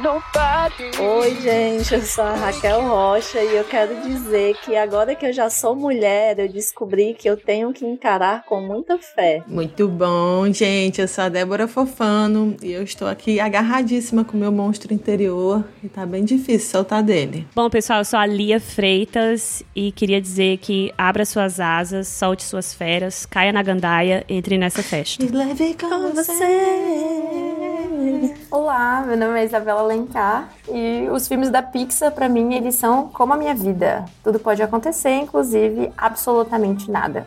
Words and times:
Oi, 0.00 1.40
gente, 1.40 1.92
eu 1.92 2.02
sou 2.02 2.22
a 2.22 2.34
Raquel 2.34 2.82
Rocha 2.82 3.42
e 3.42 3.56
eu 3.56 3.64
quero 3.64 4.00
dizer 4.02 4.56
que 4.64 4.76
agora 4.76 5.14
que 5.16 5.26
eu 5.26 5.32
já 5.32 5.50
sou 5.50 5.74
mulher, 5.74 6.38
eu 6.38 6.48
descobri 6.48 7.14
que 7.14 7.28
eu 7.28 7.36
tenho 7.36 7.72
que 7.72 7.84
encarar 7.84 8.44
com 8.44 8.60
muita 8.60 8.96
fé. 8.98 9.42
Muito 9.46 9.88
bom, 9.88 10.52
gente. 10.52 11.00
Eu 11.00 11.08
sou 11.08 11.24
a 11.24 11.28
Débora 11.28 11.66
Fofano 11.66 12.56
e 12.62 12.70
eu 12.70 12.84
estou 12.84 13.08
aqui 13.08 13.40
agarradíssima 13.40 14.24
com 14.24 14.36
o 14.36 14.40
meu 14.40 14.52
monstro 14.52 14.94
interior 14.94 15.64
e 15.82 15.88
tá 15.88 16.06
bem 16.06 16.24
difícil 16.24 16.70
soltar 16.70 17.02
dele. 17.02 17.44
Bom, 17.52 17.68
pessoal, 17.68 17.98
eu 17.98 18.04
sou 18.04 18.20
a 18.20 18.26
Lia 18.26 18.60
Freitas 18.60 19.64
e 19.74 19.90
queria 19.90 20.20
dizer 20.20 20.58
que 20.58 20.92
abra 20.96 21.24
suas 21.24 21.58
asas, 21.58 22.06
solte 22.06 22.44
suas 22.44 22.72
feras, 22.72 23.26
caia 23.26 23.52
na 23.52 23.64
gandaia, 23.64 24.24
entre 24.28 24.58
nessa 24.58 24.82
festa. 24.82 25.24
E 25.24 25.28
leve 25.28 25.74
com 25.74 26.12
você. 26.12 27.47
Olá, 28.50 29.02
meu 29.06 29.16
nome 29.16 29.40
é 29.40 29.44
Isabela 29.44 29.82
Lencar 29.82 30.48
e 30.68 31.08
os 31.10 31.26
filmes 31.26 31.50
da 31.50 31.62
Pixar, 31.62 32.12
para 32.12 32.28
mim, 32.28 32.54
eles 32.54 32.74
são 32.74 33.08
como 33.08 33.32
a 33.32 33.36
minha 33.36 33.54
vida. 33.54 34.04
Tudo 34.22 34.38
pode 34.38 34.62
acontecer, 34.62 35.10
inclusive 35.10 35.92
absolutamente 35.96 36.90
nada. 36.90 37.26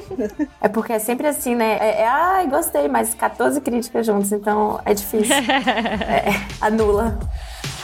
é 0.60 0.68
porque 0.68 0.92
é 0.92 0.98
sempre 0.98 1.26
assim, 1.26 1.54
né? 1.54 1.78
É, 1.78 2.02
é 2.02 2.08
ai, 2.08 2.46
gostei, 2.46 2.88
mas 2.88 3.14
14 3.14 3.60
críticas 3.60 4.06
juntos, 4.06 4.32
então 4.32 4.80
é 4.84 4.94
difícil. 4.94 5.34
é, 5.36 6.32
anula. 6.60 7.18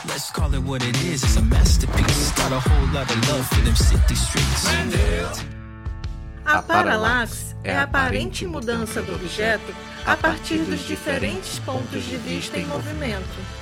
Let's 0.07 0.31
call 0.31 0.53
it 0.55 0.63
what 0.65 0.85
it 0.85 0.97
is, 0.99 1.23
it's 1.23 1.37
a 1.37 1.43
masterpiece. 1.43 2.33
Got 2.33 2.53
a 2.53 2.61
whole 2.61 2.87
lot 2.93 3.11
of 3.11 3.29
love 3.29 3.47
for 3.49 3.63
them 3.63 3.75
city 3.75 4.15
streets. 4.15 4.69
A 6.47 6.63
paralaxe 6.63 7.48
é 7.65 7.75
a 7.75 7.83
aparente 7.83 8.47
mudança 8.47 9.03
do 9.03 9.15
objeto 9.15 9.75
a 10.07 10.17
partir 10.17 10.59
dos 10.59 10.81
diferentes 10.81 11.59
pontos 11.61 12.03
de 12.05 12.17
vista 12.17 12.59
em 12.59 12.67
movimento. 12.67 13.59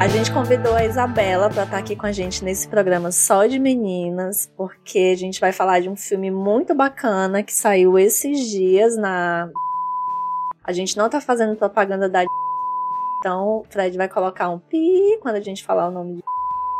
A 0.00 0.08
gente 0.08 0.30
convidou 0.30 0.74
a 0.74 0.84
Isabela 0.84 1.50
para 1.50 1.64
estar 1.64 1.78
aqui 1.78 1.96
com 1.96 2.06
a 2.06 2.12
gente 2.12 2.44
nesse 2.44 2.68
programa 2.68 3.10
só 3.10 3.46
de 3.46 3.58
meninas, 3.58 4.50
porque 4.56 5.10
a 5.12 5.16
gente 5.16 5.40
vai 5.40 5.52
falar 5.52 5.80
de 5.80 5.88
um 5.88 5.96
filme 5.96 6.30
muito 6.30 6.74
bacana 6.74 7.42
que 7.42 7.52
saiu 7.52 7.98
esses 7.98 8.48
dias 8.48 8.96
na. 8.96 9.48
A 10.64 10.72
gente 10.72 10.96
não 10.96 11.08
tá 11.08 11.20
fazendo 11.20 11.56
propaganda 11.56 12.08
da. 12.08 12.24
Então, 13.18 13.58
o 13.58 13.66
Fred 13.68 13.96
vai 13.96 14.08
colocar 14.08 14.48
um 14.48 14.58
pi 14.58 15.18
quando 15.20 15.36
a 15.36 15.40
gente 15.40 15.64
falar 15.64 15.88
o 15.88 15.90
nome 15.90 16.16
de 16.16 16.22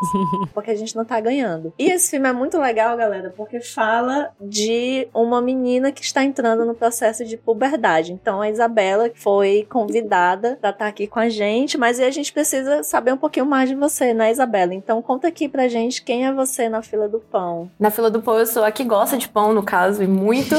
porque 0.53 0.71
a 0.71 0.75
gente 0.75 0.95
não 0.95 1.05
tá 1.05 1.19
ganhando. 1.19 1.73
E 1.77 1.89
esse 1.91 2.11
filme 2.11 2.27
é 2.27 2.33
muito 2.33 2.57
legal, 2.57 2.95
galera, 2.97 3.33
porque 3.35 3.59
fala 3.59 4.29
de 4.39 5.07
uma 5.13 5.41
menina 5.41 5.91
que 5.91 6.01
está 6.01 6.23
entrando 6.23 6.65
no 6.65 6.73
processo 6.73 7.25
de 7.25 7.37
puberdade. 7.37 8.13
Então 8.13 8.41
a 8.41 8.49
Isabela 8.49 9.09
foi 9.15 9.65
convidada 9.69 10.57
para 10.61 10.69
estar 10.69 10.85
tá 10.85 10.87
aqui 10.87 11.07
com 11.07 11.19
a 11.19 11.29
gente, 11.29 11.77
mas 11.77 11.99
a 11.99 12.09
gente 12.09 12.31
precisa 12.31 12.83
saber 12.83 13.13
um 13.13 13.17
pouquinho 13.17 13.45
mais 13.45 13.69
de 13.69 13.75
você, 13.75 14.13
né, 14.13 14.31
Isabela? 14.31 14.73
Então 14.73 15.01
conta 15.01 15.27
aqui 15.27 15.47
pra 15.47 15.67
gente 15.67 16.03
quem 16.03 16.25
é 16.25 16.33
você 16.33 16.69
na 16.69 16.81
fila 16.81 17.07
do 17.07 17.19
pão. 17.19 17.69
Na 17.79 17.89
fila 17.89 18.09
do 18.09 18.21
pão 18.21 18.37
eu 18.37 18.45
sou 18.45 18.63
a 18.63 18.71
que 18.71 18.83
gosta 18.83 19.17
de 19.17 19.27
pão, 19.27 19.53
no 19.53 19.63
caso, 19.63 20.03
e 20.03 20.07
muito. 20.07 20.55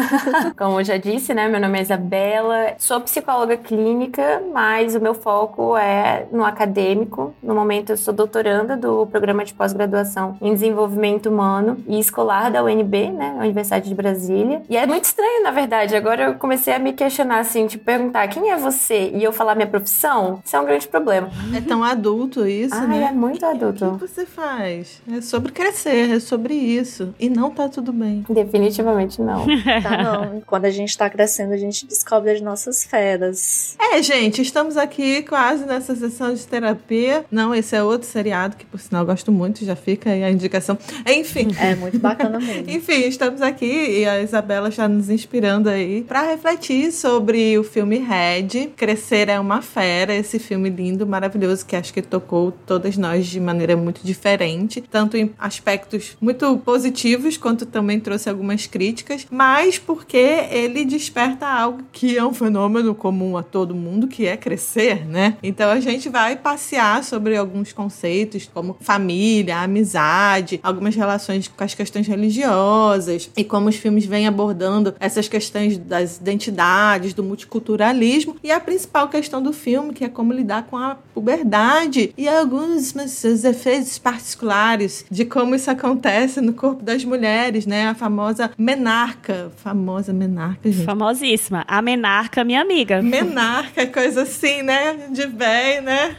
Como 0.56 0.80
eu 0.80 0.84
já 0.84 0.96
disse, 0.96 1.34
né, 1.34 1.48
meu 1.48 1.60
nome 1.60 1.78
é 1.78 1.82
Isabela, 1.82 2.74
sou 2.78 3.00
psicóloga 3.00 3.56
clínica, 3.56 4.42
mas 4.52 4.94
o 4.94 5.00
meu 5.00 5.14
foco 5.14 5.76
é 5.76 6.26
no 6.30 6.44
acadêmico. 6.44 7.34
No 7.42 7.54
momento 7.54 7.90
eu 7.90 7.96
sou 7.96 8.12
doutoranda 8.12 8.71
do 8.76 9.06
programa 9.06 9.44
de 9.44 9.54
pós-graduação 9.54 10.36
em 10.40 10.52
desenvolvimento 10.54 11.28
humano 11.28 11.76
e 11.86 11.98
escolar 11.98 12.50
da 12.50 12.62
UNB, 12.62 13.10
né, 13.10 13.36
Universidade 13.40 13.88
de 13.88 13.94
Brasília. 13.94 14.62
E 14.68 14.76
é 14.76 14.86
muito 14.86 15.04
estranho, 15.04 15.42
na 15.42 15.50
verdade. 15.50 15.94
Agora 15.94 16.24
eu 16.24 16.34
comecei 16.34 16.72
a 16.74 16.78
me 16.78 16.92
questionar 16.92 17.40
assim, 17.40 17.66
tipo, 17.66 17.84
perguntar 17.84 18.28
quem 18.28 18.50
é 18.50 18.56
você 18.56 19.10
e 19.14 19.22
eu 19.22 19.32
falar 19.32 19.54
minha 19.54 19.66
profissão, 19.66 20.40
isso 20.44 20.56
é 20.56 20.60
um 20.60 20.64
grande 20.64 20.88
problema. 20.88 21.30
É 21.54 21.60
tão 21.60 21.82
adulto 21.82 22.46
isso, 22.46 22.74
Ai, 22.74 22.86
né? 22.86 23.08
é 23.10 23.12
muito 23.12 23.44
adulto. 23.44 23.84
O 23.84 23.98
que 23.98 24.06
você 24.06 24.26
faz? 24.26 25.00
É 25.10 25.20
sobre 25.20 25.52
crescer, 25.52 26.10
é 26.10 26.20
sobre 26.20 26.54
isso. 26.54 27.14
E 27.18 27.28
não 27.28 27.50
tá 27.50 27.68
tudo 27.68 27.92
bem. 27.92 28.24
Definitivamente 28.28 29.20
não. 29.20 29.46
tá 29.82 30.02
não. 30.02 30.40
Quando 30.46 30.64
a 30.64 30.70
gente 30.70 30.96
tá 30.96 31.08
crescendo, 31.08 31.52
a 31.52 31.56
gente 31.56 31.86
descobre 31.86 32.30
as 32.30 32.40
nossas 32.40 32.84
feras. 32.84 33.76
É, 33.78 34.02
gente, 34.02 34.42
estamos 34.42 34.76
aqui 34.76 35.22
quase 35.22 35.64
nessa 35.64 35.94
sessão 35.94 36.34
de 36.34 36.46
terapia. 36.46 37.24
Não, 37.30 37.54
esse 37.54 37.74
é 37.74 37.82
outro 37.82 38.06
seriado 38.06 38.56
que 38.62 38.66
por 38.66 38.78
sinal 38.78 39.04
gosto 39.04 39.32
muito, 39.32 39.64
já 39.64 39.74
fica 39.74 40.10
aí 40.10 40.22
a 40.22 40.30
indicação. 40.30 40.78
Enfim. 41.06 41.48
É 41.58 41.74
muito 41.74 41.98
bacana 41.98 42.38
mesmo. 42.38 42.64
Enfim, 42.70 43.02
estamos 43.06 43.42
aqui 43.42 44.00
e 44.00 44.06
a 44.06 44.22
Isabela 44.22 44.68
está 44.68 44.88
nos 44.88 45.10
inspirando 45.10 45.68
aí 45.68 46.02
para 46.02 46.22
refletir 46.22 46.92
sobre 46.92 47.58
o 47.58 47.64
filme 47.64 47.98
Red. 47.98 48.68
Crescer 48.76 49.28
é 49.28 49.38
uma 49.38 49.60
fera, 49.60 50.14
esse 50.14 50.38
filme 50.38 50.70
lindo, 50.70 51.06
maravilhoso 51.06 51.66
que 51.66 51.76
acho 51.76 51.92
que 51.92 52.02
tocou 52.02 52.52
todas 52.66 52.96
nós 52.96 53.26
de 53.26 53.40
maneira 53.40 53.76
muito 53.76 54.02
diferente, 54.04 54.80
tanto 54.80 55.16
em 55.16 55.32
aspectos 55.38 56.16
muito 56.20 56.56
positivos 56.58 57.36
quanto 57.36 57.66
também 57.66 57.98
trouxe 57.98 58.30
algumas 58.30 58.66
críticas, 58.66 59.26
mas 59.30 59.78
porque 59.78 60.46
ele 60.50 60.84
desperta 60.84 61.46
algo 61.46 61.82
que 61.92 62.16
é 62.16 62.24
um 62.24 62.32
fenômeno 62.32 62.94
comum 62.94 63.36
a 63.36 63.42
todo 63.42 63.74
mundo, 63.74 64.06
que 64.06 64.26
é 64.26 64.36
crescer, 64.36 65.06
né? 65.06 65.36
Então 65.42 65.70
a 65.70 65.80
gente 65.80 66.08
vai 66.08 66.36
passear 66.36 67.02
sobre 67.02 67.36
alguns 67.36 67.72
conceitos, 67.72 68.46
como 68.52 68.76
família, 68.80 69.58
amizade, 69.58 70.60
algumas 70.62 70.94
relações 70.94 71.48
com 71.48 71.64
as 71.64 71.74
questões 71.74 72.06
religiosas 72.06 73.30
e 73.36 73.44
como 73.44 73.68
os 73.68 73.76
filmes 73.76 74.04
vêm 74.04 74.26
abordando 74.26 74.94
essas 75.00 75.28
questões 75.28 75.78
das 75.78 76.18
identidades, 76.18 77.14
do 77.14 77.22
multiculturalismo 77.22 78.36
e 78.42 78.50
a 78.50 78.60
principal 78.60 79.08
questão 79.08 79.42
do 79.42 79.52
filme, 79.52 79.92
que 79.92 80.04
é 80.04 80.08
como 80.08 80.32
lidar 80.32 80.64
com 80.64 80.76
a 80.76 80.96
puberdade 81.14 82.12
e 82.16 82.28
alguns 82.28 82.94
seus 83.08 83.44
efeitos 83.44 83.98
particulares 83.98 85.04
de 85.10 85.24
como 85.24 85.54
isso 85.54 85.70
acontece 85.70 86.40
no 86.40 86.52
corpo 86.52 86.82
das 86.82 87.04
mulheres, 87.04 87.66
né? 87.66 87.88
A 87.88 87.94
famosa 87.94 88.50
menarca, 88.56 89.50
famosa 89.56 90.12
menarca, 90.12 90.70
gente. 90.70 90.84
Famosíssima. 90.84 91.64
A 91.66 91.80
menarca, 91.80 92.44
minha 92.44 92.60
amiga. 92.60 93.02
Menarca, 93.02 93.86
coisa 93.86 94.22
assim, 94.22 94.62
né? 94.62 95.08
De 95.10 95.26
bem, 95.26 95.80
né? 95.80 96.16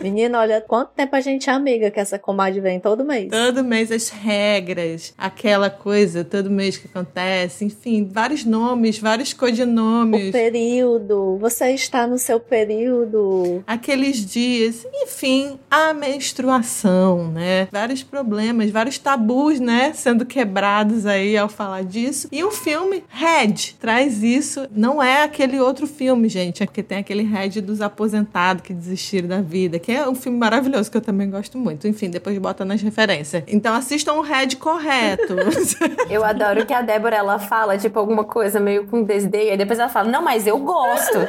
Menina, 0.00 0.38
olha 0.38 0.60
quanto 0.60 0.90
tempo 0.90 1.14
a 1.16 1.20
gente 1.20 1.48
é 1.48 1.52
amiga 1.74 1.90
que 1.90 2.00
essa 2.00 2.18
comadre 2.18 2.60
vem 2.60 2.78
todo 2.78 3.04
mês. 3.04 3.28
Todo 3.30 3.64
mês 3.64 3.90
as 3.90 4.08
regras, 4.08 5.12
aquela 5.18 5.68
coisa, 5.68 6.24
todo 6.24 6.50
mês 6.50 6.76
que 6.76 6.86
acontece, 6.86 7.64
enfim, 7.64 8.08
vários 8.10 8.44
nomes, 8.44 8.98
vários 8.98 9.32
codinomes. 9.32 10.28
O 10.28 10.32
período, 10.32 11.36
você 11.38 11.70
está 11.70 12.06
no 12.06 12.18
seu 12.18 12.38
período. 12.38 13.62
Aqueles 13.66 14.24
dias, 14.24 14.86
enfim, 15.02 15.58
a 15.70 15.92
menstruação, 15.92 17.30
né? 17.30 17.68
Vários 17.72 18.02
problemas, 18.02 18.70
vários 18.70 18.98
tabus, 18.98 19.58
né? 19.58 19.92
Sendo 19.94 20.24
quebrados 20.24 21.06
aí 21.06 21.36
ao 21.36 21.48
falar 21.48 21.82
disso. 21.82 22.28
E 22.30 22.44
o 22.44 22.50
filme 22.50 23.02
Red 23.08 23.74
traz 23.80 24.22
isso. 24.22 24.68
Não 24.70 25.02
é 25.02 25.24
aquele 25.24 25.58
outro 25.58 25.86
filme, 25.86 26.28
gente, 26.28 26.62
é 26.62 26.66
porque 26.66 26.82
tem 26.82 26.98
aquele 26.98 27.22
Red 27.22 27.60
dos 27.60 27.80
aposentados 27.80 28.62
que 28.62 28.72
desistiram 28.72 29.28
da 29.28 29.40
vida, 29.40 29.78
que 29.78 29.90
é 29.90 30.08
um 30.08 30.14
filme 30.14 30.38
maravilhoso 30.38 30.90
que 30.90 30.96
eu 30.96 31.00
também 31.00 31.28
gosto 31.28 31.58
muito 31.58 31.63
muito. 31.64 31.88
Enfim, 31.88 32.10
depois 32.10 32.36
bota 32.38 32.64
nas 32.64 32.82
referências. 32.82 33.42
Então 33.48 33.74
assistam 33.74 34.14
o 34.14 34.20
Red 34.20 34.56
correto. 34.60 35.34
eu 36.10 36.24
adoro 36.24 36.66
que 36.66 36.72
a 36.72 36.82
Débora 36.82 37.16
ela 37.16 37.38
fala, 37.38 37.78
tipo, 37.78 37.98
alguma 37.98 38.24
coisa 38.24 38.60
meio 38.60 38.86
com 38.86 39.02
desdém, 39.02 39.52
e 39.52 39.56
depois 39.56 39.78
ela 39.78 39.88
fala, 39.88 40.10
não, 40.10 40.22
mas 40.22 40.46
eu 40.46 40.58
gosto. 40.58 41.18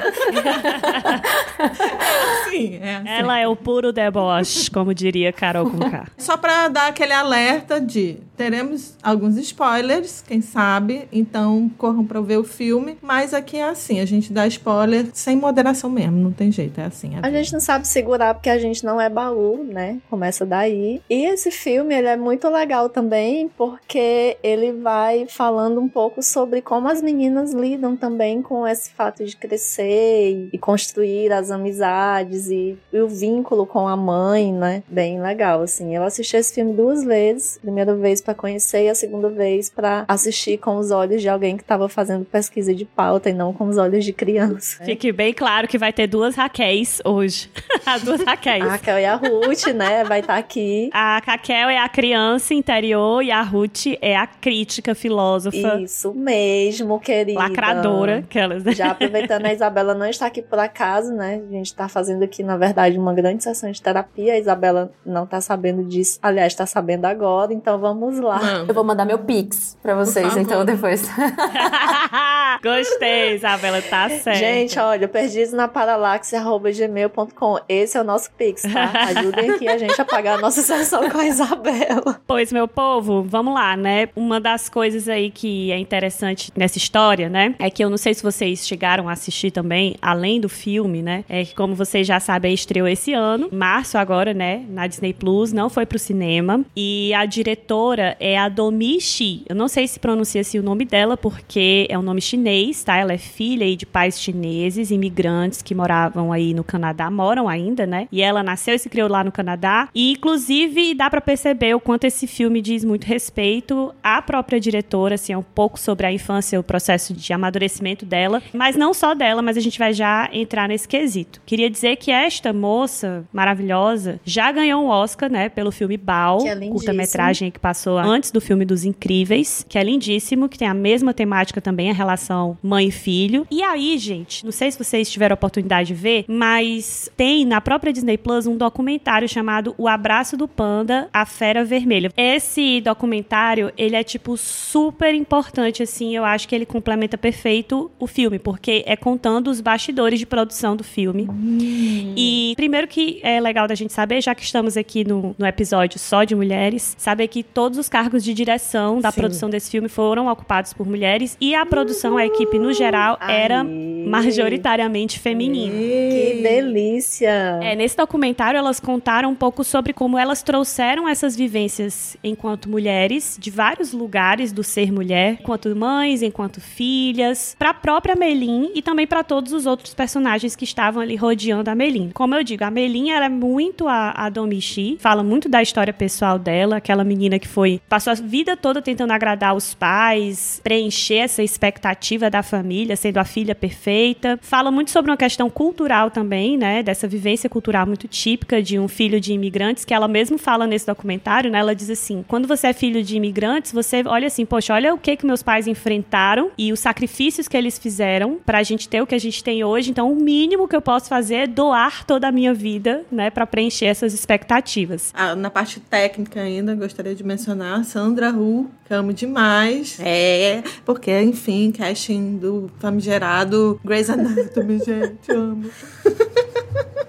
Sim, 2.50 2.80
é 2.82 2.98
assim. 2.98 3.08
Ela 3.08 3.40
é 3.40 3.48
o 3.48 3.56
puro 3.56 3.94
deboche, 3.94 4.70
como 4.70 4.94
diria 4.94 5.32
Carol 5.32 5.70
com 5.70 5.80
K. 5.80 6.08
Só 6.18 6.38
pra 6.38 6.68
dar 6.68 6.88
aquele 6.88 7.14
alerta 7.14 7.80
de 7.80 8.18
teremos 8.36 8.96
alguns 9.02 9.38
spoilers, 9.38 10.22
quem 10.22 10.42
sabe, 10.42 11.08
então 11.12 11.72
corram 11.78 12.06
pra 12.06 12.20
ver 12.20 12.38
o 12.38 12.44
filme, 12.44 12.98
mas 13.02 13.34
aqui 13.34 13.58
é 13.58 13.70
assim, 13.70 14.00
a 14.00 14.06
gente 14.06 14.34
dá 14.34 14.46
spoiler 14.48 15.08
sem 15.14 15.36
moderação 15.36 15.90
mesmo, 15.90 16.18
não 16.18 16.32
tem 16.32 16.52
jeito, 16.52 16.80
é 16.80 16.86
assim. 16.86 17.16
A, 17.16 17.26
a 17.26 17.32
gente 17.32 17.54
não 17.54 17.60
sabe 17.60 17.88
segurar 17.88 18.34
porque 18.34 18.50
a 18.50 18.58
gente 18.58 18.84
não 18.84 19.00
é 19.00 19.10
baú, 19.10 19.64
né? 19.64 20.00
Começa 20.10 20.25
começa 20.26 20.46
daí. 20.46 21.02
E 21.10 21.26
esse 21.26 21.52
filme, 21.52 21.94
ele 21.94 22.08
é 22.08 22.18
muito 22.18 22.50
legal 22.50 22.90
também, 22.90 23.50
porque 23.56 24.38
ele 24.42 24.72
vai 24.72 25.28
falando 25.30 25.80
um 25.80 25.88
pouco 25.88 26.24
sobre 26.24 26.62
como 26.62 26.88
as 26.88 27.02
meninas 27.02 27.54
lidam 27.54 27.96
também 27.96 28.42
com 28.42 28.68
esse 28.68 28.92
fato 28.92 29.24
de 29.24 29.36
crescer 29.36 30.50
e 30.52 30.58
construir 30.58 31.32
as 31.32 31.52
amizades 31.52 32.50
e, 32.50 32.78
e 32.92 33.00
o 33.00 33.08
vínculo 33.08 33.66
com 33.68 33.88
a 33.88 33.96
mãe, 33.96 34.52
né? 34.52 34.84
Bem 34.88 35.22
legal, 35.22 35.62
assim. 35.62 35.96
Eu 35.96 36.04
assisti 36.04 36.38
esse 36.38 36.54
filme 36.56 36.74
duas 36.74 37.04
vezes. 37.04 37.60
Primeira 37.62 37.96
vez 37.96 38.22
para 38.22 38.34
conhecer 38.34 38.86
e 38.86 38.90
a 38.90 38.96
segunda 38.96 39.30
vez 39.30 39.70
para 39.70 40.06
assistir 40.08 40.58
com 40.58 40.78
os 40.78 40.92
olhos 40.92 41.22
de 41.22 41.30
alguém 41.30 41.56
que 41.56 41.64
estava 41.64 41.88
fazendo 41.88 42.26
pesquisa 42.26 42.74
de 42.74 42.86
pauta 42.86 43.30
e 43.30 43.34
não 43.34 43.54
com 43.54 43.68
os 43.68 43.78
olhos 43.78 44.04
de 44.04 44.14
criança. 44.14 44.84
Fique 44.84 45.12
bem 45.12 45.34
claro 45.34 45.68
que 45.68 45.78
vai 45.78 45.94
ter 45.94 46.08
duas 46.08 46.36
Raquéis 46.36 47.02
hoje. 47.06 47.50
As 47.86 48.02
duas 48.02 48.22
Raquéis. 48.24 48.64
A 48.64 48.70
Raquel 48.70 49.00
e 49.00 49.06
a 49.06 49.16
Ruth, 49.16 49.68
né? 49.76 50.04
Vai 50.04 50.15
estar 50.20 50.34
tá 50.34 50.40
aqui. 50.40 50.90
A 50.94 51.22
Raquel 51.26 51.70
é 51.70 51.78
a 51.78 51.90
criança 51.90 52.54
interior 52.54 53.24
e 53.24 53.32
a 53.32 53.42
Ruth 53.42 53.88
é 54.02 54.16
a 54.16 54.28
crítica 54.28 54.94
filósofa. 54.96 55.80
Isso 55.80 56.14
mesmo, 56.14 57.00
querida. 57.00 57.40
Lacradora, 57.40 58.20
aquelas, 58.20 58.64
né? 58.64 58.74
Já 58.74 58.92
aproveitando, 58.92 59.46
a 59.46 59.54
Isabela 59.54 59.94
não 59.94 60.08
está 60.08 60.28
aqui 60.28 60.42
por 60.42 60.60
acaso, 60.60 61.14
né? 61.14 61.42
A 61.48 61.52
gente 61.52 61.68
está 61.68 61.88
fazendo 61.88 62.24
aqui, 62.24 62.44
na 62.44 62.58
verdade, 62.58 62.98
uma 62.98 63.14
grande 63.14 63.44
sessão 63.44 63.72
de 63.72 63.82
terapia. 63.82 64.34
A 64.34 64.40
Isabela 64.40 64.92
não 65.06 65.24
está 65.24 65.40
sabendo 65.42 65.84
disso. 65.84 66.20
Aliás, 66.22 66.54
está 66.54 66.66
sabendo 66.66 67.06
agora, 67.06 67.54
então 67.54 67.80
vamos 67.80 68.20
lá. 68.20 68.40
Não. 68.40 68.66
Eu 68.68 68.74
vou 68.74 68.84
mandar 68.84 69.06
meu 69.06 69.20
pix 69.20 69.78
para 69.82 69.96
vocês, 69.96 70.36
então, 70.38 70.66
depois. 70.66 71.10
Gostei, 72.64 73.36
Isabela, 73.36 73.82
tá 73.82 74.10
certo. 74.10 74.38
Gente, 74.38 74.80
olha, 74.80 75.08
perdidos 75.08 75.54
na 75.54 75.68
paralaxe.gmail.com. 75.68 77.60
Esse 77.68 77.98
é 77.98 78.02
o 78.02 78.04
nosso 78.04 78.32
pix, 78.32 78.62
tá? 78.62 78.92
Ajudem 79.16 79.52
aqui 79.52 79.68
a 79.68 79.78
gente 79.78 79.95
a 80.02 80.06
pagar 80.06 80.38
a 80.38 80.42
nossa 80.42 80.62
sessão 80.62 81.10
com 81.10 81.18
a 81.18 81.26
Isabela. 81.26 82.22
Pois, 82.28 82.52
meu 82.52 82.68
povo, 82.68 83.24
vamos 83.24 83.54
lá, 83.54 83.76
né? 83.78 84.10
Uma 84.16 84.40
das 84.40 84.70
coisas 84.70 85.08
aí 85.08 85.30
que 85.30 85.72
é 85.72 85.78
interessante 85.78 86.52
nessa 86.56 86.78
história, 86.78 87.30
né? 87.30 87.56
É 87.60 87.70
que 87.70 87.84
eu 87.84 87.90
não 87.90 87.98
sei 87.98 88.14
se 88.14 88.24
vocês 88.24 88.68
chegaram 88.68 89.08
a 89.10 89.14
assistir 89.14 89.52
também, 89.52 89.96
além 90.02 90.40
do 90.40 90.50
filme, 90.50 91.02
né? 91.02 91.24
É 91.30 91.44
que, 91.46 91.56
como 91.56 91.76
vocês 91.76 92.06
já 92.06 92.20
sabem, 92.20 92.54
estreou 92.54 92.88
esse 92.88 93.14
ano, 93.14 93.50
março 93.52 93.98
agora, 93.98 94.34
né? 94.34 94.64
Na 94.70 94.88
Disney 94.88 95.14
Plus, 95.14 95.54
não 95.54 95.70
foi 95.70 95.86
pro 95.86 96.00
cinema. 96.00 96.64
E 96.76 97.14
a 97.14 97.26
diretora 97.26 98.16
é 98.20 98.38
a 98.38 98.50
Domi 98.50 99.00
Shi. 99.00 99.44
Eu 99.48 99.56
não 99.56 99.68
sei 99.68 99.88
se 99.88 100.00
pronuncia 100.00 100.42
assim 100.42 100.60
o 100.60 100.64
nome 100.64 100.86
dela, 100.86 101.18
porque 101.18 101.88
é 101.90 101.98
um 101.98 102.02
nome 102.02 102.22
chinês, 102.22 102.84
tá? 102.84 102.98
Ela 102.98 103.14
é 103.14 103.18
filha 103.18 103.66
aí 103.66 103.76
de 103.76 103.86
pais 103.86 104.20
chineses, 104.20 104.92
imigrantes 104.92 105.62
que 105.62 105.76
moravam 105.76 106.32
aí 106.32 106.54
no 106.54 106.64
Canadá, 106.64 107.10
moram 107.10 107.48
ainda, 107.48 107.86
né? 107.86 108.08
E 108.12 108.22
ela 108.22 108.44
nasceu 108.44 108.76
e 108.76 108.80
se 108.80 108.90
criou 108.90 109.10
lá 109.10 109.24
no 109.24 109.32
Canadá. 109.32 109.85
E, 109.94 110.14
inclusive, 110.14 110.94
dá 110.94 111.10
para 111.10 111.22
perceber 111.22 111.76
o 111.76 111.80
quanto 111.80 112.06
esse 112.06 112.28
filme 112.28 112.62
diz 112.62 112.84
muito 112.84 113.06
respeito 113.06 113.94
à 114.04 114.22
própria 114.22 114.60
diretora, 114.60 115.16
assim, 115.16 115.34
é 115.34 115.38
um 115.38 115.44
pouco 115.44 115.80
sobre 115.80 116.06
a 116.06 116.12
infância, 116.12 116.60
o 116.60 116.64
processo 116.64 117.14
de 117.14 117.34
amadurecimento 117.34 118.06
dela. 118.06 118.42
Mas 118.54 118.76
não 118.76 118.94
só 118.94 119.14
dela, 119.14 119.42
mas 119.42 119.58
a 119.58 119.62
gente 119.62 119.78
vai 119.80 119.94
já 119.94 120.30
entrar 120.32 120.68
nesse 120.68 120.88
quesito. 120.88 121.42
Queria 121.46 121.70
dizer 121.70 121.96
que 121.98 122.12
esta 122.12 122.52
moça 122.54 123.26
maravilhosa 123.32 124.20
já 124.26 124.52
ganhou 124.52 124.84
um 124.84 124.88
Oscar, 124.88 125.32
né, 125.32 125.50
pelo 125.50 125.72
filme 125.72 125.98
Bao, 125.98 126.46
é 126.48 126.56
curta-metragem 126.68 127.52
que 127.52 127.60
passou 127.60 127.98
antes 127.98 128.32
do 128.32 128.42
filme 128.42 128.66
dos 128.66 128.84
Incríveis, 128.84 129.66
que 129.68 129.78
é 129.78 129.84
lindíssimo, 129.84 130.50
que 130.50 130.58
tem 130.58 130.68
a 130.68 130.74
mesma 130.74 131.14
temática 131.14 131.62
também, 131.62 131.90
a 131.90 131.94
relação 131.94 132.58
mãe 132.62 132.88
e 132.88 132.92
filho. 132.92 133.46
E 133.52 133.62
aí, 133.62 133.98
gente, 133.98 134.44
não 134.44 134.52
sei 134.52 134.72
se 134.72 134.78
vocês 134.78 135.10
tiveram 135.10 135.34
a 135.34 135.36
oportunidade 135.36 135.88
de 135.90 135.94
ver, 135.94 136.26
mas 136.28 137.10
tem 137.16 137.46
na 137.46 137.62
própria 137.62 137.94
Disney 137.94 138.18
Plus 138.18 138.48
um 138.48 138.58
documentário 138.58 139.28
chamado 139.28 139.75
O 139.78 139.88
Abraço 139.88 140.38
do 140.38 140.48
Panda, 140.48 141.10
a 141.14 141.26
Fera 141.26 141.64
Vermelha. 141.64 142.12
Esse 142.16 142.82
documentário, 142.82 143.72
ele 143.78 143.96
é 143.96 144.04
tipo 144.04 144.38
super 144.38 145.14
importante 145.14 145.84
assim, 145.84 146.16
eu 146.16 146.24
acho 146.24 146.48
que 146.48 146.56
ele 146.56 146.66
complementa 146.66 147.18
perfeito 147.18 147.92
o 148.00 148.08
filme, 148.08 148.40
porque 148.40 148.84
é 148.86 148.96
contando 148.96 149.50
os 149.50 149.60
bastidores 149.60 150.20
de 150.20 150.26
produção 150.26 150.76
do 150.76 150.84
filme. 150.84 151.28
Hum. 151.30 152.14
E 152.16 152.54
primeiro 152.56 152.88
que 152.88 153.20
é 153.24 153.40
legal 153.40 153.68
da 153.68 153.76
gente 153.76 153.92
saber, 153.92 154.22
já 154.22 154.34
que 154.34 154.44
estamos 154.44 154.78
aqui 154.78 155.04
no, 155.04 155.36
no 155.38 155.46
episódio 155.46 156.00
só 156.00 156.24
de 156.24 156.36
mulheres, 156.36 156.96
saber 156.98 157.28
que 157.28 157.44
todos 157.44 157.78
os 157.78 157.90
cargos 157.90 158.24
de 158.24 158.34
direção 158.34 159.00
da 159.00 159.12
Sim. 159.12 159.20
produção 159.20 159.50
desse 159.50 159.70
filme 159.70 159.90
foram 159.90 160.28
ocupados 160.28 160.74
por 160.74 160.88
mulheres 160.88 161.38
e 161.42 161.54
a 161.54 161.66
produção, 161.66 162.18
a 162.18 162.26
equipe 162.26 162.58
no 162.58 162.74
geral, 162.74 163.18
era 163.22 163.64
majoritariamente 163.64 165.20
feminina. 165.20 165.74
Que 165.76 166.42
delícia! 166.42 167.60
É, 167.62 167.76
nesse 167.76 167.98
documentário 167.98 168.58
elas 168.58 168.80
contaram 168.80 169.32
um 169.32 169.36
pouco 169.36 169.64
sobre 169.66 169.94
como 169.94 170.18
elas 170.18 170.44
trouxeram 170.44 171.08
essas 171.08 171.36
vivências 171.36 172.16
enquanto 172.24 172.70
mulheres 172.70 173.38
de 173.40 173.50
vários 173.50 173.92
lugares 173.92 174.52
do 174.52 174.64
ser 174.64 174.92
mulher, 174.92 175.38
enquanto 175.42 175.76
mães, 175.76 176.22
enquanto 176.22 176.62
filhas, 176.62 177.56
para 177.58 177.72
a 177.72 177.74
própria 177.74 178.16
Melin 178.16 178.72
e 178.76 178.82
também 178.82 179.08
para 179.08 179.24
todos 179.24 179.52
os 179.52 179.66
outros 179.66 179.94
personagens 179.94 180.56
que 180.56 180.64
estavam 180.64 181.02
ali 181.02 181.16
rodeando 181.16 181.70
a 181.70 181.76
Melin. 181.76 182.12
Como 182.14 182.36
eu 182.36 182.44
digo, 182.44 182.64
a 182.64 182.72
Melin 182.72 183.12
era 183.12 183.30
muito 183.30 183.88
a, 183.88 184.12
a 184.12 184.30
Domichi, 184.30 184.98
fala 185.00 185.24
muito 185.24 185.50
da 185.50 185.62
história 185.62 185.94
pessoal 185.94 186.38
dela, 186.38 186.78
aquela 186.78 187.04
menina 187.04 187.40
que 187.40 187.48
foi 187.48 187.82
passou 187.90 188.12
a 188.12 188.16
vida 188.16 188.56
toda 188.56 188.82
tentando 188.82 189.12
agradar 189.12 189.56
os 189.56 189.74
pais, 189.74 190.60
preencher 190.64 191.16
essa 191.16 191.42
expectativa 191.42 192.30
da 192.30 192.44
família, 192.44 192.96
sendo 192.96 193.18
a 193.18 193.24
filha 193.24 193.56
perfeita. 193.56 194.38
Fala 194.42 194.70
muito 194.70 194.92
sobre 194.92 195.12
uma 195.12 195.18
questão 195.18 195.50
cultural 195.50 196.12
também, 196.12 196.58
né, 196.58 196.84
dessa 196.84 197.08
vivência 197.08 197.50
cultural 197.50 197.86
muito 197.86 198.08
típica 198.08 198.62
de 198.62 198.78
um 198.78 198.88
filho 198.88 199.20
de 199.20 199.34
imigrantes 199.56 199.86
que 199.86 199.94
ela 199.94 200.08
mesmo 200.08 200.38
fala 200.38 200.68
nesse 200.68 200.86
documentário, 200.86 201.50
né? 201.50 201.60
Ela 201.60 201.74
diz 201.74 201.90
assim: 201.90 202.24
"Quando 202.28 202.48
você 202.48 202.68
é 202.68 202.74
filho 202.74 203.02
de 203.02 203.16
imigrantes, 203.16 203.72
você 203.72 204.04
olha 204.06 204.28
assim, 204.28 204.46
poxa, 204.46 204.74
olha 204.74 204.94
o 204.94 204.98
que 204.98 205.16
que 205.16 205.26
meus 205.26 205.42
pais 205.42 205.68
enfrentaram 205.68 206.52
e 206.58 206.74
os 206.74 206.80
sacrifícios 206.80 207.48
que 207.48 207.56
eles 207.56 207.78
fizeram 207.78 208.38
para 208.46 208.60
a 208.60 208.64
gente 208.64 208.90
ter 208.90 209.02
o 209.02 209.08
que 209.08 209.16
a 209.16 209.20
gente 209.20 209.44
tem 209.44 209.64
hoje. 209.64 209.92
Então, 209.92 210.12
o 210.12 210.16
mínimo 210.16 210.68
que 210.68 210.76
eu 210.76 210.82
posso 210.82 211.08
fazer 211.08 211.36
é 211.36 211.48
doar 211.48 212.06
toda 212.06 212.28
a 212.28 212.32
minha 212.32 212.54
vida, 212.54 213.06
né, 213.12 213.30
para 213.30 213.48
preencher 213.48 213.86
essas 213.86 214.14
expectativas. 214.14 215.12
Ah, 215.14 215.36
na 215.36 215.50
parte 215.50 215.80
técnica 215.80 216.42
ainda, 216.42 216.76
gostaria 216.76 217.16
de 217.16 217.24
mencionar 217.24 217.86
Sandra 217.86 218.32
Hu, 218.32 218.70
que 218.86 218.94
amo 218.94 219.14
demais. 219.14 219.98
É, 220.02 220.64
porque, 220.84 221.22
enfim, 221.22 221.72
casting 221.72 222.38
do 222.38 222.70
famigerado 222.80 223.80
Grey's 223.84 224.10
Anatomy, 224.10 224.80
gente, 224.84 225.32
amo. 225.32 225.70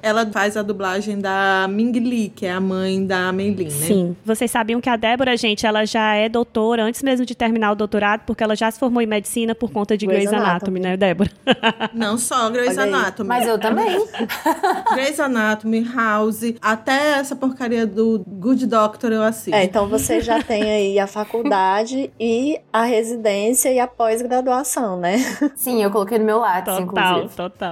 Ela 0.03 0.25
faz 0.27 0.57
a 0.57 0.63
dublagem 0.63 1.19
da 1.19 1.67
Ming 1.69 1.99
Li, 1.99 2.29
que 2.29 2.47
é 2.47 2.53
a 2.53 2.61
mãe 2.61 3.05
da 3.05 3.33
Meilin, 3.33 3.65
né? 3.65 3.71
Sim. 3.71 4.17
Vocês 4.25 4.51
sabiam 4.51 4.81
que 4.81 4.89
a 4.89 4.97
Débora, 4.97 5.37
gente, 5.37 5.67
ela 5.67 5.85
já 5.85 6.15
é 6.15 6.29
doutora 6.29 6.85
antes 6.85 7.03
mesmo 7.03 7.27
de 7.27 7.35
terminar 7.35 7.73
o 7.73 7.75
doutorado, 7.75 8.23
porque 8.25 8.45
ela 8.45 8.55
já 8.55 8.71
se 8.71 8.79
formou 8.79 9.03
em 9.03 9.07
medicina 9.07 9.55
por 9.55 9.73
conta 9.73 9.97
de 9.97 10.07
Grey's, 10.07 10.31
Grey's 10.31 10.41
Anatomy, 10.41 10.79
Anatomy, 10.79 10.81
né, 10.81 10.97
Débora? 10.97 11.31
Não 11.93 12.17
só 12.19 12.49
Grey's 12.51 12.79
Anatomy. 12.79 13.29
Mas 13.29 13.49
eu 13.49 13.59
também. 13.59 13.99
Grey's 14.95 15.19
Anatomy, 15.19 15.83
House, 15.83 16.55
até 16.63 17.19
essa 17.19 17.35
porcaria 17.35 17.85
do 17.85 18.23
Good 18.27 18.67
Doctor 18.67 19.13
eu 19.13 19.23
assisto. 19.23 19.55
É, 19.55 19.65
então 19.65 19.89
você 19.89 20.21
já 20.21 20.41
tem 20.41 20.63
aí 20.63 20.99
a 21.01 21.09
faculdade 21.09 22.13
e 22.21 22.61
a 22.73 22.85
residência 22.85 23.73
e 23.73 23.81
a 23.81 23.89
pós-graduação, 23.89 24.97
né? 24.99 25.19
Sim, 25.57 25.83
eu 25.83 25.91
coloquei 25.91 26.19
no 26.19 26.25
meu 26.25 26.39
lápis, 26.39 26.77
total, 26.77 27.19
inclusive. 27.19 27.37
Total, 27.37 27.71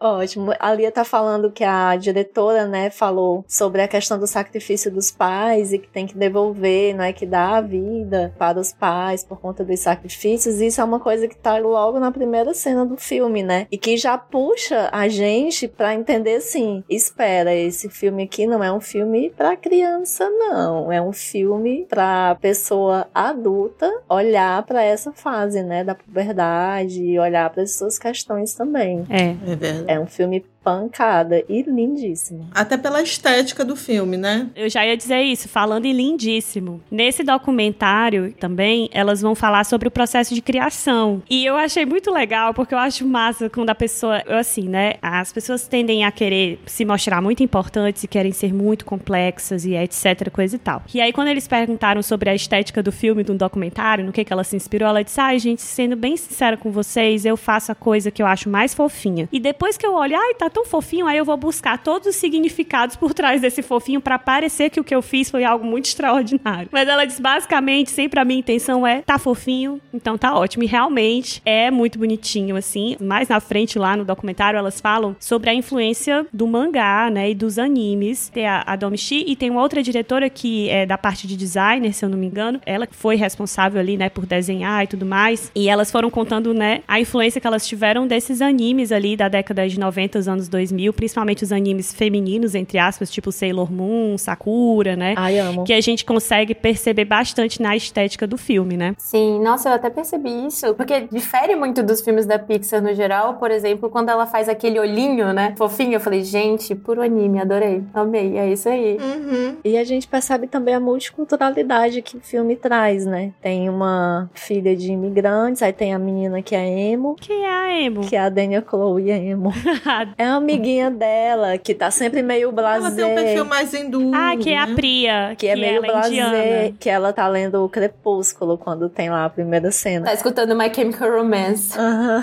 Ótimo. 0.00 0.35
A 0.58 0.74
Lia 0.74 0.90
tá 0.90 1.04
falando 1.04 1.50
que 1.50 1.64
a 1.64 1.96
diretora, 1.96 2.66
né, 2.66 2.90
falou 2.90 3.44
sobre 3.46 3.82
a 3.82 3.88
questão 3.88 4.18
do 4.18 4.26
sacrifício 4.26 4.90
dos 4.90 5.10
pais 5.10 5.72
e 5.72 5.78
que 5.78 5.88
tem 5.88 6.06
que 6.06 6.16
devolver, 6.16 6.94
não 6.94 7.04
é 7.04 7.12
que 7.12 7.26
dá 7.26 7.56
a 7.56 7.60
vida 7.60 8.34
para 8.38 8.58
os 8.58 8.72
pais 8.72 9.24
por 9.24 9.40
conta 9.40 9.64
dos 9.64 9.80
sacrifícios. 9.80 10.60
Isso 10.60 10.80
é 10.80 10.84
uma 10.84 11.00
coisa 11.00 11.28
que 11.28 11.36
tá 11.36 11.58
logo 11.58 11.98
na 11.98 12.10
primeira 12.10 12.54
cena 12.54 12.84
do 12.84 12.96
filme, 12.96 13.42
né? 13.42 13.66
E 13.70 13.78
que 13.78 13.96
já 13.96 14.16
puxa 14.18 14.88
a 14.92 15.08
gente 15.08 15.68
para 15.68 15.94
entender 15.94 16.36
assim, 16.36 16.82
espera, 16.88 17.54
esse 17.54 17.88
filme 17.88 18.24
aqui 18.24 18.46
não 18.46 18.62
é 18.62 18.72
um 18.72 18.80
filme 18.80 19.30
para 19.36 19.56
criança 19.56 20.28
não, 20.30 20.90
é 20.90 21.00
um 21.00 21.12
filme 21.12 21.86
para 21.88 22.36
pessoa 22.36 23.08
adulta 23.14 23.90
olhar 24.08 24.62
para 24.64 24.82
essa 24.82 25.12
fase, 25.12 25.62
né, 25.62 25.84
da 25.84 25.94
puberdade 25.94 27.02
e 27.02 27.18
olhar 27.18 27.50
para 27.50 27.62
as 27.62 27.76
suas 27.76 27.98
questões 27.98 28.54
também. 28.54 29.04
É. 29.08 29.26
É 29.30 29.56
verdade. 29.56 29.84
É 29.86 30.00
um 30.00 30.06
filme 30.06 30.25
костюме 30.26 30.55
pancada 30.66 31.44
e 31.48 31.62
lindíssimo. 31.62 32.48
Até 32.52 32.76
pela 32.76 33.00
estética 33.00 33.64
do 33.64 33.76
filme, 33.76 34.16
né? 34.16 34.50
Eu 34.56 34.68
já 34.68 34.84
ia 34.84 34.96
dizer 34.96 35.20
isso, 35.20 35.48
falando 35.48 35.86
em 35.86 35.92
lindíssimo. 35.92 36.82
Nesse 36.90 37.22
documentário 37.22 38.32
também, 38.32 38.90
elas 38.92 39.22
vão 39.22 39.36
falar 39.36 39.62
sobre 39.62 39.86
o 39.86 39.92
processo 39.92 40.34
de 40.34 40.42
criação. 40.42 41.22
E 41.30 41.46
eu 41.46 41.54
achei 41.54 41.86
muito 41.86 42.10
legal, 42.10 42.52
porque 42.52 42.74
eu 42.74 42.78
acho 42.78 43.06
massa 43.06 43.48
quando 43.48 43.70
a 43.70 43.76
pessoa, 43.76 44.20
eu 44.26 44.38
assim, 44.38 44.68
né? 44.68 44.94
As 45.00 45.32
pessoas 45.32 45.68
tendem 45.68 46.04
a 46.04 46.10
querer 46.10 46.58
se 46.66 46.84
mostrar 46.84 47.22
muito 47.22 47.44
importantes 47.44 48.02
e 48.02 48.08
querem 48.08 48.32
ser 48.32 48.52
muito 48.52 48.84
complexas 48.84 49.64
e 49.64 49.76
etc, 49.76 50.28
coisa 50.32 50.56
e 50.56 50.58
tal. 50.58 50.82
E 50.92 51.00
aí, 51.00 51.12
quando 51.12 51.28
eles 51.28 51.46
perguntaram 51.46 52.02
sobre 52.02 52.28
a 52.28 52.34
estética 52.34 52.82
do 52.82 52.90
filme, 52.90 53.22
do 53.22 53.34
documentário, 53.34 54.04
no 54.04 54.10
que, 54.10 54.24
que 54.24 54.32
ela 54.32 54.42
se 54.42 54.56
inspirou, 54.56 54.88
ela 54.88 55.04
disse: 55.04 55.20
ai, 55.20 55.36
ah, 55.36 55.38
gente, 55.38 55.62
sendo 55.62 55.94
bem 55.94 56.16
sincera 56.16 56.56
com 56.56 56.72
vocês, 56.72 57.24
eu 57.24 57.36
faço 57.36 57.70
a 57.70 57.74
coisa 57.76 58.10
que 58.10 58.20
eu 58.20 58.26
acho 58.26 58.50
mais 58.50 58.74
fofinha. 58.74 59.28
E 59.30 59.38
depois 59.38 59.76
que 59.76 59.86
eu 59.86 59.94
olho, 59.94 60.16
ai, 60.16 60.34
tá 60.34 60.50
tão 60.56 60.64
fofinho, 60.64 61.06
aí 61.06 61.18
eu 61.18 61.24
vou 61.24 61.36
buscar 61.36 61.76
todos 61.76 62.08
os 62.08 62.16
significados 62.16 62.96
por 62.96 63.12
trás 63.12 63.42
desse 63.42 63.60
fofinho 63.60 64.00
para 64.00 64.18
parecer 64.18 64.70
que 64.70 64.80
o 64.80 64.84
que 64.84 64.94
eu 64.94 65.02
fiz 65.02 65.30
foi 65.30 65.44
algo 65.44 65.66
muito 65.66 65.84
extraordinário. 65.84 66.70
Mas 66.72 66.88
ela 66.88 67.04
diz 67.04 67.20
basicamente, 67.20 67.90
sempre 67.90 68.18
a 68.18 68.24
minha 68.24 68.40
intenção 68.40 68.86
é 68.86 69.02
tá 69.02 69.18
fofinho, 69.18 69.78
então 69.92 70.16
tá 70.16 70.34
ótimo. 70.34 70.64
E 70.64 70.66
realmente 70.66 71.42
é 71.44 71.70
muito 71.70 71.98
bonitinho, 71.98 72.56
assim. 72.56 72.96
Mais 72.98 73.28
na 73.28 73.38
frente, 73.38 73.78
lá 73.78 73.98
no 73.98 74.04
documentário, 74.04 74.56
elas 74.56 74.80
falam 74.80 75.14
sobre 75.20 75.50
a 75.50 75.54
influência 75.54 76.26
do 76.32 76.46
mangá, 76.46 77.10
né, 77.10 77.30
e 77.32 77.34
dos 77.34 77.58
animes. 77.58 78.30
Tem 78.30 78.46
a, 78.46 78.64
a 78.66 78.76
Domichi 78.76 79.26
e 79.28 79.36
tem 79.36 79.50
uma 79.50 79.60
outra 79.60 79.82
diretora 79.82 80.30
que 80.30 80.70
é 80.70 80.86
da 80.86 80.96
parte 80.96 81.26
de 81.26 81.36
designer, 81.36 81.92
se 81.92 82.02
eu 82.02 82.08
não 82.08 82.16
me 82.16 82.28
engano. 82.28 82.62
Ela 82.64 82.88
foi 82.90 83.16
responsável 83.16 83.78
ali, 83.78 83.98
né, 83.98 84.08
por 84.08 84.24
desenhar 84.24 84.84
e 84.84 84.86
tudo 84.86 85.04
mais. 85.04 85.52
E 85.54 85.68
elas 85.68 85.90
foram 85.90 86.08
contando, 86.08 86.54
né, 86.54 86.82
a 86.88 86.98
influência 86.98 87.42
que 87.42 87.46
elas 87.46 87.66
tiveram 87.66 88.06
desses 88.06 88.40
animes 88.40 88.90
ali 88.90 89.18
da 89.18 89.28
década 89.28 89.68
de 89.68 89.78
90, 89.78 90.18
os 90.18 90.28
anos 90.46 90.48
2000, 90.48 90.92
principalmente 90.92 91.42
os 91.44 91.52
animes 91.52 91.92
femininos, 91.92 92.54
entre 92.54 92.78
aspas, 92.78 93.10
tipo 93.10 93.30
Sailor 93.30 93.70
Moon, 93.72 94.16
Sakura, 94.16 94.96
né? 94.96 95.14
Ai, 95.16 95.38
amo. 95.38 95.64
Que 95.64 95.72
a 95.72 95.80
gente 95.80 96.04
consegue 96.04 96.54
perceber 96.54 97.04
bastante 97.04 97.60
na 97.60 97.76
estética 97.76 98.26
do 98.26 98.36
filme, 98.38 98.76
né? 98.76 98.94
Sim, 98.98 99.40
nossa, 99.40 99.68
eu 99.68 99.74
até 99.74 99.90
percebi 99.90 100.46
isso, 100.46 100.74
porque 100.74 101.00
difere 101.12 101.54
muito 101.54 101.82
dos 101.82 102.00
filmes 102.00 102.26
da 102.26 102.38
Pixar 102.38 102.82
no 102.82 102.94
geral, 102.94 103.34
por 103.34 103.50
exemplo, 103.50 103.90
quando 103.90 104.08
ela 104.08 104.26
faz 104.26 104.48
aquele 104.48 104.78
olhinho, 104.78 105.32
né, 105.32 105.54
fofinho, 105.56 105.94
eu 105.94 106.00
falei, 106.00 106.22
gente, 106.24 106.74
puro 106.74 107.02
anime, 107.02 107.40
adorei, 107.40 107.82
amei, 107.92 108.36
é 108.38 108.50
isso 108.50 108.68
aí. 108.68 108.96
Uhum. 108.98 109.56
E 109.64 109.76
a 109.76 109.84
gente 109.84 110.06
percebe 110.06 110.46
também 110.46 110.74
a 110.74 110.80
multiculturalidade 110.80 112.02
que 112.02 112.16
o 112.16 112.20
filme 112.20 112.56
traz, 112.56 113.04
né? 113.06 113.32
Tem 113.40 113.68
uma 113.68 114.30
filha 114.34 114.76
de 114.76 114.92
imigrantes, 114.92 115.62
aí 115.62 115.72
tem 115.72 115.92
a 115.94 115.98
menina 115.98 116.42
que 116.42 116.54
é 116.54 116.68
emo, 116.90 117.16
Que 117.20 117.32
é 117.32 117.50
a 117.50 117.80
Emo. 117.80 118.00
que 118.02 118.16
é 118.16 118.20
a 118.20 118.28
Daniel 118.28 118.62
Chloe 118.68 119.10
é 119.10 119.18
emo. 119.18 119.52
É 120.18 120.25
uma 120.28 120.36
amiguinha 120.36 120.90
dela, 120.90 121.58
que 121.58 121.74
tá 121.74 121.90
sempre 121.90 122.22
meio 122.22 122.52
Ela 122.56 122.90
tem 122.90 123.04
um 123.04 123.14
perfil 123.14 123.44
mais 123.44 123.72
hindu. 123.74 124.10
ah, 124.14 124.36
que 124.36 124.50
é 124.50 124.58
a 124.58 124.66
né? 124.66 124.74
Priya. 124.74 125.34
Que 125.36 125.46
é 125.48 125.56
meio 125.56 125.84
ela 125.84 126.06
indiana. 126.06 126.30
blasé, 126.30 126.72
que 126.78 126.88
ela 126.90 127.12
tá 127.12 127.28
lendo 127.28 127.64
o 127.64 127.68
Crepúsculo 127.68 128.58
quando 128.58 128.88
tem 128.88 129.10
lá 129.10 129.24
a 129.24 129.30
primeira 129.30 129.70
cena. 129.70 130.06
Tá 130.06 130.14
escutando 130.14 130.54
My 130.56 130.72
Chemical 130.72 131.10
Romance. 131.10 131.76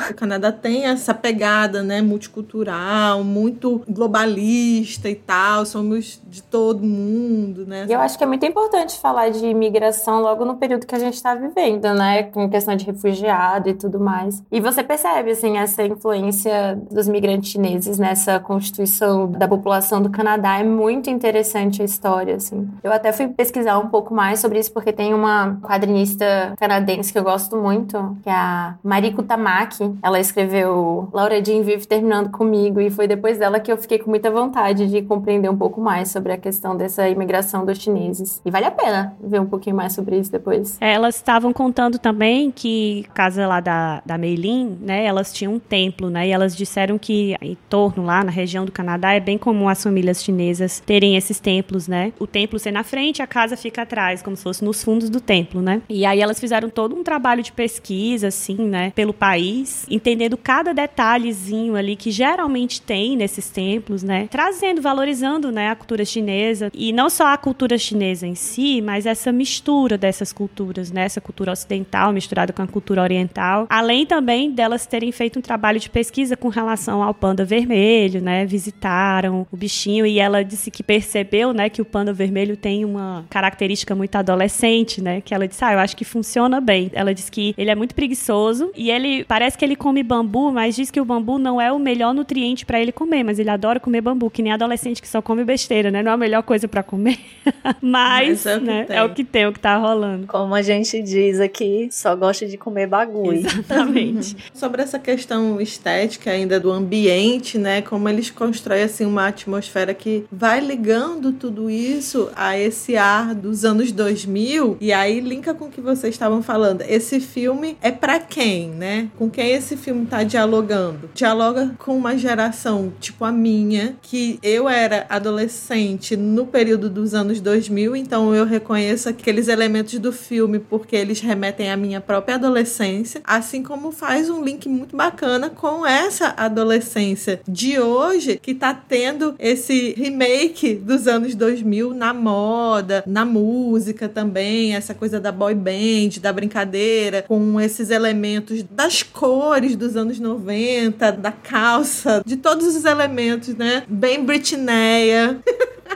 O 0.09 0.13
Canadá 0.13 0.51
tem 0.51 0.85
essa 0.85 1.13
pegada, 1.13 1.83
né, 1.83 2.01
multicultural, 2.01 3.23
muito 3.23 3.83
globalista 3.87 5.09
e 5.09 5.15
tal, 5.15 5.65
somos 5.65 6.21
de 6.27 6.41
todo 6.43 6.83
mundo, 6.83 7.65
né? 7.65 7.85
E 7.87 7.93
eu 7.93 7.99
acho 7.99 8.17
que 8.17 8.23
é 8.23 8.27
muito 8.27 8.45
importante 8.45 8.97
falar 8.99 9.29
de 9.29 9.45
imigração 9.45 10.21
logo 10.21 10.45
no 10.45 10.55
período 10.55 10.85
que 10.85 10.95
a 10.95 10.99
gente 10.99 11.15
está 11.15 11.35
vivendo, 11.35 11.93
né? 11.93 12.23
Com 12.23 12.49
questão 12.49 12.75
de 12.75 12.85
refugiado 12.85 13.69
e 13.69 13.73
tudo 13.73 13.99
mais. 13.99 14.43
E 14.51 14.59
você 14.59 14.83
percebe, 14.83 15.31
assim, 15.31 15.57
essa 15.57 15.83
influência 15.83 16.79
dos 16.91 17.07
migrantes 17.07 17.51
chineses 17.51 17.92
nessa 17.97 18.39
constituição 18.39 19.29
da 19.29 19.47
população 19.47 20.01
do 20.01 20.09
Canadá. 20.09 20.59
É 20.59 20.63
muito 20.63 21.09
interessante 21.09 21.81
a 21.81 21.85
história, 21.85 22.35
assim. 22.35 22.69
Eu 22.83 22.91
até 22.91 23.11
fui 23.11 23.27
pesquisar 23.27 23.77
um 23.79 23.87
pouco 23.87 24.13
mais 24.13 24.39
sobre 24.39 24.59
isso, 24.59 24.71
porque 24.71 24.91
tem 24.91 25.13
uma 25.13 25.57
quadrinista 25.61 26.53
canadense 26.57 27.11
que 27.11 27.19
eu 27.19 27.23
gosto 27.23 27.57
muito, 27.57 28.17
que 28.23 28.29
é 28.29 28.33
a 28.33 28.75
Mariko 28.83 29.23
Tamaki. 29.23 29.93
Ela 30.01 30.19
escreveu 30.19 31.09
Laura 31.13 31.43
Jean 31.43 31.61
Vive 31.61 31.85
Terminando 31.85 32.29
Comigo, 32.29 32.79
e 32.79 32.89
foi 32.89 33.07
depois 33.07 33.37
dela 33.37 33.59
que 33.59 33.71
eu 33.71 33.77
fiquei 33.77 33.99
com 33.99 34.09
muita 34.09 34.29
vontade 34.31 34.87
de 34.87 35.01
compreender 35.01 35.49
um 35.49 35.57
pouco 35.57 35.81
mais 35.81 36.09
sobre 36.09 36.31
a 36.33 36.37
questão 36.37 36.75
dessa 36.75 37.07
imigração 37.07 37.65
dos 37.65 37.77
chineses. 37.77 38.41
E 38.45 38.51
vale 38.51 38.65
a 38.65 38.71
pena 38.71 39.15
ver 39.21 39.39
um 39.39 39.45
pouquinho 39.45 39.75
mais 39.75 39.93
sobre 39.93 40.17
isso 40.17 40.31
depois. 40.31 40.77
É, 40.81 40.93
Elas 40.93 41.15
estavam 41.15 41.51
contando 41.51 41.97
também 41.97 42.51
que, 42.51 43.05
casa 43.13 43.47
lá 43.47 43.59
da, 43.59 44.01
da 44.05 44.17
Meilin, 44.17 44.77
né, 44.81 45.05
elas 45.05 45.33
tinham 45.33 45.53
um 45.53 45.59
templo, 45.59 46.09
né, 46.09 46.27
e 46.27 46.31
elas 46.31 46.55
disseram 46.55 46.97
que 46.97 47.35
em 47.41 47.57
lá, 47.97 48.23
na 48.23 48.31
região 48.31 48.65
do 48.65 48.71
Canadá, 48.71 49.13
é 49.13 49.19
bem 49.19 49.37
comum 49.37 49.67
as 49.67 49.81
famílias 49.83 50.23
chinesas 50.23 50.81
terem 50.85 51.15
esses 51.15 51.39
templos, 51.39 51.87
né, 51.87 52.13
o 52.19 52.27
templo 52.27 52.59
ser 52.59 52.71
na 52.71 52.83
frente, 52.83 53.21
a 53.21 53.27
casa 53.27 53.57
fica 53.57 53.81
atrás, 53.81 54.21
como 54.21 54.35
se 54.35 54.43
fosse 54.43 54.63
nos 54.63 54.83
fundos 54.83 55.09
do 55.09 55.19
templo, 55.19 55.61
né, 55.61 55.81
e 55.89 56.05
aí 56.05 56.21
elas 56.21 56.39
fizeram 56.39 56.69
todo 56.69 56.95
um 56.95 57.03
trabalho 57.03 57.41
de 57.43 57.51
pesquisa, 57.51 58.27
assim, 58.27 58.55
né, 58.55 58.91
pelo 58.95 59.13
país, 59.13 59.85
entendendo 59.89 60.37
cada 60.37 60.73
detalhezinho 60.73 61.75
ali 61.75 61.95
que 61.95 62.11
geralmente 62.11 62.81
tem 62.81 63.15
nesses 63.17 63.49
templos, 63.49 64.03
né, 64.03 64.27
trazendo, 64.29 64.81
valorizando, 64.81 65.51
né, 65.51 65.69
a 65.69 65.75
cultura 65.75 66.05
chinesa, 66.05 66.71
e 66.73 66.91
não 66.93 67.09
só 67.09 67.27
a 67.27 67.37
cultura 67.37 67.77
chinesa 67.77 68.27
em 68.27 68.35
si, 68.35 68.81
mas 68.81 69.05
essa 69.05 69.31
mistura 69.31 69.97
dessas 69.97 70.31
culturas, 70.31 70.91
né? 70.91 71.05
Essa 71.05 71.21
cultura 71.21 71.51
ocidental 71.51 72.11
misturada 72.11 72.53
com 72.53 72.61
a 72.61 72.67
cultura 72.67 73.01
oriental. 73.01 73.65
Além 73.69 74.05
também 74.05 74.51
delas 74.51 74.85
terem 74.85 75.11
feito 75.11 75.39
um 75.39 75.41
trabalho 75.41 75.79
de 75.79 75.89
pesquisa 75.89 76.35
com 76.35 76.49
relação 76.49 77.01
ao 77.01 77.13
panda 77.13 77.45
vermelho, 77.45 77.72
né? 78.21 78.45
Visitaram 78.45 79.45
o 79.51 79.57
bichinho 79.57 80.05
e 80.05 80.19
ela 80.19 80.43
disse 80.43 80.69
que 80.69 80.83
percebeu, 80.83 81.53
né, 81.53 81.69
que 81.69 81.81
o 81.81 81.85
panda 81.85 82.13
vermelho 82.13 82.55
tem 82.55 82.85
uma 82.85 83.25
característica 83.29 83.95
muito 83.95 84.15
adolescente, 84.15 85.01
né? 85.01 85.21
Que 85.21 85.33
ela 85.33 85.47
disse, 85.47 85.63
ah, 85.63 85.73
eu 85.73 85.79
acho 85.79 85.95
que 85.95 86.05
funciona 86.05 86.59
bem. 86.59 86.91
Ela 86.93 87.13
disse 87.13 87.31
que 87.31 87.53
ele 87.57 87.69
é 87.69 87.75
muito 87.75 87.95
preguiçoso 87.95 88.71
e 88.75 88.91
ele 88.91 89.23
parece 89.25 89.57
que 89.57 89.65
ele 89.65 89.75
come 89.75 90.03
bambu, 90.03 90.51
mas 90.51 90.75
diz 90.75 90.91
que 90.91 91.01
o 91.01 91.05
bambu 91.05 91.37
não 91.37 91.59
é 91.59 91.71
o 91.71 91.79
melhor 91.79 92.13
nutriente 92.13 92.65
para 92.65 92.79
ele 92.79 92.91
comer, 92.91 93.23
mas 93.23 93.39
ele 93.39 93.49
adora 93.49 93.79
comer 93.79 94.01
bambu, 94.01 94.29
que 94.29 94.41
nem 94.41 94.51
adolescente 94.51 95.01
que 95.01 95.07
só 95.07 95.21
come 95.21 95.43
besteira, 95.43 95.91
né? 95.91 96.03
Não 96.03 96.11
é 96.11 96.13
a 96.13 96.17
melhor 96.17 96.43
coisa 96.43 96.67
para 96.67 96.83
comer. 96.83 97.17
mas, 97.81 98.43
Mas 98.43 98.45
é 98.45 98.55
o 98.55 98.59
que 98.59 98.65
né, 98.65 98.83
tem. 98.85 98.97
é 98.97 99.03
o 99.03 99.09
que 99.13 99.23
tem, 99.23 99.47
o 99.47 99.53
que 99.53 99.59
tá 99.59 99.77
rolando. 99.77 100.27
Como 100.27 100.53
a 100.53 100.61
gente 100.61 101.01
diz 101.01 101.39
aqui, 101.39 101.87
só 101.91 102.15
gosta 102.15 102.45
de 102.45 102.57
comer 102.57 102.87
bagulho. 102.87 103.37
Exatamente. 103.37 104.35
Sobre 104.53 104.81
essa 104.81 104.99
questão 104.99 105.59
estética 105.59 106.31
ainda 106.31 106.59
do 106.59 106.71
ambiente, 106.71 107.57
né? 107.63 107.81
Como 107.81 108.07
eles 108.09 108.29
constroem 108.29 108.83
assim 108.83 109.05
uma 109.05 109.27
atmosfera 109.27 109.93
que 109.93 110.25
vai 110.29 110.59
ligando 110.59 111.31
tudo 111.31 111.69
isso 111.69 112.29
a 112.35 112.59
esse 112.59 112.97
ar 112.97 113.33
dos 113.33 113.63
anos 113.63 113.91
2000 113.91 114.77
e 114.79 114.91
aí 114.91 115.19
linka 115.21 115.53
com 115.53 115.65
o 115.65 115.71
que 115.71 115.81
vocês 115.81 116.13
estavam 116.13 116.43
falando. 116.43 116.81
Esse 116.81 117.19
filme 117.21 117.77
é 117.81 117.89
pra 117.89 118.19
quem, 118.19 118.69
né? 118.69 119.09
Com 119.17 119.29
quem 119.29 119.51
esse 119.51 119.77
filme 119.77 120.05
tá 120.05 120.23
dialogando? 120.23 121.09
Dialoga 121.13 121.73
com 121.79 121.97
uma 121.97 122.17
geração 122.17 122.93
tipo 122.99 123.23
a 123.23 123.31
minha, 123.31 123.95
que 124.01 124.37
eu 124.43 124.67
era 124.67 125.05
adolescente 125.09 126.17
no 126.17 126.45
período 126.45 126.89
dos 126.89 127.13
anos 127.13 127.39
2000, 127.39 127.95
então 127.95 128.35
eu 128.35 128.45
reconheço 128.45 129.07
aqueles 129.07 129.47
elementos 129.47 129.97
do 129.99 130.11
filme 130.11 130.59
porque 130.59 130.95
eles 130.95 131.21
remetem 131.21 131.71
à 131.71 131.77
minha 131.77 132.01
própria 132.01 132.35
adolescência, 132.35 133.21
assim 133.23 133.63
como 133.63 133.91
faz 133.91 134.29
um 134.29 134.43
link 134.43 134.67
muito 134.67 134.97
bacana 134.97 135.49
com 135.49 135.85
essa 135.85 136.33
adolescência 136.35 137.39
de 137.53 137.79
hoje 137.79 138.39
que 138.41 138.55
tá 138.55 138.73
tendo 138.73 139.35
esse 139.37 139.93
remake 139.93 140.73
dos 140.73 141.07
anos 141.07 141.35
2000 141.35 141.93
na 141.93 142.13
moda, 142.13 143.03
na 143.05 143.23
música 143.23 144.09
também, 144.09 144.75
essa 144.75 144.93
coisa 144.95 145.19
da 145.19 145.31
boy 145.31 145.53
band, 145.53 146.19
da 146.19 146.33
brincadeira, 146.33 147.21
com 147.27 147.61
esses 147.61 147.91
elementos 147.91 148.63
das 148.63 149.03
cores 149.03 149.75
dos 149.75 149.95
anos 149.95 150.19
90, 150.19 151.11
da 151.11 151.31
calça, 151.31 152.23
de 152.25 152.37
todos 152.37 152.75
os 152.75 152.85
elementos, 152.85 153.55
né? 153.55 153.83
Bem 153.87 154.25
Britneia. 154.25 155.39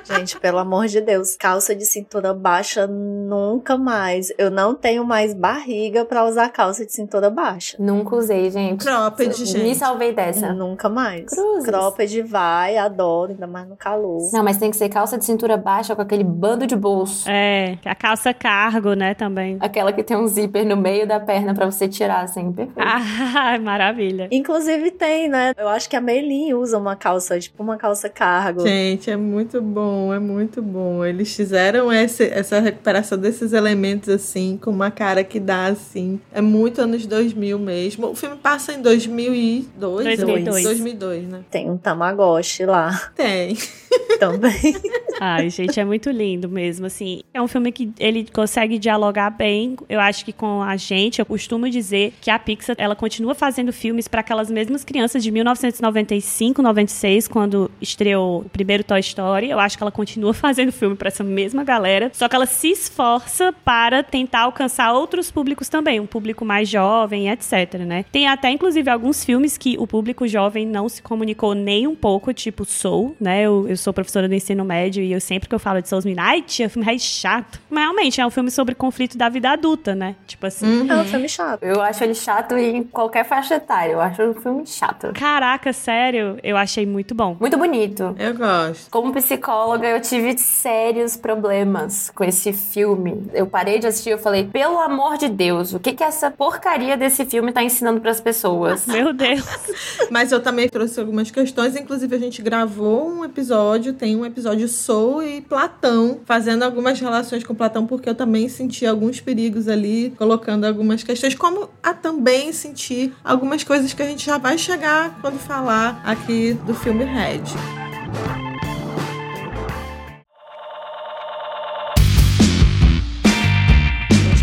Gente, 0.04 0.40
pelo 0.40 0.60
amor 0.60 0.88
de 0.88 1.02
Deus, 1.02 1.36
calça 1.36 1.76
de 1.76 1.84
cintura 1.86 2.34
baixa 2.34 2.88
nunca 2.88 3.78
mais. 3.78 4.32
Eu 4.38 4.50
não 4.50 4.74
tenho 4.74 5.04
mais 5.04 5.34
barriga 5.34 6.06
pra 6.06 6.26
usar 6.26 6.50
calça 6.50 6.86
de 6.86 6.94
cintura 6.94 7.30
baixa. 7.30 7.76
Nunca 7.80 8.16
usei, 8.16 8.50
gente. 8.50 8.86
Cropped, 8.86 9.28
Me 9.40 9.46
gente. 9.46 9.76
salvei 9.76 10.14
dessa. 10.14 10.54
Nunca 10.54 10.88
mais. 10.88 11.26
Cruzes. 11.54 11.66
Cropped 11.66 12.22
vai, 12.24 12.78
adoro, 12.78 13.32
ainda 13.32 13.48
mais 13.48 13.68
no 13.68 13.76
calor. 13.76 14.30
Não, 14.32 14.44
mas 14.44 14.58
tem 14.58 14.70
que 14.70 14.78
ser 14.78 14.90
calça 14.90 15.18
de 15.18 15.26
cintura 15.26 15.58
baixa 15.58 15.96
com 15.96 16.02
aquele 16.02 16.24
bando 16.24 16.68
de 16.68 16.76
bolso. 16.76 17.30
É, 17.30 17.78
a 17.86 17.96
calça 17.96 18.34
cargo, 18.34 18.94
né, 18.94 19.14
também. 19.14 19.58
Aquela 19.60 19.92
que 19.92 20.04
tem 20.04 20.18
um 20.18 20.28
zíper 20.28 20.66
no 20.66 20.78
meio 20.78 21.08
da 21.08 21.20
perna 21.20 21.54
pra 21.54 21.66
você 21.66 21.88
tirar, 21.88 22.22
assim, 22.24 22.52
perfeito. 22.52 22.80
Ah, 22.80 23.58
maravilha. 23.60 24.28
Inclusive 24.32 24.92
tem, 24.92 25.28
né? 25.28 25.54
Eu 25.58 25.68
acho 25.68 25.90
que 25.90 25.96
a 25.96 26.02
Meilin 26.02 26.54
usa 26.54 26.78
uma 26.78 26.96
calça, 26.96 27.40
tipo 27.40 27.64
uma 27.64 27.78
calça 27.78 28.10
cargo. 28.10 28.62
Gente, 28.62 29.10
é 29.10 29.18
muito 29.18 29.62
bom, 29.62 30.14
é 30.14 30.20
muito 30.20 30.62
bom. 30.62 31.04
Eles 31.04 31.36
fizeram 31.36 31.92
esse, 31.92 32.24
essa 32.26 32.60
recuperação 32.60 33.18
desses 33.18 33.54
elementos 33.54 34.10
assim, 34.10 34.60
com 34.62 34.72
uma 34.72 34.92
cara 34.92 35.24
que 35.24 35.40
dá 35.40 35.68
assim. 35.68 36.20
É 36.34 36.42
muito 36.42 36.82
anos 36.82 37.06
2000 37.06 37.60
mesmo. 37.60 38.08
O 38.08 38.16
filme 38.16 38.38
passa 38.38 38.74
em 38.74 38.82
2002, 38.82 40.04
2002. 40.06 40.64
2002, 40.64 41.28
né? 41.28 41.37
Tem 41.50 41.70
um 41.70 41.78
Tamagotchi 41.78 42.66
lá 42.66 43.12
Tem. 43.16 43.56
também. 44.20 44.76
Ai, 45.20 45.50
gente, 45.50 45.80
é 45.80 45.86
muito 45.86 46.10
lindo 46.10 46.48
mesmo, 46.48 46.86
assim. 46.86 47.22
É 47.34 47.42
um 47.42 47.48
filme 47.48 47.72
que 47.72 47.92
ele 48.00 48.28
consegue 48.32 48.78
dialogar 48.78 49.30
bem, 49.30 49.76
eu 49.90 50.00
acho 50.00 50.24
que 50.24 50.34
com 50.34 50.62
a 50.62 50.76
gente. 50.76 51.20
Eu 51.20 51.26
costumo 51.26 51.70
dizer 51.70 52.14
que 52.22 52.30
a 52.30 52.38
Pixar, 52.38 52.76
ela 52.80 52.96
continua 52.96 53.34
fazendo 53.34 53.74
filmes 53.74 54.08
para 54.08 54.22
aquelas 54.22 54.50
mesmas 54.50 54.84
crianças 54.84 55.24
de 55.24 55.32
1995, 55.32 56.62
96, 56.62 57.28
quando 57.28 57.72
estreou 57.82 58.42
o 58.42 58.50
primeiro 58.50 58.84
Toy 58.84 59.00
Story. 59.00 59.50
Eu 59.50 59.60
acho 59.60 59.78
que 59.78 59.84
ela 59.84 59.92
continua 59.92 60.34
fazendo 60.36 60.72
filme 60.72 60.96
para 60.96 61.08
essa 61.08 61.24
mesma 61.24 61.64
galera, 61.64 62.12
só 62.14 62.28
que 62.28 62.36
ela 62.36 62.46
se 62.46 62.70
esforça 62.70 63.54
para 63.66 64.04
tentar 64.04 64.42
alcançar 64.42 64.94
outros 64.94 65.32
públicos 65.32 65.70
também, 65.70 66.00
um 66.00 66.06
público 66.06 66.46
mais 66.46 66.70
jovem, 66.70 67.30
etc, 67.30 67.76
né? 67.86 68.06
Tem 68.12 68.28
até 68.28 68.50
inclusive 68.52 68.90
alguns 68.90 69.24
filmes 69.24 69.58
que 69.58 69.76
o 69.80 69.88
público 69.88 70.28
jovem 70.28 70.66
não 70.66 70.88
se 70.88 71.02
comunicou 71.28 71.54
nem 71.54 71.88
um 71.88 71.96
pouco, 71.96 72.34
tipo 72.34 72.64
Soul, 72.64 73.16
né? 73.20 73.42
Eu, 73.42 73.68
eu 73.68 73.78
sou 73.78 73.92
professora 73.92 74.28
do 74.28 74.36
ensino 74.36 74.64
médio 74.64 75.04
e 75.04 75.12
eu 75.12 75.20
sempre 75.20 75.50
que 75.50 75.56
eu 75.56 75.60
falo 75.60 75.82
de 75.82 75.90
Soul, 75.90 76.02
me 76.06 76.16
ai, 76.18 76.42
tia, 76.42 76.70
filme 76.70 76.88
é 76.90 76.98
chato. 76.98 77.60
Mas 77.70 77.84
realmente 77.84 78.22
é 78.22 78.26
um 78.26 78.30
filme 78.30 78.52
sobre 78.52 78.76
conflito 78.76 79.18
da 79.18 79.30
vida 79.30 79.50
adulta, 79.50 79.96
né? 79.96 80.16
Tipo 80.26 80.46
assim. 80.46 80.66
Uhum. 80.66 80.92
É 80.92 80.96
um 80.98 81.06
filme 81.06 81.28
chato. 81.28 81.64
Eu 81.64 81.82
acho 81.82 82.04
ele 82.04 82.14
chato 82.14 82.56
em 82.56 82.84
qualquer 82.84 83.26
faixa 83.26 83.56
etária. 83.56 83.94
Eu 83.94 84.02
acho 84.02 84.22
um 84.22 84.34
filme 84.34 84.66
chato. 84.66 85.12
Caraca, 85.14 85.74
sério, 85.74 86.38
eu 86.44 86.56
achei 86.56 86.86
muito 86.86 87.16
bom. 87.16 87.36
Muito 87.40 87.58
bonito. 87.58 88.16
Eu 88.18 88.36
gosto. 88.36 88.90
Como 88.90 89.12
psicóloga, 89.14 89.88
eu 89.88 90.02
tive 90.02 90.38
sérios 90.38 91.18
problemas 91.18 92.12
com 92.12 92.24
esse 92.24 92.54
filme. 92.54 93.28
Eu 93.34 93.48
parei 93.48 93.80
de 93.80 93.88
assistir 93.88 94.12
e 94.12 94.18
falei, 94.18 94.46
pelo 94.46 94.80
amor 94.80 95.18
de 95.18 95.28
Deus, 95.28 95.74
o 95.74 95.80
que 95.80 95.94
que 95.94 96.04
essa 96.04 96.30
porcaria 96.30 96.96
desse 96.96 97.26
filme 97.26 97.52
tá 97.52 97.64
ensinando 97.64 98.00
para 98.00 98.12
as 98.12 98.22
pessoas? 98.22 98.86
Meu 98.86 99.14
Deus. 99.14 99.46
Mas 100.10 100.32
eu 100.32 100.42
também 100.42 100.70
trouxe 100.70 101.02
algumas 101.08 101.32
questões, 101.32 101.76
inclusive 101.78 102.14
a 102.14 102.20
gente 102.20 102.42
gravou 102.42 103.10
um 103.10 103.24
episódio, 103.24 103.94
tem 103.94 104.16
um 104.18 104.26
episódio 104.26 104.68
Soul 104.68 105.24
e 105.24 105.42
Platão, 105.42 106.20
fazendo 106.26 106.64
algumas 106.64 107.00
relações 107.00 107.46
com 107.46 107.56
Platão, 107.56 107.88
porque 107.88 108.10
eu 108.10 108.16
também 108.16 108.50
senti 108.50 108.86
alguns 108.86 109.22
perigos 109.22 109.70
ali, 109.70 110.14
colocando 110.18 110.66
algumas 110.66 111.04
questões, 111.04 111.34
como 111.34 111.70
a 111.82 111.94
também 111.94 112.52
sentir 112.52 113.14
algumas 113.24 113.64
coisas 113.64 113.94
que 113.94 114.04
a 114.04 114.06
gente 114.06 114.26
já 114.26 114.38
vai 114.38 114.58
chegar 114.58 115.18
quando 115.22 115.40
falar 115.40 116.02
aqui 116.04 116.54
do 116.66 116.74
filme 116.74 117.06
Red. 117.06 118.47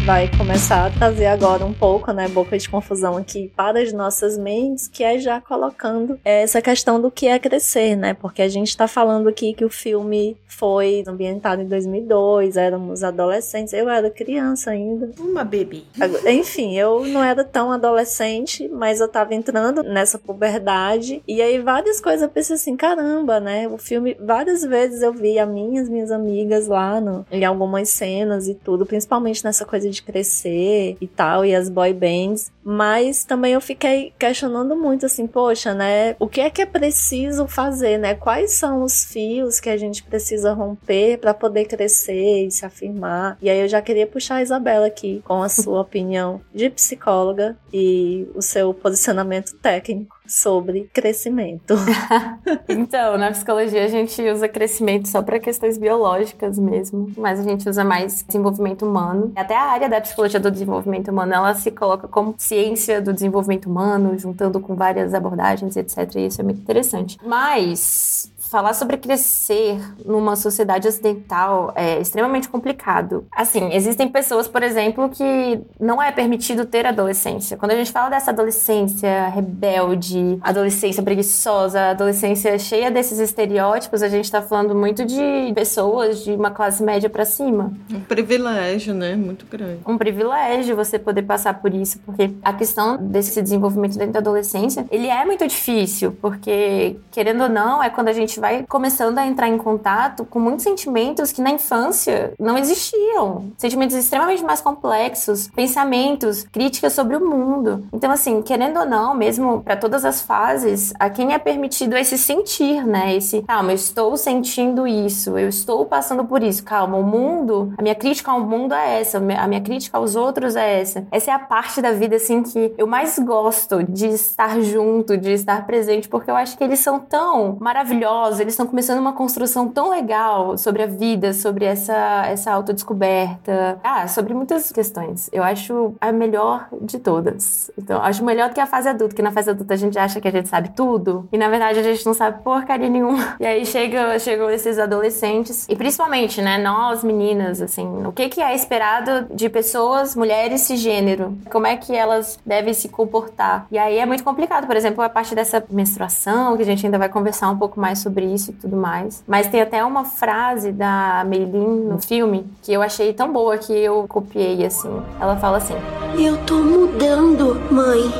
Vai 0.05 0.31
começar 0.37 0.87
a 0.87 0.91
trazer 0.91 1.25
agora 1.25 1.65
um 1.65 1.73
pouco, 1.73 2.13
né, 2.13 2.29
boca 2.29 2.59
de 2.59 2.69
confusão 2.69 3.17
aqui 3.17 3.51
para 3.57 3.81
as 3.81 3.91
nossas 3.91 4.37
mentes, 4.37 4.87
que 4.87 5.03
é 5.03 5.19
já 5.19 5.41
colocando 5.41 6.21
essa 6.23 6.61
questão 6.61 7.01
do 7.01 7.11
que 7.11 7.27
é 7.27 7.39
crescer, 7.39 7.97
né? 7.97 8.13
Porque 8.13 8.43
a 8.43 8.49
gente 8.49 8.69
está 8.69 8.87
falando 8.87 9.31
aqui 9.31 9.55
que 9.55 9.65
o 9.65 9.71
filme 9.71 10.37
foi 10.47 11.03
ambientado 11.07 11.63
em 11.63 11.67
2002, 11.67 12.59
éramos 12.59 13.03
adolescentes, 13.03 13.73
eu 13.73 13.89
era 13.89 14.11
criança 14.11 14.73
ainda. 14.73 15.11
Uma 15.19 15.43
bebê. 15.43 15.85
Enfim, 16.31 16.77
eu 16.77 17.07
não 17.07 17.25
era 17.25 17.43
tão 17.43 17.73
adolescente, 17.73 18.69
mas 18.69 19.01
eu 19.01 19.09
tava 19.09 19.35
entrando 19.35 19.83
nessa 19.83 20.19
puberdade 20.19 21.23
e 21.27 21.41
aí 21.41 21.59
várias 21.59 21.99
coisas 21.99 22.23
eu 22.23 22.29
pensei 22.29 22.57
assim, 22.57 22.77
caramba, 22.77 23.41
né? 23.41 23.67
O 23.69 23.79
filme, 23.79 24.15
várias 24.21 24.63
vezes 24.63 25.01
eu 25.01 25.15
vi 25.15 25.39
a 25.39 25.47
minhas, 25.47 25.89
minhas 25.89 26.11
amigas 26.11 26.67
lá 26.67 27.01
no, 27.01 27.27
em 27.33 27.45
algumas 27.45 27.89
cenas 27.89 28.49
e 28.49 28.55
tudo, 28.55 28.85
principalmente 28.85 29.43
nessa 29.43 29.65
coisa 29.65 29.94
de 29.95 30.03
crescer 30.03 30.97
e 31.01 31.07
tal, 31.07 31.45
e 31.45 31.55
as 31.55 31.69
boy 31.69 31.93
bands. 31.93 32.53
Mas 32.63 33.25
também 33.25 33.53
eu 33.53 33.61
fiquei 33.61 34.13
questionando 34.19 34.75
muito 34.75 35.07
assim, 35.07 35.27
poxa, 35.27 35.75
né? 35.75 36.17
O 36.19 36.27
que 36.27 36.41
é 36.41 36.51
que 36.51 36.63
é 36.63 36.67
preciso 36.67 37.47
fazer, 37.47 37.99
né? 37.99 38.15
Quais 38.15 38.53
são 38.53 38.83
os 38.83 39.05
fios 39.05 39.61
que 39.61 39.69
a 39.69 39.77
gente 39.77 40.03
precisa 40.03 40.53
romper 40.53 41.19
para 41.19 41.35
poder 41.35 41.67
crescer 41.67 42.47
e 42.47 42.51
se 42.51 42.65
afirmar? 42.65 43.37
E 43.41 43.51
aí 43.51 43.61
eu 43.61 43.69
já 43.69 43.83
queria 43.83 44.07
puxar 44.07 44.37
a 44.37 44.43
Isabela 44.43 44.87
aqui 44.87 45.23
com 45.25 45.43
a 45.43 45.49
sua 45.49 45.81
opinião 45.83 46.41
de 46.55 46.71
psicóloga 46.71 47.57
e 47.73 48.27
o 48.35 48.41
seu 48.41 48.73
posicionamento 48.73 49.55
técnico 49.57 50.17
sobre 50.27 50.89
crescimento. 50.93 51.75
então, 52.69 53.19
na 53.19 53.31
psicologia 53.31 53.85
a 53.85 53.89
gente 53.89 54.21
usa 54.23 54.49
crescimento 54.49 55.09
só 55.09 55.23
para 55.23 55.39
questões 55.39 55.79
biológicas 55.79 56.59
mesmo, 56.59 57.11
mas 57.17 57.41
a 57.41 57.43
gente 57.43 57.69
usa 57.69 57.85
mais 57.85 58.23
desenvolvimento 58.23 58.87
humano. 58.87 59.33
Até 59.37 59.57
a 59.57 59.65
área 59.65 59.89
da 59.89 60.01
psicologia 60.01 60.41
do 60.41 60.51
desenvolvimento 60.51 61.11
humano, 61.11 61.35
ela 61.35 61.55
se 61.55 61.71
coloca 61.71 62.09
como 62.09 62.35
ciência 62.39 63.01
do 63.01 63.13
desenvolvimento 63.13 63.67
humano, 63.67 64.19
juntando 64.19 64.61
com 64.61 64.75
várias 64.75 65.15
abordagens, 65.15 65.77
etc. 65.77 66.15
E 66.17 66.27
isso 66.27 66.41
é 66.41 66.45
muito 66.45 66.61
interessante. 66.61 67.19
Mas 67.25 68.33
falar 68.55 68.73
sobre 68.73 68.97
crescer 68.99 69.81
numa 70.07 70.37
sociedade 70.37 70.87
ocidental 70.87 71.73
é 71.75 72.01
extremamente 72.01 72.49
complicado. 72.49 73.27
Assim, 73.33 73.73
existem 73.73 74.09
pessoas, 74.09 74.47
por 74.47 74.63
exemplo, 74.63 75.09
que 75.09 75.61
não 75.81 76.01
é 76.01 76.13
permitido 76.13 76.65
ter 76.65 76.87
adolescência. 76.87 77.57
Quando 77.57 77.73
a 77.73 77.75
gente 77.75 77.91
fala 77.91 78.11
dessa 78.11 78.31
adolescência 78.31 79.27
rebelde, 79.27 80.39
adolescência 80.41 81.03
preguiçosa, 81.03 81.91
adolescência 81.91 82.57
cheia 82.57 82.93
desses 82.93 83.19
estereótipos, 83.19 84.05
a 84.05 84.09
gente 84.09 84.31
tá 84.31 84.41
falando 84.41 84.73
muito 84.73 85.05
de 85.05 85.53
pessoas 85.53 86.23
de 86.23 86.31
uma 86.31 86.53
classe 86.53 86.81
média 86.81 87.11
para 87.11 87.25
cima. 87.25 87.73
Um 87.93 87.99
privilégio, 88.03 88.95
né? 88.95 89.17
Muito 89.17 89.47
grande. 89.47 89.81
Um 89.85 89.99
privilégio 89.99 90.77
você 90.77 90.97
poder 90.97 91.23
passar 91.23 91.55
por 91.55 91.75
isso, 91.75 91.99
porque 92.07 92.31
a 92.41 92.53
questão 92.53 92.99
desse 92.99 93.43
desenvolvimento 93.43 93.99
dentro 93.99 94.13
da 94.13 94.21
adolescência, 94.21 94.87
ele 94.93 95.09
é 95.09 95.25
muito 95.25 95.45
difícil, 95.45 96.17
porque 96.23 96.99
querendo 97.11 97.43
ou 97.43 97.49
não, 97.49 97.83
é 97.83 97.91
quando 97.91 98.07
a 98.07 98.13
gente 98.13 98.44
vai 98.45 98.63
começando 98.69 99.17
a 99.17 99.27
entrar 99.27 99.49
em 99.49 99.57
contato 99.57 100.27
com 100.27 100.39
muitos 100.39 100.65
sentimentos 100.65 101.33
que 101.33 101.41
na 101.41 101.51
infância 101.51 102.35
não 102.39 102.59
existiam. 102.59 103.51
Sentimentos 103.57 103.97
extremamente 103.97 104.45
mais 104.45 104.61
complexos, 104.61 105.49
pensamentos, 105.49 106.43
críticas 106.53 106.93
sobre 106.93 107.17
o 107.17 107.27
mundo. 107.27 107.87
Então, 107.91 108.11
assim, 108.11 108.43
querendo 108.43 108.81
ou 108.81 108.85
não, 108.85 109.15
mesmo 109.15 109.63
para 109.63 109.79
todas 109.79 110.05
as 110.05 110.21
fases, 110.21 110.93
a 111.01 111.09
quem 111.09 111.33
é 111.33 111.39
permitido 111.39 111.97
esse 111.97 112.19
sentir, 112.19 112.87
né? 112.87 113.17
Esse, 113.17 113.41
calma, 113.41 113.71
eu 113.71 113.77
estou 113.77 114.15
sentindo 114.15 114.87
isso, 114.87 115.39
eu 115.39 115.49
estou 115.49 115.87
passando 115.87 116.27
por 116.27 116.43
isso. 116.43 116.63
Calma, 116.65 116.99
o 116.99 117.03
mundo, 117.03 117.73
a 117.79 117.83
minha 117.83 117.95
crítica 117.95 118.31
ao 118.31 118.41
mundo 118.41 118.75
é 118.75 119.01
essa, 119.01 119.17
a 119.17 119.49
minha 119.49 119.63
crítica 119.63 119.97
aos 119.97 120.17
outros 120.17 120.55
é 120.55 120.83
essa. 120.83 121.07
Essa 121.11 121.31
é 121.31 121.35
a 121.35 121.39
parte 121.39 121.81
da 121.81 121.93
vida, 121.93 122.17
assim, 122.17 122.43
que 122.43 122.75
eu 122.77 122.87
mais 122.87 123.19
gosto 123.19 123.83
de 123.83 124.09
estar 124.09 124.61
junto, 124.61 125.17
de 125.17 125.33
estar 125.33 125.65
presente, 125.65 126.11
porque 126.11 126.31
eu 126.31 126.37
acho 126.37 126.59
que 126.59 126.65
eles 126.65 126.81
são 126.81 127.01
tão 127.01 127.57
maravilhosos 127.59 128.34
eles 128.41 128.55
estão 128.55 128.67
começando 128.67 128.99
uma 128.99 129.13
construção 129.13 129.69
tão 129.69 129.91
legal 129.91 130.57
sobre 130.59 130.83
a 130.83 130.87
vida, 130.87 131.33
sobre 131.33 131.65
essa, 131.65 132.25
essa 132.27 132.53
autodescoberta. 132.53 133.79
Ah, 133.83 134.07
sobre 134.09 134.35
muitas 134.35 134.71
questões. 134.73 135.29
Eu 135.33 135.43
acho 135.43 135.95
a 136.01 136.13
melhor 136.13 136.69
de 136.81 136.99
todas. 136.99 137.71
Então, 137.77 138.03
acho 138.03 138.25
melhor 138.25 138.49
do 138.49 138.55
que 138.55 138.61
a 138.61 138.67
fase 138.67 138.89
adulta, 138.89 139.15
que 139.15 139.23
na 139.23 139.33
fase 139.33 139.51
adulta 139.51 139.75
a 139.75 139.77
gente 139.77 139.99
acha 139.99 140.21
que 140.21 140.29
a 140.29 140.31
gente 140.31 140.49
sabe 140.49 140.71
tudo, 140.71 141.29
e 141.33 141.39
na 141.39 141.49
verdade 141.49 141.79
a 141.79 141.83
gente 141.83 142.05
não 142.07 142.15
sabe 142.15 142.43
porcaria 142.43 142.89
nenhuma. 142.89 143.35
E 143.45 143.47
aí 143.47 143.67
chega, 143.67 144.19
chegam 144.19 144.49
esses 144.49 144.79
adolescentes, 144.79 145.67
e 145.69 145.77
principalmente, 145.77 146.41
né, 146.41 146.57
nós 146.57 147.05
meninas, 147.05 147.61
assim, 147.61 148.07
o 148.07 148.13
que, 148.13 148.29
que 148.29 148.41
é 148.41 148.55
esperado 148.55 149.27
de 149.35 149.49
pessoas, 149.49 150.15
mulheres 150.15 150.63
cisgênero? 150.63 151.37
Como 151.51 151.67
é 151.67 151.77
que 151.77 151.95
elas 151.95 152.39
devem 152.45 152.73
se 152.73 152.89
comportar? 152.89 153.67
E 153.71 153.77
aí 153.77 153.99
é 153.99 154.07
muito 154.07 154.25
complicado, 154.25 154.67
por 154.67 154.77
exemplo, 154.77 155.03
a 155.03 155.09
parte 155.09 155.35
dessa 155.35 155.63
menstruação, 155.69 156.57
que 156.57 156.63
a 156.63 156.67
gente 156.67 156.87
ainda 156.87 156.99
vai 156.99 157.09
conversar 157.09 157.51
um 157.51 157.59
pouco 157.59 157.79
mais 157.79 157.99
sobre 157.99 158.14
isso 158.23 158.51
e 158.51 158.55
tudo 158.55 158.77
mais. 158.77 159.25
Mas 159.27 159.49
tem 159.49 159.61
até 159.61 159.85
uma 159.85 160.05
frase 160.05 160.71
da 160.71 161.25
Meilin 161.27 161.87
no 161.89 161.99
filme 161.99 162.47
que 162.63 162.73
eu 162.73 162.83
achei 162.83 163.13
tão 163.13 163.33
boa 163.33 163.59
que 163.59 163.73
eu 163.73 164.07
copiei 164.09 164.65
assim. 164.65 164.91
Ela 165.21 165.37
fala 165.37 165.57
assim: 165.57 165.75
Eu 166.19 166.37
tô 166.45 166.57
mudando, 166.57 167.61
mãe. 167.73 168.13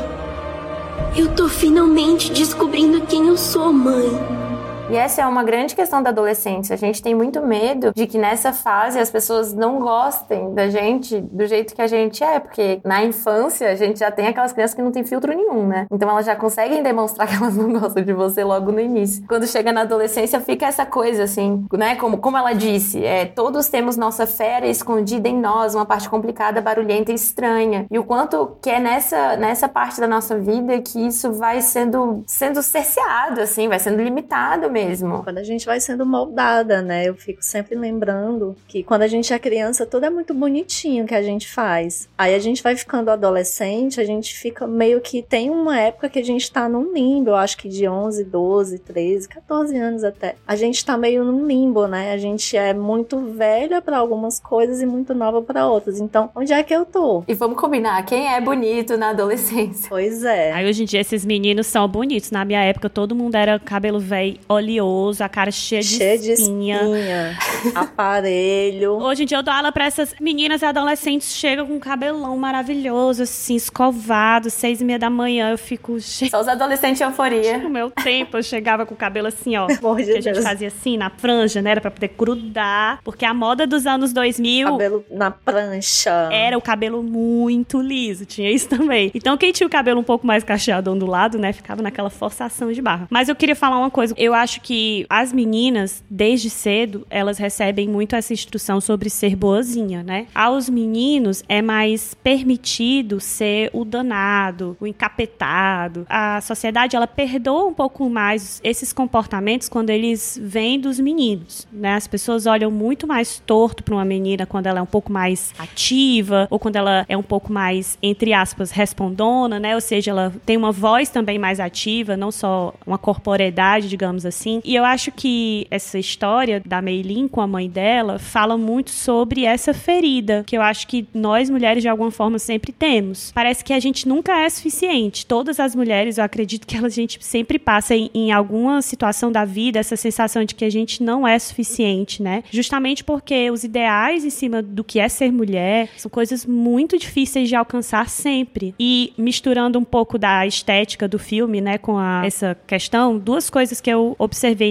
Eu 1.15 1.33
tô 1.33 1.47
finalmente 1.47 2.31
descobrindo 2.31 3.01
quem 3.01 3.27
eu 3.27 3.37
sou, 3.37 3.71
mãe. 3.71 4.44
E 4.87 4.95
essa 4.95 5.23
é 5.23 5.25
uma 5.25 5.43
grande 5.43 5.75
questão 5.75 6.03
da 6.03 6.11
adolescência. 6.11 6.75
A 6.75 6.77
gente 6.77 7.01
tem 7.01 7.15
muito 7.15 7.41
medo 7.41 7.91
de 7.95 8.05
que 8.05 8.19
nessa 8.19 8.53
fase 8.53 8.99
as 8.99 9.09
pessoas 9.09 9.51
não 9.51 9.79
gostem 9.79 10.53
da 10.53 10.69
gente 10.69 11.19
do 11.19 11.47
jeito 11.47 11.73
que 11.73 11.81
a 11.81 11.87
gente 11.87 12.23
é, 12.23 12.39
porque 12.39 12.79
na 12.83 13.03
infância 13.03 13.71
a 13.71 13.75
gente 13.75 13.99
já 13.99 14.11
tem 14.11 14.27
aquelas 14.27 14.53
crianças 14.53 14.75
que 14.75 14.83
não 14.83 14.91
tem 14.91 15.03
filtro 15.03 15.35
nenhum, 15.35 15.65
né? 15.65 15.87
Então 15.91 16.07
elas 16.07 16.27
já 16.27 16.35
conseguem 16.35 16.83
demonstrar 16.83 17.25
que 17.27 17.35
elas 17.35 17.55
não 17.55 17.73
gostam 17.73 18.03
de 18.03 18.13
você 18.13 18.43
logo 18.43 18.71
no 18.71 18.79
início. 18.79 19.25
Quando 19.27 19.47
chega 19.47 19.73
na 19.73 19.81
adolescência 19.81 20.39
fica 20.39 20.67
essa 20.67 20.85
coisa 20.85 21.23
assim, 21.23 21.65
né? 21.73 21.95
Como, 21.95 22.19
como 22.19 22.37
ela 22.37 22.53
disse, 22.53 23.03
é, 23.03 23.25
todos 23.25 23.67
temos 23.67 23.97
nossa 23.97 24.27
fera 24.27 24.67
escondida 24.67 25.27
em 25.27 25.39
nós, 25.39 25.73
uma 25.73 25.85
parte 25.85 26.07
complicada, 26.07 26.61
barulhenta 26.61 27.11
e 27.11 27.15
estranha. 27.15 27.87
E 27.89 27.97
o 27.97 28.03
quanto 28.03 28.55
que 28.61 28.69
é 28.69 28.79
nessa, 28.79 29.35
nessa 29.35 29.67
parte 29.67 29.99
da 29.99 30.07
nossa 30.07 30.37
vida 30.37 30.79
que 30.79 31.07
isso 31.07 31.33
vai 31.33 31.59
sendo, 31.61 32.23
sendo 32.27 32.61
cerceado, 32.61 33.41
assim, 33.41 33.67
vai 33.67 33.79
sendo 33.79 34.03
limitado 34.03 34.74
mesmo. 34.75 35.23
Quando 35.23 35.37
a 35.37 35.43
gente 35.43 35.65
vai 35.65 35.79
sendo 35.79 36.05
moldada, 36.05 36.81
né? 36.81 37.07
Eu 37.07 37.15
fico 37.15 37.41
sempre 37.41 37.75
lembrando 37.75 38.55
que 38.67 38.83
quando 38.83 39.03
a 39.03 39.07
gente 39.07 39.33
é 39.33 39.39
criança, 39.39 39.85
tudo 39.85 40.05
é 40.05 40.09
muito 40.09 40.33
bonitinho 40.33 41.05
que 41.05 41.15
a 41.15 41.21
gente 41.21 41.47
faz. 41.47 42.09
Aí 42.17 42.35
a 42.35 42.39
gente 42.39 42.61
vai 42.61 42.75
ficando 42.75 43.09
adolescente, 43.09 44.01
a 44.01 44.03
gente 44.03 44.35
fica 44.35 44.67
meio 44.67 44.99
que 44.99 45.21
tem 45.21 45.49
uma 45.49 45.79
época 45.79 46.09
que 46.09 46.19
a 46.19 46.23
gente 46.23 46.51
tá 46.51 46.67
num 46.67 46.93
limbo, 46.93 47.29
eu 47.29 47.35
acho 47.35 47.57
que 47.57 47.69
de 47.69 47.87
11, 47.87 48.25
12, 48.25 48.79
13, 48.79 49.29
14 49.29 49.77
anos 49.77 50.03
até. 50.03 50.35
A 50.45 50.55
gente 50.55 50.83
tá 50.83 50.97
meio 50.97 51.23
num 51.23 51.47
limbo, 51.47 51.87
né? 51.87 52.11
A 52.11 52.17
gente 52.17 52.57
é 52.57 52.73
muito 52.73 53.17
velha 53.31 53.81
para 53.81 53.97
algumas 53.97 54.39
coisas 54.39 54.81
e 54.81 54.85
muito 54.85 55.13
nova 55.13 55.41
para 55.41 55.67
outras. 55.67 55.99
Então, 56.01 56.29
onde 56.35 56.51
é 56.51 56.61
que 56.63 56.73
eu 56.73 56.85
tô? 56.85 57.23
E 57.27 57.33
vamos 57.33 57.57
combinar, 57.57 58.03
quem 58.05 58.33
é 58.33 58.41
bonito 58.41 58.97
na 58.97 59.09
adolescência? 59.11 59.87
Pois 59.87 60.23
é. 60.23 60.51
Aí 60.51 60.67
hoje 60.67 60.83
em 60.83 60.85
dia 60.85 60.99
esses 60.99 61.23
meninos 61.23 61.67
são 61.67 61.87
bonitos. 61.87 62.31
Na 62.31 62.43
minha 62.43 62.61
época 62.61 62.89
todo 62.89 63.15
mundo 63.15 63.35
era 63.35 63.57
cabelo 63.59 63.99
velho, 63.99 64.37
oleoso, 64.65 65.23
a 65.23 65.29
cara 65.29 65.51
cheia 65.51 65.81
de 65.81 65.87
Cheia 65.87 66.17
de 66.17 66.31
espinha. 66.31 66.81
espinha, 66.81 67.37
aparelho. 67.75 68.93
Hoje 69.01 69.23
em 69.23 69.25
dia 69.25 69.37
eu 69.37 69.43
dou 69.43 69.53
aula 69.53 69.71
pra 69.71 69.85
essas 69.85 70.13
meninas 70.19 70.61
e 70.61 70.65
adolescentes 70.65 71.33
chegam 71.35 71.65
com 71.67 71.73
um 71.75 71.79
cabelão 71.79 72.37
maravilhoso, 72.37 73.23
assim, 73.23 73.55
escovado, 73.55 74.49
seis 74.49 74.81
e 74.81 74.85
meia 74.85 74.99
da 74.99 75.09
manhã. 75.09 75.51
Eu 75.51 75.57
fico, 75.57 75.99
Só 75.99 76.41
os 76.41 76.47
adolescentes 76.47 76.99
em 77.01 77.03
euforia. 77.03 77.57
no 77.57 77.69
meu 77.69 77.89
tempo 77.91 78.37
eu 78.37 78.43
chegava 78.43 78.85
com 78.85 78.93
o 78.93 78.97
cabelo 78.97 79.27
assim, 79.27 79.55
ó. 79.55 79.67
Amor 79.69 79.97
de 79.97 80.05
que 80.11 80.17
a 80.17 80.21
gente 80.21 80.41
fazia 80.41 80.67
assim, 80.67 80.97
na 80.97 81.09
franja, 81.09 81.61
né? 81.61 81.71
Era 81.71 81.81
pra 81.81 81.91
poder 81.91 82.11
grudar. 82.17 82.99
Porque 83.03 83.25
a 83.25 83.33
moda 83.33 83.67
dos 83.67 83.85
anos 83.85 84.11
2000 84.13 84.67
Cabelo 84.71 85.05
na 85.11 85.31
prancha. 85.31 86.29
era 86.31 86.57
o 86.57 86.61
cabelo 86.61 87.03
muito 87.03 87.79
liso, 87.81 88.25
tinha 88.25 88.49
isso 88.51 88.67
também. 88.67 89.11
Então, 89.13 89.37
quem 89.37 89.51
tinha 89.51 89.67
o 89.67 89.69
cabelo 89.69 89.99
um 89.99 90.03
pouco 90.03 90.25
mais 90.25 90.43
cacheado 90.43 90.91
ondulado, 90.91 91.37
né, 91.37 91.53
ficava 91.53 91.81
naquela 91.81 92.09
forçação 92.09 92.71
de 92.71 92.81
barra. 92.81 93.07
Mas 93.09 93.29
eu 93.29 93.35
queria 93.35 93.55
falar 93.55 93.77
uma 93.77 93.91
coisa. 93.91 94.13
Eu 94.17 94.33
acho 94.33 94.54
que 94.61 95.05
as 95.09 95.31
meninas, 95.31 96.03
desde 96.09 96.49
cedo, 96.49 97.05
elas 97.09 97.37
recebem 97.37 97.87
muito 97.87 98.15
essa 98.15 98.33
instrução 98.33 98.79
sobre 98.81 99.09
ser 99.09 99.35
boazinha, 99.35 100.03
né? 100.03 100.27
Aos 100.33 100.69
meninos 100.69 101.43
é 101.47 101.61
mais 101.61 102.13
permitido 102.13 103.19
ser 103.19 103.69
o 103.73 103.83
danado, 103.83 104.77
o 104.79 104.87
encapetado. 104.87 106.05
A 106.09 106.41
sociedade, 106.41 106.95
ela 106.95 107.07
perdoa 107.07 107.65
um 107.65 107.73
pouco 107.73 108.09
mais 108.09 108.59
esses 108.63 108.91
comportamentos 108.93 109.69
quando 109.69 109.89
eles 109.89 110.39
vêm 110.41 110.79
dos 110.79 110.99
meninos, 110.99 111.67
né? 111.71 111.95
As 111.95 112.07
pessoas 112.07 112.45
olham 112.45 112.71
muito 112.71 113.07
mais 113.07 113.39
torto 113.45 113.83
para 113.83 113.95
uma 113.95 114.05
menina 114.05 114.45
quando 114.45 114.67
ela 114.67 114.79
é 114.79 114.81
um 114.81 114.87
pouco 114.87 115.11
mais 115.11 115.53
ativa 115.57 116.47
ou 116.49 116.59
quando 116.59 116.75
ela 116.75 117.05
é 117.07 117.17
um 117.17 117.23
pouco 117.23 117.51
mais, 117.51 117.97
entre 118.01 118.33
aspas, 118.33 118.71
respondona, 118.71 119.59
né? 119.59 119.75
Ou 119.75 119.81
seja, 119.81 120.11
ela 120.11 120.33
tem 120.45 120.57
uma 120.57 120.71
voz 120.71 121.09
também 121.09 121.37
mais 121.37 121.59
ativa, 121.59 122.17
não 122.17 122.31
só 122.31 122.73
uma 122.85 122.97
corporeidade, 122.97 123.87
digamos 123.87 124.25
assim. 124.25 124.44
E 124.63 124.75
eu 124.75 124.83
acho 124.83 125.11
que 125.11 125.65
essa 125.71 125.97
história 125.97 126.61
da 126.65 126.81
Meilin 126.81 127.27
com 127.27 127.41
a 127.41 127.47
mãe 127.47 127.69
dela 127.69 128.19
fala 128.19 128.57
muito 128.57 128.91
sobre 128.91 129.45
essa 129.45 129.73
ferida, 129.73 130.43
que 130.45 130.57
eu 130.57 130.61
acho 130.61 130.87
que 130.87 131.07
nós 131.13 131.49
mulheres 131.49 131.81
de 131.83 131.89
alguma 131.89 132.11
forma 132.11 132.37
sempre 132.39 132.71
temos. 132.71 133.31
Parece 133.33 133.63
que 133.63 133.73
a 133.73 133.79
gente 133.79 134.07
nunca 134.07 134.37
é 134.39 134.49
suficiente. 134.49 135.25
Todas 135.25 135.59
as 135.59 135.75
mulheres, 135.75 136.17
eu 136.17 136.23
acredito 136.23 136.65
que 136.67 136.77
a 136.77 136.89
gente 136.89 137.17
sempre 137.21 137.57
passa 137.59 137.95
em, 137.95 138.09
em 138.13 138.31
alguma 138.31 138.81
situação 138.81 139.31
da 139.31 139.45
vida 139.45 139.79
essa 139.79 139.95
sensação 139.95 140.43
de 140.43 140.53
que 140.55 140.65
a 140.65 140.69
gente 140.69 141.01
não 141.03 141.27
é 141.27 141.37
suficiente, 141.39 142.21
né? 142.21 142.43
Justamente 142.51 143.03
porque 143.03 143.49
os 143.51 143.63
ideais 143.63 144.25
em 144.25 144.29
cima 144.29 144.61
do 144.61 144.83
que 144.83 144.99
é 144.99 145.07
ser 145.09 145.31
mulher 145.31 145.89
são 145.97 146.09
coisas 146.09 146.45
muito 146.45 146.97
difíceis 146.97 147.49
de 147.49 147.55
alcançar 147.55 148.09
sempre. 148.09 148.73
E 148.79 149.13
misturando 149.17 149.79
um 149.79 149.83
pouco 149.83 150.17
da 150.17 150.45
estética 150.45 151.07
do 151.07 151.17
filme, 151.19 151.61
né, 151.61 151.77
com 151.77 151.97
a- 151.97 152.23
essa 152.25 152.57
questão, 152.67 153.17
duas 153.17 153.49
coisas 153.49 153.79
que 153.81 153.89
eu 153.89 154.15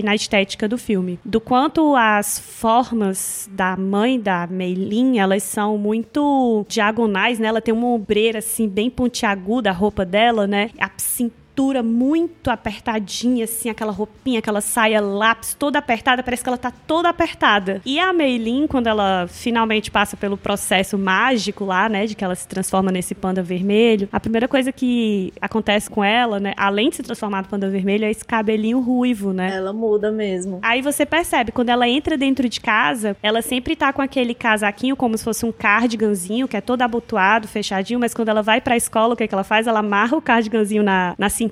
na 0.02 0.14
estética 0.14 0.68
do 0.68 0.76
filme. 0.76 1.18
Do 1.24 1.40
quanto 1.40 1.94
as 1.96 2.38
formas 2.38 3.48
da 3.52 3.76
mãe 3.76 4.20
da 4.20 4.46
Meilin, 4.46 5.18
elas 5.18 5.42
são 5.42 5.78
muito 5.78 6.64
diagonais, 6.68 7.38
né? 7.38 7.48
Ela 7.48 7.60
tem 7.60 7.72
uma 7.72 7.88
ombreira 7.88 8.38
assim 8.38 8.68
bem 8.68 8.90
pontiaguda 8.90 9.70
a 9.70 9.72
roupa 9.72 10.04
dela, 10.04 10.46
né? 10.46 10.70
A 10.78 10.90
cintura 10.96 11.43
muito 11.82 12.50
apertadinha, 12.50 13.44
assim, 13.44 13.70
aquela 13.70 13.92
roupinha, 13.92 14.40
aquela 14.40 14.60
saia 14.60 15.00
lápis 15.00 15.54
toda 15.54 15.78
apertada, 15.78 16.22
parece 16.22 16.42
que 16.42 16.48
ela 16.48 16.58
tá 16.58 16.72
toda 16.86 17.08
apertada. 17.08 17.80
E 17.84 17.98
a 17.98 18.12
Meilin, 18.12 18.66
quando 18.66 18.88
ela 18.88 19.26
finalmente 19.28 19.90
passa 19.90 20.16
pelo 20.16 20.36
processo 20.36 20.98
mágico 20.98 21.64
lá, 21.64 21.88
né, 21.88 22.06
de 22.06 22.14
que 22.14 22.24
ela 22.24 22.34
se 22.34 22.46
transforma 22.46 22.90
nesse 22.90 23.14
panda 23.14 23.42
vermelho, 23.42 24.08
a 24.12 24.18
primeira 24.18 24.48
coisa 24.48 24.72
que 24.72 25.32
acontece 25.40 25.88
com 25.88 26.02
ela, 26.02 26.40
né, 26.40 26.52
além 26.56 26.90
de 26.90 26.96
se 26.96 27.02
transformar 27.02 27.42
no 27.42 27.48
panda 27.48 27.68
vermelho, 27.68 28.04
é 28.04 28.10
esse 28.10 28.24
cabelinho 28.24 28.80
ruivo, 28.80 29.32
né? 29.32 29.54
Ela 29.54 29.72
muda 29.72 30.10
mesmo. 30.10 30.58
Aí 30.62 30.82
você 30.82 31.06
percebe, 31.06 31.52
quando 31.52 31.68
ela 31.68 31.88
entra 31.88 32.16
dentro 32.16 32.48
de 32.48 32.60
casa, 32.60 33.16
ela 33.22 33.40
sempre 33.40 33.76
tá 33.76 33.92
com 33.92 34.02
aquele 34.02 34.34
casaquinho 34.34 34.96
como 34.96 35.16
se 35.16 35.22
fosse 35.24 35.46
um 35.46 35.52
cardiganzinho, 35.52 36.48
que 36.48 36.56
é 36.56 36.60
todo 36.60 36.82
abotoado, 36.82 37.46
fechadinho, 37.46 38.00
mas 38.00 38.12
quando 38.12 38.28
ela 38.28 38.42
vai 38.42 38.60
pra 38.60 38.76
escola, 38.76 39.14
o 39.14 39.16
que, 39.16 39.22
é 39.24 39.28
que 39.28 39.34
ela 39.34 39.44
faz? 39.44 39.66
Ela 39.66 39.80
amarra 39.80 40.16
o 40.16 40.22
cardiganzinho 40.22 40.82
na, 40.82 41.14
na 41.16 41.28
cintura 41.28 41.43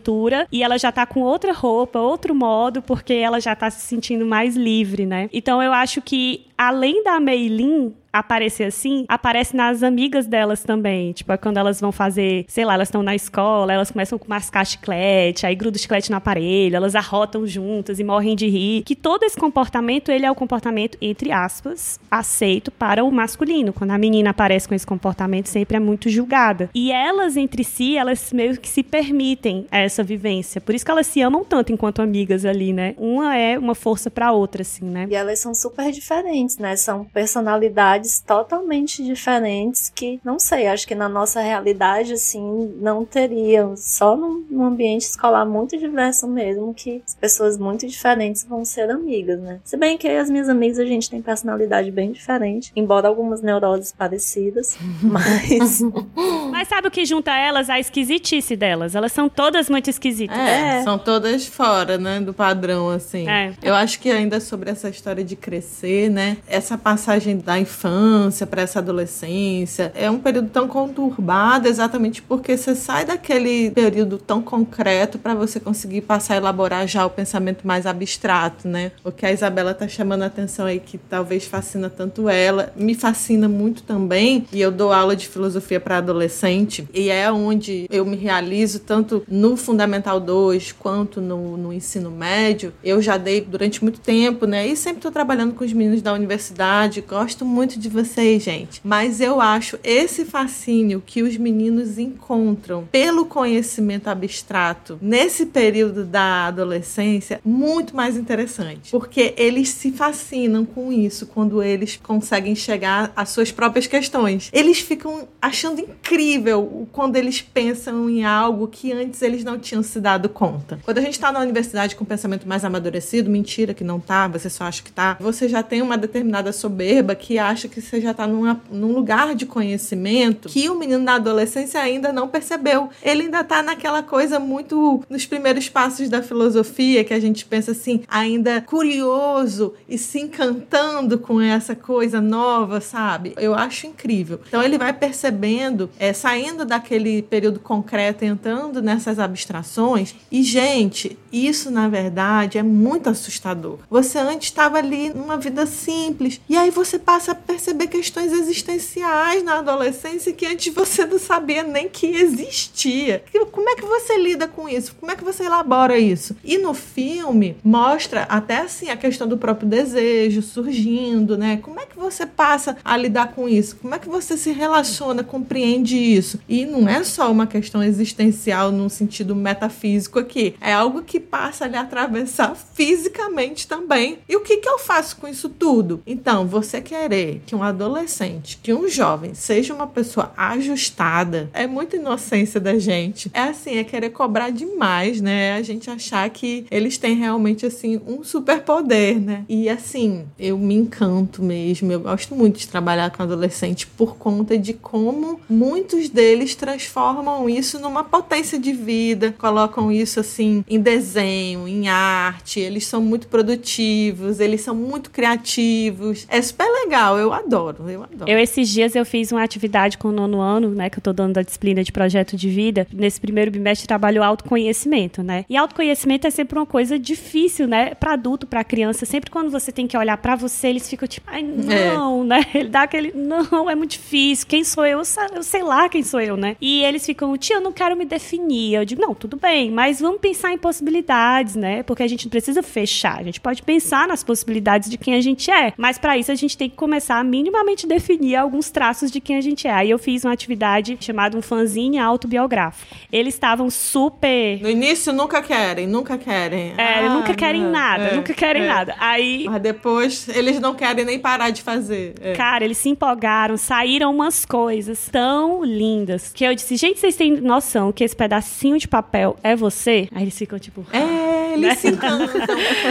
e 0.51 0.63
ela 0.63 0.79
já 0.79 0.91
tá 0.93 1.07
com 1.07 1.21
outra 1.21 1.53
roupa, 1.53 1.99
outro 1.99 2.35
modo, 2.35 2.83
porque 2.83 3.13
ela 3.15 3.41
já 3.41 3.55
tá 3.55 3.71
se 3.71 3.81
sentindo 3.81 4.25
mais 4.25 4.57
livre, 4.57 5.07
né? 5.07 5.29
Então 5.33 5.63
eu 5.63 5.73
acho 5.73 6.01
que, 6.01 6.47
além 6.63 7.03
da 7.03 7.19
Meilin 7.19 7.93
aparecer 8.13 8.65
assim, 8.65 9.05
aparece 9.09 9.57
nas 9.57 9.83
amigas 9.83 10.27
delas 10.27 10.63
também. 10.63 11.13
Tipo, 11.13 11.33
é 11.33 11.37
quando 11.37 11.57
elas 11.57 11.81
vão 11.81 11.91
fazer, 11.91 12.45
sei 12.47 12.65
lá, 12.65 12.75
elas 12.75 12.89
estão 12.89 13.03
na 13.03 13.15
escola, 13.15 13.73
elas 13.73 13.91
começam 13.91 14.21
a 14.23 14.29
mascar 14.29 14.67
chiclete, 14.67 15.47
aí 15.47 15.55
gruda 15.55 15.77
o 15.77 15.81
chiclete 15.81 16.11
no 16.11 16.17
aparelho, 16.19 16.77
elas 16.77 16.95
arrotam 16.95 17.47
juntas 17.47 17.99
e 17.99 18.05
morrem 18.05 18.37
de 18.37 18.49
rir. 18.49 18.83
Que 18.83 18.95
todo 18.95 19.23
esse 19.23 19.37
comportamento, 19.37 20.11
ele 20.11 20.27
é 20.27 20.31
o 20.31 20.35
comportamento, 20.35 20.99
entre 21.01 21.33
aspas, 21.33 21.99
aceito 22.11 22.71
para 22.71 23.03
o 23.03 23.11
masculino. 23.11 23.73
Quando 23.73 23.93
a 23.93 23.99
menina 23.99 24.31
aparece 24.31 24.69
com 24.69 24.75
esse 24.75 24.87
comportamento, 24.87 25.47
sempre 25.47 25.79
é 25.79 25.81
muito 25.81 26.11
julgada. 26.11 26.69
E 26.75 26.93
elas, 26.93 27.37
entre 27.37 27.65
si, 27.65 27.97
elas 27.97 28.33
meio 28.33 28.59
que 28.59 28.69
se 28.69 28.83
permitem 28.83 29.67
essa 29.71 30.03
vivência. 30.03 30.61
Por 30.61 30.75
isso 30.75 30.85
que 30.85 30.91
elas 30.91 31.07
se 31.07 31.23
amam 31.23 31.45
tanto 31.45 31.73
enquanto 31.73 32.03
amigas 32.03 32.45
ali, 32.45 32.73
né? 32.73 32.95
Uma 32.99 33.37
é 33.37 33.59
uma 33.59 33.75
força 33.75 34.11
pra 34.11 34.33
outra, 34.33 34.63
assim, 34.63 34.85
né? 34.85 35.07
E 35.11 35.15
elas 35.15 35.39
são 35.39 35.55
super 35.55 35.91
diferentes, 35.91 36.52
né? 36.59 36.77
São 36.77 37.05
personalidades 37.05 38.21
totalmente 38.21 39.03
diferentes 39.05 39.91
que, 39.95 40.21
não 40.25 40.39
sei, 40.39 40.67
acho 40.67 40.87
que 40.87 40.95
na 40.95 41.09
nossa 41.09 41.41
realidade, 41.41 42.13
assim, 42.13 42.75
não 42.81 43.05
teriam. 43.05 43.75
Só 43.77 44.17
num, 44.17 44.45
num 44.51 44.65
ambiente 44.65 45.03
escolar 45.03 45.45
muito 45.45 45.77
diverso 45.79 46.27
mesmo 46.27 46.73
que 46.75 47.03
as 47.07 47.15
pessoas 47.15 47.59
muito 47.59 47.87
diferentes 47.87 48.45
vão 48.45 48.65
ser 48.65 48.91
amigas, 48.91 49.41
né? 49.41 49.61
Se 49.65 49.77
bem 49.77 49.97
que 49.99 50.09
as 50.09 50.31
minhas 50.31 50.49
amigas 50.49 50.79
a 50.79 50.85
gente 50.85 51.11
tem 51.11 51.21
personalidade 51.23 51.91
bem 51.91 52.13
diferente, 52.13 52.73
embora 52.77 53.09
algumas 53.09 53.43
neuroses 53.43 53.93
parecidas, 53.93 54.77
mas 55.03 55.83
Mas 56.51 56.69
sabe 56.69 56.89
o 56.89 56.91
que 56.91 57.05
junta 57.05 57.35
elas? 57.37 57.69
A 57.71 57.79
esquisitice 57.79 58.57
delas. 58.57 58.95
Elas 58.95 59.13
são 59.13 59.29
todas 59.29 59.69
muito 59.69 59.89
esquisitas. 59.91 60.37
É, 60.37 60.79
É. 60.79 60.83
são 60.83 60.99
todas 60.99 61.47
fora, 61.47 61.99
né, 61.99 62.21
do 62.21 62.33
padrão, 62.33 62.89
assim. 62.91 63.29
É. 63.29 63.53
Eu 63.63 63.75
acho 63.75 63.99
que 64.01 64.11
ainda 64.11 64.41
sobre 64.41 64.71
essa 64.71 64.89
história 64.89 65.25
de 65.25 65.37
crescer, 65.37 66.11
né, 66.11 66.37
essa 66.47 66.77
passagem 66.77 67.39
da 67.39 67.59
infância 67.59 68.47
para 68.47 68.63
essa 68.63 68.79
adolescência, 68.79 69.93
é 69.95 70.11
um 70.11 70.19
período 70.19 70.49
tão 70.49 70.69
conturbado 70.69 71.69
exatamente 71.69 72.23
porque 72.23 72.57
você 72.57 72.75
sai 72.75 73.05
daquele 73.05 73.71
período 73.71 74.19
tão 74.19 74.43
concreto 74.43 75.19
para 75.19 75.35
você 75.35 75.59
conseguir 75.59 76.03
passar 76.03 76.35
a 76.35 76.37
elaborar 76.37 76.87
já 76.87 77.05
o 77.07 77.11
pensamento 77.11 77.67
mais 77.67 77.87
abstrato, 77.87 78.69
né? 78.69 78.93
O 79.05 79.11
que 79.11 79.25
a 79.25 79.33
Isabela 79.33 79.75
tá 79.75 79.89
chamando 79.89 80.23
a 80.23 80.27
atenção 80.27 80.67
aí 80.67 80.81
que 80.81 80.99
talvez 80.99 81.45
fascina 81.45 81.89
tanto 81.89 82.29
ela, 82.29 82.73
me 82.77 82.95
fascina 82.95 83.49
muito 83.49 83.83
também, 83.83 84.47
e 84.53 84.61
eu 84.61 84.71
dou 84.71 84.93
aula 84.93 85.17
de 85.17 85.29
filosofia 85.29 85.81
para 85.81 85.99
adolescente, 85.99 86.87
e 86.93 87.09
é 87.09 87.31
onde 87.31 87.87
eu 87.91 88.05
me 88.05 88.17
realizo 88.17 88.81
tanto 88.81 89.23
no 89.29 89.57
Fundamental 89.57 90.21
2 90.21 90.73
quanto 90.73 91.21
no, 91.21 91.57
no 91.57 91.73
ensino 91.73 92.11
médio. 92.11 92.73
Eu 92.83 93.01
já 93.01 93.17
dei 93.17 93.41
durante 93.41 93.83
muito 93.83 94.01
tempo, 94.01 94.47
né? 94.47 94.67
E 94.67 94.77
sempre 94.77 95.03
tô 95.03 95.11
trabalhando 95.11 95.55
com 95.55 95.65
os 95.65 95.73
meninos 95.73 96.03
da 96.03 96.13
universidade. 96.23 97.01
Gosto 97.01 97.45
muito 97.45 97.79
de 97.79 97.89
vocês, 97.89 98.43
gente. 98.43 98.81
Mas 98.85 99.21
eu 99.21 99.41
acho 99.41 99.79
esse 99.83 100.25
fascínio 100.25 101.03
que 101.05 101.23
os 101.23 101.37
meninos 101.37 101.99
encontram 101.99 102.89
pelo 102.91 103.27
conhecimento 103.27 104.09
abstrato 104.09 104.99
nesse 105.03 105.47
período 105.47 106.05
da 106.05 106.47
adolescência 106.47 107.41
muito 107.45 107.95
mais 107.95 108.17
interessante. 108.17 108.91
Porque 108.91 109.35
eles 109.37 109.69
se 109.71 109.93
fascinam 109.93 110.65
com 110.65 110.93
isso 110.93 111.27
quando 111.27 111.63
eles 111.63 111.99
conseguem 112.03 112.55
chegar 112.55 113.13
às 113.15 113.31
suas 113.31 113.51
próprias 113.51 113.87
questões. 113.87 114.51
Eles 114.53 114.79
ficam 114.79 115.29
achando 115.41 115.81
incrível 115.81 116.89
quando 116.93 117.17
eles 117.17 117.43
pensam 117.43 118.09
em 118.09 118.25
algo 118.25 118.69
que 118.69 118.93
antes 118.93 119.21
eles 119.23 119.45
não 119.45 119.59
tinham 119.59 119.83
se 119.83 120.01
dado 120.01 120.29
conta. 120.29 120.79
Quando 120.85 120.99
a 120.99 121.03
gente 121.03 121.15
está 121.15 121.33
na 121.33 121.41
universidade 121.41 121.97
com 121.97 122.05
um 122.05 122.07
pensamento 122.07 122.47
mais 122.47 122.65
amadurecido, 122.65 123.31
mentira 123.31 123.75
que 123.75 123.85
não 123.85 123.99
tá, 123.99 124.29
você 124.29 124.49
só 124.49 124.65
acha 124.65 124.83
que 124.83 124.93
tá, 124.93 125.17
você 125.21 125.49
já 125.49 125.63
tem 125.63 125.83
uma 125.83 125.97
determinada 126.13 126.53
soberba 126.53 127.15
que 127.15 127.39
acha 127.39 127.67
que 127.67 127.81
você 127.81 128.01
já 128.01 128.11
está 128.11 128.27
num 128.27 128.93
lugar 128.93 129.35
de 129.35 129.47
conhecimento 129.47 130.49
que 130.49 130.69
o 130.69 130.79
menino 130.79 131.05
da 131.05 131.15
adolescência 131.15 131.81
ainda 131.81 132.13
não 132.13 132.29
percebeu. 132.29 132.91
Ele 133.03 133.23
ainda 133.23 133.41
está 133.41 133.63
naquela 133.63 134.03
coisa 134.03 134.39
muito 134.39 135.03
nos 135.09 135.25
primeiros 135.25 135.69
passos 135.71 136.11
da 136.11 136.23
filosofia 136.23 137.03
que 137.03 137.15
a 137.15 137.21
gente 137.21 137.47
pensa 137.47 137.71
assim, 137.71 138.03
ainda 138.07 138.61
curioso 138.61 139.73
e 139.89 139.97
se 139.97 140.21
encantando 140.21 141.19
com 141.19 141.41
essa 141.41 141.75
coisa 141.75 142.21
nova, 142.21 142.81
sabe? 142.81 143.33
Eu 143.39 143.55
acho 143.55 143.87
incrível. 143.87 144.41
Então 144.47 144.63
ele 144.63 144.77
vai 144.77 144.93
percebendo, 144.93 145.89
é, 145.99 146.13
saindo 146.13 146.65
daquele 146.65 147.23
período 147.23 147.59
concreto, 147.59 148.25
entrando 148.25 148.83
nessas 148.83 149.19
abstrações. 149.19 150.15
E, 150.31 150.43
gente, 150.43 151.17
isso 151.33 151.71
na 151.71 151.89
verdade 151.89 152.59
é 152.59 152.63
muito 152.63 153.09
assustador. 153.09 153.79
Você 153.89 154.19
antes 154.19 154.49
estava 154.49 154.79
ali 154.79 155.09
numa 155.11 155.37
vida 155.37 155.65
simples, 156.03 156.41
e 156.49 156.57
aí 156.57 156.71
você 156.71 156.99
passa 156.99 157.33
a 157.33 157.35
perceber 157.35 157.87
questões 157.87 158.33
existenciais 158.33 159.43
na 159.45 159.59
adolescência 159.59 160.33
que 160.33 160.47
antes 160.47 160.73
você 160.75 161.07
não 161.07 161.19
sabia 161.19 161.63
nem 161.63 161.89
que 161.89 162.07
existia. 162.07 163.25
Como 163.51 163.69
é 163.69 163.77
que 163.77 163.83
você 163.83 164.19
lida 164.19 164.49
com 164.49 164.69
isso? 164.69 164.95
Como 164.99 165.13
é 165.13 165.17
que 165.17 165.25
você 165.25 165.45
elabora 165.45 165.99
isso? 165.99 166.37
E 166.45 166.59
no 166.59 166.75
filme 166.75 167.57
mostra 167.63 168.23
até 168.23 168.59
assim 168.59 168.89
a 168.91 168.97
questão 168.97 169.29
do 169.29 169.39
próprio 169.39 169.69
desejo 169.69 170.43
surgindo, 170.43 171.39
né? 171.39 171.59
Como 171.63 171.79
é 171.79 171.87
que 171.87 171.97
você 171.97 172.27
passa 172.27 172.77
a 172.85 172.97
lidar 172.97 173.33
com 173.33 173.49
isso? 173.49 173.77
Como 173.77 173.95
é 173.95 173.99
que 173.99 174.09
você 174.09 174.37
se 174.37 174.51
relaciona, 174.51 175.23
compreende 175.23 175.97
isso? 175.97 176.41
E 176.49 176.67
não 176.67 176.89
é 176.89 177.05
só 177.05 177.31
uma 177.31 177.47
questão 177.47 177.83
existencial 177.83 178.73
num 178.73 178.89
sentido 178.89 179.35
metafísico 179.35 180.19
aqui, 180.19 180.55
é 180.61 180.73
algo 180.73 181.03
que 181.03 181.21
passa 181.21 181.65
a 181.65 181.69
lhe 181.69 181.77
atravessar 181.77 182.57
fisicamente 182.75 183.67
também. 183.67 184.19
E 184.29 184.37
o 184.37 184.41
que, 184.41 184.57
que 184.57 184.69
eu 184.69 184.79
faço 184.79 185.17
com 185.17 185.29
isso 185.29 185.49
tudo? 185.49 185.92
Então, 186.07 186.47
você 186.47 186.81
querer 186.81 187.43
que 187.47 187.55
um 187.55 187.63
adolescente, 187.63 188.59
que 188.63 188.73
um 188.73 188.89
jovem 188.89 189.35
seja 189.35 189.75
uma 189.75 189.87
pessoa 189.87 190.33
ajustada, 190.37 191.51
é 191.53 191.67
muita 191.67 191.97
inocência 191.97 192.61
da 192.61 192.79
gente. 192.79 193.31
É 193.35 193.41
assim, 193.41 193.77
é 193.77 193.85
querer 193.85 194.11
cobrar 194.11 194.51
demais, 194.51 195.21
né? 195.21 195.55
A 195.55 195.63
gente 195.63 195.91
achar 195.91 196.29
que 196.31 196.67
eles 196.71 196.99
têm 196.99 197.17
realmente 197.17 197.67
assim 197.67 198.01
um 198.07 198.23
superpoder, 198.23 199.21
né? 199.21 199.45
E 199.49 199.69
assim, 199.69 200.25
eu 200.39 200.59
me 200.59 200.75
encanto 200.75 201.43
mesmo. 201.43 201.91
Eu 201.91 202.01
gosto 202.01 202.35
muito 202.35 202.59
de 202.59 202.69
trabalhar 202.69 203.11
com 203.11 203.23
adolescente 203.23 203.87
por 203.87 204.17
conta 204.17 204.57
de 204.59 204.73
como 204.73 205.41
muitos 205.49 206.09
deles 206.09 206.55
transformam 206.55 207.49
isso 207.49 207.79
numa 207.79 208.05
potência 208.05 208.59
de 208.59 208.73
vida, 208.73 209.35
colocam 209.39 209.91
isso 209.91 210.21
assim 210.21 210.65
em 210.69 210.81
desenho, 210.81 211.67
em 211.67 211.89
arte. 211.89 212.61
Eles 212.61 212.87
são 212.87 213.01
muito 213.01 213.29
produtivos, 213.29 214.41
eles 214.41 214.61
são 214.61 214.75
muito 214.75 215.11
criativos. 215.11 215.82
É 216.29 216.41
super 216.41 216.67
legal, 216.85 217.19
eu 217.19 217.33
adoro, 217.33 217.89
eu 217.89 218.03
adoro. 218.03 218.31
Eu 218.31 218.39
esses 218.39 218.69
dias 218.69 218.95
eu 218.95 219.05
fiz 219.05 219.33
uma 219.33 219.43
atividade 219.43 219.99
com 219.99 220.09
o 220.09 220.13
nono 220.13 220.41
ano, 220.41 220.71
né, 220.71 220.91
que 220.91 220.99
eu 220.99 221.03
tô 221.03 221.13
dando 221.13 221.35
da 221.35 221.43
disciplina 221.43 221.83
de 221.83 221.93
projeto 221.93 222.37
de 222.37 222.49
vida. 222.49 222.87
Nesse 222.93 223.21
primeiro 223.21 223.51
bimestre 223.51 223.87
trabalho 223.87 224.23
autoconhecimento, 224.23 225.23
né? 225.23 225.45
E 225.49 225.57
autoconhecimento 225.57 226.27
é 226.27 226.31
sempre 226.31 226.59
uma 226.59 226.67
coisa 226.67 226.99
difícil, 226.99 227.67
né, 227.67 227.95
para 227.95 228.13
adulto, 228.13 228.47
para 228.47 228.63
criança. 228.65 229.07
Sempre 229.07 229.31
quando 229.31 229.51
você 229.51 229.73
tem 229.73 229.87
que 229.87 229.97
olhar 229.97 230.17
para 230.17 230.37
você, 230.37 230.69
eles 230.69 230.89
ficam 230.89 231.07
tipo, 231.09 231.29
ai, 231.31 231.43
não, 231.43 232.23
é. 232.23 232.27
né? 232.27 232.47
Ele 232.55 232.69
dá 232.69 232.83
aquele, 232.83 233.13
não, 233.15 233.69
é 233.69 233.75
muito 233.75 233.93
difícil. 233.93 234.47
Quem 234.47 234.65
sou 234.65 234.85
eu? 234.85 235.03
Eu 235.35 235.43
sei 235.43 235.63
lá 235.63 235.89
quem 235.89 236.03
sou 236.03 236.21
eu, 236.21 236.37
né? 236.37 236.57
E 236.61 236.83
eles 236.85 237.05
ficam, 237.05 237.37
tia, 237.37 237.57
eu 237.57 237.61
não 237.61 237.73
quero 237.73 237.97
me 237.97 238.05
definir. 238.05 238.75
Eu 238.75 238.85
digo, 238.85 239.01
não, 239.01 239.15
tudo 239.15 239.37
bem, 239.37 239.71
mas 239.71 240.01
vamos 240.01 240.21
pensar 240.21 240.53
em 240.53 240.59
possibilidades, 240.59 241.57
né? 241.57 241.83
Porque 241.83 242.03
a 242.03 242.09
gente 242.09 242.27
não 242.27 242.31
precisa 242.31 242.63
fechar. 242.63 243.19
A 243.19 243.23
gente 243.23 243.41
pode 243.41 243.63
pensar 243.63 244.07
nas 244.07 244.23
possibilidades 244.23 244.91
de 244.91 244.97
quem 244.97 245.15
a 245.15 245.21
gente 245.21 245.51
é. 245.51 245.72
Mas 245.77 245.99
para 245.99 246.17
isso 246.19 246.31
a 246.31 246.35
gente 246.35 246.57
tem 246.57 246.69
que 246.69 246.77
começar 246.77 247.19
a 247.19 247.25
minimamente 247.25 247.87
definir 247.87 248.37
alguns 248.37 248.71
traços 248.71 249.11
de 249.11 249.21
quem 249.21 249.37
a 249.37 249.41
gente 249.41 249.67
é. 249.67 249.73
Aí 249.73 249.91
eu 249.91 249.99
fiz 249.99 250.25
uma 250.25 250.33
atividade 250.33 250.97
chamada 251.01 251.37
um 251.37 251.43
fanzine 251.43 251.99
autobiográfico. 251.99 252.95
Eles 253.11 253.35
estavam 253.35 253.71
super. 253.71 254.61
No 254.61 254.71
início 254.71 255.13
nunca 255.13 255.43
querem, 255.43 255.87
nunca 255.87 256.19
querem. 256.19 256.75
É, 256.77 257.07
ah, 257.07 257.09
nunca 257.15 257.35
querem 257.35 257.63
não. 257.63 257.71
nada, 257.71 258.05
é, 258.05 258.17
nunca 258.17 258.35
querem 258.35 258.63
é. 258.63 258.69
nada. 258.69 258.95
Aí. 258.99 259.45
Mas 259.45 259.63
depois 259.63 260.29
eles 260.29 260.61
não 260.61 260.75
querem 260.75 261.05
nem 261.05 261.19
parar 261.19 261.51
de 261.51 261.63
fazer. 261.63 262.15
É. 262.21 262.33
Cara, 262.33 262.65
eles 262.65 262.79
se 262.79 262.89
empolgaram, 262.89 263.57
saíram 263.57 264.11
umas 264.11 264.45
coisas 264.45 265.09
tão 265.11 265.65
lindas 265.65 266.33
que 266.33 266.45
eu 266.45 266.55
disse, 266.55 266.77
gente, 266.77 266.99
vocês 266.99 267.17
têm 267.17 267.41
noção 267.41 267.93
que 267.93 268.05
esse 268.05 268.15
pedacinho 268.15 268.79
de 268.79 268.89
papel 268.89 269.37
é 269.43 269.55
você? 269.55 270.09
Aí 270.13 270.23
eles 270.23 270.37
ficam 270.37 270.59
tipo. 270.59 270.85
É, 270.93 271.55
eles 271.55 271.69
né? 271.69 271.75
se 271.75 271.89
encantam. 271.89 272.43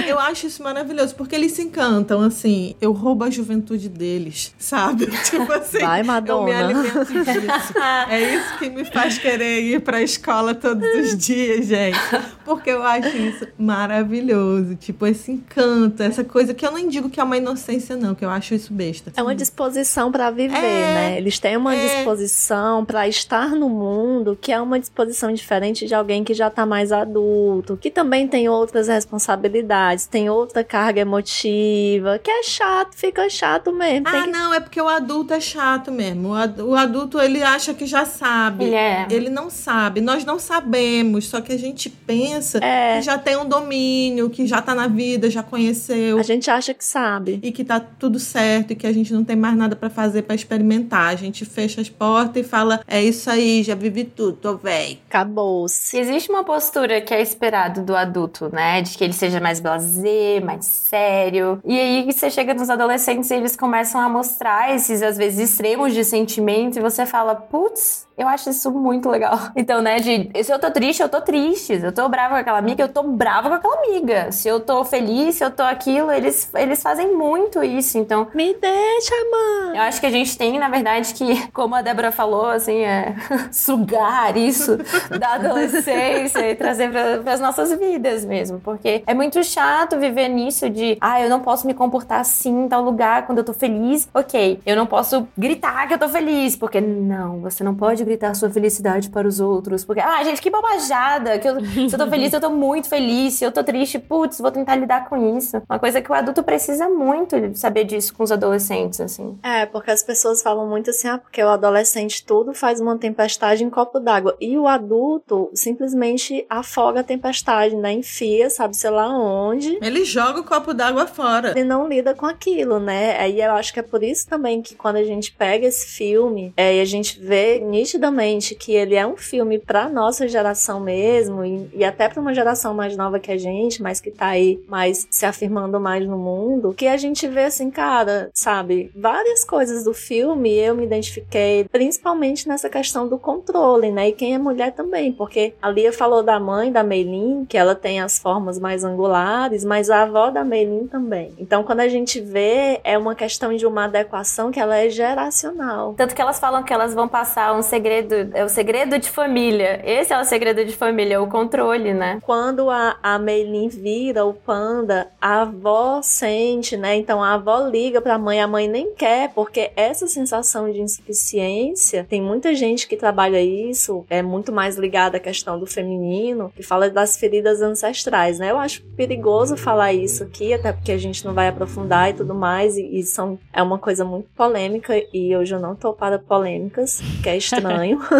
eu 0.07 0.19
acho 0.19 0.47
isso 0.47 0.63
maravilhoso, 0.63 1.15
porque 1.15 1.35
eles 1.35 1.51
se 1.51 1.61
encantam, 1.61 2.21
assim. 2.21 2.70
Eu 2.79 2.91
roubo 2.91 3.23
a 3.23 3.29
juventude 3.29 3.89
deles, 3.89 4.53
sabe? 4.57 5.07
Tipo 5.29 5.51
assim. 5.51 5.79
Vai, 5.79 6.03
Madonna. 6.03 6.41
Eu 6.41 6.43
me 6.43 6.53
alimento 6.53 7.05
disso. 7.05 7.73
é 8.09 8.35
isso 8.35 8.57
que 8.57 8.69
me 8.69 8.85
faz 8.85 9.17
querer 9.17 9.61
ir 9.61 9.81
pra 9.81 10.01
escola 10.01 10.53
todos 10.53 10.87
os 10.95 11.17
dias, 11.17 11.67
gente. 11.67 11.99
Porque 12.45 12.69
eu 12.69 12.83
acho 12.83 13.15
isso 13.15 13.47
maravilhoso. 13.57 14.75
Tipo, 14.75 15.07
esse 15.07 15.31
encanto, 15.31 16.01
essa 16.03 16.23
coisa 16.23 16.53
que 16.53 16.65
eu 16.65 16.71
nem 16.71 16.87
digo 16.87 17.09
que 17.09 17.19
é 17.19 17.23
uma 17.23 17.37
inocência, 17.37 17.95
não, 17.95 18.15
que 18.15 18.23
eu 18.23 18.29
acho 18.29 18.53
isso 18.53 18.73
besta. 18.73 19.11
É 19.15 19.21
uma 19.21 19.35
disposição 19.35 20.11
para 20.11 20.29
viver, 20.31 20.57
é, 20.57 20.93
né? 20.93 21.17
Eles 21.17 21.39
têm 21.39 21.57
uma 21.57 21.75
é. 21.75 21.95
disposição 21.95 22.85
para 22.85 23.07
estar 23.07 23.49
no 23.49 23.69
mundo 23.69 24.37
que 24.39 24.51
é 24.51 24.61
uma 24.61 24.79
disposição 24.79 25.33
diferente 25.33 25.85
de 25.85 25.93
alguém 25.93 26.23
que 26.23 26.33
já 26.33 26.49
tá 26.49 26.65
mais 26.65 26.91
adulto, 26.91 27.77
que 27.77 27.89
também 27.89 28.27
tem 28.27 28.49
outras 28.49 28.87
responsabilidades, 28.87 30.05
tem 30.05 30.29
outra 30.29 30.63
carga 30.63 31.01
emotiva, 31.01 32.19
que 32.19 32.29
é 32.29 32.43
chato, 32.61 32.95
fica 32.95 33.29
chato 33.29 33.73
mesmo. 33.73 34.07
Ah, 34.07 34.21
que... 34.21 34.27
não, 34.27 34.53
é 34.53 34.59
porque 34.59 34.79
o 34.79 34.87
adulto 34.87 35.33
é 35.33 35.39
chato 35.39 35.91
mesmo. 35.91 36.29
O 36.29 36.75
adulto, 36.75 37.19
ele 37.19 37.41
acha 37.41 37.73
que 37.73 37.85
já 37.85 38.05
sabe. 38.05 38.65
Ele 38.65 38.75
é. 38.75 39.07
Ele 39.09 39.29
não 39.29 39.49
sabe. 39.49 39.99
Nós 39.99 40.23
não 40.23 40.37
sabemos, 40.37 41.27
só 41.27 41.41
que 41.41 41.51
a 41.51 41.57
gente 41.57 41.89
pensa 41.89 42.59
é. 42.63 42.97
que 42.97 43.01
já 43.01 43.17
tem 43.17 43.35
um 43.37 43.45
domínio, 43.45 44.29
que 44.29 44.45
já 44.45 44.61
tá 44.61 44.75
na 44.75 44.87
vida, 44.87 45.29
já 45.29 45.41
conheceu. 45.41 46.19
A 46.19 46.23
gente 46.23 46.49
acha 46.51 46.73
que 46.73 46.85
sabe. 46.85 47.39
E 47.41 47.51
que 47.51 47.63
tá 47.63 47.79
tudo 47.79 48.19
certo 48.19 48.71
e 48.71 48.75
que 48.75 48.85
a 48.85 48.93
gente 48.93 49.11
não 49.13 49.23
tem 49.23 49.35
mais 49.35 49.55
nada 49.55 49.75
para 49.75 49.89
fazer 49.89 50.23
para 50.23 50.35
experimentar. 50.35 51.09
A 51.09 51.15
gente 51.15 51.45
fecha 51.45 51.81
as 51.81 51.89
portas 51.89 52.45
e 52.45 52.47
fala: 52.47 52.81
é 52.87 53.01
isso 53.01 53.29
aí, 53.29 53.63
já 53.63 53.73
vivi 53.73 54.03
tudo, 54.03 54.33
tô 54.33 54.57
velho. 54.57 54.99
Acabou-se. 55.09 55.97
Existe 55.97 56.29
uma 56.29 56.43
postura 56.43 57.01
que 57.01 57.13
é 57.13 57.21
esperado 57.21 57.83
do 57.83 57.95
adulto, 57.95 58.49
né? 58.53 58.81
De 58.81 58.97
que 58.97 59.03
ele 59.03 59.13
seja 59.13 59.39
mais 59.39 59.59
blazer, 59.59 60.43
mais 60.43 60.65
sério. 60.65 61.59
E 61.65 61.79
aí 61.79 62.05
você 62.05 62.29
chega 62.29 62.40
nos 62.53 62.69
adolescentes 62.69 63.29
e 63.29 63.35
eles 63.35 63.55
começam 63.55 64.01
a 64.01 64.09
mostrar 64.09 64.73
esses, 64.73 65.01
às 65.01 65.17
vezes, 65.17 65.51
extremos 65.51 65.93
de 65.93 66.03
sentimento 66.03 66.77
e 66.77 66.81
você 66.81 67.05
fala: 67.05 67.35
putz, 67.35 68.07
eu 68.21 68.27
acho 68.27 68.49
isso 68.49 68.71
muito 68.71 69.09
legal. 69.09 69.39
Então, 69.61 69.81
né, 69.81 69.99
de 69.99 70.31
se 70.43 70.51
eu 70.51 70.57
tô 70.57 70.71
triste, 70.71 71.03
eu 71.03 71.09
tô 71.09 71.21
triste. 71.21 71.79
Se 71.79 71.85
eu 71.85 71.91
tô 71.91 72.07
brava 72.09 72.35
com 72.35 72.39
aquela 72.41 72.57
amiga, 72.57 72.83
eu 72.83 72.89
tô 72.89 73.03
brava 73.03 73.49
com 73.49 73.55
aquela 73.55 73.75
amiga. 73.85 74.31
Se 74.31 74.47
eu 74.47 74.59
tô 74.59 74.83
feliz, 74.83 75.35
se 75.35 75.43
eu 75.43 75.51
tô 75.51 75.61
aquilo, 75.61 76.11
eles, 76.11 76.49
eles 76.55 76.81
fazem 76.81 77.15
muito 77.15 77.63
isso. 77.63 77.97
Então. 77.97 78.27
Me 78.33 78.53
deixa, 78.53 79.15
mãe. 79.29 79.77
Eu 79.77 79.81
acho 79.83 79.99
que 79.99 80.07
a 80.07 80.09
gente 80.09 80.35
tem, 80.37 80.57
na 80.57 80.67
verdade, 80.67 81.13
que, 81.13 81.47
como 81.51 81.75
a 81.75 81.81
Débora 81.81 82.11
falou, 82.11 82.47
assim, 82.47 82.79
é 82.79 83.15
sugar 83.51 84.35
isso 84.35 84.77
da 85.19 85.35
adolescência 85.35 86.49
e 86.49 86.55
trazer 86.55 86.91
para 86.91 87.33
as 87.33 87.39
nossas 87.39 87.77
vidas 87.77 88.25
mesmo. 88.25 88.59
Porque 88.59 89.03
é 89.05 89.13
muito 89.13 89.43
chato 89.43 89.99
viver 89.99 90.27
nisso 90.27 90.69
de, 90.69 90.97
ah, 90.99 91.21
eu 91.21 91.29
não 91.29 91.39
posso 91.39 91.67
me 91.67 91.73
comportar 91.73 92.21
assim 92.21 92.63
em 92.63 92.67
tal 92.67 92.81
lugar 92.81 93.25
quando 93.25 93.39
eu 93.39 93.43
tô 93.43 93.53
feliz. 93.53 94.09
Ok, 94.13 94.59
eu 94.65 94.75
não 94.75 94.87
posso 94.87 95.27
gritar 95.37 95.87
que 95.87 95.93
eu 95.93 95.99
tô 95.99 96.09
feliz, 96.09 96.55
porque 96.55 96.81
não, 96.81 97.41
você 97.41 97.63
não 97.63 97.75
pode 97.75 98.03
gritar 98.03 98.10
sua 98.33 98.49
felicidade 98.49 99.09
para 99.09 99.27
os 99.27 99.39
outros. 99.39 99.83
Porque, 99.85 100.01
ah, 100.01 100.23
gente, 100.23 100.41
que 100.41 100.49
bobajada. 100.49 101.39
Que 101.39 101.47
eu, 101.47 101.59
se 101.61 101.93
eu 101.93 101.99
tô 101.99 102.07
feliz, 102.07 102.33
eu 102.33 102.41
tô 102.41 102.49
muito 102.49 102.87
feliz. 102.87 103.35
Se 103.35 103.43
eu 103.43 103.51
tô 103.51 103.63
triste, 103.63 103.99
putz, 103.99 104.39
vou 104.39 104.51
tentar 104.51 104.75
lidar 104.75 105.07
com 105.07 105.37
isso. 105.37 105.61
Uma 105.69 105.79
coisa 105.79 106.01
que 106.01 106.11
o 106.11 106.13
adulto 106.13 106.43
precisa 106.43 106.89
muito 106.89 107.35
saber 107.55 107.83
disso 107.83 108.13
com 108.13 108.23
os 108.23 108.31
adolescentes, 108.31 108.99
assim. 108.99 109.37
É, 109.43 109.65
porque 109.65 109.91
as 109.91 110.03
pessoas 110.03 110.41
falam 110.41 110.67
muito 110.67 110.89
assim, 110.89 111.07
ah, 111.07 111.17
porque 111.17 111.43
o 111.43 111.49
adolescente 111.49 112.25
tudo 112.25 112.53
faz 112.53 112.79
uma 112.79 112.97
tempestade 112.97 113.63
em 113.63 113.69
copo 113.69 113.99
d'água. 113.99 114.35
E 114.39 114.57
o 114.57 114.67
adulto 114.67 115.49
simplesmente 115.53 116.45
afoga 116.49 117.01
a 117.01 117.03
tempestade, 117.03 117.75
né? 117.75 117.93
Enfia, 117.93 118.49
sabe 118.49 118.75
sei 118.75 118.89
lá 118.89 119.07
onde. 119.09 119.77
Ele 119.81 120.03
joga 120.05 120.39
o 120.39 120.43
copo 120.43 120.73
d'água 120.73 121.07
fora. 121.07 121.51
Ele 121.51 121.63
não 121.63 121.87
lida 121.87 122.13
com 122.13 122.25
aquilo, 122.25 122.79
né? 122.79 123.17
Aí 123.19 123.41
eu 123.41 123.53
acho 123.53 123.73
que 123.73 123.79
é 123.79 123.83
por 123.83 124.03
isso 124.03 124.27
também 124.27 124.61
que 124.61 124.75
quando 124.75 124.97
a 124.97 125.03
gente 125.03 125.31
pega 125.31 125.67
esse 125.67 125.87
filme 125.87 126.53
é, 126.55 126.77
e 126.77 126.81
a 126.81 126.85
gente 126.85 127.19
vê 127.19 127.59
nitidamente 127.91 128.55
que 128.55 128.73
ele 128.73 128.95
é 128.95 129.05
um 129.05 129.17
filme 129.17 129.59
pra 129.59 129.89
nossa 129.89 130.27
geração 130.27 130.79
mesmo 130.79 131.43
e, 131.43 131.69
e 131.73 131.83
até 131.83 132.07
pra 132.07 132.21
uma 132.21 132.33
geração 132.33 132.73
mais 132.73 132.95
nova 132.95 133.19
que 133.19 133.31
a 133.31 133.37
gente, 133.37 133.81
mas 133.81 133.99
que 133.99 134.09
tá 134.09 134.27
aí 134.27 134.63
mais 134.67 135.07
se 135.09 135.25
afirmando 135.25 135.79
mais 135.79 136.05
no 136.07 136.17
mundo, 136.17 136.73
que 136.73 136.87
a 136.87 136.95
gente 136.95 137.27
vê 137.27 137.45
assim, 137.45 137.69
cara, 137.69 138.29
sabe, 138.33 138.91
várias 138.95 139.43
coisas 139.43 139.83
do 139.83 139.93
filme 139.93 140.53
eu 140.53 140.75
me 140.75 140.85
identifiquei, 140.85 141.65
principalmente 141.65 142.47
nessa 142.47 142.69
questão 142.69 143.07
do 143.07 143.17
controle, 143.17 143.91
né? 143.91 144.09
E 144.09 144.13
quem 144.13 144.33
é 144.33 144.37
mulher 144.37 144.71
também, 144.71 145.11
porque 145.11 145.53
a 145.61 145.69
Lia 145.69 145.91
falou 145.91 146.23
da 146.23 146.39
mãe 146.39 146.71
da 146.71 146.83
Meilin, 146.83 147.45
que 147.45 147.57
ela 147.57 147.75
tem 147.75 147.99
as 147.99 148.19
formas 148.19 148.57
mais 148.57 148.83
angulares, 148.83 149.65
mas 149.65 149.89
a 149.89 150.03
avó 150.03 150.29
da 150.29 150.43
Meilin 150.43 150.87
também. 150.87 151.33
Então, 151.37 151.63
quando 151.63 151.81
a 151.81 151.87
gente 151.87 152.21
vê, 152.21 152.79
é 152.83 152.97
uma 152.97 153.15
questão 153.15 153.55
de 153.55 153.65
uma 153.65 153.85
adequação 153.85 154.51
que 154.51 154.59
ela 154.59 154.77
é 154.77 154.89
geracional. 154.89 155.93
Tanto 155.97 156.15
que 156.15 156.21
elas 156.21 156.39
falam 156.39 156.63
que 156.63 156.73
elas 156.73 156.93
vão 156.93 157.07
passar 157.07 157.53
um 157.53 157.61
segredo, 157.81 158.29
é 158.33 158.45
o 158.45 158.49
segredo 158.49 158.99
de 158.99 159.09
família. 159.09 159.81
Esse 159.83 160.13
é 160.13 160.19
o 160.19 160.23
segredo 160.23 160.63
de 160.63 160.75
família, 160.75 161.21
o 161.21 161.27
controle, 161.27 161.93
né? 161.93 162.19
Quando 162.21 162.69
a, 162.69 162.97
a 163.01 163.17
Meilin 163.17 163.69
vira 163.69 164.23
o 164.23 164.33
panda, 164.33 165.07
a 165.19 165.41
avó 165.41 166.01
sente, 166.03 166.77
né? 166.77 166.95
Então 166.95 167.23
a 167.23 167.33
avó 167.33 167.67
liga 167.67 167.99
pra 167.99 168.17
mãe, 168.17 168.39
a 168.39 168.47
mãe 168.47 168.67
nem 168.67 168.93
quer, 168.93 169.33
porque 169.33 169.71
essa 169.75 170.05
sensação 170.07 170.71
de 170.71 170.79
insuficiência, 170.79 172.05
tem 172.07 172.21
muita 172.21 172.53
gente 172.53 172.87
que 172.87 172.95
trabalha 172.95 173.41
isso, 173.41 174.05
é 174.09 174.21
muito 174.21 174.51
mais 174.51 174.77
ligada 174.77 175.17
à 175.17 175.19
questão 175.19 175.59
do 175.59 175.65
feminino, 175.65 176.51
que 176.55 176.61
fala 176.61 176.89
das 176.89 177.17
feridas 177.17 177.61
ancestrais, 177.61 178.37
né? 178.37 178.51
Eu 178.51 178.59
acho 178.59 178.83
perigoso 178.95 179.57
falar 179.57 179.93
isso 179.93 180.23
aqui, 180.23 180.53
até 180.53 180.71
porque 180.71 180.91
a 180.91 180.97
gente 180.97 181.25
não 181.25 181.33
vai 181.33 181.47
aprofundar 181.47 182.11
e 182.11 182.13
tudo 182.13 182.35
mais, 182.35 182.77
e, 182.77 182.99
e 182.99 183.03
são, 183.03 183.39
é 183.51 183.61
uma 183.63 183.79
coisa 183.79 184.05
muito 184.05 184.29
polêmica, 184.35 184.93
e 185.11 185.35
hoje 185.35 185.55
eu 185.55 185.59
não 185.59 185.75
tô 185.75 185.93
para 185.93 186.19
polêmicas, 186.19 187.01
que 187.23 187.29
é 187.29 187.37
estranho. 187.37 187.70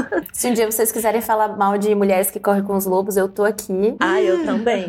Se 0.32 0.50
um 0.50 0.54
dia 0.54 0.70
vocês 0.70 0.92
quiserem 0.92 1.22
falar 1.22 1.50
mal 1.50 1.78
de 1.78 1.94
mulheres 1.94 2.32
que 2.32 2.40
correm 2.40 2.64
com 2.64 2.76
os 2.76 2.86
lobos, 2.86 3.18
eu 3.18 3.28
tô 3.28 3.44
aqui. 3.44 3.96
Ah, 4.00 4.22
eu 4.22 4.46
também. 4.46 4.86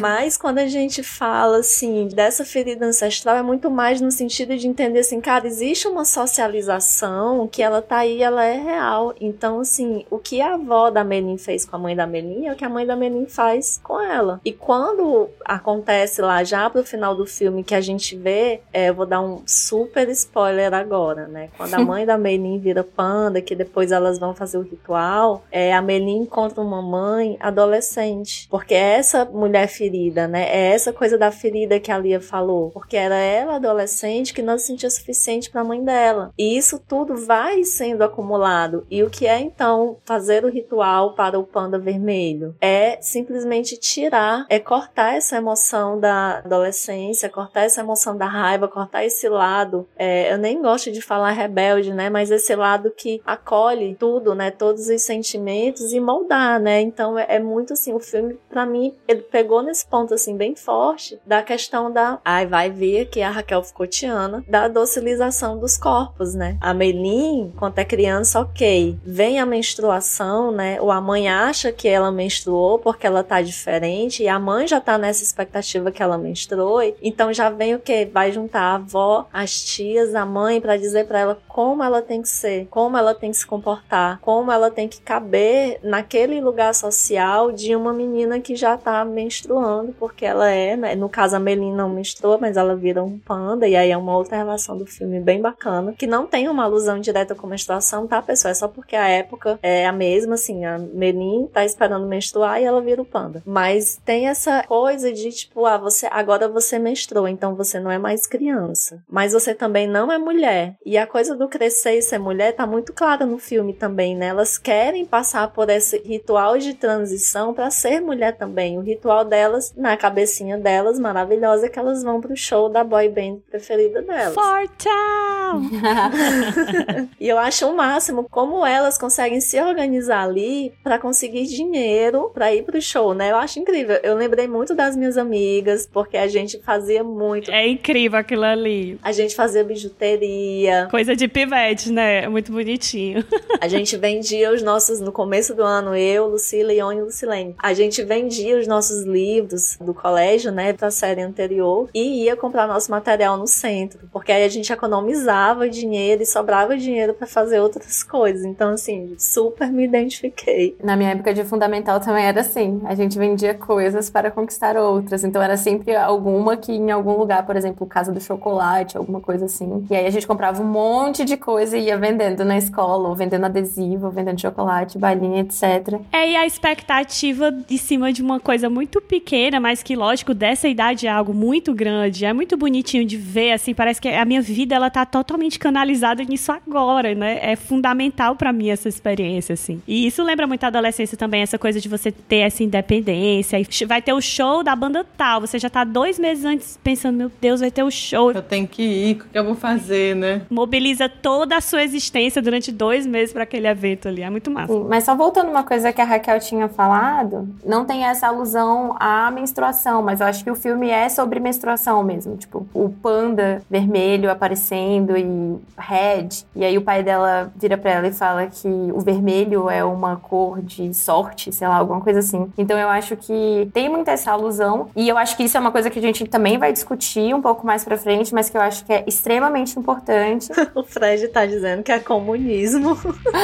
Mas 0.00 0.36
quando 0.36 0.58
a 0.58 0.66
gente 0.66 1.02
fala, 1.02 1.58
assim, 1.58 2.08
dessa 2.08 2.44
ferida 2.44 2.86
ancestral, 2.86 3.36
é 3.36 3.42
muito 3.42 3.70
mais 3.70 4.00
no 4.00 4.10
sentido 4.10 4.56
de 4.56 4.66
entender, 4.66 5.00
assim, 5.00 5.20
cara, 5.20 5.46
existe 5.46 5.86
uma 5.88 6.04
socialização 6.04 7.48
que 7.48 7.62
ela 7.62 7.82
tá 7.82 7.98
aí, 7.98 8.22
ela 8.22 8.44
é 8.44 8.58
real. 8.60 9.14
Então, 9.20 9.60
assim, 9.60 10.04
o 10.10 10.18
que 10.18 10.40
a 10.40 10.54
avó 10.54 10.90
da 10.90 11.04
Melin 11.04 11.38
fez 11.38 11.64
com 11.64 11.76
a 11.76 11.78
mãe 11.78 11.94
da 11.94 12.06
Melin 12.06 12.46
é 12.46 12.52
o 12.52 12.56
que 12.56 12.64
a 12.64 12.68
mãe 12.68 12.86
da 12.86 12.96
Melin 12.96 13.26
faz 13.26 13.80
com 13.82 14.00
ela. 14.00 14.40
E 14.44 14.52
quando 14.52 15.28
acontece 15.44 16.20
lá, 16.20 16.42
já 16.44 16.68
pro 16.68 16.84
final 16.84 17.14
do 17.14 17.26
filme, 17.26 17.64
que 17.64 17.74
a 17.74 17.80
gente 17.80 18.16
vê, 18.16 18.60
é, 18.72 18.88
eu 18.90 18.94
vou 18.94 19.06
dar 19.06 19.20
um 19.20 19.42
super 19.46 20.08
spoiler 20.10 20.72
agora, 20.74 21.26
né? 21.26 21.48
Quando 21.56 21.74
a 21.74 21.78
mãe 21.78 22.06
da 22.06 22.18
Melin 22.18 22.58
vira 22.58 22.82
panda, 22.82 23.40
que 23.40 23.54
depois 23.54 23.92
elas 23.96 24.18
vão 24.18 24.34
fazer 24.34 24.58
o 24.58 24.62
ritual, 24.62 25.44
é, 25.50 25.74
a 25.74 25.82
Melin 25.82 26.22
encontra 26.22 26.60
uma 26.60 26.82
mãe 26.82 27.36
adolescente. 27.40 28.48
Porque 28.50 28.74
é 28.74 28.98
essa 28.98 29.24
mulher 29.24 29.68
ferida, 29.68 30.28
né? 30.28 30.48
É 30.48 30.72
essa 30.72 30.92
coisa 30.92 31.18
da 31.18 31.30
ferida 31.30 31.80
que 31.80 31.90
a 31.90 31.98
Lia 31.98 32.20
falou. 32.20 32.70
Porque 32.70 32.96
era 32.96 33.16
ela, 33.16 33.56
adolescente, 33.56 34.34
que 34.34 34.42
não 34.42 34.58
se 34.58 34.66
sentia 34.66 34.90
suficiente 34.90 35.50
para 35.50 35.60
a 35.60 35.64
mãe 35.64 35.82
dela. 35.82 36.32
E 36.38 36.56
isso 36.56 36.78
tudo 36.86 37.16
vai 37.16 37.64
sendo 37.64 38.02
acumulado. 38.02 38.86
E 38.90 39.02
o 39.02 39.10
que 39.10 39.26
é 39.26 39.40
então 39.40 39.98
fazer 40.04 40.44
o 40.44 40.50
ritual 40.50 41.14
para 41.14 41.38
o 41.38 41.44
panda 41.44 41.78
vermelho? 41.78 42.54
É 42.60 42.98
simplesmente 43.00 43.76
tirar, 43.76 44.46
é 44.48 44.58
cortar 44.58 45.14
essa 45.14 45.36
emoção 45.36 45.98
da 45.98 46.38
adolescência, 46.38 47.28
cortar 47.28 47.62
essa 47.62 47.80
emoção 47.80 48.16
da 48.16 48.26
raiva, 48.26 48.68
cortar 48.68 49.04
esse 49.04 49.28
lado. 49.28 49.88
É, 49.96 50.32
eu 50.32 50.38
nem 50.38 50.60
gosto 50.60 50.90
de 50.90 51.00
falar 51.00 51.30
rebelde, 51.30 51.92
né? 51.92 52.10
Mas 52.10 52.30
esse 52.30 52.54
lado 52.54 52.90
que 52.90 53.22
acolhe 53.24 53.85
tudo, 53.94 54.34
né? 54.34 54.50
Todos 54.50 54.88
os 54.88 55.02
sentimentos 55.02 55.92
e 55.92 56.00
moldar, 56.00 56.60
né? 56.60 56.80
Então 56.80 57.18
é, 57.18 57.26
é 57.28 57.38
muito 57.38 57.72
assim, 57.72 57.92
o 57.92 58.00
filme, 58.00 58.38
para 58.48 58.66
mim, 58.66 58.94
ele 59.06 59.22
pegou 59.22 59.62
nesse 59.62 59.86
ponto 59.86 60.14
assim 60.14 60.36
bem 60.36 60.54
forte 60.54 61.18
da 61.26 61.42
questão 61.42 61.90
da. 61.90 62.18
Ai, 62.24 62.46
vai 62.46 62.70
ver 62.70 63.06
que 63.06 63.22
a 63.22 63.30
Raquel 63.30 63.62
ficou 63.62 63.86
tiana, 63.86 64.44
da 64.48 64.68
docilização 64.68 65.58
dos 65.58 65.76
corpos, 65.76 66.34
né? 66.34 66.56
A 66.60 66.72
Melin, 66.72 67.52
quando 67.56 67.78
é 67.78 67.84
criança, 67.84 68.40
ok. 68.40 68.96
Vem 69.04 69.38
a 69.38 69.46
menstruação, 69.46 70.50
né? 70.50 70.80
Ou 70.80 70.90
a 70.90 71.00
mãe 71.00 71.28
acha 71.28 71.72
que 71.72 71.88
ela 71.88 72.10
menstruou 72.10 72.78
porque 72.78 73.06
ela 73.06 73.22
tá 73.22 73.40
diferente, 73.42 74.22
e 74.22 74.28
a 74.28 74.38
mãe 74.38 74.66
já 74.66 74.80
tá 74.80 74.98
nessa 74.98 75.22
expectativa 75.22 75.90
que 75.90 76.02
ela 76.02 76.18
menstruou. 76.18 76.80
Então 77.02 77.32
já 77.32 77.50
vem 77.50 77.74
o 77.74 77.78
que? 77.78 78.06
Vai 78.06 78.32
juntar 78.32 78.60
a 78.60 78.74
avó, 78.74 79.26
as 79.32 79.64
tias, 79.64 80.14
a 80.14 80.24
mãe, 80.24 80.60
para 80.60 80.76
dizer 80.76 81.06
para 81.06 81.20
ela 81.20 81.38
como 81.48 81.82
ela 81.82 82.02
tem 82.02 82.22
que 82.22 82.28
ser, 82.28 82.66
como 82.70 82.96
ela 82.96 83.14
tem 83.14 83.30
que 83.30 83.36
se 83.36 83.46
comportar, 83.46 83.75
como 84.20 84.50
ela 84.50 84.70
tem 84.70 84.88
que 84.88 85.00
caber 85.00 85.78
naquele 85.82 86.40
lugar 86.40 86.74
social 86.74 87.52
de 87.52 87.74
uma 87.74 87.92
menina 87.92 88.40
que 88.40 88.56
já 88.56 88.76
tá 88.76 89.04
menstruando, 89.04 89.94
porque 89.98 90.24
ela 90.24 90.50
é, 90.50 90.76
né? 90.76 90.94
No 90.94 91.08
caso, 91.08 91.36
a 91.36 91.40
Melin 91.40 91.72
não 91.72 91.88
menstrua, 91.88 92.38
mas 92.38 92.56
ela 92.56 92.74
vira 92.74 93.02
um 93.02 93.18
panda, 93.18 93.66
e 93.66 93.76
aí 93.76 93.90
é 93.90 93.96
uma 93.96 94.16
outra 94.16 94.36
relação 94.36 94.76
do 94.76 94.86
filme 94.86 95.20
bem 95.20 95.40
bacana, 95.40 95.94
que 95.96 96.06
não 96.06 96.26
tem 96.26 96.48
uma 96.48 96.64
alusão 96.64 97.00
direta 97.00 97.34
com 97.34 97.46
menstruação, 97.46 98.06
tá, 98.06 98.20
pessoal? 98.22 98.52
É 98.52 98.54
só 98.54 98.68
porque 98.68 98.96
a 98.96 99.08
época 99.08 99.58
é 99.62 99.86
a 99.86 99.92
mesma, 99.92 100.34
assim, 100.34 100.64
a 100.64 100.78
Melin 100.78 101.48
tá 101.52 101.64
esperando 101.64 102.06
menstruar 102.06 102.60
e 102.60 102.64
ela 102.64 102.80
vira 102.80 103.02
o 103.02 103.04
panda. 103.04 103.42
Mas 103.44 104.00
tem 104.04 104.28
essa 104.28 104.62
coisa 104.64 105.12
de, 105.12 105.30
tipo, 105.30 105.66
ah, 105.66 105.78
você 105.78 106.06
agora 106.10 106.48
você 106.48 106.78
menstrua, 106.78 107.30
então 107.30 107.54
você 107.54 107.80
não 107.80 107.90
é 107.90 107.98
mais 107.98 108.26
criança. 108.26 109.02
Mas 109.08 109.32
você 109.32 109.54
também 109.54 109.86
não 109.86 110.10
é 110.10 110.18
mulher. 110.18 110.76
E 110.84 110.96
a 110.96 111.06
coisa 111.06 111.34
do 111.34 111.48
crescer 111.48 111.98
e 111.98 112.02
ser 112.02 112.18
mulher 112.18 112.52
tá 112.52 112.66
muito 112.66 112.92
clara 112.92 113.26
no 113.26 113.38
filme 113.38 113.65
também, 113.72 114.16
né? 114.16 114.26
Elas 114.26 114.58
querem 114.58 115.04
passar 115.04 115.52
por 115.52 115.68
esse 115.70 115.98
ritual 115.98 116.58
de 116.58 116.74
transição 116.74 117.54
para 117.54 117.70
ser 117.70 118.00
mulher 118.00 118.36
também. 118.36 118.78
O 118.78 118.82
ritual 118.82 119.24
delas, 119.24 119.72
na 119.76 119.96
cabecinha 119.96 120.58
delas, 120.58 120.98
maravilhosa, 120.98 121.66
é 121.66 121.68
que 121.68 121.78
elas 121.78 122.02
vão 122.02 122.20
pro 122.20 122.36
show 122.36 122.68
da 122.68 122.84
boy 122.84 123.08
band 123.08 123.38
preferida 123.50 124.02
delas. 124.02 124.34
For 124.34 124.68
Town! 124.78 125.70
e 127.20 127.28
eu 127.28 127.38
acho 127.38 127.66
o 127.68 127.76
máximo 127.76 128.26
como 128.30 128.64
elas 128.64 128.98
conseguem 128.98 129.40
se 129.40 129.60
organizar 129.60 130.24
ali 130.24 130.72
para 130.82 130.98
conseguir 130.98 131.44
dinheiro 131.46 132.30
para 132.34 132.54
ir 132.54 132.62
pro 132.64 132.80
show, 132.80 133.14
né? 133.14 133.30
Eu 133.30 133.36
acho 133.36 133.58
incrível. 133.58 133.98
Eu 134.02 134.16
lembrei 134.16 134.46
muito 134.46 134.74
das 134.74 134.96
minhas 134.96 135.16
amigas, 135.16 135.88
porque 135.90 136.16
a 136.16 136.26
gente 136.26 136.60
fazia 136.62 137.02
muito. 137.02 137.50
É 137.50 137.66
incrível 137.66 138.18
aquilo 138.18 138.44
ali. 138.44 138.98
A 139.02 139.12
gente 139.12 139.34
fazia 139.34 139.64
bijuteria. 139.64 140.88
Coisa 140.90 141.14
de 141.14 141.28
pivete, 141.28 141.90
né? 141.90 142.24
É 142.24 142.28
muito 142.28 142.52
bonitinho. 142.52 143.24
a 143.60 143.68
gente 143.68 143.96
vendia 143.96 144.52
os 144.52 144.62
nossos, 144.62 145.00
no 145.00 145.12
começo 145.12 145.54
do 145.54 145.62
ano, 145.62 145.96
eu, 145.96 146.26
Lucila, 146.26 146.72
Ione 146.72 147.00
e 147.00 147.02
Lucilene. 147.02 147.54
A 147.58 147.72
gente 147.72 148.02
vendia 148.02 148.58
os 148.58 148.66
nossos 148.66 149.04
livros 149.04 149.76
do 149.80 149.94
colégio, 149.94 150.52
né, 150.52 150.72
pra 150.72 150.90
série 150.90 151.22
anterior 151.22 151.88
e 151.94 152.24
ia 152.24 152.36
comprar 152.36 152.66
nosso 152.66 152.90
material 152.90 153.36
no 153.36 153.46
centro, 153.46 154.08
porque 154.12 154.32
aí 154.32 154.44
a 154.44 154.48
gente 154.48 154.72
economizava 154.72 155.68
dinheiro 155.68 156.22
e 156.22 156.26
sobrava 156.26 156.76
dinheiro 156.76 157.14
para 157.14 157.26
fazer 157.26 157.60
outras 157.60 158.02
coisas. 158.02 158.44
Então, 158.44 158.70
assim, 158.70 159.14
super 159.18 159.70
me 159.70 159.84
identifiquei. 159.84 160.76
Na 160.82 160.96
minha 160.96 161.10
época 161.10 161.32
de 161.32 161.44
fundamental 161.44 162.00
também 162.00 162.24
era 162.24 162.40
assim. 162.40 162.80
A 162.84 162.94
gente 162.94 163.18
vendia 163.18 163.54
coisas 163.54 164.10
para 164.10 164.30
conquistar 164.30 164.76
outras. 164.76 165.24
Então 165.24 165.42
era 165.42 165.56
sempre 165.56 165.94
alguma 165.94 166.56
que 166.56 166.72
em 166.72 166.90
algum 166.90 167.16
lugar, 167.16 167.46
por 167.46 167.56
exemplo, 167.56 167.86
Casa 167.86 168.12
do 168.12 168.20
Chocolate, 168.20 168.96
alguma 168.96 169.20
coisa 169.20 169.46
assim. 169.46 169.86
E 169.90 169.94
aí 169.94 170.06
a 170.06 170.10
gente 170.10 170.26
comprava 170.26 170.62
um 170.62 170.66
monte 170.66 171.24
de 171.24 171.36
coisa 171.36 171.76
e 171.76 171.86
ia 171.86 171.96
vendendo 171.96 172.44
na 172.44 172.56
escola, 172.56 173.08
ou 173.08 173.14
vendendo 173.14 173.45
adesivo, 173.46 174.06
ou 174.06 174.12
vendendo 174.12 174.40
chocolate, 174.40 174.98
balinha, 174.98 175.40
etc. 175.40 176.00
É, 176.12 176.30
e 176.30 176.36
a 176.36 176.46
expectativa 176.46 177.50
de 177.50 177.78
cima 177.78 178.12
de 178.12 178.22
uma 178.22 178.38
coisa 178.40 178.68
muito 178.68 179.00
pequena, 179.00 179.58
mas 179.60 179.82
que, 179.82 179.96
lógico, 179.96 180.34
dessa 180.34 180.68
idade 180.68 181.06
é 181.06 181.10
algo 181.10 181.32
muito 181.32 181.74
grande. 181.74 182.24
É 182.24 182.32
muito 182.32 182.56
bonitinho 182.56 183.04
de 183.04 183.16
ver, 183.16 183.52
assim, 183.52 183.74
parece 183.74 184.00
que 184.00 184.08
a 184.08 184.24
minha 184.24 184.42
vida, 184.42 184.74
ela 184.74 184.90
tá 184.90 185.04
totalmente 185.04 185.58
canalizada 185.58 186.22
nisso 186.22 186.52
agora, 186.52 187.14
né? 187.14 187.38
É 187.42 187.56
fundamental 187.56 188.36
para 188.36 188.52
mim 188.52 188.68
essa 188.68 188.88
experiência, 188.88 189.52
assim. 189.54 189.80
E 189.86 190.06
isso 190.06 190.22
lembra 190.22 190.46
muito 190.46 190.64
a 190.64 190.68
adolescência 190.68 191.16
também, 191.16 191.42
essa 191.42 191.58
coisa 191.58 191.80
de 191.80 191.88
você 191.88 192.10
ter 192.10 192.38
essa 192.38 192.62
independência. 192.62 193.58
E 193.58 193.84
vai 193.84 194.02
ter 194.02 194.12
o 194.12 194.20
show 194.20 194.62
da 194.62 194.74
banda 194.74 195.04
tal, 195.16 195.40
você 195.40 195.58
já 195.58 195.70
tá 195.70 195.84
dois 195.84 196.18
meses 196.18 196.44
antes 196.44 196.78
pensando, 196.82 197.16
meu 197.16 197.30
Deus, 197.40 197.60
vai 197.60 197.70
ter 197.70 197.82
o 197.82 197.90
show. 197.90 198.32
Eu 198.32 198.42
tenho 198.42 198.66
que 198.66 198.82
ir, 198.82 199.16
o 199.16 199.28
que 199.28 199.38
eu 199.38 199.44
vou 199.44 199.54
fazer, 199.54 200.14
né? 200.16 200.42
Mobiliza 200.50 201.08
toda 201.08 201.56
a 201.56 201.60
sua 201.60 201.82
existência 201.82 202.42
durante 202.42 202.70
dois 202.72 203.06
meses 203.06 203.25
para 203.32 203.42
aquele 203.42 203.66
evento 203.68 204.08
ali. 204.08 204.22
É 204.22 204.30
muito 204.30 204.50
massa. 204.50 204.72
Sim, 204.72 204.86
mas 204.88 205.04
só 205.04 205.14
voltando 205.14 205.50
uma 205.50 205.62
coisa 205.62 205.92
que 205.92 206.00
a 206.00 206.04
Raquel 206.04 206.40
tinha 206.40 206.68
falado, 206.68 207.48
não 207.64 207.84
tem 207.84 208.04
essa 208.04 208.26
alusão 208.28 208.96
à 208.98 209.30
menstruação, 209.30 210.02
mas 210.02 210.20
eu 210.20 210.26
acho 210.26 210.42
que 210.42 210.50
o 210.50 210.56
filme 210.56 210.88
é 210.88 211.08
sobre 211.08 211.38
menstruação 211.38 212.02
mesmo. 212.02 212.36
Tipo, 212.36 212.66
o 212.72 212.88
panda 212.88 213.62
vermelho 213.70 214.30
aparecendo 214.30 215.16
e 215.16 215.58
red. 215.76 216.28
E 216.54 216.64
aí 216.64 216.76
o 216.78 216.82
pai 216.82 217.02
dela 217.02 217.52
vira 217.54 217.76
pra 217.76 217.90
ela 217.90 218.08
e 218.08 218.12
fala 218.12 218.46
que 218.46 218.68
o 218.68 219.00
vermelho 219.00 219.68
é 219.68 219.84
uma 219.84 220.16
cor 220.16 220.62
de 220.62 220.94
sorte, 220.94 221.52
sei 221.52 221.68
lá, 221.68 221.76
alguma 221.76 222.00
coisa 222.00 222.20
assim. 222.20 222.50
Então 222.56 222.78
eu 222.78 222.88
acho 222.88 223.16
que 223.16 223.26
que 223.26 223.68
tem 223.72 223.88
muita 223.88 224.12
essa 224.12 224.30
alusão. 224.30 224.88
E 224.94 225.08
eu 225.08 225.18
acho 225.18 225.36
que 225.36 225.42
isso 225.42 225.56
é 225.56 225.60
uma 225.60 225.72
coisa 225.72 225.90
que 225.90 225.98
a 225.98 226.02
gente 226.02 226.24
também 226.26 226.58
vai 226.58 226.72
discutir 226.72 227.34
um 227.34 227.42
pouco 227.42 227.66
mais 227.66 227.84
pra 227.84 227.98
frente, 227.98 228.32
mas 228.32 228.48
que 228.48 228.56
eu 228.56 228.60
acho 228.60 228.84
que 228.84 228.92
é 228.92 229.04
extremamente 229.06 229.78
importante. 229.78 230.48
o 230.74 230.84
Fred 230.84 231.26
tá 231.28 231.44
dizendo 231.44 231.82
que 231.82 231.90
é 231.90 231.98
comunismo. 231.98 232.96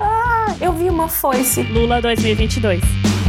ah, 0.00 0.54
eu 0.60 0.72
vi 0.72 0.88
uma 0.88 1.08
foice. 1.08 1.62
Lula 1.62 2.00
2022. 2.00 3.19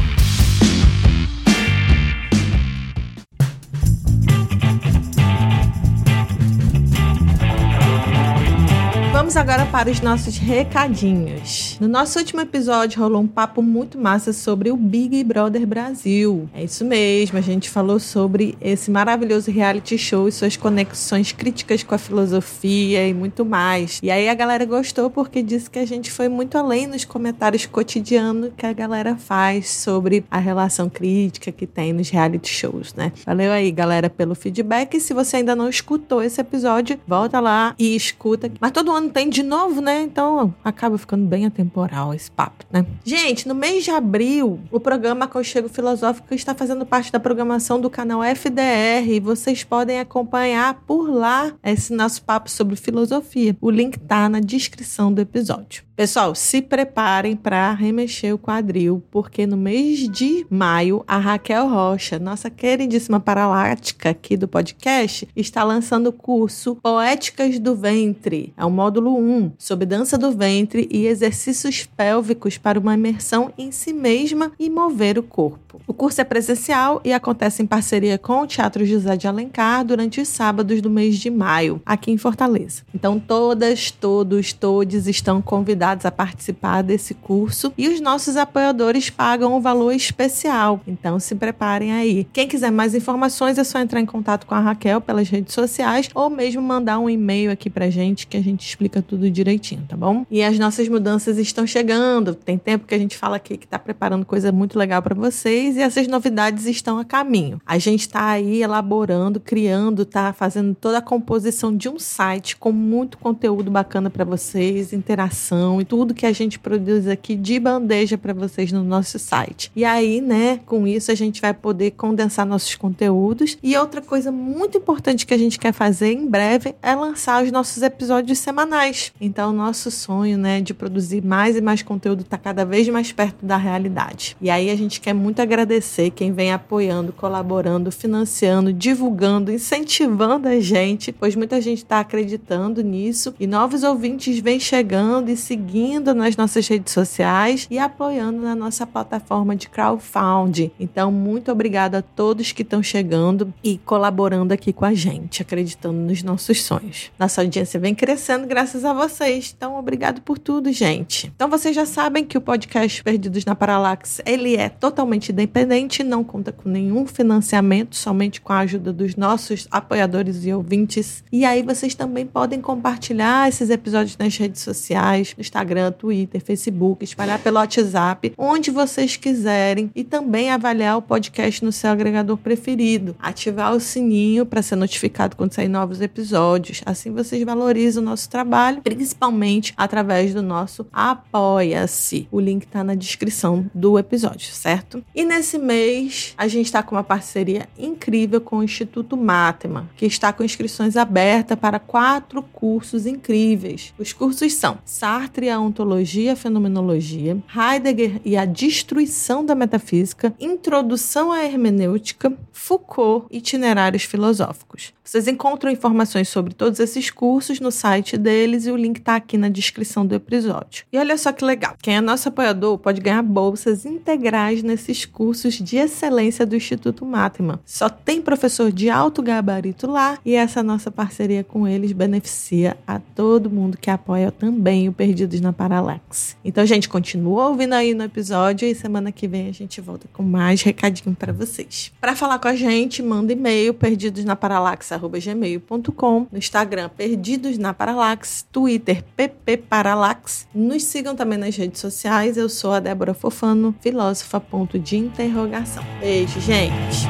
Vamos 9.31 9.49
agora 9.49 9.65
para 9.65 9.89
os 9.89 10.01
nossos 10.01 10.37
recadinhos. 10.37 11.77
No 11.79 11.87
nosso 11.87 12.19
último 12.19 12.41
episódio 12.41 12.99
rolou 12.99 13.21
um 13.21 13.27
papo 13.27 13.61
muito 13.61 13.97
massa 13.97 14.33
sobre 14.33 14.69
o 14.69 14.75
Big 14.75 15.23
Brother 15.23 15.65
Brasil. 15.65 16.49
É 16.53 16.65
isso 16.65 16.83
mesmo, 16.83 17.37
a 17.37 17.41
gente 17.41 17.69
falou 17.69 17.97
sobre 17.97 18.57
esse 18.59 18.91
maravilhoso 18.91 19.49
reality 19.49 19.97
show 19.97 20.27
e 20.27 20.33
suas 20.33 20.57
conexões 20.57 21.31
críticas 21.31 21.81
com 21.81 21.95
a 21.95 21.97
filosofia 21.97 23.07
e 23.07 23.13
muito 23.13 23.45
mais. 23.45 24.01
E 24.03 24.11
aí 24.11 24.27
a 24.27 24.33
galera 24.33 24.65
gostou 24.65 25.09
porque 25.09 25.41
disse 25.41 25.69
que 25.69 25.79
a 25.79 25.87
gente 25.87 26.11
foi 26.11 26.27
muito 26.27 26.57
além 26.57 26.85
nos 26.85 27.05
comentários 27.05 27.65
cotidianos 27.65 28.51
que 28.57 28.65
a 28.65 28.73
galera 28.73 29.15
faz 29.15 29.69
sobre 29.69 30.25
a 30.29 30.39
relação 30.39 30.89
crítica 30.89 31.53
que 31.53 31.65
tem 31.65 31.93
nos 31.93 32.09
reality 32.09 32.49
shows, 32.49 32.93
né? 32.95 33.13
Valeu 33.25 33.53
aí, 33.53 33.71
galera, 33.71 34.09
pelo 34.09 34.35
feedback. 34.35 34.97
E 34.97 34.99
se 34.99 35.13
você 35.13 35.37
ainda 35.37 35.55
não 35.55 35.69
escutou 35.69 36.21
esse 36.21 36.41
episódio, 36.41 36.99
volta 37.07 37.39
lá 37.39 37.73
e 37.79 37.95
escuta. 37.95 38.51
Mas 38.59 38.71
todo 38.71 38.91
ano 38.91 39.09
tem 39.21 39.21
de 39.31 39.43
novo, 39.43 39.81
né? 39.81 40.01
Então 40.01 40.53
acaba 40.63 40.97
ficando 40.97 41.25
bem 41.25 41.45
atemporal 41.45 42.13
esse 42.13 42.29
papo, 42.29 42.65
né? 42.69 42.85
Gente, 43.03 43.47
no 43.47 43.55
mês 43.55 43.83
de 43.83 43.89
abril, 43.89 44.59
o 44.69 44.79
programa 44.79 45.25
Aconchego 45.25 45.69
Filosófico 45.69 46.33
está 46.33 46.53
fazendo 46.53 46.85
parte 46.85 47.11
da 47.11 47.19
programação 47.19 47.79
do 47.79 47.89
canal 47.89 48.21
FDR 48.21 49.07
e 49.09 49.19
vocês 49.19 49.63
podem 49.63 49.99
acompanhar 49.99 50.83
por 50.85 51.09
lá 51.09 51.53
esse 51.63 51.93
nosso 51.93 52.21
papo 52.23 52.51
sobre 52.51 52.75
filosofia. 52.75 53.55
O 53.61 53.71
link 53.71 53.97
tá 53.97 54.27
na 54.27 54.41
descrição 54.41 55.13
do 55.13 55.21
episódio. 55.21 55.83
Pessoal, 55.95 56.33
se 56.33 56.61
preparem 56.61 57.35
para 57.35 57.73
remexer 57.73 58.33
o 58.33 58.37
quadril, 58.37 59.03
porque 59.11 59.45
no 59.45 59.57
mês 59.57 60.09
de 60.09 60.45
maio, 60.49 61.03
a 61.05 61.17
Raquel 61.17 61.67
Rocha, 61.69 62.17
nossa 62.17 62.49
queridíssima 62.49 63.19
paralática 63.19 64.09
aqui 64.09 64.37
do 64.37 64.47
podcast, 64.47 65.27
está 65.35 65.63
lançando 65.63 66.07
o 66.07 66.13
curso 66.13 66.75
Poéticas 66.75 67.59
do 67.59 67.75
Ventre. 67.75 68.53
É 68.57 68.65
o 68.65 68.71
módulo 68.71 69.15
1, 69.17 69.51
sobre 69.57 69.85
dança 69.85 70.17
do 70.17 70.31
ventre 70.31 70.87
e 70.89 71.05
exercícios 71.05 71.85
pélvicos 71.85 72.57
para 72.57 72.79
uma 72.79 72.95
imersão 72.95 73.53
em 73.57 73.71
si 73.71 73.93
mesma 73.93 74.53
e 74.57 74.69
mover 74.69 75.19
o 75.19 75.23
corpo. 75.23 75.70
O 75.87 75.93
curso 75.93 76.21
é 76.21 76.23
presencial 76.23 77.01
e 77.03 77.13
acontece 77.13 77.61
em 77.61 77.67
parceria 77.67 78.17
com 78.17 78.41
o 78.41 78.47
Teatro 78.47 78.85
José 78.85 79.15
de 79.15 79.27
Alencar 79.27 79.85
durante 79.85 80.21
os 80.21 80.27
sábados 80.27 80.81
do 80.81 80.89
mês 80.89 81.17
de 81.17 81.29
maio, 81.29 81.81
aqui 81.85 82.11
em 82.11 82.17
Fortaleza. 82.17 82.83
Então, 82.93 83.19
todas, 83.19 83.91
todos, 83.91 84.53
todes 84.53 85.07
estão 85.07 85.41
convidados 85.41 86.05
a 86.05 86.11
participar 86.11 86.81
desse 86.81 87.13
curso 87.13 87.73
e 87.77 87.87
os 87.87 87.99
nossos 88.01 88.37
apoiadores 88.37 89.09
pagam 89.09 89.55
um 89.55 89.61
valor 89.61 89.91
especial. 89.93 90.81
Então 90.87 91.19
se 91.19 91.35
preparem 91.35 91.91
aí. 91.91 92.27
Quem 92.31 92.47
quiser 92.47 92.71
mais 92.71 92.95
informações 92.95 93.57
é 93.57 93.63
só 93.63 93.79
entrar 93.79 93.99
em 93.99 94.05
contato 94.05 94.45
com 94.45 94.55
a 94.55 94.59
Raquel 94.59 95.01
pelas 95.01 95.29
redes 95.29 95.53
sociais 95.53 96.09
ou 96.13 96.29
mesmo 96.29 96.61
mandar 96.61 96.99
um 96.99 97.09
e-mail 97.09 97.51
aqui 97.51 97.69
pra 97.69 97.89
gente 97.89 98.27
que 98.27 98.37
a 98.37 98.41
gente 98.41 98.67
explica 98.67 99.01
tudo 99.01 99.29
direitinho, 99.29 99.83
tá 99.87 99.95
bom? 99.95 100.25
E 100.29 100.43
as 100.43 100.57
nossas 100.57 100.87
mudanças 100.87 101.37
estão 101.37 101.65
chegando. 101.65 102.33
Tem 102.35 102.57
tempo 102.57 102.87
que 102.87 102.95
a 102.95 102.99
gente 102.99 103.17
fala 103.17 103.35
aqui 103.37 103.57
que 103.57 103.67
tá 103.67 103.79
preparando 103.79 104.25
coisa 104.25 104.51
muito 104.51 104.77
legal 104.77 105.01
para 105.01 105.15
vocês 105.15 105.60
e 105.61 105.81
essas 105.81 106.07
novidades 106.07 106.65
estão 106.65 106.99
a 106.99 107.05
caminho. 107.05 107.61
A 107.65 107.77
gente 107.77 108.07
tá 108.07 108.29
aí 108.29 108.61
elaborando, 108.61 109.39
criando, 109.39 110.05
tá 110.05 110.33
fazendo 110.33 110.75
toda 110.75 110.97
a 110.97 111.01
composição 111.01 111.75
de 111.75 111.89
um 111.89 111.99
site 111.99 112.55
com 112.57 112.71
muito 112.71 113.17
conteúdo 113.17 113.69
bacana 113.69 114.09
para 114.09 114.25
vocês, 114.25 114.93
interação 114.93 115.81
e 115.81 115.85
tudo 115.85 116.13
que 116.13 116.25
a 116.25 116.31
gente 116.31 116.59
produz 116.59 117.07
aqui 117.07 117.35
de 117.35 117.59
bandeja 117.59 118.17
para 118.17 118.33
vocês 118.33 118.71
no 118.71 118.83
nosso 118.83 119.19
site. 119.19 119.71
E 119.75 119.85
aí, 119.85 120.21
né, 120.21 120.59
com 120.65 120.87
isso 120.87 121.11
a 121.11 121.15
gente 121.15 121.41
vai 121.41 121.53
poder 121.53 121.91
condensar 121.91 122.45
nossos 122.45 122.75
conteúdos. 122.75 123.57
E 123.61 123.75
outra 123.77 124.01
coisa 124.01 124.31
muito 124.31 124.77
importante 124.77 125.25
que 125.25 125.33
a 125.33 125.37
gente 125.37 125.59
quer 125.59 125.73
fazer 125.73 126.11
em 126.11 126.27
breve 126.27 126.75
é 126.81 126.95
lançar 126.95 127.43
os 127.43 127.51
nossos 127.51 127.81
episódios 127.83 128.39
semanais. 128.39 129.11
Então, 129.19 129.51
nosso 129.51 129.91
sonho, 129.91 130.37
né, 130.37 130.61
de 130.61 130.73
produzir 130.73 131.23
mais 131.23 131.55
e 131.55 131.61
mais 131.61 131.81
conteúdo 131.81 132.21
está 132.21 132.37
cada 132.37 132.65
vez 132.65 132.87
mais 132.89 133.11
perto 133.11 133.45
da 133.45 133.57
realidade. 133.57 134.35
E 134.41 134.49
aí 134.49 134.69
a 134.69 134.75
gente 134.75 134.99
quer 134.99 135.13
muito 135.13 135.39
agradecer 135.51 136.11
quem 136.11 136.31
vem 136.31 136.53
apoiando, 136.53 137.11
colaborando, 137.11 137.91
financiando, 137.91 138.71
divulgando, 138.71 139.51
incentivando 139.51 140.47
a 140.47 140.57
gente, 140.61 141.11
pois 141.11 141.35
muita 141.35 141.59
gente 141.59 141.79
está 141.79 141.99
acreditando 141.99 142.81
nisso 142.81 143.35
e 143.37 143.45
novos 143.45 143.83
ouvintes 143.83 144.39
vêm 144.39 144.61
chegando 144.61 145.29
e 145.29 145.35
seguindo 145.35 146.15
nas 146.15 146.37
nossas 146.37 146.65
redes 146.67 146.93
sociais 146.93 147.67
e 147.69 147.77
apoiando 147.77 148.41
na 148.41 148.55
nossa 148.55 148.87
plataforma 148.87 149.53
de 149.53 149.67
crowdfunding. 149.67 150.71
Então, 150.79 151.11
muito 151.11 151.51
obrigada 151.51 151.97
a 151.97 152.01
todos 152.01 152.53
que 152.53 152.61
estão 152.61 152.81
chegando 152.81 153.53
e 153.61 153.77
colaborando 153.77 154.53
aqui 154.53 154.71
com 154.71 154.85
a 154.85 154.93
gente, 154.93 155.41
acreditando 155.41 155.99
nos 155.99 156.23
nossos 156.23 156.63
sonhos. 156.63 157.11
Nossa 157.19 157.41
audiência 157.41 157.77
vem 157.77 157.93
crescendo 157.93 158.47
graças 158.47 158.85
a 158.85 158.93
vocês. 158.93 159.53
Então, 159.55 159.77
obrigado 159.77 160.21
por 160.21 160.39
tudo, 160.39 160.71
gente. 160.71 161.31
Então, 161.35 161.49
vocês 161.49 161.75
já 161.75 161.85
sabem 161.85 162.23
que 162.23 162.37
o 162.37 162.41
podcast 162.41 163.03
Perdidos 163.03 163.43
na 163.43 163.53
Paralax, 163.53 164.21
ele 164.25 164.55
é 164.55 164.69
totalmente 164.69 165.33
independente, 165.41 166.03
não 166.03 166.23
conta 166.23 166.51
com 166.51 166.69
nenhum 166.69 167.05
financiamento, 167.05 167.95
somente 167.95 168.39
com 168.39 168.53
a 168.53 168.59
ajuda 168.59 168.93
dos 168.93 169.15
nossos 169.15 169.67
apoiadores 169.71 170.45
e 170.45 170.53
ouvintes. 170.53 171.23
E 171.31 171.43
aí 171.43 171.63
vocês 171.63 171.95
também 171.95 172.25
podem 172.25 172.61
compartilhar 172.61 173.49
esses 173.49 173.69
episódios 173.69 174.17
nas 174.17 174.37
redes 174.37 174.61
sociais, 174.61 175.33
no 175.35 175.41
Instagram 175.41 175.91
Twitter, 175.91 176.41
Facebook, 176.41 177.03
espalhar 177.03 177.39
pelo 177.39 177.57
WhatsApp, 177.57 178.33
onde 178.37 178.69
vocês 178.69 179.17
quiserem 179.17 179.89
e 179.95 180.03
também 180.03 180.51
avaliar 180.51 180.97
o 180.97 181.01
podcast 181.01 181.63
no 181.65 181.71
seu 181.71 181.89
agregador 181.89 182.37
preferido. 182.37 183.15
Ativar 183.19 183.73
o 183.73 183.79
sininho 183.79 184.45
para 184.45 184.61
ser 184.61 184.75
notificado 184.75 185.35
quando 185.35 185.53
sair 185.53 185.67
novos 185.67 186.01
episódios. 186.01 186.81
Assim 186.85 187.11
vocês 187.11 187.43
valorizam 187.43 188.03
o 188.03 188.05
nosso 188.05 188.29
trabalho, 188.29 188.81
principalmente 188.81 189.73
através 189.75 190.33
do 190.33 190.41
nosso 190.41 190.85
Apoia-se. 190.91 192.27
O 192.31 192.39
link 192.39 192.65
está 192.65 192.83
na 192.83 192.95
descrição 192.95 193.69
do 193.73 193.97
episódio, 193.97 194.53
certo? 194.53 195.03
E 195.15 195.23
nesse 195.31 195.57
mês 195.57 196.33
a 196.37 196.45
gente 196.45 196.65
está 196.65 196.83
com 196.83 196.93
uma 196.93 197.03
parceria 197.03 197.69
incrível 197.79 198.41
com 198.41 198.57
o 198.57 198.63
Instituto 198.63 199.15
Matema, 199.15 199.89
que 199.95 200.05
está 200.05 200.33
com 200.33 200.43
inscrições 200.43 200.97
abertas 200.97 201.57
para 201.57 201.79
quatro 201.79 202.43
cursos 202.43 203.05
incríveis. 203.05 203.93
Os 203.97 204.11
cursos 204.11 204.53
são 204.53 204.77
Sartre 204.83 205.49
a 205.49 205.57
ontologia 205.57 206.23
e 206.23 206.29
a 206.29 206.35
fenomenologia, 206.35 207.37
Heidegger 207.55 208.19
e 208.25 208.35
a 208.35 208.43
destruição 208.43 209.45
da 209.45 209.55
metafísica, 209.55 210.33
introdução 210.37 211.31
à 211.31 211.45
hermenêutica, 211.45 212.37
Foucault, 212.51 213.25
itinerários 213.31 214.03
filosóficos. 214.03 214.93
Vocês 215.03 215.27
encontram 215.27 215.71
informações 215.71 216.29
sobre 216.29 216.53
todos 216.53 216.79
esses 216.79 217.09
cursos 217.09 217.59
no 217.59 217.71
site 217.71 218.17
deles 218.17 218.65
e 218.65 218.71
o 218.71 218.77
link 218.77 218.97
está 218.97 219.15
aqui 219.15 219.37
na 219.37 219.49
descrição 219.49 220.05
do 220.05 220.13
episódio. 220.13 220.85
E 220.91 220.97
olha 220.97 221.17
só 221.17 221.31
que 221.31 221.43
legal, 221.43 221.75
quem 221.81 221.95
é 221.95 222.01
nosso 222.01 222.29
apoiador 222.29 222.77
pode 222.77 223.01
ganhar 223.01 223.23
bolsas 223.23 223.85
integrais 223.85 224.61
nesses 224.61 225.05
cursos 225.05 225.20
de 225.63 225.77
excelência 225.77 226.47
do 226.47 226.55
Instituto 226.55 227.05
Matema. 227.05 227.59
Só 227.63 227.87
tem 227.87 228.19
professor 228.21 228.71
de 228.71 228.89
alto 228.89 229.21
gabarito 229.21 229.85
lá 229.85 230.17
e 230.25 230.33
essa 230.33 230.63
nossa 230.63 230.89
parceria 230.89 231.43
com 231.43 231.67
eles 231.67 231.91
beneficia 231.91 232.75
a 232.87 232.97
todo 232.99 233.47
mundo 233.49 233.77
que 233.77 233.91
apoia 233.91 234.31
também 234.31 234.89
o 234.89 234.93
Perdidos 234.93 235.39
na 235.39 235.53
Paralaxe. 235.53 236.35
Então, 236.43 236.65
gente, 236.65 236.89
continua 236.89 237.49
ouvindo 237.49 237.73
aí 237.73 237.93
no 237.93 238.03
episódio 238.03 238.67
e 238.67 238.73
semana 238.73 239.11
que 239.11 239.27
vem 239.27 239.47
a 239.47 239.51
gente 239.51 239.79
volta 239.79 240.07
com 240.11 240.23
mais 240.23 240.63
recadinho 240.63 241.15
para 241.15 241.31
vocês. 241.31 241.91
Para 242.01 242.15
falar 242.15 242.39
com 242.39 242.47
a 242.47 242.55
gente, 242.55 243.03
manda 243.03 243.31
e-mail 243.31 243.75
perdidosnaparalaxe@gmail.com, 243.75 246.27
no 246.31 246.37
Instagram 246.37 246.89
Perdidos 246.89 247.59
na 247.59 247.75
Paralaxe, 247.75 248.43
Twitter 248.51 249.03
PP 249.15 249.57
Paralaxe. 249.57 250.47
Nos 250.53 250.83
sigam 250.83 251.15
também 251.15 251.37
nas 251.37 251.55
redes 251.55 251.79
sociais. 251.79 252.35
Eu 252.37 252.49
sou 252.49 252.73
a 252.73 252.79
Débora 252.79 253.13
Fofano, 253.13 253.75
filósofa 253.81 254.39
ponto 254.39 254.79
de 254.79 255.10
interrogação. 255.11 255.83
Beijo, 255.99 256.39
gente. 256.39 257.07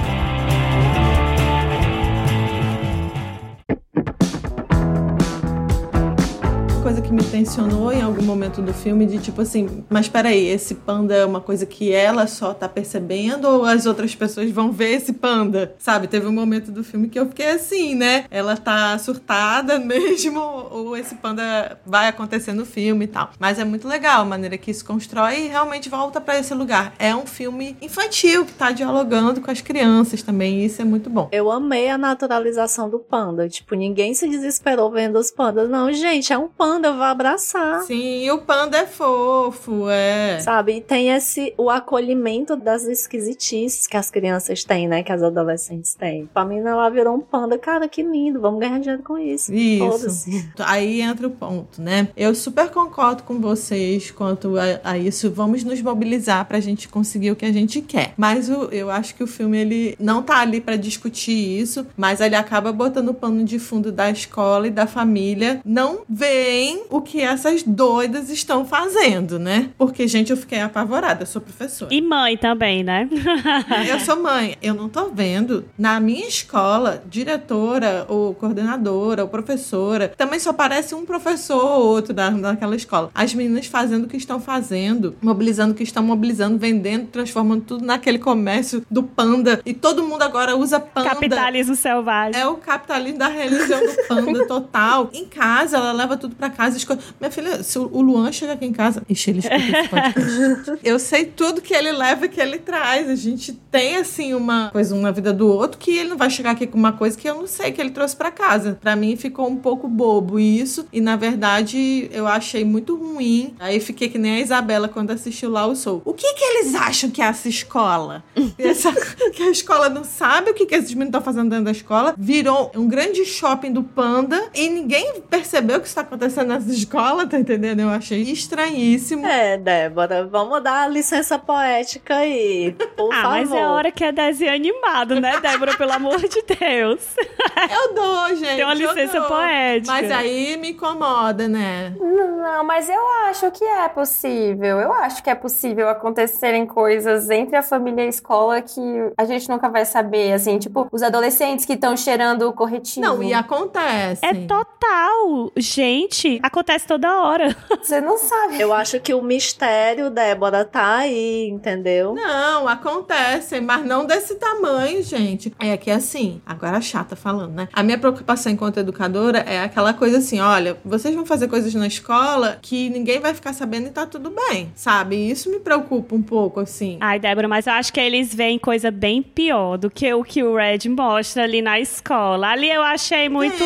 Mencionou 7.42 7.92
em 7.92 8.04
algum 8.04 8.22
momento 8.22 8.62
do 8.62 8.72
filme 8.72 9.04
de 9.08 9.18
tipo 9.18 9.42
assim, 9.42 9.84
mas 9.90 10.08
peraí, 10.08 10.46
esse 10.46 10.76
panda 10.76 11.16
é 11.16 11.26
uma 11.26 11.42
coisa 11.42 11.66
que 11.66 11.92
ela 11.92 12.28
só 12.28 12.54
tá 12.54 12.70
percebendo 12.70 13.48
ou 13.48 13.66
as 13.66 13.88
outras 13.88 14.14
pessoas 14.14 14.52
vão 14.52 14.72
ver 14.72 14.92
esse 14.92 15.12
panda? 15.12 15.74
Sabe? 15.80 16.08
Teve 16.08 16.28
um 16.28 16.32
momento 16.32 16.72
do 16.72 16.84
filme 16.84 17.10
que 17.10 17.20
eu 17.20 17.26
fiquei 17.26 17.50
assim, 17.50 17.96
né? 17.96 18.26
Ela 18.30 18.56
tá 18.56 18.96
surtada 19.00 19.80
mesmo 19.82 20.40
ou 20.40 20.96
esse 20.96 21.16
panda 21.16 21.80
vai 21.84 22.08
acontecer 22.08 22.54
no 22.54 22.64
filme 22.64 23.06
e 23.06 23.08
tal. 23.08 23.32
Mas 23.40 23.58
é 23.58 23.64
muito 23.64 23.88
legal 23.88 24.22
a 24.22 24.26
maneira 24.26 24.56
que 24.56 24.70
isso 24.70 24.86
constrói 24.86 25.46
e 25.46 25.48
realmente 25.48 25.90
volta 25.90 26.22
para 26.22 26.38
esse 26.38 26.54
lugar. 26.54 26.94
É 27.00 27.16
um 27.16 27.26
filme 27.26 27.76
infantil 27.82 28.46
que 28.46 28.54
tá 28.54 28.72
dialogando 28.72 29.42
com 29.42 29.50
as 29.50 29.62
crianças 29.62 30.22
também, 30.22 30.60
e 30.60 30.66
isso 30.66 30.80
é 30.80 30.86
muito 30.86 31.10
bom. 31.10 31.28
Eu 31.32 31.50
amei 31.50 31.90
a 31.90 31.98
naturalização 31.98 32.88
do 32.88 33.00
panda. 33.00 33.50
Tipo, 33.50 33.74
ninguém 33.74 34.14
se 34.14 34.30
desesperou 34.30 34.92
vendo 34.92 35.18
os 35.18 35.32
pandas. 35.32 35.68
Não, 35.68 35.92
gente, 35.92 36.32
é 36.32 36.38
um 36.38 36.48
panda, 36.48 36.90
eu 36.90 36.94
vou 36.94 37.04
abraçar. 37.42 37.82
Sim, 37.82 38.30
o 38.30 38.40
panda 38.40 38.78
é 38.78 38.86
fofo, 38.86 39.90
é. 39.90 40.40
Sabe? 40.40 40.78
E 40.78 40.82
tem 40.82 41.10
esse 41.10 41.54
o 41.58 41.70
acolhimento 41.70 42.56
das 42.56 42.84
esquisitices 42.84 43.88
que 43.88 43.98
as 43.98 44.12
crianças 44.12 44.64
têm, 44.64 44.88
né? 44.88 45.04
Que 45.04 45.12
as 45.12 45.24
adolescentes 45.24 45.96
têm. 45.96 46.30
Pra 46.34 46.46
mim, 46.46 46.60
ela 46.60 46.90
virou 46.90 47.16
um 47.16 47.20
panda. 47.20 47.58
Cara, 47.58 47.88
que 47.88 48.04
lindo, 48.04 48.40
vamos 48.40 48.60
ganhar 48.60 48.80
dinheiro 48.80 49.04
com 49.04 49.18
isso. 49.18 49.54
Isso. 49.54 50.30
Aí 50.60 51.02
entra 51.02 51.28
o 51.28 51.32
ponto, 51.32 51.82
né? 51.82 52.10
Eu 52.16 52.36
super 52.36 52.70
concordo 52.70 53.24
com 53.24 53.40
vocês 53.40 54.12
quanto 54.12 54.56
a, 54.58 54.92
a 54.92 54.98
isso. 54.98 55.32
Vamos 55.32 55.64
nos 55.64 55.82
mobilizar 55.82 56.46
pra 56.46 56.60
gente 56.60 56.88
conseguir 56.88 57.32
o 57.32 57.36
que 57.36 57.46
a 57.46 57.52
gente 57.52 57.82
quer. 57.82 58.14
Mas 58.16 58.50
o, 58.50 58.66
eu 58.66 58.90
acho 58.92 59.16
que 59.16 59.24
o 59.24 59.28
filme, 59.28 59.58
ele 59.58 59.96
não 60.00 60.22
tá 60.22 60.40
ali 60.40 60.62
para 60.62 60.76
discutir 60.76 61.32
isso, 61.62 61.86
mas 61.98 62.22
ele 62.22 62.36
acaba 62.36 62.72
botando 62.72 63.10
o 63.10 63.14
pano 63.14 63.44
de 63.44 63.58
fundo 63.58 63.92
da 63.92 64.10
escola 64.10 64.68
e 64.68 64.72
da 64.72 64.86
família. 64.86 65.62
Não 65.66 66.02
veem 66.08 66.84
o 66.90 67.02
que 67.02 67.21
essas 67.22 67.64
doidas 67.64 68.30
estão 68.30 68.66
fazendo, 68.66 69.40
né? 69.40 69.70
Porque, 69.78 70.08
gente, 70.08 70.32
eu 70.32 70.38
fiquei 70.38 70.60
apavorada. 70.60 71.24
Eu 71.24 71.28
sou 71.28 71.42
professora. 71.42 71.94
E 71.94 72.02
mãe 72.02 72.38
também, 72.38 72.84
né? 72.84 73.08
eu 73.88 74.00
sou 74.00 74.22
mãe. 74.22 74.58
Eu 74.62 74.74
não 74.74 74.90
tô 74.90 75.10
vendo 75.10 75.66
na 75.78 76.00
minha 76.00 76.28
escola, 76.28 77.04
diretora 77.10 78.06
ou 78.08 78.34
coordenadora 78.34 79.24
ou 79.24 79.30
professora, 79.30 80.10
também 80.18 80.40
só 80.40 80.52
aparece 80.52 80.94
um 80.94 81.06
professor 81.06 81.64
ou 81.64 81.88
outro 81.88 82.14
da, 82.14 82.30
daquela 82.30 82.76
escola. 82.76 83.12
As 83.14 83.34
meninas 83.34 83.66
fazendo 83.66 84.06
o 84.06 84.08
que 84.08 84.18
estão 84.18 84.40
fazendo, 84.40 85.16
mobilizando 85.22 85.74
o 85.74 85.76
que 85.76 85.84
estão 85.84 86.04
mobilizando, 86.04 86.58
vendendo, 86.58 87.08
transformando 87.08 87.64
tudo 87.64 87.86
naquele 87.86 88.20
comércio 88.20 88.86
do 88.90 89.04
panda. 89.04 89.62
E 89.66 89.74
todo 89.74 90.04
mundo 90.04 90.22
agora 90.22 90.56
usa 90.56 90.80
panda. 90.80 91.10
Capitalismo 91.10 91.76
selvagem. 91.76 92.40
É 92.40 92.48
o 92.48 92.56
capitalismo 92.56 93.20
da 93.20 93.28
religião 93.28 93.80
do 93.80 94.08
panda 94.08 94.46
total. 94.48 95.10
Em 95.14 95.26
casa, 95.26 95.78
ela 95.78 95.92
leva 95.92 96.18
tudo 96.18 96.36
pra 96.36 96.50
casa. 96.50 96.78
Minha 97.20 97.32
filha, 97.32 97.64
se 97.64 97.78
o 97.78 98.02
Luan 98.02 98.32
chega 98.32 98.54
aqui 98.54 98.66
em 98.66 98.74
casa. 98.74 99.04
Ixi, 99.10 99.30
ele 99.30 99.40
escuta 99.40 99.56
esse 99.58 99.90
podcast. 99.90 100.80
Eu 100.84 101.00
sei 101.00 101.26
tudo 101.26 101.62
que 101.62 101.74
ele 101.74 101.92
leva 101.92 102.26
e 102.26 102.30
que 102.30 102.40
ele 102.40 102.60
traz. 102.60 103.10
A 103.10 103.16
gente 103.16 103.54
tem, 103.70 103.98
assim, 103.98 104.34
uma 104.34 104.70
coisa 104.72 104.96
uma 104.96 105.12
vida 105.12 105.34
do 105.34 105.48
outro 105.48 105.78
que 105.78 105.98
ele 105.98 106.10
não 106.10 106.18
vai 106.18 106.30
chegar 106.30 106.52
aqui 106.52 106.68
com 106.68 106.78
uma 106.78 106.94
coisa 106.94 107.18
que 107.18 107.28
eu 107.28 107.36
não 107.36 107.48
sei 107.48 107.72
que 107.72 107.82
ele 107.82 107.92
trouxe 107.92 108.16
para 108.16 108.32
casa. 108.32 108.78
Para 108.80 108.96
mim 108.96 109.16
ficou 109.16 109.48
um 109.48 109.58
pouco 109.58 109.88
bobo 109.88 110.40
isso. 110.40 110.86
E 110.92 111.02
na 111.02 111.16
verdade, 111.16 112.10
eu 112.12 112.28
achei 112.28 112.64
muito 112.64 112.96
ruim. 112.96 113.56
Aí 113.60 113.80
fiquei 113.80 114.10
que 114.10 114.18
nem 114.18 114.36
a 114.36 114.40
Isabela 114.40 114.88
quando 114.88 115.12
assistiu 115.12 115.50
lá 115.50 115.66
o 115.66 115.76
Soul. 115.76 116.02
O 116.06 116.14
que 116.14 116.34
que 116.34 116.44
eles 116.44 116.76
acham 116.76 117.10
que 117.10 117.22
é 117.22 117.26
essa 117.26 117.50
escola? 117.50 118.24
Essa, 118.58 118.94
que 119.32 119.42
a 119.42 119.50
escola 119.50 119.90
não 119.90 120.04
sabe 120.04 120.52
o 120.52 120.54
que, 120.54 120.66
que 120.66 120.76
esses 120.76 120.92
meninos 120.92 121.10
estão 121.10 121.22
fazendo 121.22 121.50
dentro 121.50 121.66
da 121.66 121.72
escola. 121.72 122.14
Virou 122.18 122.72
um 122.76 122.88
grande 122.88 123.26
shopping 123.26 123.72
do 123.72 123.84
Panda 123.84 124.50
e 124.54 124.70
ninguém 124.70 125.22
percebeu 125.30 125.78
o 125.78 125.82
que 125.82 125.88
está 125.88 126.02
acontecendo 126.02 126.50
nessa 126.50 126.72
escola, 126.72 127.01
tá 127.28 127.40
entendendo? 127.40 127.82
Eu 127.82 127.90
achei 127.90 128.22
estranhíssimo. 128.22 129.26
É, 129.26 129.58
Débora, 129.58 130.26
vamos 130.26 130.62
dar 130.64 130.84
a 130.84 130.88
licença 130.88 131.38
poética 131.38 132.16
aí, 132.16 132.76
por 132.96 133.14
ah, 133.14 133.22
favor. 133.22 133.30
mas 133.30 133.52
é 133.52 133.68
hora 133.68 133.92
que 133.92 134.04
é 134.04 134.12
desenho 134.12 134.54
animado, 134.54 135.20
né, 135.20 135.40
Débora? 135.40 135.76
Pelo 135.78 135.94
amor 135.94 136.20
de 136.20 136.42
Deus. 136.42 137.16
Eu 137.72 137.94
dou, 137.94 138.36
gente. 138.36 138.56
Tem 138.56 138.64
uma 138.64 138.74
licença 138.74 139.22
poética. 139.22 139.92
Mas 139.92 140.12
aí 140.12 140.58
me 140.58 140.72
incomoda, 140.72 141.48
né? 141.48 141.94
Não, 142.00 142.64
mas 142.64 142.90
eu 142.90 143.08
acho 143.28 143.52
que 143.52 143.64
é 143.64 143.88
possível. 143.88 144.80
Eu 144.80 144.92
acho 144.94 145.24
que 145.24 145.30
é 145.30 145.36
possível 145.36 145.88
acontecerem 145.90 146.66
coisas 146.66 147.30
entre 147.30 147.56
a 147.56 147.62
família 147.62 148.04
e 148.04 148.06
a 148.08 148.10
escola 148.10 148.62
que 148.62 148.82
a 149.18 149.26
gente 149.26 149.48
nunca 149.50 149.70
vai 149.70 149.86
saber, 149.86 150.34
assim, 150.34 150.58
tipo, 150.58 150.88
os 150.92 151.04
adolescentes 151.04 151.66
que 151.66 151.74
estão 151.74 151.96
cheirando 151.96 152.48
o 152.48 152.54
corretivo. 152.54 153.06
Não, 153.06 153.24
e 153.24 153.34
acontece. 153.34 154.26
É 154.26 154.34
total. 154.46 155.52
Gente, 155.56 156.40
acontece 156.42 156.88
toda 156.92 157.22
hora. 157.22 157.56
Você 157.82 158.02
não 158.02 158.18
sabe. 158.18 158.60
Eu 158.60 158.74
acho 158.74 159.00
que 159.00 159.14
o 159.14 159.22
mistério, 159.22 160.10
Débora, 160.10 160.66
tá 160.66 160.98
aí, 160.98 161.48
entendeu? 161.48 162.14
Não, 162.14 162.68
acontece, 162.68 163.62
mas 163.62 163.86
não 163.86 164.06
desse 164.06 164.36
tamanho, 164.36 165.02
gente. 165.02 165.54
É 165.58 165.78
que 165.78 165.90
assim, 165.90 166.42
agora 166.46 166.82
chata 166.82 167.16
falando, 167.16 167.54
né? 167.54 167.70
A 167.72 167.82
minha 167.82 167.98
preocupação 167.98 168.52
enquanto 168.52 168.82
educadora 168.82 169.40
é 169.40 169.62
aquela 169.62 169.94
coisa 169.94 170.18
assim: 170.18 170.42
olha, 170.42 170.78
vocês 170.84 171.16
vão 171.16 171.26
fazer 171.26 171.48
coisas 171.48 171.74
na 171.74 171.88
escola 171.88 172.60
que 172.62 172.90
ninguém 172.90 173.22
vai 173.22 173.34
ficar 173.34 173.54
sabendo 173.54 173.88
e 173.88 173.92
tá 173.92 174.06
tudo 174.06 174.30
bem, 174.30 174.70
sabe? 174.76 175.16
E 175.16 175.32
isso 175.32 175.50
me 175.50 175.60
preocupa 175.60 176.14
um 176.14 176.22
pouco, 176.22 176.60
assim. 176.60 176.98
Ai, 177.00 177.20
Débora, 177.20 177.48
mas 177.48 177.68
eu 177.68 177.74
acho 177.74 177.94
que 177.94 178.02
eles 178.02 178.36
veem 178.36 178.60
coisa 178.60 178.92
bem 178.92 179.24
pior 179.24 179.78
do 179.78 179.90
que 179.90 180.14
o 180.14 180.26
que 180.26 180.44
o 180.44 180.56
Red 180.56 180.90
mostra 180.90 181.44
ali 181.44 181.62
na 181.62 181.80
escola. 181.80 182.50
Ali 182.50 182.70
eu 182.70 182.82
achei 182.82 183.30
muito. 183.30 183.64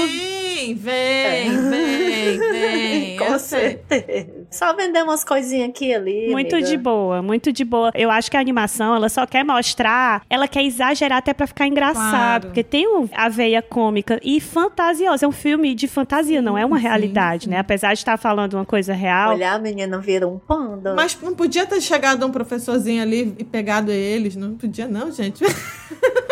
Vem, 0.56 0.74
vem, 0.74 1.70
vem, 1.70 2.40
vem. 2.40 3.18
Com 3.18 3.38
certeza. 3.38 4.46
Só 4.50 4.74
vender 4.74 5.04
umas 5.04 5.22
coisinhas 5.26 5.68
aqui 5.70 5.88
e 5.88 5.94
ali. 5.94 6.32
Muito 6.32 6.56
amiga. 6.56 6.70
de 6.70 6.78
boa, 6.78 7.22
muito 7.22 7.52
de 7.52 7.66
boa. 7.66 7.92
Eu 7.94 8.10
acho 8.10 8.32
que 8.32 8.38
a 8.38 8.40
animação, 8.40 8.96
ela 8.96 9.10
só 9.10 9.26
quer 9.28 9.44
mostrar, 9.44 10.24
ela 10.30 10.48
quer 10.48 10.64
exagerar 10.64 11.18
até 11.18 11.34
pra 11.34 11.46
ficar 11.46 11.68
engraçado. 11.68 12.10
Claro. 12.10 12.46
Porque 12.48 12.64
tem 12.64 12.88
um, 12.88 13.10
a 13.14 13.28
veia 13.28 13.62
cômica 13.62 14.18
e 14.24 14.40
fantasiosa. 14.40 15.26
É 15.26 15.28
um 15.28 15.34
filme 15.34 15.76
de 15.76 15.90
fantasia, 15.90 16.42
não 16.42 16.58
é 16.58 16.66
uma 16.66 16.78
sim, 16.78 16.84
realidade, 16.84 17.44
sim. 17.46 17.50
né? 17.50 17.60
Apesar 17.60 17.94
de 17.94 18.00
estar 18.00 18.18
falando 18.18 18.54
uma 18.54 18.66
coisa 18.66 18.94
real. 18.94 19.32
Olha, 19.32 19.52
a 19.52 19.60
menina 19.60 20.00
vira 20.00 20.26
um 20.26 20.40
panda. 20.40 20.94
Mas 20.96 21.20
não 21.22 21.36
podia 21.36 21.66
ter 21.66 21.82
chegado 21.82 22.26
um 22.26 22.32
professorzinho 22.32 23.02
ali 23.02 23.36
e 23.38 23.44
pegado 23.44 23.92
eles. 23.92 24.38
Não 24.38 24.56
podia, 24.56 24.88
não, 24.88 25.12
gente. 25.12 25.44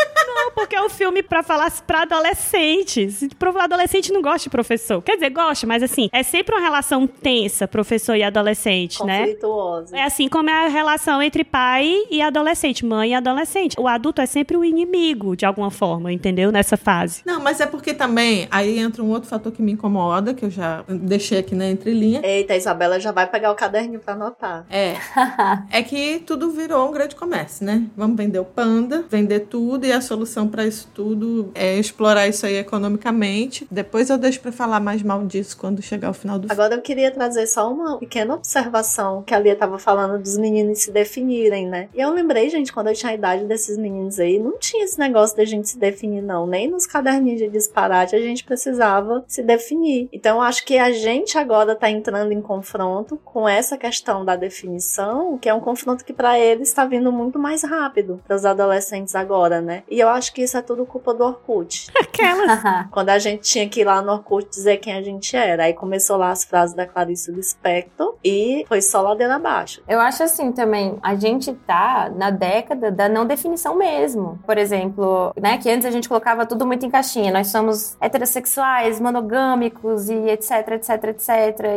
Porque 0.64 0.78
é 0.78 0.82
um 0.82 0.90
filme 0.90 1.22
pra 1.22 1.44
falar 1.44 1.70
pra 1.86 2.04
adolescentes. 2.04 3.28
Pro 3.38 3.60
adolescente 3.60 4.14
não 4.14 4.22
gosta 4.22 4.44
de 4.44 4.50
professor. 4.50 5.02
Quer 5.02 5.16
dizer, 5.16 5.30
gosta, 5.30 5.68
mas 5.68 5.84
assim, 5.84 6.10
é 6.10 6.24
sempre 6.24 6.56
uma 6.56 6.62
relação 6.62 7.06
tensa, 7.06 7.68
professor 7.68 8.16
e 8.16 8.24
adolescente, 8.24 9.04
né? 9.04 9.20
Conflituosa. 9.20 9.98
É 9.98 10.04
assim 10.04 10.30
como 10.30 10.50
é 10.50 10.66
a 10.66 10.70
relação 10.70 11.22
entre 11.22 11.44
pai 11.44 11.94
e 12.10 12.22
adolescente, 12.22 12.86
mãe 12.86 13.12
e 13.12 13.14
adolescente. 13.14 13.76
O 13.78 13.90
adulto 13.90 14.22
é 14.22 14.26
sempre 14.26 14.56
o 14.56 14.64
inimigo, 14.64 15.36
de 15.36 15.46
alguma 15.46 15.70
forma, 15.70 16.14
entendeu? 16.14 16.50
Nessa 16.50 16.78
fase. 16.78 17.24
Não, 17.26 17.42
mas 17.42 17.60
é 17.60 17.66
porque 17.66 17.94
também 17.94 18.48
aí 18.50 18.80
entra 18.80 19.04
um 19.04 19.10
outro 19.10 19.28
fator 19.28 19.52
que 19.52 19.62
me 19.62 19.74
incomoda, 19.74 20.34
que 20.34 20.46
eu 20.46 20.50
já 20.50 20.86
deixei 20.88 21.40
aqui 21.40 21.56
na 21.56 21.70
entrelinha. 21.70 22.22
Eita, 22.24 22.54
a 22.54 22.58
Isabela 22.58 23.02
já 23.02 23.12
vai 23.12 23.28
pegar 23.28 23.52
o 23.52 23.56
caderninho 23.56 24.00
pra 24.00 24.14
anotar. 24.14 24.66
É. 24.70 24.96
é 25.70 25.84
que 25.84 26.20
tudo 26.20 26.52
virou 26.52 26.88
um 26.88 26.92
grande 26.94 27.18
comércio, 27.18 27.66
né? 27.66 27.84
Vamos 27.98 28.16
vender 28.16 28.40
o 28.40 28.46
panda, 28.46 29.04
vender 29.10 29.42
tudo, 29.42 29.86
e 29.86 29.92
a 29.92 30.00
solução 30.00 30.53
pra 30.54 30.68
isso 30.68 30.88
tudo 30.94 31.50
é 31.56 31.80
explorar 31.80 32.28
isso 32.28 32.46
aí 32.46 32.58
economicamente. 32.58 33.66
Depois 33.72 34.12
eu 34.12 34.20
deixo 34.20 34.40
pra 34.40 34.52
falar 34.52 34.80
mais 34.80 35.02
mal 35.02 35.26
disso 35.26 35.58
quando 35.58 35.82
chegar 35.82 36.10
ao 36.10 36.14
final 36.14 36.38
do. 36.38 36.52
Agora 36.52 36.76
eu 36.76 36.82
queria 36.82 37.10
trazer 37.10 37.48
só 37.48 37.72
uma 37.72 37.98
pequena 37.98 38.36
observação 38.36 39.24
que 39.24 39.34
a 39.34 39.40
Lia 39.40 39.56
tava 39.56 39.80
falando 39.80 40.22
dos 40.22 40.38
meninos 40.38 40.84
se 40.84 40.92
definirem, 40.92 41.68
né? 41.68 41.90
E 41.92 42.00
eu 42.00 42.12
lembrei, 42.12 42.52
gente, 42.52 42.72
quando 42.72 42.90
eu 42.90 42.94
tinha 42.94 43.12
a 43.12 43.16
idade 43.16 43.46
desses 43.46 43.80
meninos 43.80 44.20
aí, 44.20 44.38
não 44.38 44.60
tinha 44.60 44.86
esse 44.86 45.00
negócio 45.00 45.36
da 45.36 45.44
gente 45.44 45.70
se 45.70 45.80
definir, 45.80 46.22
não. 46.22 46.46
Nem 46.46 46.70
nos 46.70 46.86
caderninhos 46.86 47.40
de 47.40 47.50
disparate 47.50 48.16
a 48.16 48.20
gente 48.20 48.44
precisava 48.44 49.26
se 49.28 49.42
definir. 49.42 50.08
Então 50.14 50.38
eu 50.38 50.44
acho 50.44 50.64
que 50.64 50.78
a 50.78 50.92
gente 50.92 51.36
agora 51.36 51.76
tá 51.76 51.90
entrando 51.90 52.32
em 52.32 52.42
confronto 52.42 53.20
com 53.26 53.50
essa 53.50 53.76
questão 53.76 54.24
da 54.24 54.36
definição, 54.36 55.36
que 55.40 55.50
é 55.50 55.54
um 55.54 55.60
confronto 55.60 56.06
que 56.06 56.14
para 56.14 56.38
eles 56.38 56.68
está 56.68 56.86
vindo 56.86 57.12
muito 57.12 57.40
mais 57.40 57.64
rápido 57.64 58.22
para 58.28 58.36
os 58.36 58.46
adolescentes 58.46 59.16
agora, 59.16 59.60
né? 59.60 59.82
E 59.90 60.00
eu 60.00 60.10
acho 60.10 60.33
que 60.34 60.42
isso 60.42 60.58
é 60.58 60.62
tudo 60.62 60.86
culpa 60.86 61.14
do 61.14 61.24
Orkut. 61.24 61.92
Aquelas. 62.00 62.62
Quando 62.92 63.10
a 63.10 63.20
gente 63.20 63.44
tinha 63.44 63.68
que 63.68 63.82
ir 63.82 63.86
lá 63.86 64.02
no 64.02 64.12
Orkut 64.12 64.50
dizer 64.50 64.78
quem 64.78 64.94
a 64.94 65.02
gente 65.02 65.36
era. 65.36 65.64
Aí 65.64 65.74
começou 65.74 66.18
lá 66.18 66.32
as 66.32 66.44
frases 66.44 66.76
da 66.76 66.86
Clarice 66.86 67.32
Lispector. 67.32 68.16
e 68.24 68.66
foi 68.68 68.82
só 68.82 69.02
ladeira 69.02 69.36
abaixo. 69.36 69.82
Eu 69.88 70.00
acho 70.00 70.24
assim 70.24 70.52
também, 70.52 70.98
a 71.02 71.16
gente 71.16 71.54
tá 71.54 72.12
na 72.16 72.30
década 72.30 72.92
da 72.92 73.08
não 73.08 73.26
definição 73.26 73.76
mesmo. 73.76 74.40
Por 74.46 74.58
exemplo, 74.58 75.34
né, 75.40 75.58
que 75.58 75.70
antes 75.70 75.86
a 75.86 75.92
gente 75.92 76.10
colocava 76.10 76.46
tudo 76.46 76.66
muito 76.66 76.86
em 76.86 76.90
caixinha. 76.90 77.32
Nós 77.32 77.48
somos 77.48 77.98
heterossexuais, 78.02 79.00
monogâmicos 79.00 80.10
e 80.10 80.30
etc, 80.30 80.68
etc, 80.74 81.04
etc. 81.06 81.30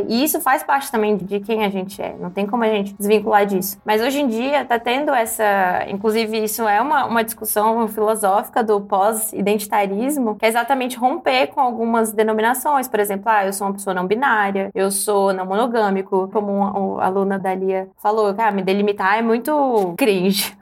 E 0.09 0.25
isso 0.25 0.41
faz 0.41 0.63
parte 0.63 0.91
também 0.91 1.17
de 1.17 1.41
quem 1.41 1.65
a 1.65 1.69
gente 1.69 2.01
é. 2.01 2.15
Não 2.19 2.31
tem 2.31 2.47
como 2.47 2.65
a 2.65 2.69
gente 2.69 2.95
desvincular 2.95 3.45
disso. 3.47 3.79
Mas 3.85 4.01
hoje 4.01 4.21
em 4.21 4.27
dia 4.27 4.65
tá 4.65 4.79
tendo 4.79 5.13
essa, 5.13 5.85
inclusive 5.89 6.45
isso 6.45 6.67
é 6.67 6.81
uma, 6.81 7.07
uma 7.07 7.25
discussão 7.25 7.87
filosófica 7.89 8.45
do 8.62 8.80
pós-identitarismo, 8.80 10.36
que 10.36 10.44
é 10.44 10.49
exatamente 10.49 10.97
romper 10.97 11.49
com 11.49 11.61
algumas 11.61 12.12
denominações. 12.12 12.88
Por 12.88 13.01
exemplo, 13.01 13.24
ah, 13.28 13.47
eu 13.47 13.53
sou 13.53 13.66
uma 13.66 13.74
pessoa 13.74 13.94
não 13.94 14.07
binária, 14.07 14.70
eu 14.74 14.90
sou 14.90 15.32
não 15.32 15.47
monogâmico, 15.47 16.28
como 16.32 16.99
a 16.99 17.07
aluna 17.07 17.38
da 17.38 17.55
Lia 17.55 17.88
falou, 17.99 18.34
ah, 18.36 18.51
me 18.51 18.62
delimitar 18.62 19.18
é 19.18 19.22
muito 19.22 19.94
cringe. 19.97 20.57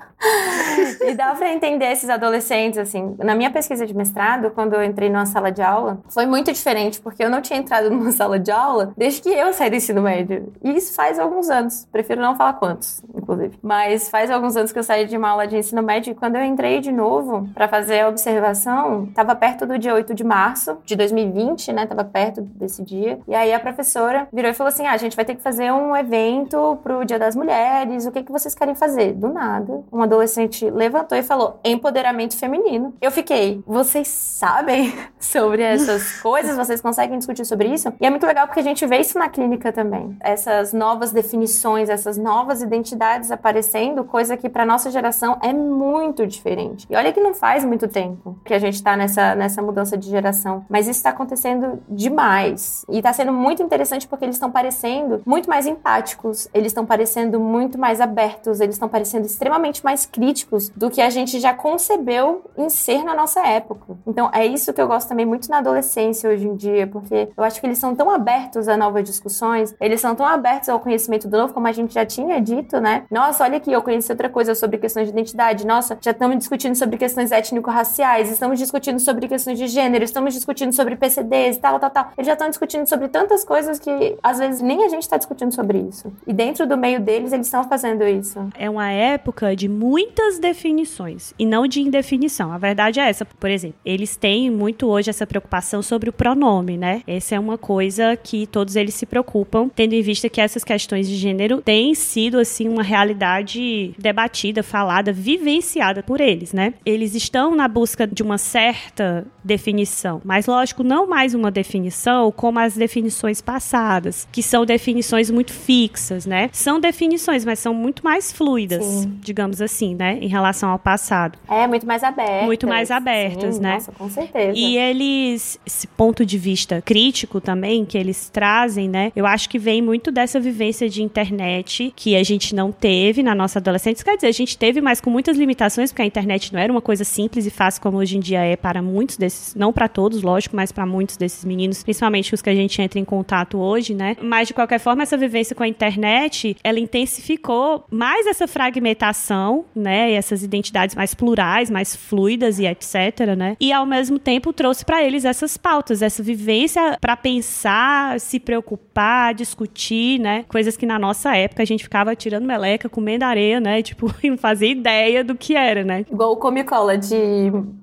E 1.07 1.15
dá 1.15 1.35
para 1.35 1.53
entender 1.53 1.91
esses 1.93 2.09
adolescentes, 2.09 2.79
assim. 2.79 3.15
Na 3.19 3.35
minha 3.35 3.51
pesquisa 3.51 3.87
de 3.87 3.95
mestrado, 3.95 4.51
quando 4.51 4.75
eu 4.75 4.83
entrei 4.85 5.09
numa 5.09 5.27
sala 5.27 5.51
de 5.51 5.63
aula, 5.63 6.01
foi 6.09 6.27
muito 6.27 6.53
diferente, 6.53 7.01
porque 7.01 7.23
eu 7.23 7.31
não 7.31 7.41
tinha 7.41 7.59
entrado 7.59 7.91
numa 7.91 8.13
sala 8.13 8.39
de 8.39 8.51
aula 8.51 8.93
desde 8.97 9.21
que 9.21 9.29
eu 9.29 9.53
saí 9.53 9.71
do 9.71 9.77
ensino 9.77 10.03
médio. 10.03 10.53
E 10.63 10.71
isso 10.77 10.95
faz 10.95 11.19
alguns 11.19 11.51
anos. 11.51 11.87
Prefiro 11.91 12.21
não 12.21 12.37
falar 12.37 12.55
quantos, 12.55 13.03
inclusive. 13.15 13.59
Mas 13.63 14.09
faz 14.09 14.31
alguns 14.31 14.57
anos 14.57 14.73
que 14.73 14.79
eu 14.79 14.83
saí 14.83 15.07
de 15.07 15.17
uma 15.17 15.31
aula 15.31 15.47
de 15.47 15.57
ensino 15.57 15.83
médio 15.83 16.13
e 16.13 16.15
quando 16.15 16.37
eu 16.37 16.45
entrei 16.45 16.81
de 16.81 16.93
novo 16.93 17.49
para 17.55 17.69
fazer 17.69 18.01
a 18.01 18.09
observação, 18.09 19.07
tava 19.15 19.35
perto 19.35 19.67
do 19.67 19.79
dia 19.79 19.95
8 19.95 20.15
de 20.15 20.25
março 20.25 20.79
de 20.85 20.97
2020, 20.97 21.73
né? 21.73 21.87
Tava 21.87 22.05
perto 22.05 22.41
desse 22.41 22.83
dia. 22.83 23.19
E 23.27 23.35
aí 23.35 23.53
a 23.53 23.61
professora 23.61 24.29
virou 24.33 24.51
e 24.51 24.55
falou 24.55 24.69
assim: 24.69 24.87
ah, 24.87 24.93
a 24.93 24.97
gente 24.97 25.17
vai 25.17 25.25
ter 25.25 25.35
que 25.35 25.43
fazer 25.43 25.73
um 25.73 25.97
evento 25.97 26.79
pro 26.83 27.05
Dia 27.05 27.19
das 27.19 27.37
Mulheres, 27.37 28.07
o 28.07 28.13
que, 28.13 28.23
que 28.23 28.33
vocês 28.33 28.55
querem 28.55 28.75
fazer? 28.75 29.13
Do 29.13 29.29
nada, 29.29 29.83
uma 29.91 30.04
adolescente 30.05 30.69
levantou 30.71 31.17
e 31.17 31.23
falou: 31.23 31.61
empoderamento 31.65 32.37
feminino. 32.37 32.95
Eu 33.01 33.11
fiquei, 33.11 33.63
vocês 33.67 34.09
sabem 34.09 34.95
sobre 35.19 35.63
essas 35.63 36.21
coisas? 36.23 36.57
Vocês 36.57 36.81
conseguem 36.81 37.19
discutir 37.19 37.45
sobre 37.45 37.69
isso? 37.69 37.93
E 38.01 38.07
é 38.07 38.11
muito 38.11 38.27
legal 38.27 38.47
porque 38.47 38.61
a 38.61 38.65
gente 38.65 38.87
vê 38.87 38.99
isso 38.99 39.19
na 39.19 39.29
clínica 39.29 39.73
também. 39.73 40.17
Essas 40.21 40.73
novas 40.73 41.13
definições, 41.13 41.89
essas 41.89 42.17
novas 42.17 42.63
identidades 42.63 43.31
aparecendo, 43.31 44.05
coisa 44.05 44.37
que 44.37 44.49
para 44.49 44.65
nossa 44.65 44.91
geração 44.91 45.39
é 45.43 45.53
muito 45.53 46.27
diferente. 46.27 46.87
E 46.89 46.97
olha 46.97 47.13
que 47.13 47.21
não 47.21 47.35
faz 47.35 47.65
muito 47.65 47.89
tempo 47.89 48.39
que 48.45 48.55
a 48.55 48.59
gente 48.59 48.83
tá 48.83 48.97
nessa, 48.97 49.35
nessa 49.35 49.63
mudança 49.63 49.97
de 49.97 50.09
geração. 50.09 50.65
Mas 50.69 50.87
isso 50.87 50.99
está 50.99 51.11
acontecendo 51.11 51.83
demais. 51.89 52.85
E 52.89 52.99
está 52.99 53.13
sendo 53.13 53.33
muito 53.33 53.63
interessante 53.63 54.07
porque 54.07 54.25
eles 54.25 54.37
estão 54.37 54.51
parecendo 54.51 55.23
muito 55.27 55.49
mais 55.49 55.67
empáticos, 55.67 56.49
eles 56.53 56.69
estão 56.69 56.87
parecendo 56.87 57.41
muito 57.41 57.79
mais 57.79 58.01
abertos, 58.01 58.61
eles 58.61 58.75
estão 58.75 58.89
parecendo 58.89 59.27
extremamente 59.27 59.85
mais 59.85 59.94
mais 59.95 60.07
críticos 60.07 60.71
do 60.71 60.91
que 60.91 61.01
a 61.01 61.09
gente 61.09 61.39
já 61.39 61.55
concebeu 61.55 62.51
em 62.59 62.69
ser 62.69 63.05
na 63.05 63.15
nossa 63.15 63.47
época. 63.47 63.97
Então 64.05 64.29
é 64.33 64.45
isso 64.45 64.73
que 64.73 64.81
eu 64.81 64.89
gosto 64.89 65.09
também 65.09 65.25
muito 65.25 65.49
na 65.49 65.59
adolescência 65.59 66.29
hoje 66.29 66.49
em 66.49 66.57
dia, 66.57 66.85
porque 66.89 67.29
eu 67.37 67.45
acho 67.45 67.61
que 67.61 67.67
eles 67.67 67.79
são 67.79 67.95
tão 67.95 68.11
abertos 68.11 68.67
a 68.67 68.77
novas 68.77 69.05
discussões, 69.05 69.73
eles 69.81 70.01
são 70.01 70.17
tão 70.17 70.27
abertos 70.27 70.69
ao 70.69 70.81
conhecimento 70.81 71.29
do 71.29 71.39
novo, 71.39 71.55
como 71.55 71.69
a 71.69 71.73
gente 71.73 71.95
já 71.95 72.05
tinha 72.05 72.41
dito, 72.41 72.81
né? 72.81 73.05
Nossa, 73.09 73.45
olha 73.45 73.59
aqui, 73.59 73.71
eu 73.71 73.83
conheci 73.83 74.11
outra 74.11 74.29
coisa 74.29 74.53
sobre 74.57 74.79
questões 74.79 75.07
de 75.07 75.13
identidade. 75.13 75.65
Nossa, 75.65 75.97
já 76.01 76.11
estamos 76.11 76.39
discutindo 76.39 76.75
sobre 76.75 76.97
questões 76.97 77.31
étnico-raciais, 77.31 78.29
estamos 78.29 78.59
discutindo 78.59 78.99
sobre 78.99 79.29
questões 79.29 79.59
de 79.59 79.69
gênero, 79.69 80.03
estamos 80.03 80.35
discutindo 80.35 80.73
sobre 80.73 80.97
PCDs 80.97 81.57
e 81.57 81.61
tal, 81.61 81.79
tal, 81.79 81.91
tal. 81.91 82.09
Eles 82.19 82.27
já 82.27 82.33
estão 82.33 82.49
discutindo 82.49 82.89
sobre 82.89 83.07
tantas 83.07 83.45
coisas 83.45 83.79
que 83.79 84.19
às 84.21 84.39
vezes 84.41 84.61
nem 84.61 84.85
a 84.85 84.89
gente 84.89 85.03
está 85.03 85.17
discutindo 85.17 85.55
sobre 85.55 85.79
isso. 85.79 86.13
E 86.27 86.33
dentro 86.33 86.67
do 86.67 86.77
meio 86.77 86.99
deles, 86.99 87.33
eles 87.33 87.47
estão 87.47 87.63
fazendo 87.63 88.03
isso. 88.03 88.49
É 88.59 88.69
uma 88.69 88.91
época 88.91 89.55
de 89.55 89.69
muitas 89.85 90.39
definições 90.39 91.35
e 91.39 91.45
não 91.45 91.67
de 91.67 91.79
indefinição. 91.79 92.51
A 92.51 92.57
verdade 92.57 93.01
é 93.01 93.09
essa. 93.09 93.27
Por 93.27 93.51
exemplo, 93.51 93.77
eles 93.85 94.17
têm 94.17 94.51
muito 94.51 94.87
hoje 94.87 95.11
essa 95.11 95.27
preocupação 95.27 95.83
sobre 95.83 96.09
o 96.09 96.13
pronome, 96.13 96.79
né? 96.79 97.03
Essa 97.07 97.35
é 97.35 97.39
uma 97.39 97.59
coisa 97.59 98.17
que 98.17 98.47
todos 98.47 98.77
eles 98.77 98.95
se 98.95 99.05
preocupam, 99.05 99.69
tendo 99.69 99.93
em 99.93 100.01
vista 100.01 100.31
que 100.31 100.41
essas 100.41 100.65
questões 100.65 101.07
de 101.07 101.17
gênero 101.17 101.61
têm 101.61 101.95
sido 101.95 102.39
assim 102.39 102.67
uma 102.67 102.83
realidade 102.83 103.95
debatida, 103.99 104.63
falada, 104.63 105.13
vivenciada 105.13 106.03
por 106.03 106.19
eles, 106.19 106.55
né? 106.55 106.73
Eles 106.87 107.15
estão 107.15 107.55
na 107.55 107.69
busca 107.69 108.07
de 108.07 108.23
uma 108.23 108.39
certa 108.39 109.27
definição, 109.45 110.23
mas 110.25 110.47
lógico, 110.47 110.83
não 110.83 111.07
mais 111.07 111.35
uma 111.35 111.51
definição 111.51 112.33
como 112.33 112.59
as 112.59 112.75
definições 112.75 113.43
passadas, 113.43 114.27
que 114.33 114.43
são 114.43 114.65
definições 114.65 115.31
muito 115.31 115.53
fixas, 115.53 116.25
né? 116.25 116.49
São 116.53 116.81
definições, 116.81 117.45
mas 117.45 117.59
são 117.59 117.75
muito 117.75 118.03
mais 118.03 118.33
fluidas, 118.33 118.83
Sim. 118.83 119.19
digamos 119.21 119.61
assim 119.61 119.74
assim, 119.75 119.95
né? 119.95 120.19
Em 120.21 120.29
relação 120.29 120.71
ao 120.71 120.79
passado. 120.79 121.37
É, 121.49 121.67
muito 121.67 121.87
mais 121.87 122.05
abertas. 122.05 122.45
Muito 122.45 122.67
mais 122.67 122.91
abertas, 122.91 123.57
Sim, 123.57 123.61
né? 123.61 123.75
Nossa, 123.75 123.93
com 123.93 124.09
certeza. 124.09 124.57
E 124.57 124.77
eles, 124.79 125.59
esse 125.67 125.87
ponto 125.89 126.25
de 126.25 126.39
vista 126.39 126.81
crítico 126.81 127.41
também, 127.41 127.85
que 127.85 127.99
eles 127.99 128.31
trazem, 128.31 128.89
né? 128.89 129.11
Eu 129.17 129.27
acho 129.27 129.49
que 129.49 129.59
vem 129.59 129.83
muito 129.83 130.13
dessa 130.13 130.39
vivência 130.39 130.89
de 130.89 131.03
internet 131.03 131.93
que 131.97 132.15
a 132.15 132.23
gente 132.23 132.55
não 132.55 132.71
teve 132.71 133.23
na 133.23 133.35
nossa 133.35 133.59
adolescência. 133.59 134.05
Quer 134.05 134.17
dizer, 134.17 134.29
a 134.29 134.33
gente 134.33 134.57
teve, 134.57 134.81
mas 134.81 135.01
com 135.01 135.11
muitas 135.11 135.37
limitações, 135.37 135.91
porque 135.91 136.03
a 136.03 136.07
internet 136.07 136.53
não 136.53 136.61
era 136.61 136.73
uma 136.73 136.83
coisa 136.83 137.05
simples 137.05 137.47
e 137.47 137.51
fácil 137.51 137.83
como 137.83 137.99
hoje 137.99 138.17
em 138.17 138.21
dia 138.21 138.41
é 138.41 138.57
para 138.57 138.81
muitos 138.81 139.17
desses, 139.17 139.55
não 139.55 139.73
para 139.73 139.89
todos, 139.89 140.23
lógico, 140.23 140.55
mas 140.55 140.71
para 140.71 140.87
muitos 140.87 141.17
desses 141.17 141.45
meninos, 141.45 141.83
principalmente 141.83 142.33
os 142.35 142.41
que 142.41 142.51
a 142.51 142.55
gente 142.55 142.81
entra 142.81 142.99
em 142.99 143.05
contato 143.05 143.59
hoje, 143.59 143.95
né? 143.95 144.17
Mas 144.23 144.49
de 144.49 144.55
qualquer 144.55 144.79
forma, 144.79 145.03
essa 145.03 145.17
vivência 145.17 145.55
com 145.57 145.63
a 145.63 145.69
internet, 145.69 146.57
ela 146.63 146.79
intensificou 146.79 147.85
mais 147.91 148.27
essa 148.27 148.47
fragmentação 148.47 149.64
né, 149.75 150.13
e 150.13 150.15
essas 150.15 150.43
identidades 150.43 150.95
mais 150.95 151.15
plurais, 151.15 151.71
mais 151.71 151.95
fluidas 151.95 152.59
e 152.59 152.67
etc, 152.67 153.35
né? 153.37 153.57
E 153.61 153.73
ao 153.73 153.87
mesmo 153.87 154.19
tempo 154.19 154.53
trouxe 154.53 154.85
para 154.85 155.03
eles 155.03 155.25
essas 155.25 155.57
pautas, 155.57 156.03
essa 156.03 156.23
vivência 156.23 156.97
para 157.01 157.17
pensar, 157.17 158.21
se 158.21 158.39
preocupar, 158.39 159.35
discutir, 159.35 160.19
né? 160.21 160.45
Coisas 160.49 160.77
que 160.77 160.87
na 160.87 160.99
nossa 160.99 161.37
época 161.37 161.63
a 161.63 161.67
gente 161.67 161.85
ficava 161.85 162.15
tirando 162.15 162.45
meleca, 162.45 162.89
comendo 162.89 163.25
areia, 163.25 163.61
né? 163.61 163.83
Tipo, 163.83 164.15
e 164.23 164.31
não 164.31 164.39
fazia 164.39 164.71
ideia 164.71 165.23
do 165.25 165.35
que 165.35 165.55
era, 165.55 165.85
né? 165.85 166.05
Igual 166.11 166.33
o 166.33 166.37
Comicola 166.37 166.97
de 166.97 167.15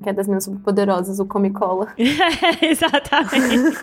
que 0.02 0.10
é 0.10 0.14
das 0.14 0.28
minhas 0.28 0.48
poderosas, 0.64 1.20
o 1.20 1.26
Comicola. 1.26 1.94
é, 1.98 2.66
exatamente. 2.70 3.78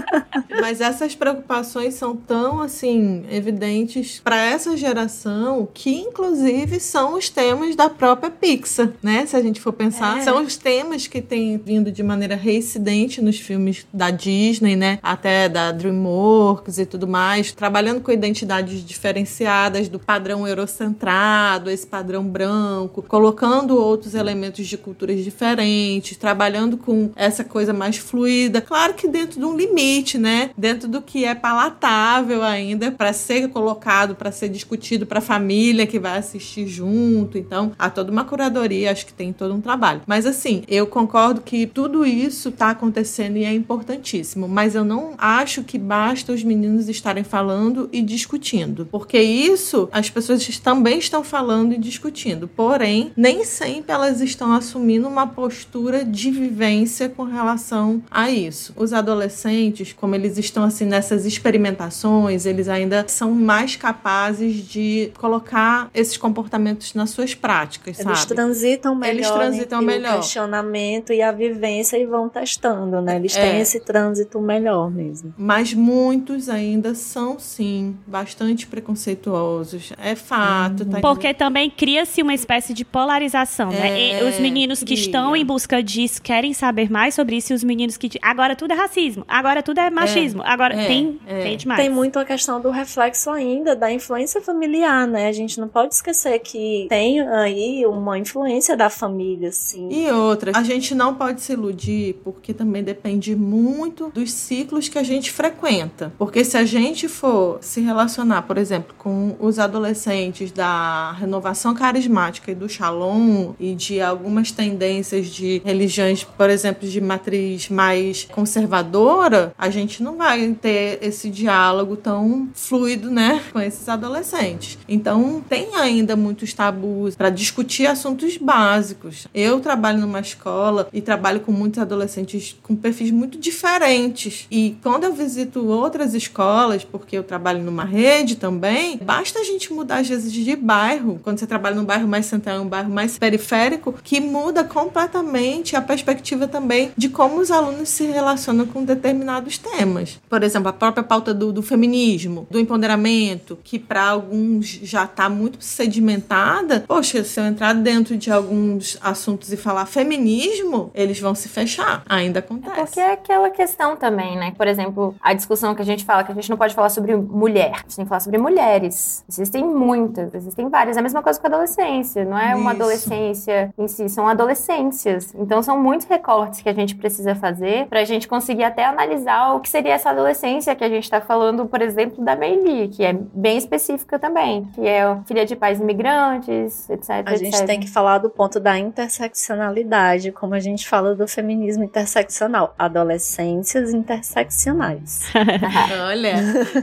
Mas 0.60 0.80
essas 0.80 1.14
preocupações 1.14 1.94
são 1.94 2.16
tão 2.16 2.60
assim 2.60 3.24
evidentes 3.30 4.20
para 4.20 4.36
essa 4.36 4.76
geração 4.76 5.68
que 5.72 5.90
inclusive 5.90 6.80
são 6.80 7.14
os 7.14 7.28
temas 7.42 7.74
da 7.74 7.90
própria 7.90 8.30
Pixar, 8.30 8.92
né? 9.02 9.26
Se 9.26 9.34
a 9.34 9.42
gente 9.42 9.60
for 9.60 9.72
pensar, 9.72 10.18
é. 10.18 10.22
são 10.22 10.44
os 10.44 10.56
temas 10.56 11.08
que 11.08 11.20
têm 11.20 11.58
vindo 11.58 11.90
de 11.90 12.00
maneira 12.00 12.36
reincidente 12.36 13.20
nos 13.20 13.38
filmes 13.40 13.84
da 13.92 14.10
Disney, 14.10 14.76
né? 14.76 15.00
Até 15.02 15.48
da 15.48 15.72
DreamWorks 15.72 16.78
e 16.78 16.86
tudo 16.86 17.08
mais, 17.08 17.50
trabalhando 17.50 18.00
com 18.00 18.12
identidades 18.12 18.84
diferenciadas 18.84 19.88
do 19.88 19.98
padrão 19.98 20.46
eurocentrado, 20.46 21.68
esse 21.68 21.86
padrão 21.86 22.24
branco, 22.24 23.02
colocando 23.02 23.76
outros 23.76 24.14
elementos 24.14 24.66
de 24.68 24.78
culturas 24.78 25.22
diferentes, 25.24 26.16
trabalhando 26.16 26.76
com 26.76 27.10
essa 27.16 27.42
coisa 27.42 27.72
mais 27.72 27.96
fluida. 27.96 28.60
Claro 28.60 28.94
que 28.94 29.08
dentro 29.08 29.40
de 29.40 29.44
um 29.44 29.56
limite, 29.56 30.16
né? 30.16 30.50
Dentro 30.56 30.88
do 30.88 31.02
que 31.02 31.24
é 31.24 31.34
palatável 31.34 32.44
ainda 32.44 32.92
para 32.92 33.12
ser 33.12 33.48
colocado, 33.48 34.14
para 34.14 34.30
ser 34.30 34.48
discutido 34.48 35.06
para 35.06 35.18
a 35.18 35.22
família 35.22 35.88
que 35.88 35.98
vai 35.98 36.18
assistir 36.18 36.68
junto 36.68 37.31
então, 37.38 37.72
há 37.78 37.90
toda 37.90 38.10
uma 38.10 38.24
curadoria, 38.24 38.90
acho 38.90 39.06
que 39.06 39.12
tem 39.12 39.32
todo 39.32 39.54
um 39.54 39.60
trabalho. 39.60 40.02
Mas 40.06 40.26
assim, 40.26 40.62
eu 40.68 40.86
concordo 40.86 41.40
que 41.40 41.66
tudo 41.66 42.04
isso 42.04 42.48
está 42.48 42.70
acontecendo 42.70 43.36
e 43.36 43.44
é 43.44 43.52
importantíssimo, 43.52 44.48
mas 44.48 44.74
eu 44.74 44.84
não 44.84 45.14
acho 45.18 45.62
que 45.62 45.78
basta 45.78 46.32
os 46.32 46.42
meninos 46.42 46.88
estarem 46.88 47.24
falando 47.24 47.88
e 47.92 48.02
discutindo, 48.02 48.86
porque 48.90 49.20
isso 49.20 49.88
as 49.92 50.10
pessoas 50.10 50.42
também 50.58 50.98
estão 50.98 51.24
falando 51.24 51.72
e 51.72 51.78
discutindo. 51.78 52.48
Porém, 52.48 53.12
nem 53.16 53.44
sempre 53.44 53.92
elas 53.92 54.20
estão 54.20 54.52
assumindo 54.52 55.08
uma 55.08 55.26
postura 55.26 56.04
de 56.04 56.30
vivência 56.30 57.08
com 57.08 57.24
relação 57.24 58.02
a 58.10 58.30
isso. 58.30 58.72
Os 58.76 58.92
adolescentes, 58.92 59.92
como 59.92 60.14
eles 60.14 60.38
estão 60.38 60.64
assim 60.64 60.84
nessas 60.84 61.24
experimentações, 61.24 62.46
eles 62.46 62.68
ainda 62.68 63.04
são 63.08 63.32
mais 63.32 63.76
capazes 63.76 64.56
de 64.56 65.10
colocar 65.18 65.90
esses 65.94 66.16
comportamentos 66.16 66.94
na 66.94 67.06
sua 67.06 67.21
suas 67.22 67.34
práticas, 67.34 67.98
Eles 68.00 68.18
sabe? 68.18 68.34
transitam 68.34 68.94
melhor 68.94 69.14
Eles 69.14 69.30
transitam 69.30 69.82
entre 69.82 69.94
melhor. 69.94 70.14
o 70.14 70.16
questionamento 70.20 71.12
e 71.12 71.22
a 71.22 71.30
vivência 71.32 71.96
e 71.96 72.04
vão 72.06 72.28
testando, 72.28 73.00
né? 73.00 73.16
Eles 73.16 73.36
É. 73.36 73.40
têm 73.50 73.60
esse 73.60 73.80
trânsito 73.80 74.40
melhor 74.40 74.90
mesmo. 74.90 75.32
Mas 75.36 75.72
muitos 75.74 76.48
ainda 76.48 76.94
são, 76.94 77.38
sim, 77.38 77.96
bastante 78.06 78.66
preconceituosos. 78.66 79.92
É 80.02 80.14
fato, 80.14 80.84
tá? 80.84 81.00
Porque 81.00 81.32
também 81.34 81.70
cria-se 81.70 82.22
uma 82.22 82.34
espécie 82.34 82.72
de 82.72 82.84
polarização, 82.84 83.70
né? 83.70 83.88
É, 84.00 84.22
E 84.24 84.28
os 84.28 84.38
meninos 84.40 84.80
que 84.80 84.86
cria. 84.94 84.98
estão 85.00 85.36
em 85.36 85.44
busca 85.44 85.82
disso 85.82 86.20
querem 86.22 86.52
saber 86.52 86.90
mais 86.90 87.14
sobre 87.14 87.36
isso 87.36 87.52
e 87.52 87.54
os 87.54 87.64
meninos 87.64 87.96
que. 87.96 88.10
Agora 88.20 88.54
tudo 88.56 88.72
é 88.72 88.74
racismo, 88.76 89.24
agora 89.28 89.62
tudo 89.62 89.78
é 89.80 89.90
machismo, 89.90 90.42
agora 90.44 90.74
é, 90.74 90.86
tem, 90.86 91.20
é. 91.26 91.42
tem 91.42 91.56
demais. 91.56 91.80
Tem 91.80 91.90
muito 91.90 92.18
a 92.18 92.24
questão 92.24 92.60
do 92.60 92.70
reflexo 92.70 93.30
ainda 93.30 93.74
da 93.74 93.90
influência 93.92 94.40
familiar, 94.40 95.06
né? 95.06 95.28
A 95.28 95.32
gente 95.32 95.60
não 95.60 95.68
pode 95.68 95.94
esquecer 95.94 96.38
que 96.40 96.86
tem 96.88 97.01
aí 97.20 97.84
uma 97.86 98.18
influência 98.18 98.76
da 98.76 98.88
família, 98.90 99.50
sim. 99.52 99.88
E 99.90 100.10
outra, 100.10 100.52
a 100.54 100.62
gente 100.62 100.94
não 100.94 101.14
pode 101.14 101.40
se 101.40 101.52
iludir 101.52 102.16
porque 102.24 102.52
também 102.52 102.82
depende 102.82 103.34
muito 103.34 104.10
dos 104.10 104.32
ciclos 104.32 104.88
que 104.88 104.98
a 104.98 105.02
gente 105.02 105.30
frequenta. 105.30 106.12
Porque 106.18 106.44
se 106.44 106.56
a 106.56 106.64
gente 106.64 107.08
for 107.08 107.58
se 107.60 107.80
relacionar, 107.80 108.42
por 108.42 108.58
exemplo, 108.58 108.94
com 108.98 109.36
os 109.40 109.58
adolescentes 109.58 110.52
da 110.52 111.12
renovação 111.12 111.74
carismática 111.74 112.50
e 112.50 112.54
do 112.54 112.68
shalom 112.68 113.52
e 113.58 113.74
de 113.74 114.00
algumas 114.00 114.50
tendências 114.50 115.26
de 115.26 115.62
religiões, 115.64 116.24
por 116.24 116.50
exemplo, 116.50 116.88
de 116.88 117.00
matriz 117.00 117.68
mais 117.68 118.24
conservadora, 118.24 119.54
a 119.56 119.70
gente 119.70 120.02
não 120.02 120.16
vai 120.16 120.56
ter 120.60 120.98
esse 121.02 121.30
diálogo 121.30 121.96
tão 121.96 122.48
fluido, 122.54 123.10
né, 123.10 123.42
com 123.52 123.60
esses 123.60 123.88
adolescentes. 123.88 124.78
Então, 124.88 125.42
tem 125.48 125.74
ainda 125.74 126.16
muitos 126.16 126.52
tabus 126.52 126.91
para 127.16 127.30
discutir 127.30 127.86
assuntos 127.86 128.36
básicos. 128.36 129.26
Eu 129.34 129.60
trabalho 129.60 129.98
numa 130.00 130.20
escola 130.20 130.88
e 130.92 131.00
trabalho 131.00 131.40
com 131.40 131.52
muitos 131.52 131.80
adolescentes 131.80 132.56
com 132.62 132.74
perfis 132.74 133.10
muito 133.10 133.38
diferentes. 133.38 134.46
E 134.50 134.76
quando 134.82 135.04
eu 135.04 135.12
visito 135.12 135.66
outras 135.66 136.14
escolas, 136.14 136.84
porque 136.84 137.16
eu 137.16 137.22
trabalho 137.22 137.62
numa 137.62 137.84
rede 137.84 138.36
também, 138.36 138.98
basta 138.98 139.38
a 139.38 139.44
gente 139.44 139.72
mudar 139.72 139.98
às 139.98 140.08
vezes 140.08 140.32
de 140.32 140.56
bairro. 140.56 141.20
Quando 141.22 141.38
você 141.38 141.46
trabalha 141.46 141.76
num 141.76 141.84
bairro 141.84 142.08
mais 142.08 142.26
central, 142.26 142.62
um 142.62 142.68
bairro 142.68 142.90
mais 142.90 143.18
periférico, 143.18 143.94
que 144.02 144.20
muda 144.20 144.64
completamente 144.64 145.76
a 145.76 145.80
perspectiva 145.80 146.46
também 146.46 146.92
de 146.96 147.08
como 147.08 147.40
os 147.40 147.50
alunos 147.50 147.88
se 147.88 148.04
relacionam 148.04 148.66
com 148.66 148.84
determinados 148.84 149.58
temas. 149.58 150.20
Por 150.28 150.42
exemplo, 150.42 150.68
a 150.68 150.72
própria 150.72 151.02
pauta 151.02 151.32
do, 151.34 151.52
do 151.52 151.62
feminismo, 151.62 152.46
do 152.50 152.58
empoderamento, 152.58 153.58
que 153.62 153.78
para 153.78 154.04
alguns 154.04 154.80
já 154.82 155.04
está 155.04 155.28
muito 155.28 155.58
sedimentada. 155.60 156.81
Poxa, 156.86 157.22
se 157.24 157.40
eu 157.40 157.44
entrar 157.44 157.74
dentro 157.74 158.16
de 158.16 158.30
alguns 158.30 158.98
assuntos 159.00 159.52
e 159.52 159.56
falar 159.56 159.86
feminismo, 159.86 160.90
eles 160.94 161.20
vão 161.20 161.34
se 161.34 161.48
fechar. 161.48 162.02
Ainda 162.08 162.40
acontece. 162.40 162.74
Porque 162.74 163.00
é 163.00 163.12
aquela 163.12 163.50
questão 163.50 163.96
também, 163.96 164.36
né? 164.36 164.52
Por 164.56 164.66
exemplo, 164.66 165.14
a 165.20 165.32
discussão 165.32 165.74
que 165.74 165.82
a 165.82 165.84
gente 165.84 166.04
fala, 166.04 166.24
que 166.24 166.32
a 166.32 166.34
gente 166.34 166.50
não 166.50 166.56
pode 166.56 166.74
falar 166.74 166.88
sobre 166.90 167.16
mulher, 167.16 167.72
a 167.74 167.78
gente 167.78 167.96
tem 167.96 168.04
que 168.04 168.08
falar 168.08 168.20
sobre 168.20 168.38
mulheres. 168.38 169.24
Existem 169.28 169.64
muitas, 169.64 170.34
existem 170.34 170.68
várias. 170.68 170.96
É 170.96 171.00
a 171.00 171.02
mesma 171.02 171.22
coisa 171.22 171.38
com 171.40 171.46
a 171.46 171.50
adolescência, 171.50 172.24
não 172.24 172.38
é 172.38 172.54
uma 172.54 172.72
Isso. 172.72 172.82
adolescência 172.82 173.74
em 173.78 173.88
si, 173.88 174.08
são 174.08 174.28
adolescências. 174.28 175.34
Então 175.34 175.62
são 175.62 175.80
muitos 175.80 176.06
recortes 176.06 176.60
que 176.60 176.68
a 176.68 176.74
gente 176.74 176.94
precisa 176.94 177.34
fazer 177.34 177.86
pra 177.86 178.04
gente 178.04 178.28
conseguir 178.28 178.64
até 178.64 178.84
analisar 178.84 179.54
o 179.54 179.60
que 179.60 179.68
seria 179.68 179.94
essa 179.94 180.10
adolescência 180.10 180.74
que 180.74 180.84
a 180.84 180.88
gente 180.88 181.08
tá 181.10 181.20
falando, 181.20 181.66
por 181.66 181.80
exemplo, 181.82 182.24
da 182.24 182.36
Meili, 182.36 182.88
que 182.88 183.04
é 183.04 183.12
bem 183.12 183.58
específica 183.58 184.18
também, 184.18 184.64
que 184.74 184.86
é 184.86 185.16
filha 185.26 185.44
de 185.44 185.56
pais 185.56 185.80
imigrantes, 185.80 186.71
etc, 186.90 187.10
A 187.26 187.36
gente 187.36 187.54
etc. 187.54 187.66
tem 187.66 187.80
que 187.80 187.88
falar 187.88 188.18
do 188.18 188.30
ponto 188.30 188.58
da 188.58 188.78
interseccionalidade, 188.78 190.32
como 190.32 190.54
a 190.54 190.60
gente 190.60 190.88
fala 190.88 191.14
do 191.14 191.26
feminismo 191.26 191.84
interseccional. 191.84 192.74
Adolescências 192.78 193.92
interseccionais. 193.92 195.22
Olha, 196.08 196.34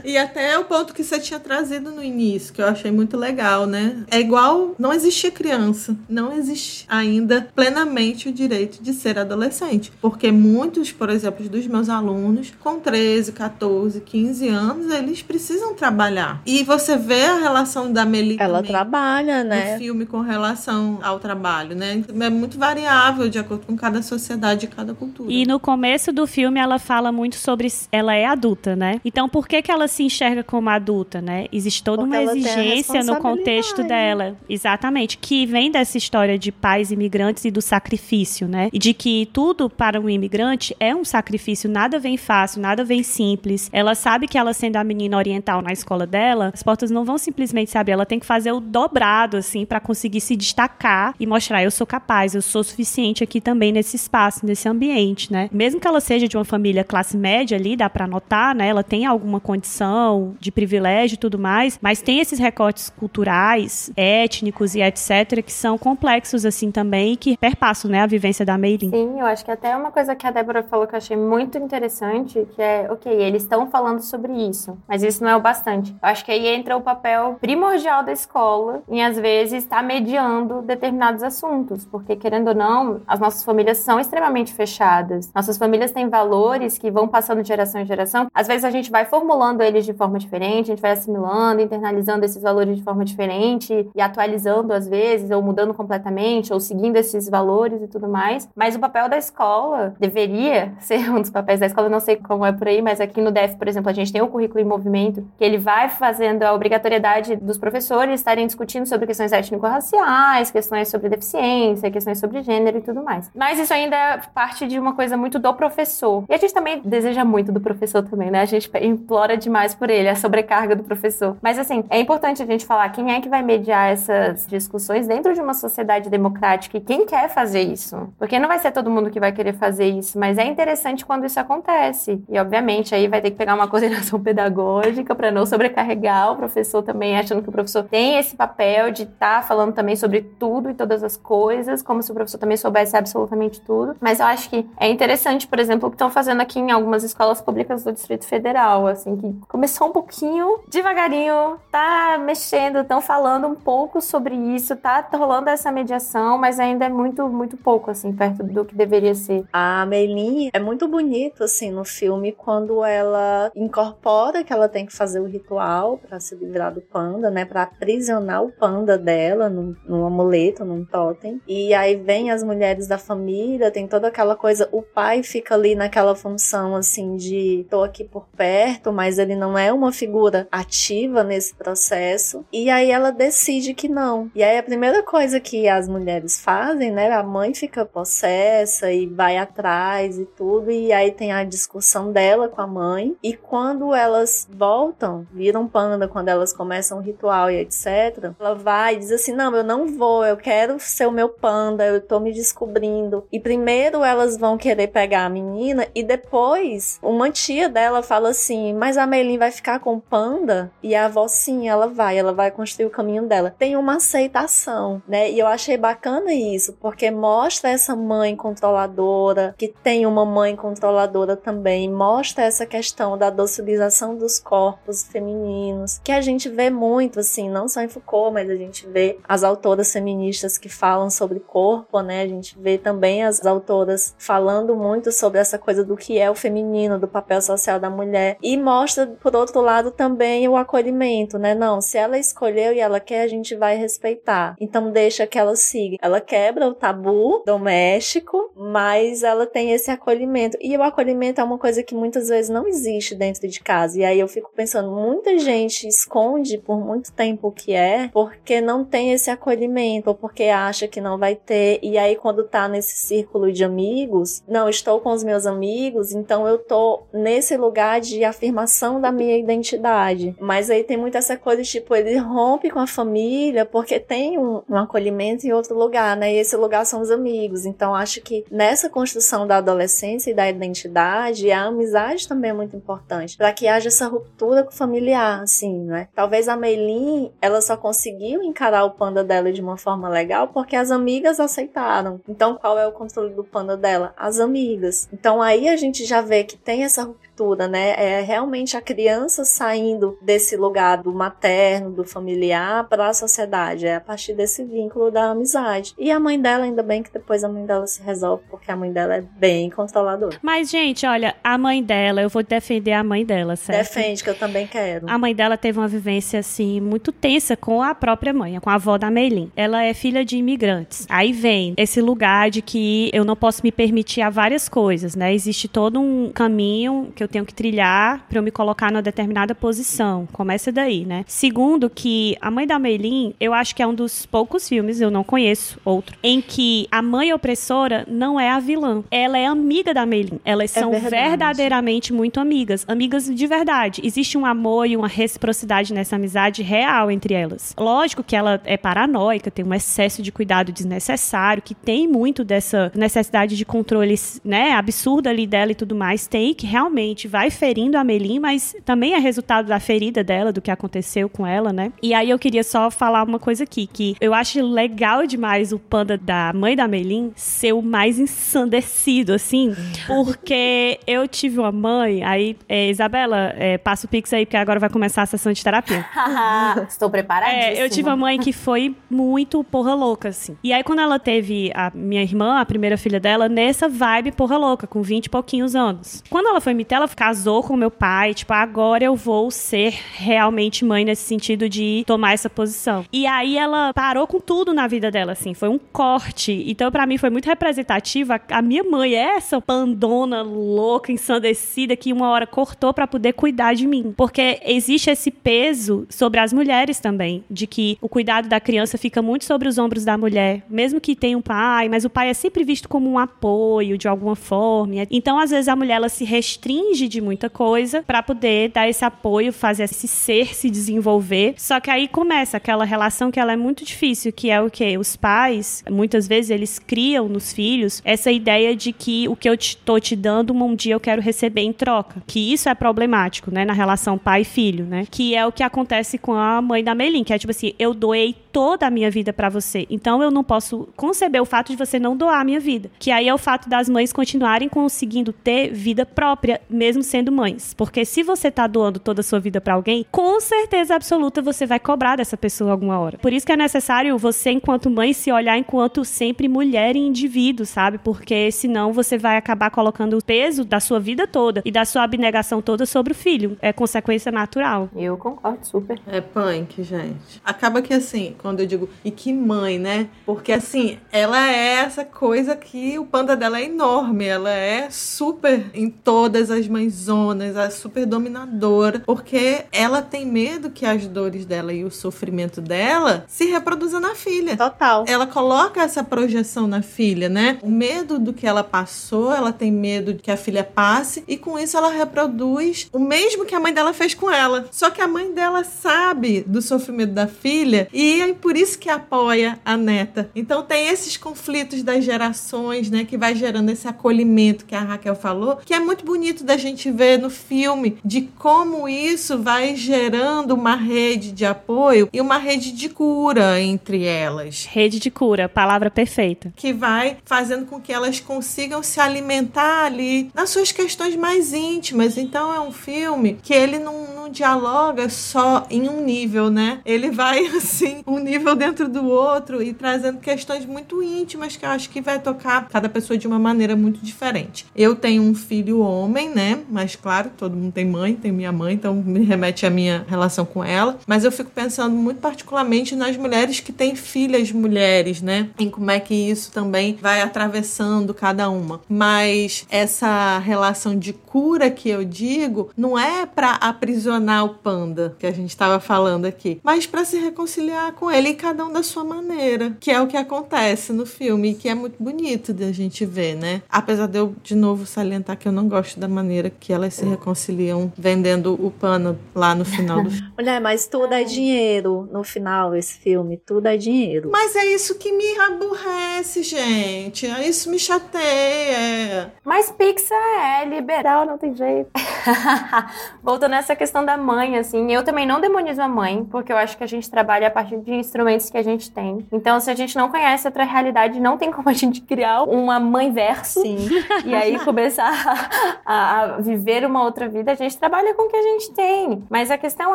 e 0.04 0.16
até 0.16 0.58
o 0.58 0.64
ponto 0.64 0.94
que 0.94 1.02
você 1.02 1.18
tinha 1.18 1.40
trazido 1.40 1.90
no 1.90 2.02
início, 2.02 2.52
que 2.52 2.62
eu 2.62 2.66
achei 2.66 2.90
muito 2.90 3.16
legal, 3.16 3.66
né? 3.66 4.04
É 4.10 4.18
igual, 4.18 4.74
não 4.78 4.92
existia 4.92 5.30
criança, 5.30 5.96
não 6.08 6.32
existe 6.32 6.86
ainda 6.88 7.48
plenamente 7.54 8.28
o 8.28 8.32
direito 8.32 8.82
de 8.82 8.92
ser 8.92 9.18
adolescente, 9.18 9.92
porque 10.00 10.30
muitos, 10.30 10.92
por 10.92 11.10
exemplo, 11.10 11.48
dos 11.48 11.66
meus 11.66 11.88
alunos 11.88 12.52
com 12.60 12.78
13, 12.78 13.32
14, 13.32 14.00
15 14.00 14.48
anos, 14.48 14.92
eles 14.92 15.22
precisam 15.22 15.74
trabalhar. 15.74 16.42
E 16.46 16.62
você 16.64 16.96
vê 16.96 17.24
a 17.24 17.38
relação 17.38 17.92
da 17.92 18.04
Meli 18.04 18.36
Ela 18.38 18.58
também 18.58 18.70
trabalha, 18.70 19.44
né? 19.44 19.79
Filme 19.80 20.04
com 20.04 20.20
relação 20.20 20.98
ao 21.02 21.18
trabalho, 21.18 21.74
né? 21.74 22.04
É 22.20 22.28
muito 22.28 22.58
variável 22.58 23.30
de 23.30 23.38
acordo 23.38 23.64
com 23.64 23.74
cada 23.74 24.02
sociedade 24.02 24.66
e 24.66 24.68
cada 24.68 24.92
cultura. 24.92 25.32
E 25.32 25.46
no 25.46 25.58
começo 25.58 26.12
do 26.12 26.26
filme 26.26 26.60
ela 26.60 26.78
fala 26.78 27.10
muito 27.10 27.36
sobre 27.36 27.66
ela 27.90 28.14
é 28.14 28.26
adulta, 28.26 28.76
né? 28.76 29.00
Então 29.02 29.26
por 29.26 29.48
que 29.48 29.62
que 29.62 29.72
ela 29.72 29.88
se 29.88 30.02
enxerga 30.02 30.44
como 30.44 30.68
adulta, 30.68 31.22
né? 31.22 31.46
Existe 31.50 31.82
toda 31.82 32.02
Porque 32.02 32.14
uma 32.14 32.30
exigência 32.30 33.02
no 33.02 33.16
contexto 33.16 33.78
responsabilidade. 33.78 33.88
dela, 33.88 34.36
exatamente, 34.50 35.16
que 35.16 35.46
vem 35.46 35.70
dessa 35.70 35.96
história 35.96 36.38
de 36.38 36.52
pais 36.52 36.92
imigrantes 36.92 37.46
e 37.46 37.50
do 37.50 37.62
sacrifício, 37.62 38.46
né? 38.46 38.68
E 38.74 38.78
de 38.78 38.92
que 38.92 39.30
tudo 39.32 39.70
para 39.70 39.98
um 39.98 40.10
imigrante 40.10 40.76
é 40.78 40.94
um 40.94 41.06
sacrifício, 41.06 41.70
nada 41.70 41.98
vem 41.98 42.18
fácil, 42.18 42.60
nada 42.60 42.84
vem 42.84 43.02
simples. 43.02 43.70
Ela 43.72 43.94
sabe 43.94 44.28
que 44.28 44.36
ela 44.36 44.52
sendo 44.52 44.76
a 44.76 44.84
menina 44.84 45.16
oriental 45.16 45.62
na 45.62 45.72
escola 45.72 46.06
dela, 46.06 46.50
as 46.52 46.62
portas 46.62 46.90
não 46.90 47.02
vão 47.02 47.16
simplesmente 47.16 47.70
se 47.70 47.78
abrir, 47.78 47.92
ela 47.92 48.04
tem 48.04 48.20
que 48.20 48.26
fazer 48.26 48.52
o 48.52 48.60
dobrado 48.60 49.38
assim 49.38 49.64
para 49.70 49.78
conseguir 49.78 50.20
se 50.20 50.34
destacar 50.34 51.14
e 51.18 51.24
mostrar 51.24 51.62
eu 51.62 51.70
sou 51.70 51.86
capaz, 51.86 52.34
eu 52.34 52.42
sou 52.42 52.64
suficiente 52.64 53.22
aqui 53.22 53.40
também 53.40 53.70
nesse 53.70 53.94
espaço, 53.94 54.44
nesse 54.44 54.68
ambiente, 54.68 55.32
né? 55.32 55.48
Mesmo 55.52 55.80
que 55.80 55.86
ela 55.86 56.00
seja 56.00 56.26
de 56.26 56.36
uma 56.36 56.44
família 56.44 56.82
classe 56.82 57.16
média 57.16 57.56
ali, 57.56 57.76
dá 57.76 57.88
pra 57.88 58.08
notar, 58.08 58.52
né? 58.52 58.66
Ela 58.66 58.82
tem 58.82 59.06
alguma 59.06 59.38
condição 59.38 60.34
de 60.40 60.50
privilégio 60.50 61.14
e 61.14 61.18
tudo 61.18 61.38
mais, 61.38 61.78
mas 61.80 62.02
tem 62.02 62.18
esses 62.18 62.40
recortes 62.40 62.90
culturais, 62.90 63.92
étnicos 63.96 64.74
e 64.74 64.82
etc 64.82 65.40
que 65.44 65.52
são 65.52 65.78
complexos 65.78 66.44
assim 66.44 66.72
também 66.72 67.12
e 67.12 67.16
que 67.16 67.36
perpassam, 67.36 67.88
né, 67.88 68.00
a 68.00 68.06
vivência 68.06 68.44
da 68.44 68.58
Meilin. 68.58 68.90
Sim, 68.90 69.20
eu 69.20 69.26
acho 69.26 69.44
que 69.44 69.50
até 69.50 69.76
uma 69.76 69.92
coisa 69.92 70.16
que 70.16 70.26
a 70.26 70.32
Débora 70.32 70.64
falou 70.64 70.86
que 70.86 70.94
eu 70.94 70.98
achei 70.98 71.16
muito 71.16 71.56
interessante, 71.58 72.44
que 72.56 72.60
é, 72.60 72.88
ok, 72.90 73.12
eles 73.12 73.42
estão 73.42 73.70
falando 73.70 74.00
sobre 74.00 74.32
isso, 74.32 74.76
mas 74.88 75.04
isso 75.04 75.22
não 75.22 75.30
é 75.30 75.36
o 75.36 75.40
bastante. 75.40 75.92
Eu 75.92 76.08
acho 76.08 76.24
que 76.24 76.32
aí 76.32 76.48
entra 76.48 76.76
o 76.76 76.80
papel 76.80 77.36
primordial 77.40 78.02
da 78.02 78.12
escola 78.12 78.82
em, 78.88 79.04
às 79.04 79.16
vezes, 79.16 79.59
estar 79.60 79.82
mediando 79.82 80.62
determinados 80.62 81.22
assuntos, 81.22 81.84
porque, 81.84 82.16
querendo 82.16 82.48
ou 82.48 82.54
não, 82.54 83.00
as 83.06 83.20
nossas 83.20 83.44
famílias 83.44 83.78
são 83.78 84.00
extremamente 84.00 84.52
fechadas. 84.52 85.32
Nossas 85.34 85.56
famílias 85.56 85.92
têm 85.92 86.08
valores 86.08 86.76
que 86.78 86.90
vão 86.90 87.06
passando 87.06 87.42
de 87.42 87.48
geração 87.48 87.80
em 87.80 87.86
geração. 87.86 88.28
Às 88.34 88.46
vezes 88.46 88.64
a 88.64 88.70
gente 88.70 88.90
vai 88.90 89.04
formulando 89.04 89.62
eles 89.62 89.84
de 89.84 89.92
forma 89.92 90.18
diferente, 90.18 90.70
a 90.70 90.74
gente 90.74 90.82
vai 90.82 90.92
assimilando, 90.92 91.60
internalizando 91.60 92.24
esses 92.24 92.42
valores 92.42 92.76
de 92.76 92.82
forma 92.82 93.04
diferente 93.04 93.88
e 93.94 94.00
atualizando 94.00 94.72
às 94.72 94.88
vezes, 94.88 95.30
ou 95.30 95.42
mudando 95.42 95.74
completamente, 95.74 96.52
ou 96.52 96.60
seguindo 96.60 96.96
esses 96.96 97.28
valores 97.28 97.82
e 97.82 97.88
tudo 97.88 98.08
mais. 98.08 98.48
Mas 98.54 98.74
o 98.74 98.80
papel 98.80 99.08
da 99.08 99.16
escola 99.16 99.94
deveria 99.98 100.72
ser 100.80 101.10
um 101.10 101.20
dos 101.20 101.30
papéis 101.30 101.60
da 101.60 101.66
escola. 101.66 101.88
Não 101.88 102.00
sei 102.00 102.16
como 102.16 102.44
é 102.44 102.52
por 102.52 102.68
aí, 102.68 102.82
mas 102.82 103.00
aqui 103.00 103.20
no 103.20 103.30
DEF, 103.30 103.56
por 103.56 103.68
exemplo, 103.68 103.90
a 103.90 103.92
gente 103.92 104.12
tem 104.12 104.22
o 104.22 104.28
currículo 104.28 104.60
em 104.60 104.64
movimento, 104.64 105.26
que 105.38 105.44
ele 105.44 105.58
vai 105.58 105.88
fazendo 105.88 106.42
a 106.42 106.52
obrigatoriedade 106.52 107.36
dos 107.36 107.58
professores 107.58 108.20
estarem 108.20 108.46
discutindo 108.46 108.86
sobre 108.86 109.06
questões 109.06 109.32
étnico-raciais, 109.50 110.50
questões 110.50 110.88
sobre 110.88 111.08
deficiência, 111.08 111.90
questões 111.90 112.18
sobre 112.18 112.42
gênero 112.42 112.78
e 112.78 112.80
tudo 112.80 113.02
mais. 113.02 113.30
Mas 113.34 113.58
isso 113.58 113.72
ainda 113.74 113.96
é 113.96 114.18
parte 114.32 114.66
de 114.66 114.78
uma 114.78 114.94
coisa 114.94 115.16
muito 115.16 115.38
do 115.38 115.52
professor. 115.54 116.24
E 116.28 116.34
a 116.34 116.36
gente 116.36 116.54
também 116.54 116.80
deseja 116.84 117.24
muito 117.24 117.50
do 117.50 117.60
professor 117.60 118.02
também, 118.02 118.30
né? 118.30 118.40
A 118.40 118.44
gente 118.44 118.70
implora 118.80 119.36
demais 119.36 119.74
por 119.74 119.90
ele, 119.90 120.08
a 120.08 120.16
sobrecarga 120.16 120.76
do 120.76 120.84
professor. 120.84 121.36
Mas 121.42 121.58
assim, 121.58 121.84
é 121.90 122.00
importante 122.00 122.42
a 122.42 122.46
gente 122.46 122.64
falar 122.64 122.88
quem 122.90 123.12
é 123.12 123.20
que 123.20 123.28
vai 123.28 123.42
mediar 123.42 123.92
essas 123.92 124.46
discussões 124.46 125.06
dentro 125.06 125.34
de 125.34 125.40
uma 125.40 125.54
sociedade 125.54 126.08
democrática 126.08 126.76
e 126.76 126.80
quem 126.80 127.06
quer 127.06 127.28
fazer 127.28 127.62
isso. 127.62 128.12
Porque 128.18 128.38
não 128.38 128.48
vai 128.48 128.58
ser 128.58 128.70
todo 128.70 128.90
mundo 128.90 129.10
que 129.10 129.20
vai 129.20 129.32
querer 129.32 129.54
fazer 129.54 129.86
isso, 129.86 130.18
mas 130.18 130.38
é 130.38 130.44
interessante 130.44 131.04
quando 131.04 131.24
isso 131.24 131.40
acontece. 131.40 132.22
E 132.28 132.38
obviamente 132.38 132.94
aí 132.94 133.08
vai 133.08 133.20
ter 133.20 133.30
que 133.30 133.36
pegar 133.36 133.54
uma 133.54 133.66
coordenação 133.68 134.20
pedagógica 134.20 135.14
para 135.14 135.30
não 135.30 135.44
sobrecarregar 135.46 136.32
o 136.32 136.36
professor 136.36 136.82
também, 136.82 137.18
achando 137.18 137.42
que 137.42 137.48
o 137.48 137.52
professor 137.52 137.84
tem 137.84 138.18
esse 138.18 138.36
papel 138.36 138.90
de 138.90 139.02
estar 139.02 139.29
falando 139.42 139.74
também 139.74 139.96
sobre 139.96 140.22
tudo 140.22 140.70
e 140.70 140.74
todas 140.74 141.02
as 141.02 141.16
coisas, 141.16 141.82
como 141.82 142.02
se 142.02 142.10
o 142.10 142.14
professor 142.14 142.38
também 142.38 142.56
soubesse 142.56 142.96
absolutamente 142.96 143.60
tudo. 143.60 143.96
Mas 144.00 144.20
eu 144.20 144.26
acho 144.26 144.50
que 144.50 144.68
é 144.78 144.88
interessante, 144.88 145.46
por 145.46 145.58
exemplo, 145.58 145.88
o 145.88 145.90
que 145.90 145.94
estão 145.94 146.10
fazendo 146.10 146.40
aqui 146.40 146.58
em 146.58 146.70
algumas 146.70 147.02
escolas 147.02 147.40
públicas 147.40 147.84
do 147.84 147.92
Distrito 147.92 148.26
Federal, 148.26 148.86
assim, 148.86 149.16
que 149.16 149.46
começou 149.46 149.88
um 149.88 149.92
pouquinho 149.92 150.60
devagarinho, 150.68 151.58
tá 151.70 152.18
mexendo, 152.24 152.80
estão 152.80 153.00
falando 153.00 153.46
um 153.46 153.54
pouco 153.54 154.00
sobre 154.00 154.34
isso, 154.34 154.76
tá 154.76 155.08
rolando 155.12 155.50
essa 155.50 155.70
mediação, 155.70 156.38
mas 156.38 156.58
ainda 156.58 156.86
é 156.86 156.88
muito, 156.88 157.28
muito 157.28 157.56
pouco, 157.56 157.90
assim, 157.90 158.12
perto 158.12 158.42
do 158.42 158.64
que 158.64 158.74
deveria 158.74 159.14
ser. 159.14 159.44
A 159.52 159.84
Meilin 159.86 160.50
é 160.52 160.58
muito 160.58 160.88
bonito, 160.88 161.44
assim, 161.44 161.70
no 161.70 161.84
filme, 161.84 162.32
quando 162.32 162.84
ela 162.84 163.50
incorpora 163.54 164.44
que 164.44 164.52
ela 164.52 164.68
tem 164.68 164.86
que 164.86 164.92
fazer 164.92 165.20
o 165.20 165.26
ritual 165.26 165.98
para 165.98 166.20
se 166.20 166.34
livrar 166.34 166.72
do 166.72 166.80
panda, 166.80 167.30
né? 167.30 167.44
Para 167.44 167.62
aprisionar 167.62 168.42
o 168.42 168.52
panda 168.52 168.96
dela. 168.96 169.19
Dela, 169.20 169.50
num, 169.50 169.76
num 169.86 170.06
amuleto, 170.06 170.64
num 170.64 170.84
totem. 170.84 171.40
E 171.46 171.74
aí 171.74 171.94
vem 171.94 172.30
as 172.30 172.42
mulheres 172.42 172.86
da 172.86 172.96
família, 172.96 173.70
tem 173.70 173.86
toda 173.86 174.08
aquela 174.08 174.34
coisa. 174.34 174.68
O 174.72 174.80
pai 174.80 175.22
fica 175.22 175.54
ali 175.54 175.74
naquela 175.74 176.14
função 176.14 176.74
assim 176.74 177.16
de 177.16 177.66
tô 177.68 177.82
aqui 177.82 178.02
por 178.02 178.26
perto, 178.36 178.90
mas 178.92 179.18
ele 179.18 179.36
não 179.36 179.58
é 179.58 179.70
uma 179.72 179.92
figura 179.92 180.48
ativa 180.50 181.22
nesse 181.22 181.54
processo. 181.54 182.44
E 182.50 182.70
aí 182.70 182.90
ela 182.90 183.10
decide 183.10 183.74
que 183.74 183.88
não. 183.88 184.30
E 184.34 184.42
aí 184.42 184.56
a 184.58 184.62
primeira 184.62 185.02
coisa 185.02 185.38
que 185.38 185.68
as 185.68 185.86
mulheres 185.86 186.40
fazem, 186.40 186.90
né? 186.90 187.10
A 187.12 187.22
mãe 187.22 187.52
fica 187.52 187.84
possessa 187.84 188.90
e 188.90 189.06
vai 189.06 189.36
atrás 189.36 190.18
e 190.18 190.24
tudo. 190.24 190.70
E 190.70 190.92
aí 190.92 191.12
tem 191.12 191.32
a 191.32 191.44
discussão 191.44 192.10
dela 192.10 192.48
com 192.48 192.62
a 192.62 192.66
mãe. 192.66 193.14
E 193.22 193.34
quando 193.34 193.94
elas 193.94 194.48
voltam, 194.50 195.26
viram 195.32 195.68
panda, 195.68 196.08
quando 196.08 196.28
elas 196.28 196.52
começam 196.52 196.98
o 196.98 197.02
ritual 197.02 197.50
e 197.50 197.56
etc., 197.56 198.32
ela 198.38 198.54
vai 198.54 198.94
e 198.94 198.98
diz 198.98 199.09
assim: 199.12 199.32
Não, 199.32 199.54
eu 199.54 199.64
não 199.64 199.86
vou, 199.86 200.24
eu 200.24 200.36
quero 200.36 200.78
ser 200.78 201.06
o 201.06 201.12
meu 201.12 201.28
panda, 201.28 201.86
eu 201.86 202.00
tô 202.00 202.20
me 202.20 202.32
descobrindo. 202.32 203.26
E 203.32 203.38
primeiro 203.38 204.04
elas 204.04 204.36
vão 204.36 204.56
querer 204.56 204.88
pegar 204.88 205.24
a 205.24 205.30
menina 205.30 205.86
e 205.94 206.02
depois 206.02 206.98
uma 207.02 207.30
tia 207.30 207.68
dela 207.68 208.02
fala 208.02 208.30
assim: 208.30 208.72
Mas 208.74 208.96
a 208.96 209.06
Meilin 209.06 209.38
vai 209.38 209.50
ficar 209.50 209.80
com 209.80 209.94
o 209.94 210.00
panda? 210.00 210.70
E 210.82 210.94
a 210.94 211.06
avó, 211.06 211.26
sim, 211.28 211.68
ela 211.68 211.86
vai, 211.86 212.18
ela 212.18 212.32
vai 212.32 212.50
construir 212.50 212.86
o 212.86 212.90
caminho 212.90 213.26
dela. 213.26 213.54
Tem 213.58 213.76
uma 213.76 213.96
aceitação, 213.96 215.02
né? 215.06 215.30
E 215.30 215.38
eu 215.38 215.46
achei 215.46 215.76
bacana 215.76 216.32
isso, 216.32 216.76
porque 216.80 217.10
mostra 217.10 217.70
essa 217.70 217.94
mãe 217.94 218.34
controladora, 218.36 219.54
que 219.58 219.68
tem 219.68 220.06
uma 220.06 220.24
mãe 220.24 220.56
controladora 220.56 221.36
também, 221.36 221.90
mostra 221.90 222.44
essa 222.44 222.66
questão 222.66 223.16
da 223.16 223.30
docilização 223.30 224.16
dos 224.16 224.38
corpos 224.38 225.04
femininos, 225.04 226.00
que 226.02 226.12
a 226.12 226.20
gente 226.20 226.48
vê 226.48 226.70
muito, 226.70 227.20
assim, 227.20 227.48
não 227.48 227.68
só 227.68 227.82
em 227.82 227.88
Foucault, 227.88 228.32
mas 228.32 228.48
a 228.48 228.56
gente 228.56 228.86
vê 228.86 228.99
as 229.28 229.42
autoras 229.44 229.92
feministas 229.92 230.58
que 230.58 230.68
falam 230.68 231.10
sobre 231.10 231.40
corpo, 231.40 232.00
né? 232.00 232.22
A 232.22 232.28
gente 232.28 232.58
vê 232.58 232.78
também 232.78 233.24
as 233.24 233.44
autoras 233.44 234.14
falando 234.18 234.76
muito 234.76 235.12
sobre 235.12 235.38
essa 235.38 235.58
coisa 235.58 235.84
do 235.84 235.96
que 235.96 236.18
é 236.18 236.30
o 236.30 236.34
feminino, 236.34 236.98
do 236.98 237.08
papel 237.08 237.40
social 237.40 237.78
da 237.78 237.90
mulher, 237.90 238.36
e 238.42 238.56
mostra, 238.56 239.06
por 239.06 239.34
outro 239.34 239.60
lado, 239.60 239.90
também 239.90 240.48
o 240.48 240.56
acolhimento, 240.56 241.38
né? 241.38 241.54
Não, 241.54 241.80
se 241.80 241.98
ela 241.98 242.18
escolheu 242.18 242.72
e 242.72 242.80
ela 242.80 243.00
quer, 243.00 243.22
a 243.22 243.28
gente 243.28 243.54
vai 243.54 243.76
respeitar. 243.76 244.54
Então 244.60 244.90
deixa 244.90 245.26
que 245.26 245.38
ela 245.38 245.56
siga. 245.56 245.96
Ela 246.00 246.20
quebra 246.20 246.66
o 246.66 246.74
tabu 246.74 247.42
doméstico, 247.44 248.50
mas 248.56 249.22
ela 249.22 249.46
tem 249.46 249.72
esse 249.72 249.90
acolhimento. 249.90 250.56
E 250.60 250.76
o 250.76 250.82
acolhimento 250.82 251.40
é 251.40 251.44
uma 251.44 251.58
coisa 251.58 251.82
que 251.82 251.94
muitas 251.94 252.28
vezes 252.28 252.50
não 252.50 252.66
existe 252.66 253.14
dentro 253.14 253.46
de 253.46 253.60
casa. 253.60 253.98
E 253.98 254.04
aí 254.04 254.20
eu 254.20 254.28
fico 254.28 254.50
pensando, 254.54 254.90
muita 254.90 255.38
gente 255.38 255.86
esconde 255.86 256.58
por 256.58 256.78
muito 256.78 257.12
tempo 257.12 257.48
o 257.48 257.52
que 257.52 257.72
é, 257.72 258.08
porque 258.12 258.60
não 258.60 258.84
tem 258.90 259.12
esse 259.12 259.30
acolhimento, 259.30 260.10
ou 260.10 260.14
porque 260.14 260.44
acha 260.44 260.88
que 260.88 261.00
não 261.00 261.16
vai 261.16 261.34
ter. 261.34 261.78
E 261.82 261.96
aí 261.96 262.16
quando 262.16 262.44
tá 262.44 262.68
nesse 262.68 262.96
círculo 262.96 263.52
de 263.52 263.64
amigos, 263.64 264.42
não 264.48 264.68
estou 264.68 265.00
com 265.00 265.12
os 265.12 265.22
meus 265.22 265.46
amigos, 265.46 266.12
então 266.12 266.46
eu 266.46 266.58
tô 266.58 267.04
nesse 267.12 267.56
lugar 267.56 268.00
de 268.00 268.24
afirmação 268.24 269.00
da 269.00 269.12
minha 269.12 269.38
identidade. 269.38 270.34
Mas 270.40 270.68
aí 270.68 270.82
tem 270.82 270.96
muito 270.96 271.16
essa 271.16 271.36
coisa, 271.36 271.62
tipo, 271.62 271.94
ele 271.94 272.16
rompe 272.16 272.70
com 272.70 272.80
a 272.80 272.86
família 272.86 273.64
porque 273.64 274.00
tem 274.00 274.38
um, 274.38 274.62
um 274.68 274.76
acolhimento 274.76 275.46
em 275.46 275.52
outro 275.52 275.78
lugar, 275.78 276.16
né? 276.16 276.34
E 276.34 276.38
esse 276.38 276.56
lugar 276.56 276.84
são 276.84 277.00
os 277.00 277.10
amigos. 277.10 277.64
Então 277.64 277.94
acho 277.94 278.20
que 278.20 278.44
nessa 278.50 278.90
construção 278.90 279.46
da 279.46 279.58
adolescência 279.58 280.30
e 280.30 280.34
da 280.34 280.48
identidade, 280.48 281.50
a 281.50 281.64
amizade 281.64 282.26
também 282.26 282.50
é 282.50 282.54
muito 282.54 282.76
importante 282.76 283.36
para 283.36 283.52
que 283.52 283.68
haja 283.68 283.88
essa 283.88 284.08
ruptura 284.08 284.64
com 284.64 284.70
o 284.70 284.74
familiar, 284.76 285.42
assim, 285.42 285.84
né? 285.84 286.08
Talvez 286.14 286.48
a 286.48 286.56
Meilin, 286.56 287.30
ela 287.40 287.60
só 287.60 287.76
conseguiu 287.76 288.42
encarar 288.42 288.79
o 288.84 288.90
panda 288.90 289.22
dela 289.24 289.52
de 289.52 289.60
uma 289.60 289.76
forma 289.76 290.08
legal 290.08 290.48
porque 290.48 290.76
as 290.76 290.90
amigas 290.90 291.40
aceitaram. 291.40 292.20
Então 292.28 292.54
qual 292.54 292.78
é 292.78 292.86
o 292.86 292.92
controle 292.92 293.34
do 293.34 293.44
panda 293.44 293.76
dela? 293.76 294.12
As 294.16 294.40
amigas. 294.40 295.08
Então 295.12 295.40
aí 295.40 295.68
a 295.68 295.76
gente 295.76 296.04
já 296.04 296.20
vê 296.20 296.44
que 296.44 296.56
tem 296.56 296.84
essa 296.84 297.04
ruptura, 297.04 297.29
né? 297.68 297.94
É 297.96 298.20
realmente 298.20 298.76
a 298.76 298.80
criança 298.80 299.44
saindo 299.44 300.18
desse 300.20 300.56
lugar 300.56 301.02
do 301.02 301.12
materno, 301.12 301.90
do 301.90 302.04
familiar 302.04 302.88
para 302.88 303.08
a 303.08 303.14
sociedade. 303.14 303.86
É 303.86 303.96
a 303.96 304.00
partir 304.00 304.34
desse 304.34 304.64
vínculo 304.64 305.10
da 305.10 305.30
amizade. 305.30 305.94
E 305.98 306.10
a 306.10 306.20
mãe 306.20 306.40
dela, 306.40 306.64
ainda 306.64 306.82
bem 306.82 307.02
que 307.02 307.12
depois 307.12 307.42
a 307.42 307.48
mãe 307.48 307.64
dela 307.64 307.86
se 307.86 308.02
resolve, 308.02 308.44
porque 308.50 308.70
a 308.70 308.76
mãe 308.76 308.92
dela 308.92 309.16
é 309.16 309.20
bem 309.20 309.70
controladora. 309.70 310.38
Mas, 310.42 310.70
gente, 310.70 311.06
olha, 311.06 311.34
a 311.42 311.56
mãe 311.56 311.82
dela, 311.82 312.20
eu 312.20 312.28
vou 312.28 312.42
defender 312.42 312.92
a 312.92 313.02
mãe 313.02 313.24
dela, 313.24 313.56
certo? 313.56 313.78
Defende, 313.78 314.22
que 314.22 314.30
eu 314.30 314.38
também 314.38 314.66
quero. 314.66 315.06
A 315.08 315.18
mãe 315.18 315.34
dela 315.34 315.56
teve 315.56 315.78
uma 315.78 315.88
vivência, 315.88 316.40
assim, 316.40 316.80
muito 316.80 317.12
tensa 317.12 317.56
com 317.56 317.82
a 317.82 317.94
própria 317.94 318.32
mãe, 318.32 318.58
com 318.60 318.70
a 318.70 318.74
avó 318.74 318.98
da 318.98 319.10
Meilin. 319.10 319.50
Ela 319.56 319.84
é 319.84 319.94
filha 319.94 320.24
de 320.24 320.36
imigrantes. 320.36 321.06
Aí 321.08 321.32
vem 321.32 321.74
esse 321.76 322.00
lugar 322.00 322.50
de 322.50 322.62
que 322.62 323.10
eu 323.12 323.24
não 323.24 323.36
posso 323.36 323.62
me 323.62 323.72
permitir 323.72 324.20
a 324.22 324.30
várias 324.30 324.68
coisas, 324.68 325.14
né? 325.14 325.32
Existe 325.32 325.68
todo 325.68 326.00
um 326.00 326.30
caminho 326.32 327.12
que 327.14 327.22
eu 327.22 327.28
tenho 327.30 327.44
que 327.46 327.54
trilhar 327.54 328.26
para 328.28 328.38
eu 328.38 328.42
me 328.42 328.50
colocar 328.50 328.90
numa 328.90 329.02
determinada 329.02 329.54
posição. 329.54 330.26
Começa 330.32 330.70
daí, 330.72 331.04
né? 331.04 331.24
Segundo, 331.26 331.88
que 331.88 332.36
a 332.40 332.50
mãe 332.50 332.66
da 332.66 332.78
Meilin, 332.78 333.34
eu 333.40 333.54
acho 333.54 333.74
que 333.74 333.82
é 333.82 333.86
um 333.86 333.94
dos 333.94 334.26
poucos 334.26 334.68
filmes, 334.68 335.00
eu 335.00 335.10
não 335.10 335.24
conheço 335.24 335.78
outro, 335.84 336.16
em 336.22 336.40
que 336.40 336.86
a 336.90 337.00
mãe 337.02 337.32
opressora 337.32 338.04
não 338.08 338.38
é 338.38 338.50
a 338.50 338.58
vilã. 338.60 339.02
Ela 339.10 339.38
é 339.38 339.46
amiga 339.46 339.94
da 339.94 340.04
Meilin. 340.04 340.40
Elas 340.44 340.76
É 340.76 340.80
são 340.80 340.90
verdade. 340.90 341.10
verdadeiramente 341.10 342.12
muito 342.12 342.40
amigas. 342.40 342.84
Amigas 342.88 343.32
de 343.32 343.46
verdade. 343.46 344.00
Existe 344.04 344.36
um 344.36 344.44
amor 344.46 344.86
e 344.86 344.96
uma 344.96 345.08
reciprocidade 345.08 345.92
nessa 345.92 346.16
amizade 346.16 346.62
real 346.62 347.10
entre 347.10 347.34
elas. 347.34 347.74
Lógico 347.78 348.22
que 348.22 348.34
ela 348.36 348.60
é 348.64 348.76
paranoica, 348.76 349.50
tem 349.50 349.64
um 349.64 349.74
excesso 349.74 350.22
de 350.22 350.32
cuidado 350.32 350.72
desnecessário, 350.72 351.62
que 351.62 351.74
tem 351.74 352.06
muito 352.08 352.44
dessa 352.44 352.90
necessidade 352.94 353.56
de 353.56 353.64
controle, 353.64 354.14
né, 354.44 354.72
absurda 354.72 355.30
ali 355.30 355.46
dela 355.46 355.72
e 355.72 355.74
tudo 355.74 355.94
mais. 355.94 356.26
Tem 356.26 356.54
que 356.54 356.66
realmente 356.66 357.19
vai 357.28 357.50
ferindo 357.50 357.96
a 357.96 358.04
Meilin, 358.04 358.38
mas 358.38 358.74
também 358.84 359.14
é 359.14 359.18
resultado 359.18 359.66
da 359.66 359.80
ferida 359.80 360.22
dela, 360.22 360.52
do 360.52 360.60
que 360.60 360.70
aconteceu 360.70 361.28
com 361.28 361.46
ela, 361.46 361.72
né? 361.72 361.92
E 362.02 362.14
aí 362.14 362.30
eu 362.30 362.38
queria 362.38 362.64
só 362.64 362.90
falar 362.90 363.22
uma 363.22 363.38
coisa 363.38 363.64
aqui, 363.64 363.86
que 363.86 364.16
eu 364.20 364.34
acho 364.34 364.62
legal 364.62 365.26
demais 365.26 365.72
o 365.72 365.78
panda 365.78 366.16
da 366.16 366.52
mãe 366.54 366.76
da 366.76 366.86
Meilin 366.86 367.32
ser 367.34 367.72
o 367.72 367.82
mais 367.82 368.18
ensandecido, 368.18 369.32
assim, 369.32 369.74
porque 370.06 370.98
eu 371.06 371.26
tive 371.28 371.58
uma 371.58 371.72
mãe, 371.72 372.22
aí, 372.24 372.56
é, 372.68 372.88
Isabela, 372.88 373.54
é, 373.56 373.78
passa 373.78 374.06
o 374.06 374.08
pix 374.08 374.32
aí, 374.32 374.44
porque 374.44 374.56
agora 374.56 374.78
vai 374.78 374.90
começar 374.90 375.22
a 375.22 375.26
sessão 375.26 375.52
de 375.52 375.62
terapia. 375.62 376.04
Estou 376.88 377.10
preparadíssima. 377.10 377.62
É, 377.62 377.84
eu 377.84 377.88
tive 377.88 378.08
uma 378.08 378.16
mãe 378.16 378.38
que 378.38 378.52
foi 378.52 378.94
muito 379.08 379.62
porra 379.64 379.94
louca, 379.94 380.28
assim. 380.28 380.56
E 380.62 380.72
aí, 380.72 380.82
quando 380.82 381.00
ela 381.00 381.18
teve 381.18 381.70
a 381.74 381.90
minha 381.94 382.22
irmã, 382.22 382.60
a 382.60 382.64
primeira 382.64 382.96
filha 382.96 383.20
dela, 383.20 383.48
nessa 383.48 383.88
vibe 383.88 384.32
porra 384.32 384.56
louca, 384.56 384.86
com 384.86 385.02
20 385.02 385.26
e 385.26 385.30
pouquinhos 385.30 385.74
anos. 385.74 386.22
Quando 386.30 386.48
ela 386.48 386.60
foi 386.60 386.74
me 386.74 386.84
ter, 386.84 386.96
ela 386.96 387.08
casou 387.14 387.62
com 387.62 387.76
meu 387.76 387.90
pai, 387.90 388.34
tipo, 388.34 388.52
agora 388.52 389.04
eu 389.04 389.14
vou 389.16 389.50
ser 389.50 389.94
realmente 390.14 390.84
mãe 390.84 391.04
nesse 391.04 391.22
sentido 391.22 391.68
de 391.68 392.04
tomar 392.06 392.32
essa 392.32 392.50
posição. 392.50 393.04
E 393.12 393.26
aí 393.26 393.56
ela 393.56 393.92
parou 393.92 394.26
com 394.26 394.40
tudo 394.40 394.72
na 394.72 394.86
vida 394.86 395.10
dela, 395.10 395.32
assim, 395.32 395.54
foi 395.54 395.68
um 395.68 395.78
corte. 395.78 396.64
Então, 396.66 396.90
pra 396.90 397.06
mim, 397.06 397.18
foi 397.18 397.30
muito 397.30 397.46
representativa. 397.46 398.40
A 398.50 398.62
minha 398.62 398.84
mãe 398.84 399.14
é 399.14 399.36
essa 399.36 399.60
pandona 399.60 400.42
louca, 400.42 401.12
ensandecida, 401.12 401.96
que 401.96 402.12
uma 402.12 402.28
hora 402.30 402.46
cortou 402.46 402.92
pra 402.92 403.06
poder 403.06 403.32
cuidar 403.32 403.74
de 403.74 403.86
mim. 403.86 404.14
Porque 404.16 404.60
existe 404.64 405.10
esse 405.10 405.30
peso 405.30 406.06
sobre 406.08 406.40
as 406.40 406.52
mulheres 406.52 407.00
também, 407.00 407.44
de 407.50 407.66
que 407.66 407.98
o 408.00 408.08
cuidado 408.08 408.48
da 408.48 408.60
criança 408.60 408.98
fica 408.98 409.22
muito 409.22 409.44
sobre 409.44 409.68
os 409.68 409.78
ombros 409.78 410.04
da 410.04 410.16
mulher, 410.16 410.64
mesmo 410.68 411.00
que 411.00 411.16
tenha 411.16 411.36
um 411.36 411.42
pai, 411.42 411.88
mas 411.88 412.04
o 412.04 412.10
pai 412.10 412.28
é 412.28 412.34
sempre 412.34 412.64
visto 412.64 412.88
como 412.88 413.10
um 413.10 413.18
apoio 413.18 413.96
de 413.96 414.08
alguma 414.08 414.36
forma. 414.36 415.06
Então, 415.10 415.38
às 415.38 415.50
vezes, 415.50 415.68
a 415.68 415.76
mulher 415.76 415.94
ela 415.94 416.08
se 416.08 416.24
restringe 416.24 416.80
de 417.08 417.20
muita 417.20 417.48
coisa 417.48 418.02
pra 418.02 418.22
poder 418.22 418.70
dar 418.70 418.88
esse 418.88 419.04
apoio, 419.04 419.52
fazer 419.52 419.84
esse 419.84 420.08
ser 420.08 420.54
se 420.54 420.70
desenvolver. 420.70 421.54
Só 421.56 421.80
que 421.80 421.90
aí 421.90 422.08
começa 422.08 422.56
aquela 422.56 422.84
relação 422.84 423.30
que 423.30 423.40
ela 423.40 423.52
é 423.52 423.56
muito 423.56 423.84
difícil, 423.84 424.32
que 424.32 424.50
é 424.50 424.60
o 424.60 424.70
que 424.70 424.96
os 424.98 425.16
pais, 425.16 425.82
muitas 425.90 426.26
vezes 426.26 426.50
eles 426.50 426.78
criam 426.78 427.28
nos 427.28 427.52
filhos 427.52 428.02
essa 428.04 428.30
ideia 428.30 428.74
de 428.74 428.92
que 428.92 429.28
o 429.28 429.36
que 429.36 429.48
eu 429.48 429.56
te, 429.56 429.76
tô 429.76 429.98
te 429.98 430.16
dando, 430.16 430.52
um 430.52 430.74
dia 430.74 430.94
eu 430.94 431.00
quero 431.00 431.22
receber 431.22 431.62
em 431.62 431.72
troca. 431.72 432.22
Que 432.26 432.52
isso 432.52 432.68
é 432.68 432.74
problemático, 432.74 433.50
né, 433.50 433.64
na 433.64 433.72
relação 433.72 434.18
pai 434.18 434.44
filho, 434.44 434.84
né? 434.84 435.06
Que 435.10 435.34
é 435.34 435.46
o 435.46 435.52
que 435.52 435.62
acontece 435.62 436.18
com 436.18 436.32
a 436.34 436.60
mãe 436.60 436.82
da 436.82 436.94
Melin, 436.94 437.24
que 437.24 437.32
é 437.32 437.38
tipo 437.38 437.50
assim, 437.50 437.72
eu 437.78 437.94
doei 437.94 438.34
toda 438.52 438.86
a 438.86 438.90
minha 438.90 439.10
vida 439.10 439.32
pra 439.32 439.48
você. 439.48 439.86
Então 439.90 440.22
eu 440.22 440.30
não 440.30 440.44
posso 440.44 440.88
conceber 440.96 441.40
o 441.40 441.46
fato 441.46 441.70
de 441.70 441.76
você 441.76 441.98
não 441.98 442.16
doar 442.16 442.40
a 442.40 442.44
minha 442.44 442.60
vida. 442.60 442.90
Que 442.98 443.10
aí 443.10 443.28
é 443.28 443.34
o 443.34 443.38
fato 443.38 443.68
das 443.68 443.88
mães 443.88 444.12
continuarem 444.12 444.68
conseguindo 444.68 445.32
ter 445.32 445.72
vida 445.72 446.04
própria, 446.04 446.60
mesmo 446.68 447.02
sendo 447.02 447.32
mães. 447.32 447.74
Porque 447.74 448.04
se 448.04 448.22
você 448.22 448.50
tá 448.50 448.66
doando 448.66 448.98
toda 448.98 449.20
a 449.20 449.24
sua 449.24 449.40
vida 449.40 449.60
pra 449.60 449.74
alguém, 449.74 450.04
com 450.10 450.40
certeza 450.40 450.94
absoluta 450.94 451.42
você 451.42 451.66
vai 451.66 451.78
cobrar 451.78 452.16
dessa 452.16 452.36
pessoa 452.36 452.72
alguma 452.72 452.98
hora. 452.98 453.18
Por 453.18 453.32
isso 453.32 453.46
que 453.46 453.52
é 453.52 453.56
necessário 453.56 454.16
você, 454.18 454.50
enquanto 454.50 454.90
mãe, 454.90 455.12
se 455.12 455.30
olhar 455.32 455.56
enquanto 455.56 456.04
sempre 456.04 456.48
mulher 456.48 456.96
e 456.96 456.98
indivíduo, 456.98 457.66
sabe? 457.66 457.98
Porque 457.98 458.50
senão 458.50 458.92
você 458.92 459.16
vai 459.16 459.36
acabar 459.36 459.70
colocando 459.70 460.16
o 460.18 460.24
peso 460.24 460.64
da 460.64 460.80
sua 460.80 461.00
vida 461.00 461.26
toda 461.26 461.62
e 461.64 461.70
da 461.70 461.84
sua 461.84 462.02
abnegação 462.02 462.60
toda 462.62 462.86
sobre 462.86 463.12
o 463.12 463.16
filho. 463.16 463.56
É 463.60 463.72
consequência 463.72 464.32
natural. 464.32 464.88
Eu 464.96 465.16
concordo 465.16 465.66
super. 465.66 465.98
É 466.06 466.20
punk, 466.20 466.82
gente. 466.82 467.40
Acaba 467.44 467.82
que 467.82 467.94
assim, 467.94 468.34
quando 468.40 468.60
eu 468.60 468.66
digo 468.66 468.88
e 469.04 469.10
que 469.10 469.32
mãe, 469.32 469.78
né? 469.78 470.08
Porque 470.24 470.52
assim, 470.52 470.98
ela 471.12 471.50
é 471.50 471.74
essa 471.76 472.04
coisa 472.04 472.56
que 472.56 472.98
o 472.98 473.04
panda 473.04 473.36
dela 473.36 473.60
é 473.60 473.64
enorme, 473.64 474.24
ela 474.24 474.50
é 474.50 474.88
super 474.90 475.70
em 475.74 475.90
todas 475.90 476.50
as 476.50 476.66
mãezonas, 476.66 477.56
é 477.56 477.70
super 477.70 478.06
dominadora, 478.06 479.00
porque 479.00 479.64
ela 479.72 480.02
tem 480.02 480.26
medo 480.26 480.70
que 480.70 480.86
as 480.86 481.06
dores 481.06 481.44
dela 481.44 481.72
e 481.72 481.84
o 481.84 481.90
sofrimento 481.90 482.60
dela 482.60 483.24
se 483.28 483.46
reproduza 483.46 484.00
na 484.00 484.14
filha. 484.14 484.56
Total. 484.56 485.04
Ela 485.06 485.26
coloca 485.26 485.82
essa 485.82 486.02
projeção 486.02 486.66
na 486.66 486.82
filha, 486.82 487.28
né? 487.28 487.58
O 487.62 487.70
medo 487.70 488.18
do 488.18 488.32
que 488.32 488.46
ela 488.46 488.64
passou, 488.64 489.32
ela 489.32 489.52
tem 489.52 489.70
medo 489.70 490.14
de 490.14 490.22
que 490.22 490.30
a 490.30 490.36
filha 490.36 490.64
passe 490.64 491.24
e 491.26 491.36
com 491.36 491.58
isso 491.58 491.76
ela 491.76 491.90
reproduz 491.90 492.88
o 492.92 492.98
mesmo 492.98 493.44
que 493.44 493.54
a 493.54 493.60
mãe 493.60 493.72
dela 493.72 493.92
fez 493.92 494.14
com 494.14 494.30
ela. 494.30 494.66
Só 494.70 494.90
que 494.90 495.00
a 495.00 495.08
mãe 495.08 495.32
dela 495.32 495.64
sabe 495.64 496.42
do 496.46 496.62
sofrimento 496.62 497.12
da 497.12 497.26
filha 497.26 497.88
e 497.92 498.29
é 498.30 498.34
por 498.34 498.56
isso 498.56 498.78
que 498.78 498.88
apoia 498.88 499.58
a 499.64 499.76
neta. 499.76 500.30
Então 500.34 500.62
tem 500.62 500.88
esses 500.88 501.16
conflitos 501.16 501.82
das 501.82 502.04
gerações, 502.04 502.90
né, 502.90 503.04
que 503.04 503.16
vai 503.16 503.34
gerando 503.34 503.70
esse 503.70 503.86
acolhimento 503.86 504.64
que 504.64 504.74
a 504.74 504.80
Raquel 504.80 505.14
falou, 505.14 505.56
que 505.56 505.74
é 505.74 505.80
muito 505.80 506.04
bonito 506.04 506.44
da 506.44 506.56
gente 506.56 506.90
ver 506.90 507.18
no 507.18 507.30
filme 507.30 507.98
de 508.04 508.22
como 508.38 508.88
isso 508.88 509.38
vai 509.38 509.76
gerando 509.76 510.52
uma 510.54 510.74
rede 510.74 511.32
de 511.32 511.44
apoio 511.44 512.08
e 512.12 512.20
uma 512.20 512.38
rede 512.38 512.72
de 512.72 512.88
cura 512.88 513.60
entre 513.60 514.04
elas. 514.04 514.64
Rede 514.64 514.98
de 514.98 515.10
cura, 515.10 515.48
palavra 515.48 515.90
perfeita. 515.90 516.52
Que 516.56 516.72
vai 516.72 517.18
fazendo 517.24 517.66
com 517.66 517.80
que 517.80 517.92
elas 517.92 518.20
consigam 518.20 518.82
se 518.82 519.00
alimentar 519.00 519.84
ali 519.84 520.30
nas 520.34 520.50
suas 520.50 520.72
questões 520.72 521.16
mais 521.16 521.52
íntimas. 521.52 522.16
Então 522.16 522.52
é 522.52 522.60
um 522.60 522.72
filme 522.72 523.38
que 523.42 523.54
ele 523.54 523.78
não, 523.78 524.19
dialoga 524.30 525.08
só 525.08 525.66
em 525.70 525.88
um 525.88 526.02
nível, 526.02 526.50
né? 526.50 526.80
Ele 526.84 527.10
vai 527.10 527.46
assim, 527.56 528.02
um 528.06 528.18
nível 528.18 528.54
dentro 528.54 528.88
do 528.88 529.06
outro 529.06 529.62
e 529.62 529.72
trazendo 529.72 530.18
questões 530.18 530.64
muito 530.64 531.02
íntimas 531.02 531.56
que 531.56 531.64
eu 531.64 531.70
acho 531.70 531.90
que 531.90 532.00
vai 532.00 532.18
tocar 532.18 532.68
cada 532.68 532.88
pessoa 532.88 533.18
de 533.18 533.26
uma 533.26 533.38
maneira 533.38 533.74
muito 533.76 534.00
diferente. 534.00 534.66
Eu 534.74 534.94
tenho 534.94 535.22
um 535.22 535.34
filho 535.34 535.80
homem, 535.80 536.30
né? 536.30 536.60
Mas 536.68 536.96
claro, 536.96 537.30
todo 537.36 537.56
mundo 537.56 537.72
tem 537.72 537.84
mãe, 537.84 538.14
tem 538.14 538.32
minha 538.32 538.52
mãe, 538.52 538.74
então 538.74 538.94
me 538.94 539.24
remete 539.24 539.66
à 539.66 539.70
minha 539.70 540.04
relação 540.08 540.44
com 540.44 540.62
ela. 540.62 540.98
Mas 541.06 541.24
eu 541.24 541.32
fico 541.32 541.50
pensando 541.50 541.94
muito 541.94 542.20
particularmente 542.20 542.94
nas 542.94 543.16
mulheres 543.16 543.60
que 543.60 543.72
têm 543.72 543.94
filhas 543.94 544.52
mulheres, 544.52 545.20
né? 545.20 545.48
Em 545.58 545.68
como 545.68 545.90
é 545.90 545.98
que 545.98 546.14
isso 546.14 546.52
também 546.52 546.96
vai 547.00 547.20
atravessando 547.20 548.14
cada 548.14 548.48
uma. 548.48 548.80
Mas 548.88 549.66
essa 549.70 550.38
relação 550.38 550.98
de 550.98 551.12
cura 551.12 551.70
que 551.70 551.88
eu 551.88 552.04
digo 552.04 552.70
não 552.76 552.98
é 552.98 553.26
para 553.26 553.52
aprisionar 553.52 554.19
o 554.44 554.50
panda 554.50 555.16
que 555.18 555.26
a 555.26 555.32
gente 555.32 555.50
estava 555.50 555.80
falando 555.80 556.26
aqui, 556.26 556.60
mas 556.62 556.86
para 556.86 557.04
se 557.04 557.18
reconciliar 557.18 557.92
com 557.92 558.10
ele 558.10 558.30
e 558.30 558.34
cada 558.34 558.64
um 558.64 558.72
da 558.72 558.82
sua 558.82 559.04
maneira, 559.04 559.76
que 559.80 559.90
é 559.90 560.00
o 560.00 560.06
que 560.06 560.16
acontece 560.16 560.92
no 560.92 561.06
filme 561.06 561.50
e 561.50 561.54
que 561.54 561.68
é 561.68 561.74
muito 561.74 562.02
bonito 562.02 562.52
de 562.52 562.64
a 562.64 562.72
gente 562.72 563.04
ver, 563.04 563.34
né? 563.34 563.62
Apesar 563.68 564.06
de 564.06 564.18
eu 564.18 564.34
de 564.42 564.54
novo 564.54 564.86
salientar 564.86 565.36
que 565.36 565.48
eu 565.48 565.52
não 565.52 565.68
gosto 565.68 565.98
da 565.98 566.08
maneira 566.08 566.50
que 566.50 566.72
elas 566.72 566.94
se 566.94 567.04
reconciliam 567.04 567.92
vendendo 567.96 568.54
o 568.54 568.70
pano 568.70 569.18
lá 569.34 569.54
no 569.54 569.64
final 569.64 570.02
do 570.02 570.10
filme. 570.10 570.32
Mulher, 570.36 570.60
mas 570.60 570.86
tudo 570.86 571.12
é 571.12 571.24
dinheiro 571.24 572.08
no 572.12 572.22
final, 572.22 572.74
esse 572.74 572.98
filme. 572.98 573.36
Tudo 573.36 573.66
é 573.66 573.76
dinheiro. 573.76 574.30
Mas 574.30 574.54
é 574.56 574.66
isso 574.66 574.96
que 574.96 575.12
me 575.12 575.38
aborrece, 575.38 576.42
gente. 576.42 577.26
Isso 577.26 577.70
me 577.70 577.78
chateia. 577.78 579.32
Mas 579.44 579.70
Pixar 579.70 580.18
é 580.62 580.64
liberal, 580.64 581.26
não 581.26 581.38
tem 581.38 581.54
jeito. 581.54 581.90
Voltando 583.22 583.52
nessa 583.52 583.74
questão 583.76 584.04
da 584.04 584.09
mãe, 584.16 584.56
assim, 584.56 584.92
eu 584.92 585.04
também 585.04 585.26
não 585.26 585.40
demonizo 585.40 585.80
a 585.80 585.88
mãe, 585.88 586.24
porque 586.24 586.52
eu 586.52 586.56
acho 586.56 586.76
que 586.76 586.84
a 586.84 586.86
gente 586.86 587.10
trabalha 587.10 587.48
a 587.48 587.50
partir 587.50 587.78
de 587.78 587.94
instrumentos 587.94 588.50
que 588.50 588.56
a 588.56 588.62
gente 588.62 588.90
tem. 588.90 589.26
Então, 589.32 589.60
se 589.60 589.70
a 589.70 589.74
gente 589.74 589.96
não 589.96 590.08
conhece 590.08 590.46
outra 590.46 590.64
realidade, 590.64 591.20
não 591.20 591.36
tem 591.36 591.50
como 591.50 591.68
a 591.68 591.72
gente 591.72 592.00
criar 592.00 592.42
uma 592.42 592.78
mãe 592.80 593.12
verso 593.12 593.62
Sim. 593.62 593.88
e 594.24 594.34
aí 594.34 594.58
começar 594.60 595.48
a, 595.84 596.20
a 596.20 596.26
viver 596.38 596.84
uma 596.84 597.04
outra 597.04 597.28
vida. 597.28 597.52
A 597.52 597.54
gente 597.54 597.76
trabalha 597.76 598.14
com 598.14 598.22
o 598.22 598.28
que 598.28 598.36
a 598.36 598.42
gente 598.42 598.72
tem. 598.72 599.24
Mas 599.28 599.50
a 599.50 599.58
questão 599.58 599.94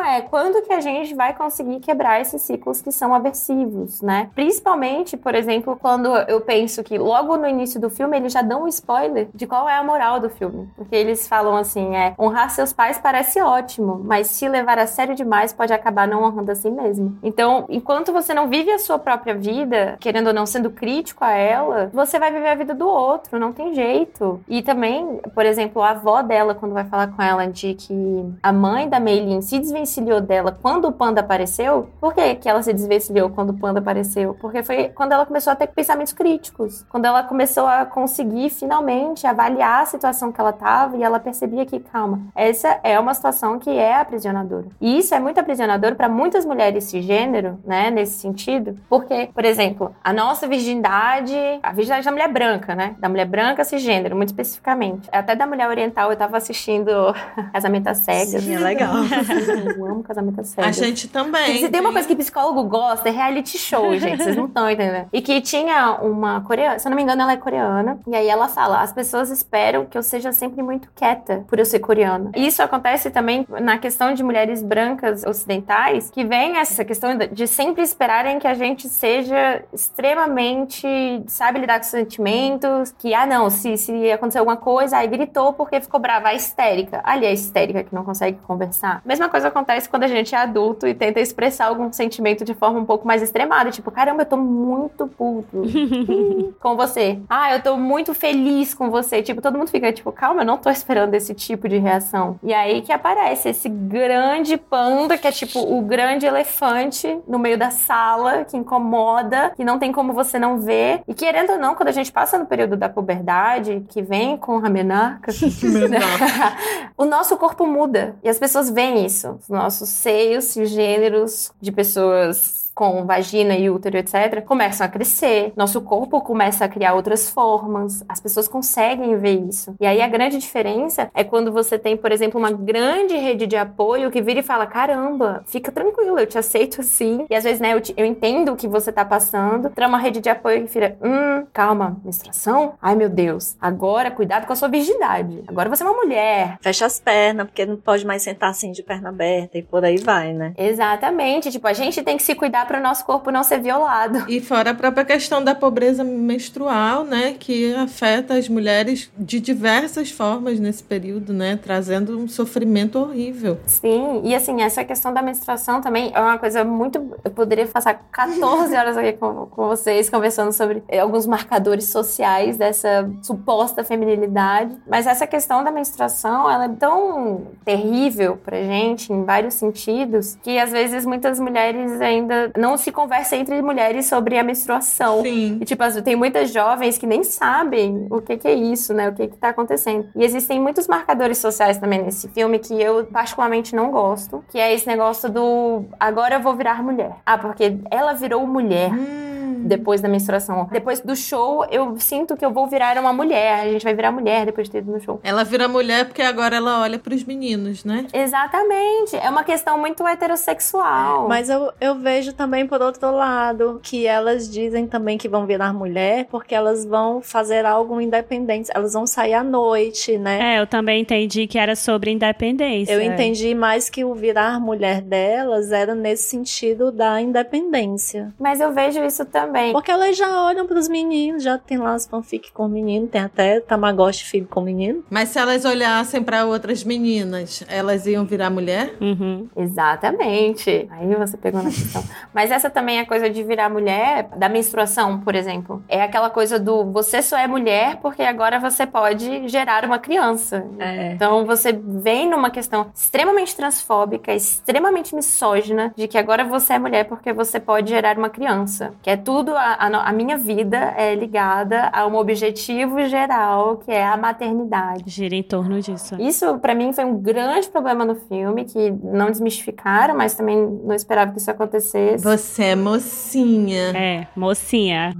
é, 0.00 0.20
quando 0.20 0.62
que 0.62 0.72
a 0.72 0.80
gente 0.80 1.14
vai 1.14 1.34
conseguir 1.34 1.80
quebrar 1.80 2.20
esses 2.20 2.42
ciclos 2.42 2.82
que 2.82 2.92
são 2.92 3.14
aversivos, 3.14 4.00
né? 4.02 4.30
Principalmente, 4.34 5.16
por 5.16 5.34
exemplo, 5.34 5.76
quando 5.80 6.14
eu 6.28 6.40
penso 6.40 6.82
que 6.82 6.98
logo 6.98 7.36
no 7.36 7.46
início 7.46 7.80
do 7.80 7.90
filme 7.90 8.16
eles 8.16 8.32
já 8.32 8.42
dão 8.42 8.64
um 8.64 8.68
spoiler 8.68 9.28
de 9.34 9.46
qual 9.46 9.68
é 9.68 9.76
a 9.76 9.82
moral 9.82 10.20
do 10.20 10.30
filme. 10.30 10.68
Porque 10.76 10.94
eles 10.94 11.26
falam 11.28 11.56
assim, 11.56 11.96
é, 11.96 12.14
honrar 12.18 12.50
seus 12.50 12.72
pais 12.72 12.98
parece 12.98 13.40
ótimo, 13.40 13.95
mas 14.04 14.28
se 14.28 14.48
levar 14.48 14.78
a 14.78 14.86
sério 14.86 15.14
demais 15.14 15.52
pode 15.52 15.72
acabar 15.72 16.06
não 16.06 16.22
honrando 16.22 16.52
a 16.52 16.54
si 16.54 16.70
mesmo. 16.70 17.18
Então, 17.22 17.64
enquanto 17.68 18.12
você 18.12 18.32
não 18.34 18.48
vive 18.48 18.70
a 18.70 18.78
sua 18.78 18.98
própria 18.98 19.34
vida, 19.34 19.96
querendo 20.00 20.28
ou 20.28 20.34
não 20.34 20.46
sendo 20.46 20.70
crítico 20.70 21.24
a 21.24 21.32
ela, 21.32 21.90
você 21.92 22.18
vai 22.18 22.32
viver 22.32 22.48
a 22.48 22.54
vida 22.54 22.74
do 22.74 22.86
outro, 22.86 23.38
não 23.38 23.52
tem 23.52 23.74
jeito. 23.74 24.40
E 24.48 24.62
também, 24.62 25.20
por 25.34 25.44
exemplo, 25.44 25.82
a 25.82 25.90
avó 25.90 26.22
dela, 26.22 26.54
quando 26.54 26.72
vai 26.72 26.84
falar 26.84 27.08
com 27.08 27.22
ela 27.22 27.46
de 27.46 27.74
que 27.74 28.24
a 28.42 28.52
mãe 28.52 28.88
da 28.88 29.00
Meilin 29.00 29.40
se 29.40 29.58
desvencilhou 29.58 30.20
dela 30.20 30.56
quando 30.60 30.88
o 30.88 30.92
panda 30.92 31.20
apareceu, 31.20 31.88
por 32.00 32.14
que, 32.14 32.34
que 32.36 32.48
ela 32.48 32.62
se 32.62 32.72
desvencilhou 32.72 33.30
quando 33.30 33.50
o 33.50 33.58
panda 33.58 33.80
apareceu? 33.80 34.34
Porque 34.34 34.62
foi 34.62 34.88
quando 34.88 35.12
ela 35.12 35.26
começou 35.26 35.52
a 35.52 35.56
ter 35.56 35.68
pensamentos 35.68 36.12
críticos, 36.12 36.84
quando 36.88 37.04
ela 37.04 37.22
começou 37.22 37.66
a 37.66 37.84
conseguir 37.84 38.50
finalmente 38.50 39.26
avaliar 39.26 39.82
a 39.82 39.86
situação 39.86 40.32
que 40.32 40.40
ela 40.40 40.50
estava 40.50 40.96
e 40.96 41.02
ela 41.02 41.18
percebia 41.18 41.64
que, 41.64 41.80
calma, 41.80 42.22
essa 42.34 42.78
é 42.82 42.98
uma 42.98 43.14
situação 43.14 43.58
que 43.58 43.70
é 43.70 43.85
aprisionadora. 43.94 44.66
E 44.80 44.98
isso 44.98 45.14
é 45.14 45.20
muito 45.20 45.38
aprisionador 45.38 45.94
para 45.94 46.08
muitas 46.08 46.44
mulheres 46.44 46.84
cisgênero, 46.84 47.58
né, 47.64 47.90
nesse 47.90 48.18
sentido, 48.18 48.78
porque, 48.88 49.30
por 49.34 49.44
exemplo, 49.44 49.94
a 50.02 50.12
nossa 50.12 50.46
virgindade, 50.46 51.34
a 51.62 51.72
virgindade 51.72 52.04
da 52.04 52.12
mulher 52.12 52.32
branca, 52.32 52.74
né, 52.74 52.94
da 52.98 53.08
mulher 53.08 53.26
branca 53.26 53.64
cisgênero, 53.64 54.16
muito 54.16 54.28
especificamente, 54.28 55.08
até 55.12 55.34
da 55.34 55.46
mulher 55.46 55.68
oriental, 55.68 56.10
eu 56.10 56.16
tava 56.16 56.36
assistindo 56.36 56.90
Casamento 57.52 57.88
às 57.88 57.98
Cegas. 57.98 58.42
Sim, 58.42 58.54
é 58.54 58.58
legal. 58.58 58.94
Eu 59.76 59.84
amo 59.86 60.02
Casamento 60.02 60.40
às 60.40 60.48
Cegas. 60.48 60.78
A 60.78 60.84
gente 60.84 61.08
também. 61.08 61.58
Se 61.58 61.68
tem 61.68 61.80
uma 61.80 61.92
coisa 61.92 62.06
que 62.06 62.14
psicólogo 62.14 62.64
gosta, 62.64 63.08
é 63.08 63.12
reality 63.12 63.58
show, 63.58 63.96
gente. 63.98 64.22
Vocês 64.22 64.36
não 64.36 64.46
estão 64.46 64.68
entendendo. 64.70 65.08
E 65.12 65.20
que 65.20 65.40
tinha 65.40 65.98
uma 66.00 66.40
coreana, 66.40 66.78
se 66.78 66.86
eu 66.86 66.90
não 66.90 66.96
me 66.96 67.02
engano, 67.02 67.22
ela 67.22 67.32
é 67.32 67.36
coreana. 67.36 67.98
E 68.06 68.14
aí 68.14 68.28
ela 68.28 68.48
fala: 68.48 68.80
as 68.80 68.92
pessoas 68.92 69.30
esperam 69.30 69.84
que 69.86 69.96
eu 69.96 70.02
seja 70.02 70.32
sempre 70.32 70.62
muito 70.62 70.88
quieta 70.94 71.44
por 71.48 71.58
eu 71.58 71.64
ser 71.64 71.80
coreana. 71.80 72.30
E 72.34 72.46
isso 72.46 72.62
acontece 72.62 73.10
também 73.10 73.46
na 73.60 73.75
questão 73.78 74.12
de 74.14 74.22
mulheres 74.22 74.62
brancas 74.62 75.24
ocidentais, 75.24 76.10
que 76.10 76.24
vem 76.24 76.56
essa 76.56 76.84
questão 76.84 77.16
de 77.16 77.46
sempre 77.46 77.82
esperarem 77.82 78.38
que 78.38 78.46
a 78.46 78.54
gente 78.54 78.88
seja 78.88 79.62
extremamente, 79.72 80.86
sabe, 81.26 81.60
lidar 81.60 81.78
com 81.78 81.84
sentimentos. 81.84 82.94
Que, 82.98 83.14
ah, 83.14 83.26
não, 83.26 83.50
se, 83.50 83.76
se 83.76 84.10
acontecer 84.10 84.38
alguma 84.38 84.56
coisa, 84.56 84.98
aí 84.98 85.08
gritou 85.08 85.52
porque 85.52 85.80
ficou 85.80 86.00
brava, 86.00 86.28
a 86.28 86.34
histérica. 86.34 87.00
Ali 87.04 87.26
é 87.26 87.28
a 87.28 87.32
histérica 87.32 87.84
que 87.84 87.94
não 87.94 88.04
consegue 88.04 88.38
conversar. 88.46 89.02
Mesma 89.04 89.28
coisa 89.28 89.48
acontece 89.48 89.88
quando 89.88 90.04
a 90.04 90.08
gente 90.08 90.34
é 90.34 90.38
adulto 90.38 90.86
e 90.86 90.94
tenta 90.94 91.20
expressar 91.20 91.66
algum 91.66 91.92
sentimento 91.92 92.44
de 92.44 92.54
forma 92.54 92.78
um 92.78 92.84
pouco 92.84 93.06
mais 93.06 93.22
extremada. 93.22 93.70
Tipo, 93.70 93.90
caramba, 93.90 94.22
eu 94.22 94.26
tô 94.26 94.36
muito 94.36 95.06
puto 95.06 95.62
com 96.60 96.76
você. 96.76 97.18
Ah, 97.28 97.54
eu 97.54 97.62
tô 97.62 97.76
muito 97.76 98.14
feliz 98.14 98.74
com 98.74 98.90
você. 98.90 99.22
Tipo, 99.22 99.40
todo 99.40 99.58
mundo 99.58 99.70
fica 99.70 99.92
tipo, 99.92 100.12
calma, 100.12 100.42
eu 100.42 100.46
não 100.46 100.56
tô 100.56 100.70
esperando 100.70 101.14
esse 101.14 101.34
tipo 101.34 101.68
de 101.68 101.78
reação. 101.78 102.38
E 102.42 102.52
aí 102.52 102.82
que 102.82 102.92
aparece 102.92 103.48
esse 103.48 103.65
grande 103.68 104.56
panda, 104.56 105.16
que 105.18 105.26
é 105.26 105.32
tipo 105.32 105.60
o 105.60 105.82
grande 105.82 106.26
elefante 106.26 107.18
no 107.26 107.38
meio 107.38 107.58
da 107.58 107.70
sala, 107.70 108.44
que 108.44 108.56
incomoda, 108.56 109.52
que 109.56 109.64
não 109.64 109.78
tem 109.78 109.92
como 109.92 110.12
você 110.12 110.38
não 110.38 110.58
ver. 110.58 111.02
E 111.06 111.14
querendo 111.14 111.52
ou 111.52 111.58
não, 111.58 111.74
quando 111.74 111.88
a 111.88 111.92
gente 111.92 112.12
passa 112.12 112.38
no 112.38 112.46
período 112.46 112.76
da 112.76 112.88
puberdade, 112.88 113.84
que 113.88 114.02
vem 114.02 114.36
com 114.36 114.64
a 114.64 114.68
menarca, 114.68 115.32
o 116.96 117.04
nosso 117.04 117.36
corpo 117.36 117.66
muda. 117.66 118.16
E 118.22 118.28
as 118.28 118.38
pessoas 118.38 118.70
veem 118.70 119.04
isso. 119.04 119.38
Os 119.40 119.48
nossos 119.48 119.88
seios 119.88 120.44
cisgêneros 120.44 121.52
de 121.60 121.72
pessoas 121.72 122.65
com 122.76 123.06
vagina 123.06 123.56
e 123.56 123.70
útero, 123.70 123.96
etc., 123.96 124.44
começam 124.44 124.86
a 124.86 124.90
crescer, 124.90 125.50
nosso 125.56 125.80
corpo 125.80 126.20
começa 126.20 126.66
a 126.66 126.68
criar 126.68 126.92
outras 126.92 127.30
formas, 127.30 128.04
as 128.06 128.20
pessoas 128.20 128.46
conseguem 128.46 129.16
ver 129.16 129.40
isso. 129.48 129.74
E 129.80 129.86
aí 129.86 130.02
a 130.02 130.06
grande 130.06 130.36
diferença 130.36 131.10
é 131.14 131.24
quando 131.24 131.50
você 131.50 131.78
tem, 131.78 131.96
por 131.96 132.12
exemplo, 132.12 132.38
uma 132.38 132.52
grande 132.52 133.16
rede 133.16 133.46
de 133.46 133.56
apoio 133.56 134.10
que 134.10 134.20
vira 134.20 134.40
e 134.40 134.42
fala: 134.42 134.66
caramba, 134.66 135.42
fica 135.46 135.72
tranquilo, 135.72 136.18
eu 136.18 136.26
te 136.26 136.36
aceito 136.36 136.82
assim. 136.82 137.24
E 137.30 137.34
às 137.34 137.44
vezes, 137.44 137.60
né, 137.60 137.72
eu, 137.72 137.80
te, 137.80 137.94
eu 137.96 138.04
entendo 138.04 138.52
o 138.52 138.56
que 138.56 138.68
você 138.68 138.92
tá 138.92 139.06
passando. 139.06 139.70
Tra 139.70 139.88
uma 139.88 139.98
rede 139.98 140.20
de 140.20 140.28
apoio 140.28 140.66
que 140.66 140.74
vira: 140.74 140.98
hum, 141.02 141.46
calma, 141.54 141.96
menstruação? 142.04 142.74
Ai 142.82 142.94
meu 142.94 143.08
Deus, 143.08 143.56
agora 143.58 144.10
cuidado 144.10 144.46
com 144.46 144.52
a 144.52 144.56
sua 144.56 144.68
virgindade. 144.68 145.42
Agora 145.48 145.70
você 145.70 145.82
é 145.82 145.86
uma 145.86 145.96
mulher. 145.96 146.58
Fecha 146.60 146.84
as 146.84 147.00
pernas, 147.00 147.46
porque 147.46 147.64
não 147.64 147.78
pode 147.78 148.06
mais 148.06 148.20
sentar 148.20 148.50
assim 148.50 148.70
de 148.70 148.82
perna 148.82 149.08
aberta 149.08 149.56
e 149.56 149.62
por 149.62 149.82
aí 149.82 149.96
vai, 149.96 150.34
né? 150.34 150.52
Exatamente. 150.58 151.50
Tipo, 151.50 151.66
a 151.68 151.72
gente 151.72 152.02
tem 152.02 152.18
que 152.18 152.22
se 152.22 152.34
cuidar 152.34 152.65
para 152.66 152.78
o 152.78 152.82
nosso 152.82 153.04
corpo 153.04 153.30
não 153.30 153.42
ser 153.42 153.60
violado. 153.60 154.24
E 154.28 154.40
fora 154.40 154.70
a 154.70 154.74
própria 154.74 155.04
questão 155.04 155.42
da 155.42 155.54
pobreza 155.54 156.04
menstrual, 156.04 157.04
né, 157.04 157.34
que 157.38 157.74
afeta 157.74 158.34
as 158.34 158.48
mulheres 158.48 159.10
de 159.16 159.40
diversas 159.40 160.10
formas 160.10 160.58
nesse 160.58 160.82
período, 160.82 161.32
né, 161.32 161.56
trazendo 161.56 162.18
um 162.18 162.28
sofrimento 162.28 162.98
horrível. 162.98 163.58
Sim, 163.66 164.22
e 164.24 164.34
assim, 164.34 164.62
essa 164.62 164.84
questão 164.84 165.12
da 165.12 165.22
menstruação 165.22 165.80
também 165.80 166.10
é 166.14 166.20
uma 166.20 166.38
coisa 166.38 166.64
muito. 166.64 167.16
Eu 167.24 167.30
poderia 167.30 167.66
passar 167.66 167.94
14 168.10 168.74
horas 168.76 168.96
aqui 168.96 169.12
com, 169.14 169.46
com 169.46 169.68
vocês 169.68 170.10
conversando 170.10 170.52
sobre 170.52 170.82
eh, 170.88 171.00
alguns 171.00 171.26
marcadores 171.26 171.86
sociais 171.86 172.56
dessa 172.56 173.08
suposta 173.22 173.84
feminilidade, 173.84 174.76
mas 174.86 175.06
essa 175.06 175.26
questão 175.26 175.62
da 175.62 175.70
menstruação, 175.70 176.50
ela 176.50 176.64
é 176.64 176.68
tão 176.68 177.46
terrível 177.64 178.36
pra 178.36 178.58
gente 178.62 179.12
em 179.12 179.24
vários 179.24 179.54
sentidos 179.54 180.36
que 180.42 180.58
às 180.58 180.72
vezes 180.72 181.04
muitas 181.04 181.38
mulheres 181.38 182.00
ainda 182.00 182.50
não 182.58 182.76
se 182.76 182.90
conversam 182.92 183.38
entre 183.38 183.60
mulheres 183.62 184.06
sobre 184.06 184.38
a 184.38 184.42
menstruação. 184.42 185.22
Sim. 185.22 185.58
E, 185.60 185.64
tipo, 185.64 185.82
tem 186.02 186.16
muitas 186.16 186.52
jovens 186.52 186.98
que 186.98 187.06
nem 187.06 187.22
sabem 187.22 188.06
o 188.10 188.20
que, 188.20 188.36
que 188.36 188.48
é 188.48 188.54
isso, 188.54 188.92
né? 188.92 189.08
O 189.08 189.14
que, 189.14 189.28
que 189.28 189.36
tá 189.36 189.50
acontecendo. 189.50 190.08
E 190.14 190.24
existem 190.24 190.60
muitos 190.60 190.86
marcadores 190.86 191.38
sociais 191.38 191.78
também 191.78 192.02
nesse 192.02 192.28
filme 192.28 192.58
que 192.58 192.80
eu 192.80 193.06
particularmente 193.06 193.74
não 193.74 193.90
gosto, 193.90 194.44
que 194.50 194.58
é 194.58 194.72
esse 194.72 194.86
negócio 194.86 195.30
do 195.30 195.84
agora 195.98 196.36
eu 196.36 196.40
vou 196.40 196.54
virar 196.54 196.82
mulher. 196.82 197.16
Ah, 197.24 197.38
porque 197.38 197.78
ela 197.90 198.12
virou 198.12 198.46
mulher. 198.46 198.92
Hum 198.92 199.35
depois 199.66 200.00
da 200.00 200.08
menstruação. 200.08 200.68
Depois 200.70 201.00
do 201.00 201.14
show, 201.16 201.64
eu 201.70 201.96
sinto 201.98 202.36
que 202.36 202.44
eu 202.44 202.50
vou 202.50 202.66
virar 202.66 202.98
uma 202.98 203.12
mulher. 203.12 203.60
A 203.60 203.70
gente 203.70 203.82
vai 203.82 203.94
virar 203.94 204.12
mulher 204.12 204.46
depois 204.46 204.68
de 204.68 204.72
ter 204.72 204.78
ido 204.78 204.92
no 204.92 205.00
show. 205.00 205.20
Ela 205.22 205.44
vira 205.44 205.68
mulher 205.68 206.06
porque 206.06 206.22
agora 206.22 206.56
ela 206.56 206.82
olha 206.82 206.98
pros 206.98 207.24
meninos, 207.24 207.84
né? 207.84 208.06
Exatamente. 208.12 209.16
É 209.16 209.28
uma 209.28 209.44
questão 209.44 209.78
muito 209.78 210.06
heterossexual. 210.06 211.28
Mas 211.28 211.48
eu, 211.48 211.72
eu 211.80 211.94
vejo 211.96 212.32
também 212.32 212.66
por 212.66 212.80
outro 212.80 213.10
lado 213.10 213.80
que 213.82 214.06
elas 214.06 214.50
dizem 214.50 214.86
também 214.86 215.18
que 215.18 215.28
vão 215.28 215.46
virar 215.46 215.72
mulher 215.72 216.26
porque 216.30 216.54
elas 216.54 216.84
vão 216.84 217.20
fazer 217.20 217.64
algo 217.64 218.00
independente. 218.00 218.70
Elas 218.74 218.92
vão 218.92 219.06
sair 219.06 219.34
à 219.34 219.42
noite, 219.42 220.16
né? 220.16 220.54
É, 220.54 220.60
eu 220.60 220.66
também 220.66 221.02
entendi 221.02 221.46
que 221.46 221.58
era 221.58 221.74
sobre 221.74 222.10
independência. 222.10 222.92
Eu 222.92 223.00
entendi 223.00 223.54
mais 223.54 223.90
que 223.90 224.04
o 224.04 224.14
virar 224.14 224.60
mulher 224.60 225.00
delas 225.00 225.72
era 225.72 225.94
nesse 225.94 226.28
sentido 226.28 226.92
da 226.92 227.20
independência. 227.20 228.32
Mas 228.38 228.60
eu 228.60 228.72
vejo 228.72 229.02
isso 229.04 229.24
também 229.24 229.55
também. 229.56 229.72
Porque 229.72 229.90
elas 229.90 230.16
já 230.16 230.44
olham 230.44 230.66
pros 230.66 230.88
meninos, 230.88 231.42
já 231.42 231.58
tem 231.58 231.78
lá 231.78 231.94
as 231.94 232.06
fanfic 232.06 232.52
com 232.52 232.68
menino, 232.68 233.06
tem 233.06 233.22
até 233.22 233.60
Tamagotchi 233.60 234.24
filho 234.24 234.46
com 234.46 234.60
menino. 234.60 235.02
Mas 235.08 235.30
se 235.30 235.38
elas 235.38 235.64
olhassem 235.64 236.22
para 236.22 236.44
outras 236.44 236.84
meninas, 236.84 237.64
elas 237.68 238.06
iam 238.06 238.24
virar 238.24 238.50
mulher? 238.50 238.94
Uhum. 239.00 239.48
Exatamente. 239.56 240.86
Aí 240.90 241.14
você 241.14 241.36
pegou 241.36 241.62
na 241.62 241.70
questão. 241.70 242.04
Mas 242.34 242.50
essa 242.50 242.68
também 242.68 242.98
é 242.98 243.00
a 243.00 243.06
coisa 243.06 243.30
de 243.30 243.42
virar 243.42 243.70
mulher, 243.70 244.28
da 244.36 244.48
menstruação, 244.48 245.20
por 245.20 245.34
exemplo. 245.34 245.82
É 245.88 246.02
aquela 246.02 246.28
coisa 246.28 246.58
do 246.58 246.84
você 246.92 247.22
só 247.22 247.38
é 247.38 247.46
mulher 247.46 247.96
porque 247.96 248.22
agora 248.22 248.58
você 248.58 248.86
pode 248.86 249.48
gerar 249.48 249.84
uma 249.84 249.98
criança. 249.98 250.64
É. 250.78 251.12
Então 251.12 251.44
você 251.46 251.72
vem 251.72 252.28
numa 252.28 252.50
questão 252.50 252.86
extremamente 252.94 253.56
transfóbica, 253.56 254.32
extremamente 254.32 255.14
misógina, 255.14 255.92
de 255.96 256.06
que 256.08 256.18
agora 256.18 256.44
você 256.44 256.74
é 256.74 256.78
mulher 256.78 257.04
porque 257.04 257.32
você 257.32 257.58
pode 257.58 257.90
gerar 257.90 258.18
uma 258.18 258.28
criança. 258.28 258.92
Que 259.02 259.10
é 259.10 259.16
tudo 259.16 259.35
tudo, 259.36 259.54
a, 259.54 259.74
a, 259.74 260.12
minha 260.12 260.38
vida 260.38 260.94
é 260.96 261.14
ligada 261.14 261.90
a 261.92 262.06
um 262.06 262.16
objetivo 262.16 263.06
geral, 263.06 263.76
que 263.76 263.90
é 263.90 264.02
a 264.02 264.16
maternidade. 264.16 265.04
Gira 265.06 265.34
em 265.34 265.42
torno 265.42 265.78
disso. 265.78 266.16
Isso, 266.18 266.58
para 266.58 266.74
mim, 266.74 266.90
foi 266.94 267.04
um 267.04 267.18
grande 267.18 267.68
problema 267.68 268.02
no 268.02 268.14
filme, 268.14 268.64
que 268.64 268.90
não 268.90 269.30
desmistificaram, 269.30 270.16
mas 270.16 270.34
também 270.34 270.56
não 270.82 270.94
esperava 270.94 271.32
que 271.32 271.38
isso 271.38 271.50
acontecesse. 271.50 272.24
Você 272.24 272.64
é 272.64 272.76
mocinha. 272.76 273.92
É, 273.94 274.26
mocinha. 274.34 275.12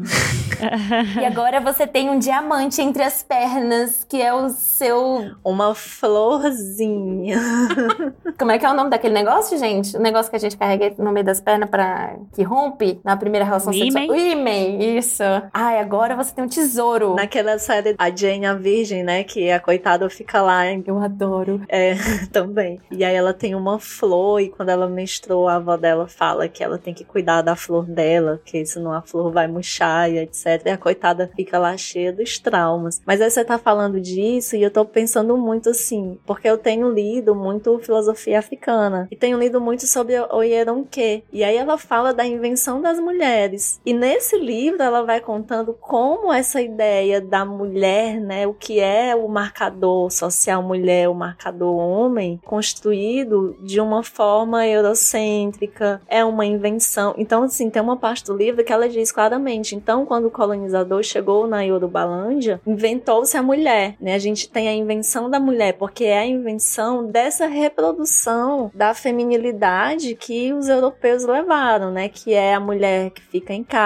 e 1.21 1.25
agora 1.27 1.61
você 1.61 1.87
tem 1.87 2.09
um 2.09 2.19
diamante 2.19 2.81
entre 2.81 3.03
as 3.03 3.23
pernas, 3.23 4.03
que 4.05 4.23
é 4.23 4.33
o 4.33 4.49
seu. 4.49 5.31
Uma 5.45 5.75
florzinha. 5.75 7.39
Como 8.39 8.51
é 8.51 8.59
que 8.59 8.65
é 8.65 8.71
o 8.71 8.75
nome 8.75 8.89
daquele 8.89 9.13
negócio, 9.13 9.59
gente? 9.59 9.95
O 9.95 10.01
negócio 10.01 10.31
que 10.31 10.37
a 10.37 10.41
gente 10.41 10.57
carrega 10.57 10.95
no 10.99 11.13
meio 11.13 11.27
das 11.27 11.39
pernas 11.39 11.69
para 11.69 12.17
que 12.33 12.43
rompe 12.43 12.99
na 13.05 13.15
primeira 13.15 13.45
relação 13.45 13.73
sexual. 13.73 14.06
Imen, 14.15 14.99
isso. 14.99 15.23
Ai, 15.53 15.79
agora 15.79 16.17
você 16.17 16.35
tem 16.35 16.45
um 16.45 16.49
tesouro. 16.49 17.15
Naquela 17.15 17.59
série, 17.59 17.95
a 17.99 18.15
Jane, 18.15 18.47
a 18.47 18.55
Virgem, 18.55 19.03
né? 19.03 19.25
Que 19.25 19.51
a 19.51 19.61
coitada 19.61 20.09
fica 20.09 20.41
lá. 20.43 20.65
Eu 20.67 20.99
adoro. 20.99 21.63
É, 21.69 21.95
também. 22.33 22.81
E 22.91 23.05
aí 23.05 23.15
ela 23.15 23.33
tem 23.33 23.55
uma 23.55 23.79
flor 23.79 24.41
e 24.41 24.49
quando 24.49 24.69
ela 24.69 24.89
menstruou, 24.89 25.49
a 25.49 25.57
avó 25.57 25.77
dela 25.77 26.07
fala 26.09 26.49
que 26.49 26.63
ela 26.63 26.79
tem 26.79 26.95
que 26.95 27.05
cuidar 27.05 27.43
da 27.43 27.57
flor 27.57 27.85
dela, 27.85 28.41
que 28.45 28.65
senão 28.65 28.93
a 28.93 29.03
flor 29.03 29.33
vai 29.33 29.47
murchar 29.47 30.11
e 30.11 30.19
etc. 30.19 30.63
E 30.65 30.71
a 30.71 30.79
coitada 30.79 31.31
fica 31.35 31.59
lá 31.59 31.77
cheia 31.77 32.13
dos 32.13 32.39
traumas. 32.39 33.01
Mas 33.07 33.21
aí 33.21 33.31
você 33.31 33.45
tá 33.45 33.59
falando 33.59 34.01
disso 34.01 34.57
e 34.57 34.63
eu 34.63 34.71
tô 34.71 34.85
pensando 34.85 35.37
muito 35.37 35.71
assim, 35.71 36.19
porque 36.27 36.49
eu 36.49 36.59
tenho 36.59 36.91
lido 36.91 37.35
muito 37.35 37.79
filosofia 37.79 38.39
africana 38.39 39.09
e 39.11 39.17
tenho 39.17 39.39
lido 39.39 39.61
muito 39.61 39.87
sobre 39.87 40.19
o 40.19 40.43
Yeronke. 40.43 41.25
E 41.33 41.45
aí 41.45 41.57
ela 41.57 41.79
fala 41.79 42.13
da 42.13 42.27
invenção 42.27 42.81
das 42.81 42.99
mulheres. 42.99 43.81
E 43.85 43.93
nesse 43.97 44.39
livro 44.39 44.83
ela 44.83 45.03
vai 45.03 45.21
contando 45.21 45.75
como 45.75 46.33
essa 46.33 46.61
ideia 46.61 47.21
da 47.21 47.45
mulher, 47.45 48.21
né, 48.21 48.47
o 48.47 48.55
que 48.55 48.79
é 48.81 49.15
o 49.17 49.29
marcador 49.29 50.11
social 50.11 50.63
mulher, 50.63 51.09
o 51.09 51.15
marcador 51.15 51.77
homem, 51.77 52.41
construído 52.45 53.57
de 53.63 53.81
uma 53.81 54.03
forma 54.03 54.67
eurocêntrica, 54.67 56.01
é 56.09 56.25
uma 56.25 56.45
invenção. 56.45 57.15
Então, 57.17 57.43
assim, 57.45 57.71
tem 57.71 57.81
uma 57.81 57.97
parte 57.97 58.25
do 58.25 58.37
livro 58.37 58.65
que 58.65 58.73
ela 58.73 58.89
diz 58.89 59.13
claramente. 59.13 59.75
Então, 59.75 60.05
quando 60.05 60.27
o 60.27 60.31
colonizador 60.31 61.03
chegou 61.03 61.47
na 61.47 61.63
Yorubalândia, 61.63 62.61
inventou-se 62.67 63.37
a 63.37 63.43
mulher, 63.43 63.97
né? 64.01 64.15
A 64.15 64.19
gente 64.19 64.49
tem 64.49 64.69
a 64.69 64.75
invenção 64.75 65.31
da 65.31 65.39
mulher, 65.39 65.75
porque 65.75 66.05
é 66.05 66.19
a 66.19 66.27
invenção 66.27 67.07
dessa 67.07 67.47
reprodução 67.47 68.71
da 68.75 68.95
feminilidade 68.95 70.15
que 70.15 70.53
os 70.53 70.69
europeus 70.69 71.25
levaram, 71.25 71.91
né? 71.91 72.09
Que 72.09 72.35
é 72.35 72.55
a 72.55 72.61
mulher 72.61 73.11
que 73.11 73.23
fica 73.23 73.53
em 73.53 73.65
casa, 73.65 73.86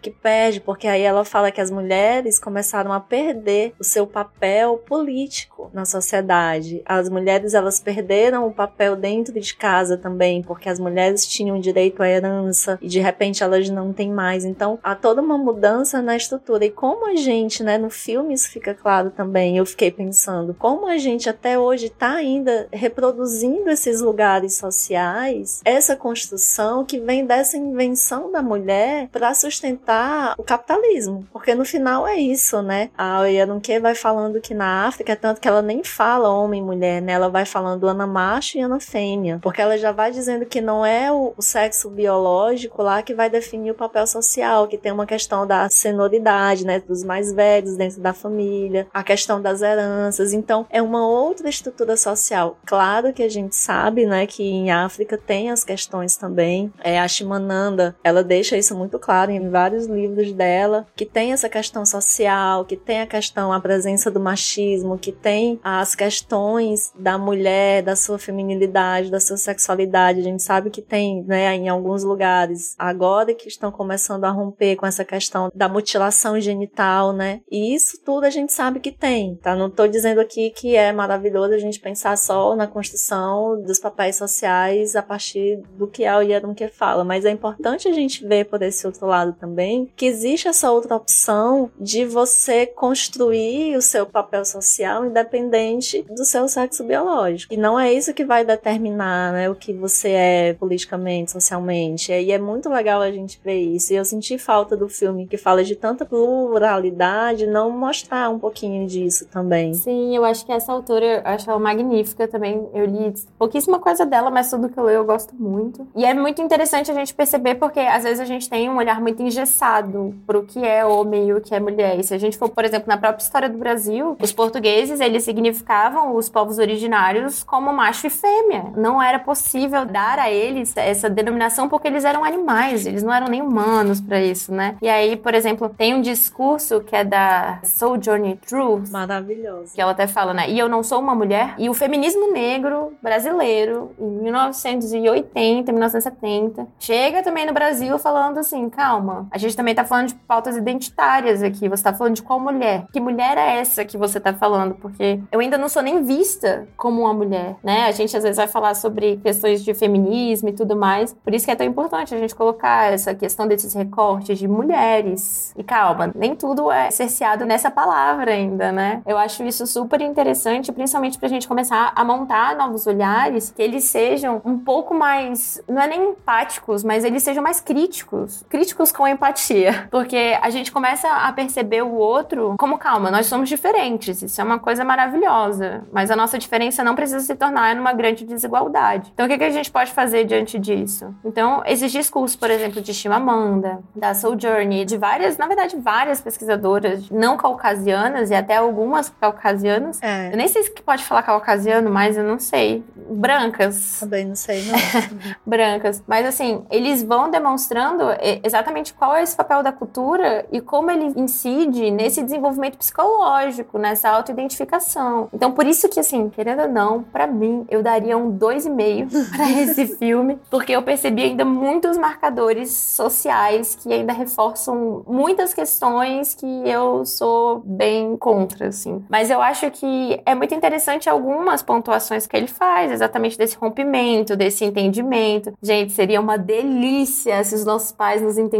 que 0.00 0.10
perde, 0.10 0.60
porque 0.60 0.86
aí 0.86 1.02
ela 1.02 1.24
fala 1.24 1.50
que 1.50 1.60
as 1.60 1.70
mulheres 1.70 2.38
começaram 2.38 2.92
a 2.92 3.00
perder 3.00 3.74
o 3.78 3.84
seu 3.84 4.06
papel 4.06 4.78
político 4.78 5.70
na 5.72 5.84
sociedade. 5.84 6.82
As 6.84 7.08
mulheres 7.08 7.54
elas 7.54 7.80
perderam 7.80 8.46
o 8.46 8.52
papel 8.52 8.96
dentro 8.96 9.38
de 9.38 9.54
casa 9.54 9.96
também, 9.96 10.42
porque 10.42 10.68
as 10.68 10.78
mulheres 10.78 11.26
tinham 11.26 11.58
direito 11.58 12.02
à 12.02 12.08
herança 12.08 12.78
e 12.80 12.88
de 12.88 13.00
repente 13.00 13.42
elas 13.42 13.68
não 13.68 13.92
têm 13.92 14.10
mais. 14.10 14.44
Então 14.44 14.78
há 14.82 14.94
toda 14.94 15.20
uma 15.20 15.38
mudança 15.38 16.00
na 16.00 16.16
estrutura. 16.16 16.64
E 16.64 16.70
como 16.70 17.06
a 17.06 17.16
gente, 17.16 17.62
né, 17.62 17.78
no 17.78 17.90
filme 17.90 18.34
isso 18.34 18.50
fica 18.50 18.74
claro 18.74 19.10
também, 19.10 19.56
eu 19.56 19.66
fiquei 19.66 19.90
pensando, 19.90 20.54
como 20.54 20.86
a 20.86 20.98
gente 20.98 21.28
até 21.28 21.58
hoje 21.58 21.86
está 21.86 22.14
ainda 22.14 22.68
reproduzindo 22.72 23.68
esses 23.70 24.00
lugares 24.00 24.56
sociais, 24.56 25.60
essa 25.64 25.96
construção 25.96 26.84
que 26.84 27.00
vem 27.00 27.24
dessa 27.24 27.56
invenção 27.56 28.30
da 28.30 28.42
mulher 28.42 29.08
para 29.10 29.30
sustentar 29.40 30.34
o 30.38 30.42
capitalismo. 30.42 31.26
Porque 31.32 31.54
no 31.54 31.64
final 31.64 32.06
é 32.06 32.16
isso, 32.16 32.62
né? 32.62 32.90
A 32.96 33.20
Oyanunke 33.20 33.78
vai 33.78 33.94
falando 33.94 34.40
que 34.40 34.54
na 34.54 34.86
África, 34.86 35.16
tanto 35.16 35.40
que 35.40 35.48
ela 35.48 35.62
nem 35.62 35.82
fala 35.82 36.28
homem 36.28 36.60
e 36.60 36.64
mulher, 36.64 37.00
né? 37.00 37.12
Ela 37.12 37.28
vai 37.28 37.44
falando 37.44 37.88
ana 37.88 38.06
macho 38.06 38.58
e 38.58 38.60
ana 38.60 38.80
fêmea. 38.80 39.38
Porque 39.42 39.60
ela 39.60 39.76
já 39.78 39.92
vai 39.92 40.10
dizendo 40.10 40.46
que 40.46 40.60
não 40.60 40.84
é 40.84 41.10
o, 41.12 41.34
sexo 41.40 41.90
biológico 41.90 42.82
lá 42.82 43.02
que 43.02 43.14
vai 43.14 43.28
definir 43.28 43.70
o 43.70 43.74
papel 43.74 44.06
social, 44.06 44.68
que 44.68 44.78
tem 44.78 44.92
uma 44.92 45.06
questão 45.06 45.46
da 45.46 45.68
senoridade, 45.68 46.64
né? 46.64 46.80
Dos 46.80 47.02
mais 47.02 47.32
velhos 47.32 47.76
dentro 47.76 48.00
da 48.00 48.12
família, 48.12 48.86
a 48.92 49.02
questão 49.02 49.40
das 49.40 49.62
heranças. 49.62 50.32
Então, 50.32 50.66
é 50.70 50.80
uma 50.80 51.06
outra 51.06 51.48
estrutura 51.48 51.96
social. 51.96 52.58
Claro 52.66 53.12
que 53.12 53.22
a 53.22 53.28
gente 53.28 53.56
sabe, 53.56 54.06
né, 54.06 54.26
que 54.26 54.42
em 54.42 54.70
África 54.70 55.18
tem 55.18 55.50
as 55.50 55.64
questões 55.64 56.16
também. 56.16 56.72
É, 56.82 56.98
a 56.98 57.08
Shimananda, 57.08 57.96
ela 58.02 58.22
deixa 58.22 58.56
isso 58.56 58.76
muito 58.76 58.98
claro 58.98 59.29
em 59.30 59.48
vários 59.48 59.86
livros 59.86 60.32
dela, 60.32 60.86
que 60.94 61.04
tem 61.04 61.32
essa 61.32 61.48
questão 61.48 61.84
social, 61.84 62.64
que 62.64 62.76
tem 62.76 63.00
a 63.00 63.06
questão, 63.06 63.52
a 63.52 63.60
presença 63.60 64.10
do 64.10 64.20
machismo, 64.20 64.98
que 64.98 65.12
tem 65.12 65.60
as 65.62 65.94
questões 65.94 66.92
da 66.98 67.18
mulher, 67.18 67.82
da 67.82 67.96
sua 67.96 68.18
feminilidade, 68.18 69.10
da 69.10 69.20
sua 69.20 69.36
sexualidade. 69.36 70.20
A 70.20 70.24
gente 70.24 70.42
sabe 70.42 70.70
que 70.70 70.82
tem, 70.82 71.22
né, 71.24 71.54
em 71.54 71.68
alguns 71.68 72.02
lugares, 72.04 72.74
agora 72.78 73.34
que 73.34 73.48
estão 73.48 73.70
começando 73.70 74.24
a 74.24 74.30
romper 74.30 74.76
com 74.76 74.86
essa 74.86 75.04
questão 75.04 75.50
da 75.54 75.68
mutilação 75.68 76.40
genital, 76.40 77.12
né? 77.12 77.40
E 77.50 77.74
isso 77.74 78.00
tudo 78.04 78.24
a 78.24 78.30
gente 78.30 78.52
sabe 78.52 78.80
que 78.80 78.92
tem, 78.92 79.36
tá? 79.36 79.54
Não 79.54 79.70
tô 79.70 79.86
dizendo 79.86 80.20
aqui 80.20 80.50
que 80.50 80.76
é 80.76 80.92
maravilhoso 80.92 81.54
a 81.54 81.58
gente 81.58 81.80
pensar 81.80 82.16
só 82.16 82.54
na 82.54 82.66
construção 82.66 83.60
dos 83.62 83.78
papéis 83.78 84.16
sociais 84.16 84.94
a 84.96 85.02
partir 85.02 85.60
do 85.76 85.86
que 85.86 86.04
a 86.04 86.20
que 86.54 86.68
fala, 86.68 87.04
mas 87.04 87.24
é 87.24 87.30
importante 87.30 87.88
a 87.88 87.92
gente 87.92 88.26
ver 88.26 88.44
por 88.44 88.62
esse 88.62 88.86
outro 88.86 89.06
lado 89.06 89.19
claro 89.20 89.32
também 89.32 89.90
que 89.94 90.06
existe 90.06 90.48
essa 90.48 90.70
outra 90.70 90.96
opção 90.96 91.70
de 91.78 92.04
você 92.04 92.66
construir 92.66 93.76
o 93.76 93.82
seu 93.82 94.06
papel 94.06 94.44
social 94.44 95.04
independente 95.04 96.02
do 96.02 96.24
seu 96.24 96.48
sexo 96.48 96.82
biológico. 96.84 97.52
E 97.52 97.56
não 97.56 97.78
é 97.78 97.92
isso 97.92 98.14
que 98.14 98.24
vai 98.24 98.44
determinar 98.44 99.32
né, 99.32 99.50
o 99.50 99.54
que 99.54 99.72
você 99.72 100.10
é 100.10 100.54
politicamente, 100.54 101.32
socialmente. 101.32 102.12
E 102.12 102.32
é 102.32 102.38
muito 102.38 102.68
legal 102.68 103.00
a 103.00 103.10
gente 103.10 103.40
ver 103.44 103.58
isso. 103.58 103.92
E 103.92 103.96
eu 103.96 104.04
senti 104.04 104.38
falta 104.38 104.76
do 104.76 104.88
filme 104.88 105.26
que 105.26 105.36
fala 105.36 105.62
de 105.62 105.76
tanta 105.76 106.06
pluralidade, 106.06 107.46
não 107.46 107.70
mostrar 107.70 108.30
um 108.30 108.38
pouquinho 108.38 108.86
disso 108.86 109.26
também. 109.26 109.74
Sim, 109.74 110.16
eu 110.16 110.24
acho 110.24 110.46
que 110.46 110.52
essa 110.52 110.72
autora, 110.72 111.04
eu 111.04 111.22
acho 111.24 111.50
ela 111.50 111.58
magnífica 111.58 112.26
também. 112.26 112.68
Eu 112.72 112.86
li 112.86 113.12
pouquíssima 113.38 113.78
coisa 113.78 114.06
dela, 114.06 114.30
mas 114.30 114.50
tudo 114.50 114.68
que 114.68 114.78
eu 114.78 114.84
leio 114.84 115.00
eu 115.00 115.04
gosto 115.04 115.34
muito. 115.34 115.86
E 115.94 116.04
é 116.04 116.14
muito 116.14 116.40
interessante 116.40 116.90
a 116.90 116.94
gente 116.94 117.14
perceber 117.14 117.56
porque 117.56 117.80
às 117.80 118.02
vezes 118.02 118.20
a 118.20 118.24
gente 118.24 118.48
tem 118.48 118.68
um 118.68 118.76
olhar 118.76 119.00
muito 119.00 119.09
engessado 119.18 120.14
pro 120.26 120.44
que 120.44 120.64
é 120.64 120.84
homem 120.84 121.28
e 121.28 121.32
o 121.32 121.40
que 121.40 121.54
é 121.54 121.60
mulher. 121.60 121.98
E 121.98 122.04
se 122.04 122.14
a 122.14 122.18
gente 122.18 122.38
for, 122.38 122.48
por 122.48 122.64
exemplo, 122.64 122.88
na 122.88 122.96
própria 122.96 123.22
história 123.22 123.48
do 123.48 123.58
Brasil, 123.58 124.16
os 124.20 124.32
portugueses, 124.32 125.00
eles 125.00 125.24
significavam 125.24 126.14
os 126.14 126.28
povos 126.28 126.58
originários 126.58 127.42
como 127.42 127.72
macho 127.72 128.06
e 128.06 128.10
fêmea. 128.10 128.66
Não 128.76 129.02
era 129.02 129.18
possível 129.18 129.84
dar 129.84 130.18
a 130.18 130.30
eles 130.30 130.76
essa 130.76 131.08
denominação 131.08 131.68
porque 131.68 131.88
eles 131.88 132.04
eram 132.04 132.24
animais, 132.24 132.86
eles 132.86 133.02
não 133.02 133.12
eram 133.12 133.28
nem 133.28 133.42
humanos 133.42 134.00
para 134.00 134.20
isso, 134.20 134.52
né? 134.52 134.76
E 134.82 134.88
aí, 134.88 135.16
por 135.16 135.34
exemplo, 135.34 135.68
tem 135.68 135.94
um 135.94 136.00
discurso 136.00 136.80
que 136.80 136.94
é 136.94 137.04
da 137.04 137.60
Sojourner 137.64 138.36
Truth. 138.38 138.90
Maravilhoso. 138.90 139.74
Que 139.74 139.80
ela 139.80 139.92
até 139.92 140.06
fala, 140.06 140.34
né? 140.34 140.50
E 140.50 140.58
eu 140.58 140.68
não 140.68 140.82
sou 140.82 141.00
uma 141.00 141.14
mulher. 141.14 141.54
E 141.58 141.68
o 141.68 141.74
feminismo 141.74 142.32
negro 142.32 142.92
brasileiro, 143.02 143.92
em 143.98 144.08
1980, 144.22 145.72
1970, 145.72 146.66
chega 146.78 147.22
também 147.22 147.46
no 147.46 147.52
Brasil 147.52 147.98
falando 147.98 148.38
assim: 148.38 148.68
calma, 148.68 148.99
a 149.30 149.38
gente 149.38 149.56
também 149.56 149.74
tá 149.74 149.84
falando 149.84 150.08
de 150.08 150.14
pautas 150.14 150.56
identitárias 150.56 151.42
aqui. 151.42 151.68
Você 151.68 151.82
tá 151.82 151.92
falando 151.92 152.14
de 152.14 152.22
qual 152.22 152.40
mulher? 152.40 152.86
Que 152.92 153.00
mulher 153.00 153.36
é 153.36 153.58
essa 153.58 153.84
que 153.84 153.96
você 153.96 154.18
tá 154.20 154.32
falando? 154.32 154.74
Porque 154.74 155.20
eu 155.30 155.40
ainda 155.40 155.58
não 155.58 155.68
sou 155.68 155.82
nem 155.82 156.02
vista 156.02 156.68
como 156.76 157.02
uma 157.02 157.12
mulher, 157.12 157.56
né? 157.62 157.86
A 157.86 157.92
gente 157.92 158.16
às 158.16 158.22
vezes 158.22 158.36
vai 158.36 158.48
falar 158.48 158.74
sobre 158.74 159.18
questões 159.18 159.62
de 159.62 159.74
feminismo 159.74 160.48
e 160.48 160.52
tudo 160.52 160.76
mais. 160.76 161.12
Por 161.12 161.34
isso 161.34 161.44
que 161.44 161.50
é 161.50 161.56
tão 161.56 161.66
importante 161.66 162.14
a 162.14 162.18
gente 162.18 162.34
colocar 162.34 162.92
essa 162.92 163.14
questão 163.14 163.46
desses 163.46 163.74
recortes 163.74 164.38
de 164.38 164.48
mulheres. 164.48 165.52
E 165.56 165.62
calma, 165.62 166.10
nem 166.14 166.34
tudo 166.34 166.70
é 166.70 166.90
cerceado 166.90 167.44
nessa 167.44 167.70
palavra 167.70 168.32
ainda, 168.32 168.72
né? 168.72 169.02
Eu 169.06 169.18
acho 169.18 169.44
isso 169.44 169.66
super 169.66 170.00
interessante, 170.00 170.72
principalmente 170.72 171.18
pra 171.18 171.28
gente 171.28 171.46
começar 171.46 171.92
a 171.94 172.04
montar 172.04 172.56
novos 172.56 172.86
olhares 172.86 173.52
que 173.54 173.62
eles 173.62 173.84
sejam 173.84 174.40
um 174.44 174.58
pouco 174.58 174.94
mais, 174.94 175.62
não 175.68 175.80
é 175.80 175.86
nem 175.86 176.10
empáticos, 176.10 176.82
mas 176.82 177.04
eles 177.04 177.22
sejam 177.22 177.42
mais 177.42 177.60
críticos. 177.60 178.44
Críticos 178.48 178.79
com 178.90 179.06
empatia. 179.06 179.86
Porque 179.90 180.38
a 180.40 180.48
gente 180.48 180.72
começa 180.72 181.06
a 181.08 181.30
perceber 181.32 181.82
o 181.82 181.92
outro 181.92 182.54
como, 182.58 182.78
calma, 182.78 183.10
nós 183.10 183.26
somos 183.26 183.48
diferentes. 183.48 184.22
Isso 184.22 184.40
é 184.40 184.44
uma 184.44 184.58
coisa 184.58 184.82
maravilhosa. 184.82 185.82
Mas 185.92 186.10
a 186.10 186.16
nossa 186.16 186.38
diferença 186.38 186.82
não 186.82 186.94
precisa 186.94 187.20
se 187.20 187.34
tornar 187.34 187.76
numa 187.76 187.92
grande 187.92 188.24
desigualdade. 188.24 189.10
Então, 189.12 189.26
o 189.26 189.28
que, 189.28 189.36
que 189.36 189.44
a 189.44 189.50
gente 189.50 189.70
pode 189.70 189.92
fazer 189.92 190.24
diante 190.24 190.58
disso? 190.58 191.14
Então, 191.22 191.62
esses 191.66 191.92
discursos, 191.92 192.36
por 192.36 192.50
exemplo, 192.50 192.80
de 192.80 192.94
Chimamanda, 192.94 193.80
da 193.94 194.14
Sojourner, 194.14 194.86
de 194.86 194.96
várias, 194.96 195.36
na 195.36 195.46
verdade, 195.46 195.76
várias 195.76 196.20
pesquisadoras 196.20 197.10
não 197.10 197.36
caucasianas 197.36 198.30
e 198.30 198.34
até 198.34 198.56
algumas 198.56 199.10
caucasianas. 199.20 200.02
É. 200.02 200.32
Eu 200.32 200.36
nem 200.36 200.48
sei 200.48 200.62
se 200.62 200.70
pode 200.70 201.04
falar 201.04 201.22
caucasiano, 201.22 201.90
mas 201.90 202.16
eu 202.16 202.24
não 202.24 202.38
sei. 202.38 202.82
Brancas. 203.10 204.00
Também 204.00 204.24
não 204.24 204.36
sei, 204.36 204.64
não. 204.64 204.78
brancas. 205.44 206.02
Mas 206.06 206.26
assim, 206.26 206.64
eles 206.70 207.02
vão 207.02 207.30
demonstrando 207.30 208.04
exatamente 208.42 208.69
qual 208.98 209.14
é 209.14 209.22
esse 209.22 209.36
papel 209.36 209.62
da 209.62 209.72
cultura 209.72 210.46
e 210.52 210.60
como 210.60 210.90
ele 210.90 211.12
incide 211.16 211.90
nesse 211.90 212.22
desenvolvimento 212.22 212.78
psicológico, 212.78 213.78
nessa 213.78 214.10
autoidentificação. 214.10 215.28
Então, 215.32 215.52
por 215.52 215.66
isso 215.66 215.88
que, 215.88 215.98
assim, 215.98 216.28
querendo 216.28 216.62
ou 216.62 216.68
não, 216.68 217.02
para 217.02 217.26
mim, 217.26 217.66
eu 217.68 217.82
daria 217.82 218.16
um 218.16 218.30
dois 218.30 218.66
e 218.66 218.70
meio 218.70 219.08
para 219.34 219.50
esse 219.50 219.86
filme, 219.96 220.38
porque 220.50 220.72
eu 220.72 220.82
percebi 220.82 221.22
ainda 221.22 221.44
muitos 221.44 221.96
marcadores 221.96 222.70
sociais 222.70 223.74
que 223.74 223.92
ainda 223.92 224.12
reforçam 224.12 225.02
muitas 225.06 225.52
questões 225.52 226.34
que 226.34 226.46
eu 226.68 227.04
sou 227.04 227.62
bem 227.64 228.16
contra, 228.16 228.68
assim. 228.68 229.04
Mas 229.08 229.30
eu 229.30 229.40
acho 229.40 229.70
que 229.70 230.20
é 230.24 230.34
muito 230.34 230.54
interessante 230.54 231.08
algumas 231.08 231.62
pontuações 231.62 232.26
que 232.26 232.36
ele 232.36 232.46
faz, 232.46 232.92
exatamente 232.92 233.36
desse 233.36 233.56
rompimento, 233.56 234.36
desse 234.36 234.64
entendimento. 234.64 235.52
Gente, 235.62 235.92
seria 235.92 236.20
uma 236.20 236.36
delícia 236.36 237.42
se 237.44 237.54
os 237.54 237.64
nossos 237.64 237.92
pais 237.92 238.22
nos 238.22 238.38
entendessem 238.38 238.59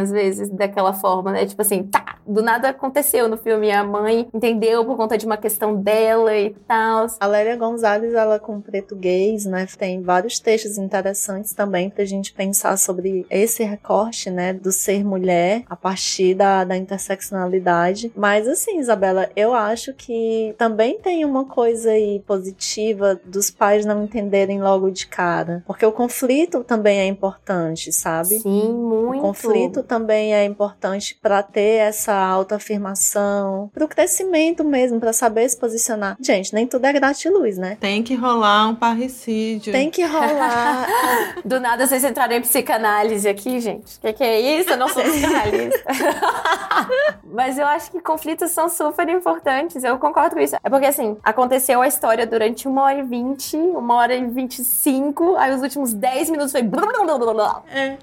às 0.00 0.10
vezes 0.10 0.48
daquela 0.50 0.92
forma, 0.92 1.32
né? 1.32 1.46
Tipo 1.46 1.62
assim, 1.62 1.82
tá, 1.84 2.16
do 2.26 2.42
nada 2.42 2.68
aconteceu 2.68 3.28
no 3.28 3.36
filme, 3.36 3.70
a 3.70 3.84
mãe 3.84 4.28
entendeu 4.32 4.84
por 4.84 4.96
conta 4.96 5.18
de 5.18 5.26
uma 5.26 5.36
questão 5.36 5.76
dela 5.76 6.36
e 6.36 6.50
tal. 6.66 7.06
A 7.20 7.26
Lélia 7.26 7.56
Gonzalez, 7.56 8.14
ela 8.14 8.38
com 8.38 8.60
preto 8.60 8.96
gays, 8.96 9.44
né, 9.44 9.66
tem 9.78 10.02
vários 10.02 10.38
textos 10.38 10.78
interessantes 10.78 11.52
também 11.52 11.90
pra 11.90 12.04
gente 12.04 12.32
pensar 12.32 12.76
sobre 12.78 13.26
esse 13.28 13.62
recorte, 13.62 14.30
né, 14.30 14.52
do 14.52 14.72
ser 14.72 15.04
mulher 15.04 15.64
a 15.68 15.76
partir 15.76 16.34
da, 16.34 16.64
da 16.64 16.76
interseccionalidade. 16.76 18.12
Mas 18.16 18.48
assim, 18.48 18.78
Isabela, 18.78 19.28
eu 19.36 19.54
acho 19.54 19.92
que 19.92 20.54
também 20.58 20.98
tem 20.98 21.24
uma 21.24 21.44
coisa 21.44 21.90
aí 21.90 22.22
positiva 22.26 23.20
dos 23.24 23.50
pais 23.50 23.84
não 23.84 24.04
entenderem 24.04 24.62
logo 24.62 24.90
de 24.90 25.06
cara. 25.06 25.62
Porque 25.66 25.84
o 25.84 25.92
conflito 25.92 26.64
também 26.64 27.00
é 27.00 27.06
importante, 27.06 27.92
sabe? 27.92 28.38
Sim, 28.40 28.72
muito. 28.72 29.18
O 29.18 29.22
conflito 29.34 29.82
também 29.82 30.34
é 30.34 30.44
importante 30.44 31.18
para 31.20 31.42
ter 31.42 31.78
essa 31.78 32.14
autoafirmação, 32.14 33.70
pro 33.72 33.88
crescimento 33.88 34.64
mesmo, 34.64 35.00
para 35.00 35.12
saber 35.12 35.48
se 35.48 35.58
posicionar. 35.58 36.16
Gente, 36.20 36.54
nem 36.54 36.66
tudo 36.66 36.84
é 36.86 36.92
gratiluz, 36.92 37.58
né? 37.58 37.76
Tem 37.80 38.02
que 38.02 38.14
rolar 38.14 38.68
um 38.68 38.74
parricídio. 38.74 39.72
Tem 39.72 39.90
que 39.90 40.04
rolar. 40.04 40.86
Do 41.44 41.60
nada 41.60 41.86
vocês 41.86 42.04
entraram 42.04 42.36
em 42.36 42.40
psicanálise 42.40 43.28
aqui, 43.28 43.60
gente. 43.60 43.96
O 43.96 44.00
que, 44.00 44.12
que, 44.12 44.24
é 44.24 44.40
isso? 44.60 44.70
Eu 44.70 44.76
não 44.76 44.88
sou 44.88 45.02
psicanalista. 45.02 45.84
Mas 47.24 47.58
eu 47.58 47.66
acho 47.66 47.90
que 47.90 48.00
conflitos 48.00 48.50
são 48.50 48.68
super 48.68 49.08
importantes. 49.08 49.82
Eu 49.82 49.98
concordo 49.98 50.36
com 50.36 50.40
isso. 50.40 50.56
É 50.62 50.70
porque, 50.70 50.86
assim, 50.86 51.16
aconteceu 51.22 51.80
a 51.80 51.88
história 51.88 52.26
durante 52.26 52.68
uma 52.68 52.82
hora 52.82 52.98
e 52.98 53.02
vinte, 53.02 53.56
uma 53.56 53.96
hora 53.96 54.14
e 54.14 54.24
vinte 54.26 54.58
e 54.60 54.64
cinco, 54.64 55.36
aí 55.36 55.52
os 55.54 55.62
últimos 55.62 55.92
dez 55.92 56.30
minutos 56.30 56.52
foi. 56.52 56.62
É, 56.62 56.64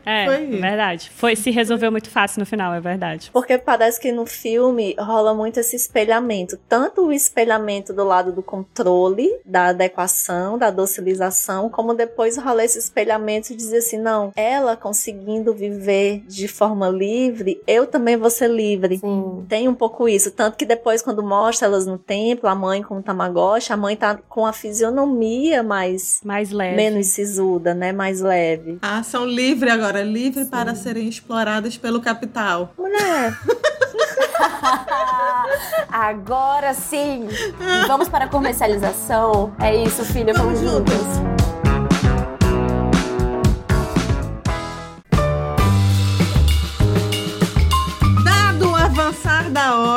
É, 0.06 0.26
foi 0.26 0.48
verdade. 0.48 1.12
Foi, 1.22 1.35
se 1.35 1.52
resolveu 1.52 1.91
muito 1.91 2.10
fácil 2.10 2.39
no 2.39 2.48
final, 2.48 2.73
é 2.73 2.80
verdade. 2.80 3.30
Porque 3.31 3.56
parece 3.56 4.02
que 4.02 4.11
no 4.11 4.26
filme 4.26 4.95
rola 4.98 5.35
muito 5.35 5.60
esse 5.60 5.76
espelhamento. 5.76 6.57
Tanto 6.68 7.06
o 7.06 7.14
espelhamento 7.14 7.93
do 7.93 8.03
lado 8.03 8.31
do 8.31 8.41
controle, 8.41 9.31
da 9.45 9.68
adequação, 9.68 10.57
da 10.57 10.72
docilização, 10.72 11.69
como 11.69 11.93
depois 11.93 12.38
rola 12.38 12.65
esse 12.65 12.80
espelhamento 12.80 13.49
de 13.49 13.56
dizer 13.56 13.77
assim: 13.77 13.99
não, 13.99 14.31
ela 14.35 14.76
conseguindo 14.76 15.53
viver 15.53 16.23
de 16.27 16.48
forma 16.48 16.89
livre, 16.89 17.61
eu 17.68 17.85
também 17.85 18.18
vou 18.18 18.31
ser 18.31 18.49
livre. 18.49 18.98
Sim. 18.98 19.45
Tem 19.48 19.68
um 19.68 19.76
pouco 19.76 20.10
isso. 20.10 20.31
Tanto 20.31 20.57
que 20.57 20.65
depois, 20.65 21.03
quando 21.03 21.22
mostra 21.22 21.68
elas 21.68 21.85
no 21.85 21.99
templo, 21.99 22.49
a 22.49 22.56
mãe 22.56 22.81
com 22.81 22.98
o 22.98 23.03
Tamagotchi, 23.03 23.72
a 23.72 23.77
mãe 23.77 23.95
tá 23.95 24.18
com 24.27 24.43
a 24.43 24.53
fisionomia 24.53 25.61
mais. 25.61 26.19
Mais 26.26 26.49
leve. 26.49 26.76
menos 26.76 27.06
sisuda, 27.10 27.76
né? 27.76 27.91
Mais 27.91 28.22
leve. 28.22 28.80
A 28.81 28.98
ação 28.98 29.23
livre 29.23 29.69
agora, 29.69 30.02
livre 30.02 30.45
para 30.45 30.73
serem 30.73 31.11
exploradas 31.12 31.78
pelo 31.78 32.02
capital. 32.02 32.74
Mulher, 32.78 33.38
Agora 35.92 36.74
sim! 36.74 37.28
Vamos 37.88 38.10
para 38.10 38.26
a 38.26 38.28
comercialização. 38.28 39.54
É 39.60 39.76
isso, 39.76 40.04
filha. 40.06 40.34
Vamos 40.34 40.60
Vamos 40.60 40.60
juntas. 40.60 40.96
juntas. 40.96 41.31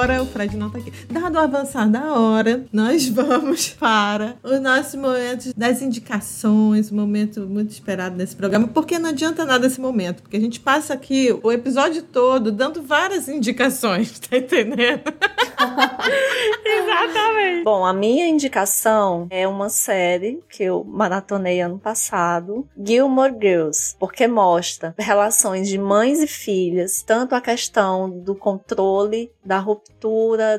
Hora, 0.04 0.22
o 0.22 0.26
Fred 0.26 0.54
não 0.56 0.68
tá 0.68 0.78
aqui. 0.78 0.92
Dado 1.10 1.36
o 1.36 1.38
avançar 1.38 1.88
da 1.88 2.12
hora, 2.12 2.66
nós 2.70 3.08
vamos 3.08 3.70
para 3.70 4.36
o 4.42 4.60
nosso 4.60 4.98
momento 4.98 5.50
das 5.56 5.80
indicações, 5.80 6.92
um 6.92 6.96
momento 6.96 7.40
muito 7.40 7.70
esperado 7.70 8.14
nesse 8.14 8.36
programa, 8.36 8.68
porque 8.68 8.98
não 8.98 9.08
adianta 9.10 9.46
nada 9.46 9.66
esse 9.66 9.80
momento, 9.80 10.22
porque 10.22 10.36
a 10.36 10.40
gente 10.40 10.60
passa 10.60 10.92
aqui 10.92 11.34
o 11.42 11.50
episódio 11.50 12.02
todo 12.02 12.52
dando 12.52 12.82
várias 12.82 13.28
indicações, 13.28 14.18
tá 14.28 14.36
entendendo? 14.36 15.02
Exatamente. 16.64 17.64
Bom, 17.64 17.84
a 17.84 17.94
minha 17.94 18.26
indicação 18.26 19.26
é 19.30 19.48
uma 19.48 19.70
série 19.70 20.42
que 20.50 20.64
eu 20.64 20.84
maratonei 20.84 21.60
ano 21.60 21.78
passado, 21.78 22.68
Gilmore 22.76 23.34
Girls, 23.40 23.96
porque 23.98 24.26
mostra 24.28 24.94
relações 24.98 25.66
de 25.66 25.78
mães 25.78 26.20
e 26.20 26.26
filhas, 26.26 27.02
tanto 27.02 27.34
a 27.34 27.40
questão 27.40 28.10
do 28.10 28.34
controle, 28.34 29.30
da 29.42 29.58
ruptura, 29.58 29.93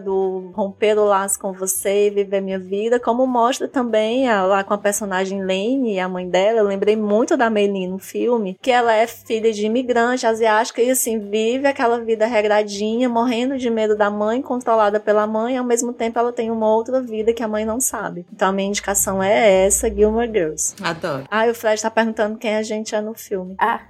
do 0.03 0.51
romper 0.55 0.97
o 0.97 1.05
laço 1.05 1.39
com 1.39 1.53
você 1.53 2.07
e 2.07 2.09
viver 2.09 2.41
minha 2.41 2.59
vida, 2.59 2.99
como 2.99 3.27
mostra 3.27 3.67
também 3.67 4.27
a, 4.27 4.43
lá 4.43 4.63
com 4.63 4.73
a 4.73 4.77
personagem 4.77 5.39
Lane 5.39 5.93
e 5.93 5.99
a 5.99 6.09
mãe 6.09 6.27
dela. 6.27 6.59
Eu 6.59 6.65
lembrei 6.65 6.95
muito 6.95 7.37
da 7.37 7.49
Meilin 7.49 7.87
no 7.87 7.99
filme, 7.99 8.57
que 8.61 8.71
ela 8.71 8.93
é 8.93 9.05
filha 9.05 9.51
de 9.51 9.65
imigrante 9.65 10.25
asiática 10.25 10.81
e 10.81 10.89
assim 10.89 11.19
vive 11.19 11.67
aquela 11.67 11.99
vida 11.99 12.25
regradinha, 12.25 13.07
morrendo 13.07 13.57
de 13.57 13.69
medo 13.69 13.95
da 13.95 14.09
mãe, 14.09 14.41
controlada 14.41 14.99
pela 14.99 15.27
mãe, 15.27 15.55
e 15.55 15.57
ao 15.57 15.65
mesmo 15.65 15.93
tempo 15.93 16.17
ela 16.17 16.31
tem 16.31 16.49
uma 16.49 16.73
outra 16.73 17.01
vida 17.01 17.33
que 17.33 17.43
a 17.43 17.47
mãe 17.47 17.65
não 17.65 17.79
sabe. 17.79 18.25
Então 18.33 18.49
a 18.49 18.51
minha 18.51 18.67
indicação 18.67 19.21
é 19.21 19.65
essa, 19.65 19.89
Gilmore 19.93 20.27
Girls. 20.27 20.75
Adoro. 20.81 21.25
Ah, 21.29 21.47
e 21.47 21.51
o 21.51 21.55
Fred 21.55 21.81
tá 21.81 21.91
perguntando 21.91 22.37
quem 22.37 22.55
a 22.55 22.63
gente 22.63 22.95
é 22.95 23.01
no 23.01 23.13
filme. 23.13 23.55
Ah, 23.57 23.81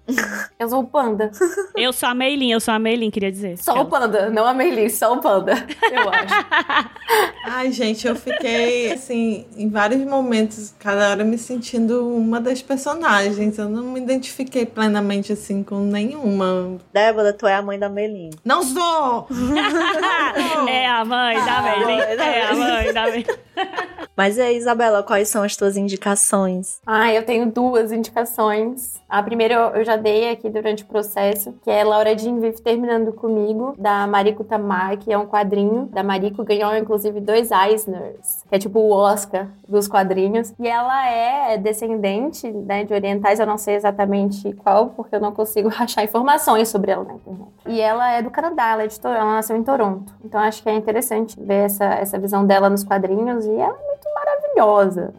eu 0.59 0.69
sou 0.69 0.81
o 0.81 0.87
panda. 0.87 1.31
Eu 1.75 1.93
sou 1.93 2.09
a 2.09 2.13
Meilin, 2.13 2.51
eu 2.51 2.59
sou 2.59 2.73
a 2.73 2.79
Meilin, 2.79 3.09
queria 3.09 3.31
dizer. 3.31 3.57
Só 3.57 3.81
o 3.81 3.85
panda, 3.85 4.29
não 4.29 4.45
a 4.45 4.53
Meili, 4.53 4.89
só 4.89 5.13
o 5.13 5.21
panda, 5.21 5.44
eu 5.53 6.09
acho. 6.09 6.89
Ai, 7.45 7.71
gente, 7.71 8.07
eu 8.07 8.15
fiquei, 8.15 8.91
assim, 8.91 9.45
em 9.55 9.69
vários 9.69 10.01
momentos, 10.03 10.73
cada 10.79 11.11
hora 11.11 11.23
me 11.23 11.37
sentindo 11.37 12.07
uma 12.15 12.41
das 12.41 12.61
personagens. 12.61 13.57
Eu 13.57 13.69
não 13.69 13.83
me 13.83 13.99
identifiquei 13.99 14.65
plenamente, 14.65 15.31
assim, 15.31 15.63
com 15.63 15.79
nenhuma. 15.79 16.77
Débora, 16.91 17.33
tu 17.33 17.45
é 17.45 17.55
a 17.55 17.61
mãe 17.61 17.77
da 17.77 17.87
Melinha. 17.87 18.31
Não 18.43 18.63
sou! 18.63 19.27
é 20.67 20.87
a 20.87 21.05
mãe 21.05 21.35
da 21.43 21.61
Meilin. 21.61 21.99
É 21.99 22.41
a 22.41 22.55
mãe 22.55 22.93
da 22.93 23.03
Meilin. 23.03 23.25
Mas 24.15 24.37
e 24.37 24.41
aí, 24.41 24.57
Isabela, 24.57 25.03
quais 25.03 25.27
são 25.27 25.43
as 25.43 25.55
tuas 25.55 25.75
indicações? 25.75 26.79
Ah, 26.85 27.13
eu 27.13 27.25
tenho 27.25 27.51
duas 27.51 27.91
indicações. 27.91 29.01
A 29.09 29.21
primeira 29.21 29.71
eu 29.75 29.83
já 29.83 29.97
dei 29.97 30.29
aqui 30.29 30.49
durante 30.49 30.83
o 30.83 30.87
processo, 30.87 31.53
que 31.63 31.69
é 31.69 31.83
Laura 31.83 32.17
Jean 32.17 32.39
Vive 32.39 32.61
Terminando 32.61 33.13
Comigo, 33.13 33.75
da 33.77 34.07
Mariko 34.07 34.43
Tamaki, 34.43 35.11
é 35.11 35.17
um 35.17 35.25
quadrinho 35.35 35.87
da 35.91 36.01
Mariko, 36.01 36.45
ganhou 36.45 36.73
inclusive 36.77 37.19
dois 37.19 37.51
Eisners, 37.51 38.43
que 38.47 38.55
é 38.55 38.57
tipo 38.57 38.79
o 38.79 38.91
Oscar 38.91 39.49
dos 39.67 39.85
quadrinhos. 39.85 40.53
E 40.57 40.65
ela 40.65 41.09
é 41.09 41.57
descendente 41.57 42.49
né, 42.49 42.85
de 42.85 42.93
orientais, 42.93 43.39
eu 43.39 43.45
não 43.45 43.57
sei 43.57 43.75
exatamente 43.75 44.53
qual, 44.53 44.91
porque 44.91 45.13
eu 45.13 45.19
não 45.19 45.33
consigo 45.33 45.69
achar 45.77 46.05
informações 46.05 46.69
sobre 46.69 46.91
ela 46.91 47.03
na 47.03 47.15
internet. 47.15 47.51
E 47.67 47.81
ela 47.81 48.11
é 48.13 48.21
do 48.21 48.31
Canadá, 48.31 48.71
ela, 48.71 48.83
é 48.83 48.87
de, 48.87 48.97
ela 49.03 49.35
nasceu 49.35 49.57
em 49.57 49.63
Toronto. 49.63 50.13
Então 50.23 50.39
acho 50.39 50.63
que 50.63 50.69
é 50.69 50.73
interessante 50.73 51.37
ver 51.37 51.65
essa, 51.65 51.85
essa 51.85 52.17
visão 52.17 52.45
dela 52.45 52.69
nos 52.69 52.83
quadrinhos, 52.83 53.45
e 53.45 53.51
ela 53.51 53.77
é 53.77 53.87
muito 53.87 54.07
maravilhosa. 54.15 54.44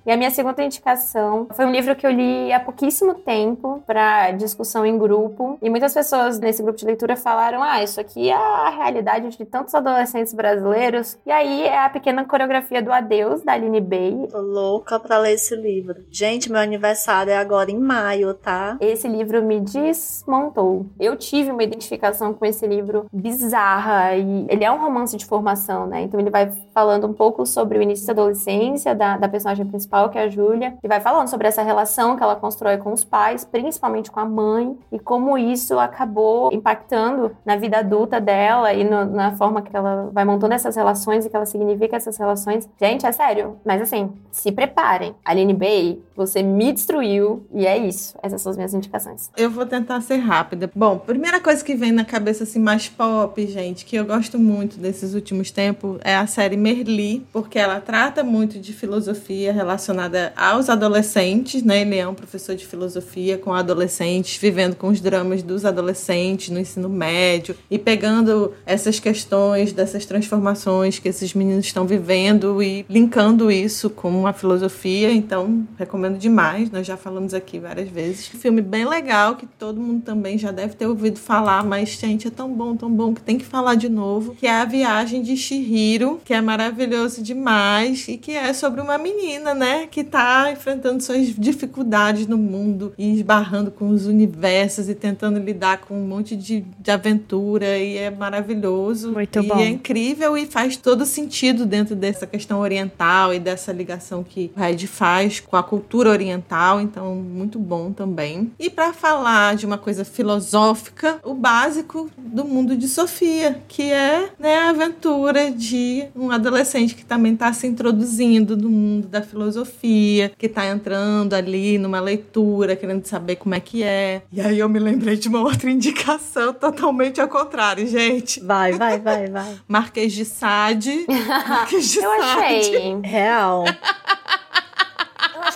E 0.05 0.11
a 0.11 0.17
minha 0.17 0.31
segunda 0.31 0.63
indicação 0.63 1.47
foi 1.53 1.67
um 1.67 1.71
livro 1.71 1.95
que 1.95 2.07
eu 2.07 2.11
li 2.11 2.53
há 2.53 2.61
pouquíssimo 2.61 3.15
tempo 3.15 3.83
para 3.87 4.33
discussão 4.33 4.85
em 4.87 4.97
grupo. 4.99 5.59
E 5.61 5.69
muitas 5.69 5.93
pessoas 5.93 6.39
nesse 6.39 6.63
grupo 6.63 6.79
de 6.79 6.87
leitura 6.87 7.17
falaram: 7.17 7.63
ah, 7.63 7.83
isso 7.83 8.01
aqui 8.01 8.31
é 8.31 8.35
a 8.35 8.71
realidade 8.71 9.37
de 9.37 9.45
tantos 9.45 9.75
adolescentes 9.75 10.33
brasileiros. 10.33 11.19
E 11.27 11.31
aí 11.31 11.65
é 11.65 11.85
a 11.85 11.91
pequena 11.91 12.25
coreografia 12.25 12.83
do 12.83 12.93
Adeus, 12.93 13.43
da 13.43 13.53
Aline 13.53 13.81
Bay. 13.81 14.29
Tô 14.31 14.41
louca 14.41 14.99
pra 14.99 15.19
ler 15.19 15.33
esse 15.33 15.55
livro. 15.55 16.05
Gente, 16.11 16.51
meu 16.51 16.61
aniversário 16.61 17.31
é 17.31 17.37
agora 17.37 17.71
em 17.71 17.79
maio, 17.79 18.33
tá? 18.35 18.77
Esse 18.81 19.09
livro 19.09 19.43
me 19.43 19.61
desmontou. 19.61 20.87
Eu 20.99 21.17
tive 21.17 21.51
uma 21.51 21.63
identificação 21.63 22.33
com 22.33 22.45
esse 22.45 22.67
livro 22.67 23.07
bizarra 23.13 24.17
e 24.17 24.47
ele 24.49 24.65
é 24.65 24.71
um 24.71 24.81
romance 24.81 25.17
de 25.17 25.27
formação, 25.27 25.87
né? 25.87 26.03
Então 26.03 26.19
ele 26.19 26.31
vai 26.31 26.51
falando 26.73 27.07
um 27.07 27.13
pouco 27.13 27.45
sobre 27.45 27.79
o 27.79 27.83
início 27.83 28.07
da 28.07 28.13
adolescência 28.13 28.95
da, 28.95 29.17
da 29.17 29.26
personagem 29.29 29.67
principal, 29.67 30.09
que 30.11 30.19
é 30.19 30.23
a 30.23 30.29
Júlia, 30.29 30.75
e 30.83 30.89
vai 30.89 31.01
falando 31.01 31.29
sobre 31.29 31.47
essa 31.49 31.63
relação 31.63 32.17
que 32.17 32.23
ela 32.23 32.37
constrói 32.37 32.77
com 32.79 32.93
os 32.93 33.05
pais, 33.05 33.45
principalmente 33.45 34.11
com 34.11 34.21
a 34.21 34.25
mãe, 34.25 34.77
e 34.93 34.99
como 34.99 35.37
isso 35.39 35.79
acabou 35.79 36.53
impactando 36.53 37.33
na 37.45 37.57
vida 37.57 37.79
adulta 37.79 38.21
dela 38.21 38.73
e 38.73 38.85
no- 38.85 39.05
na 39.05 39.33
forma 39.37 39.63
que 39.63 39.75
ela 39.77 40.11
vai 40.13 40.25
montando 40.25 40.55
essas 40.55 40.77
relações 40.77 41.25
e 41.25 41.31
que 41.31 41.37
ela 41.37 41.47
significa 41.47 41.97
essas 41.97 42.17
relações. 42.17 42.69
Gente, 42.81 43.07
é 43.07 43.13
sério. 43.13 43.57
Mas 43.65 43.81
assim, 43.83 44.13
se 44.31 44.53
preparem. 44.53 45.15
Aline 45.25 45.55
Bay, 45.55 46.03
você 46.15 46.43
me 46.43 46.73
destruiu 46.73 47.47
e 47.53 47.67
é 47.67 47.77
isso. 47.77 48.17
Essas 48.23 48.41
são 48.43 48.51
as 48.51 48.57
minhas 48.57 48.75
indicações. 48.75 49.31
Eu 49.37 49.51
vou 49.51 49.67
tentar 49.67 50.01
ser 50.01 50.17
rápida. 50.17 50.71
Bom, 50.75 50.99
primeira 50.99 51.41
coisa 51.41 51.65
que 51.65 51.75
vem 51.75 51.93
na 51.93 52.05
cabeça 52.05 52.45
assim 52.45 52.59
mais 52.61 52.89
pop, 52.89 53.47
gente, 53.47 53.85
que 53.85 53.97
eu 53.97 54.05
gosto 54.05 54.39
muito 54.39 54.79
desses 54.79 55.15
últimos 55.15 55.51
tempos 55.51 55.99
é 56.05 56.17
a 56.17 56.27
série 56.27 56.57
Merli, 56.57 57.27
porque 57.33 57.59
ela 57.59 57.81
trata 57.81 58.23
muito 58.25 58.59
de 58.59 58.73
filosofia 58.73 59.16
relacionada 59.53 60.33
aos 60.37 60.69
adolescentes, 60.69 61.63
né? 61.63 61.83
Ele 61.83 61.97
é 61.97 62.07
um 62.07 62.15
professor 62.15 62.55
de 62.55 62.67
filosofia 62.67 63.39
com 63.39 63.53
adolescentes, 63.53 64.37
vivendo 64.37 64.77
com 64.77 64.89
os 64.89 65.01
dramas 65.01 65.43
dos 65.43 65.65
adolescentes 65.65 66.51
no 66.51 66.59
ensino 66.59 66.89
médio 66.89 67.57
e 67.71 67.79
pegando 67.79 68.53
essas 68.65 68.99
questões 68.99 69.73
dessas 69.73 70.07
transformações 70.07 70.99
que 70.99 71.09
esses 71.09 71.35
meninos 71.35 71.67
estão 71.67 71.87
vivendo 71.87 72.63
e 72.63 72.85
linkando 72.89 73.51
isso 73.51 73.91
com 73.91 74.27
a 74.27 74.33
filosofia. 74.33 75.11
Então, 75.13 75.67
recomendo 75.79 76.19
demais. 76.19 76.71
Nós 76.71 76.87
já 76.87 76.97
falamos 76.97 77.35
aqui 77.35 77.59
várias 77.59 77.89
vezes. 77.89 78.31
Um 78.35 78.39
filme 78.39 78.63
bem 78.63 78.87
legal 78.87 79.37
que 79.37 79.47
todo 79.47 79.81
mundo 79.81 80.03
também 80.03 80.39
já 80.39 80.51
deve 80.51 80.75
ter 80.75 80.87
ouvido 80.87 81.19
falar, 81.19 81.65
mas 81.65 81.91
gente, 81.91 82.29
é 82.29 82.31
tão 82.31 82.53
bom, 82.53 82.77
tão 82.77 82.91
bom 82.91 83.15
que 83.15 83.21
tem 83.21 83.39
que 83.39 83.45
falar 83.45 83.75
de 83.75 83.89
novo, 83.89 84.35
que 84.35 84.47
é 84.47 84.53
A 84.53 84.65
Viagem 84.65 85.23
de 85.23 85.37
Chihiro, 85.37 86.21
que 86.25 86.35
é 86.35 86.41
maravilhoso 86.41 87.23
demais 87.23 88.07
e 88.09 88.17
que 88.17 88.33
é 88.33 88.53
sobre 88.53 88.81
uma 88.81 88.99
menina, 89.07 89.55
né, 89.55 89.87
que 89.87 90.03
tá 90.03 90.51
enfrentando 90.51 91.03
suas 91.03 91.29
dificuldades 91.29 92.27
no 92.27 92.37
mundo 92.37 92.93
e 92.99 93.15
esbarrando 93.15 93.71
com 93.71 93.89
os 93.89 94.07
universos 94.07 94.89
e 94.89 94.95
tentando 94.95 95.39
lidar 95.39 95.79
com 95.79 95.95
um 95.95 96.07
monte 96.07 96.35
de, 96.35 96.65
de 96.81 96.91
aventura 96.91 97.79
e 97.79 97.97
é 97.97 98.11
maravilhoso. 98.11 99.13
Muito 99.13 99.39
e 99.39 99.47
bom. 99.47 99.59
é 99.59 99.69
incrível 99.69 100.37
e 100.37 100.47
faz 100.47 100.77
todo 100.77 101.07
sentido 101.07 101.65
dentro 101.65 101.95
dessa 101.95 102.27
questão 102.27 102.61
oriental 102.61 103.33
e 103.33 103.39
dessa 103.39 103.73
ligação 103.73 104.25
que 104.25 104.51
o 104.57 104.61
Red 104.61 104.87
faz 104.87 105.39
com 105.39 105.57
a 105.57 105.63
cultura 105.63 106.11
oriental, 106.11 106.81
então 106.81 107.15
muito 107.15 107.59
bom 107.59 107.93
também. 107.93 108.51
E 108.59 108.69
para 108.69 108.93
falar 108.93 109.55
de 109.55 109.67
uma 109.67 109.79
coisa 109.79 110.05
filosófica, 110.05 111.19
o 111.23 111.35
básico 111.35 112.11
do 112.19 112.45
mundo 112.45 112.77
de 112.77 112.89
Sofia, 112.89 113.61
que 113.69 113.83
é 113.83 114.31
né, 114.39 114.57
a 114.57 114.71
aventura 114.71 115.51
de 115.51 116.07
um 116.17 116.31
adolescente 116.31 116.95
que 116.95 117.05
também 117.05 117.35
está 117.35 117.53
se 117.53 117.67
introduzindo 117.67 118.57
no 118.57 118.69
mundo 118.69 118.96
da 119.01 119.23
filosofia, 119.23 120.31
que 120.39 120.47
está 120.47 120.67
entrando 120.67 121.35
ali 121.35 121.79
numa 121.79 122.01
leitura, 122.01 122.77
querendo 122.77 123.05
saber 123.07 123.37
como 123.37 123.55
é 123.55 123.61
que 123.61 123.83
é. 123.83 124.23
E 124.33 124.41
aí 124.41 124.59
eu 124.59 124.69
me 124.69 124.79
lembrei 124.79 125.17
de 125.17 125.29
uma 125.29 125.41
outra 125.41 125.71
indicação 125.71 126.53
totalmente 126.53 127.21
ao 127.21 127.29
contrário, 127.29 127.87
gente. 127.87 128.41
Vai, 128.41 128.73
vai, 128.73 128.99
vai, 128.99 129.29
vai. 129.29 129.55
Marquês 129.69 130.13
de 130.13 130.25
Sade. 130.25 131.07
Marquês 131.49 131.91
de 131.91 131.99
Eu 131.99 132.11
Sade. 132.21 132.41
achei. 132.45 133.01
Real. 133.03 133.65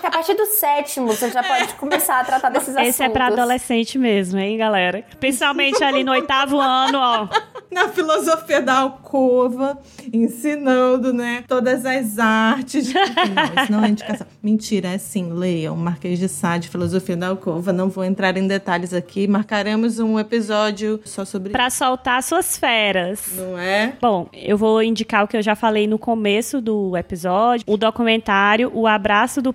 Acho 0.01 0.02
que 0.02 0.06
a 0.06 0.10
partir 0.10 0.35
do 0.35 0.47
sétimo 0.47 1.09
você 1.09 1.31
já 1.31 1.43
pode 1.43 1.74
começar 1.74 2.20
a 2.20 2.24
tratar 2.24 2.48
desses 2.48 2.70
assuntos. 2.70 2.89
Esse 2.89 3.02
é 3.02 3.09
pra 3.10 3.27
adolescente 3.27 3.98
mesmo, 3.98 4.39
hein, 4.39 4.56
galera? 4.56 5.05
Principalmente 5.18 5.82
ali 5.85 6.02
no 6.02 6.12
oitavo 6.12 6.59
ano, 6.60 6.98
ó. 6.98 7.28
Na 7.70 7.89
filosofia 7.89 8.60
da 8.62 8.78
alcova, 8.78 9.78
ensinando, 10.12 11.12
né, 11.12 11.44
todas 11.47 11.85
as 11.85 12.18
artes. 12.18 12.93
Não, 13.31 13.62
isso 13.62 13.72
não 13.72 13.85
é 13.85 13.89
indicação. 13.89 14.27
Mentira, 14.43 14.89
é 14.89 14.98
sim, 14.98 15.32
leiam 15.32 15.77
Marquês 15.77 16.18
de 16.18 16.28
Sade, 16.28 16.68
Filosofia 16.68 17.16
da 17.16 17.28
Alcova. 17.28 17.72
Não 17.72 17.89
vou 17.89 18.05
entrar 18.05 18.36
em 18.36 18.47
detalhes 18.47 18.93
aqui. 18.93 19.28
Marcaremos 19.28 19.98
um 19.98 20.18
episódio 20.18 21.01
só 21.05 21.24
sobre 21.24 21.51
Pra 21.52 21.70
soltar 21.70 22.22
suas 22.22 22.56
feras. 22.56 23.32
não 23.36 23.59
é? 23.59 23.94
Bom, 24.01 24.28
eu 24.32 24.56
vou 24.56 24.82
indicar 24.82 25.24
o 25.24 25.28
que 25.28 25.36
eu 25.36 25.43
já 25.43 25.55
falei 25.55 25.86
no 25.86 25.98
começo 25.98 26.60
do 26.60 26.97
episódio, 26.97 27.64
o 27.68 27.77
documentário 27.77 28.70
O 28.74 28.86
Abraço 28.86 29.40
do 29.40 29.52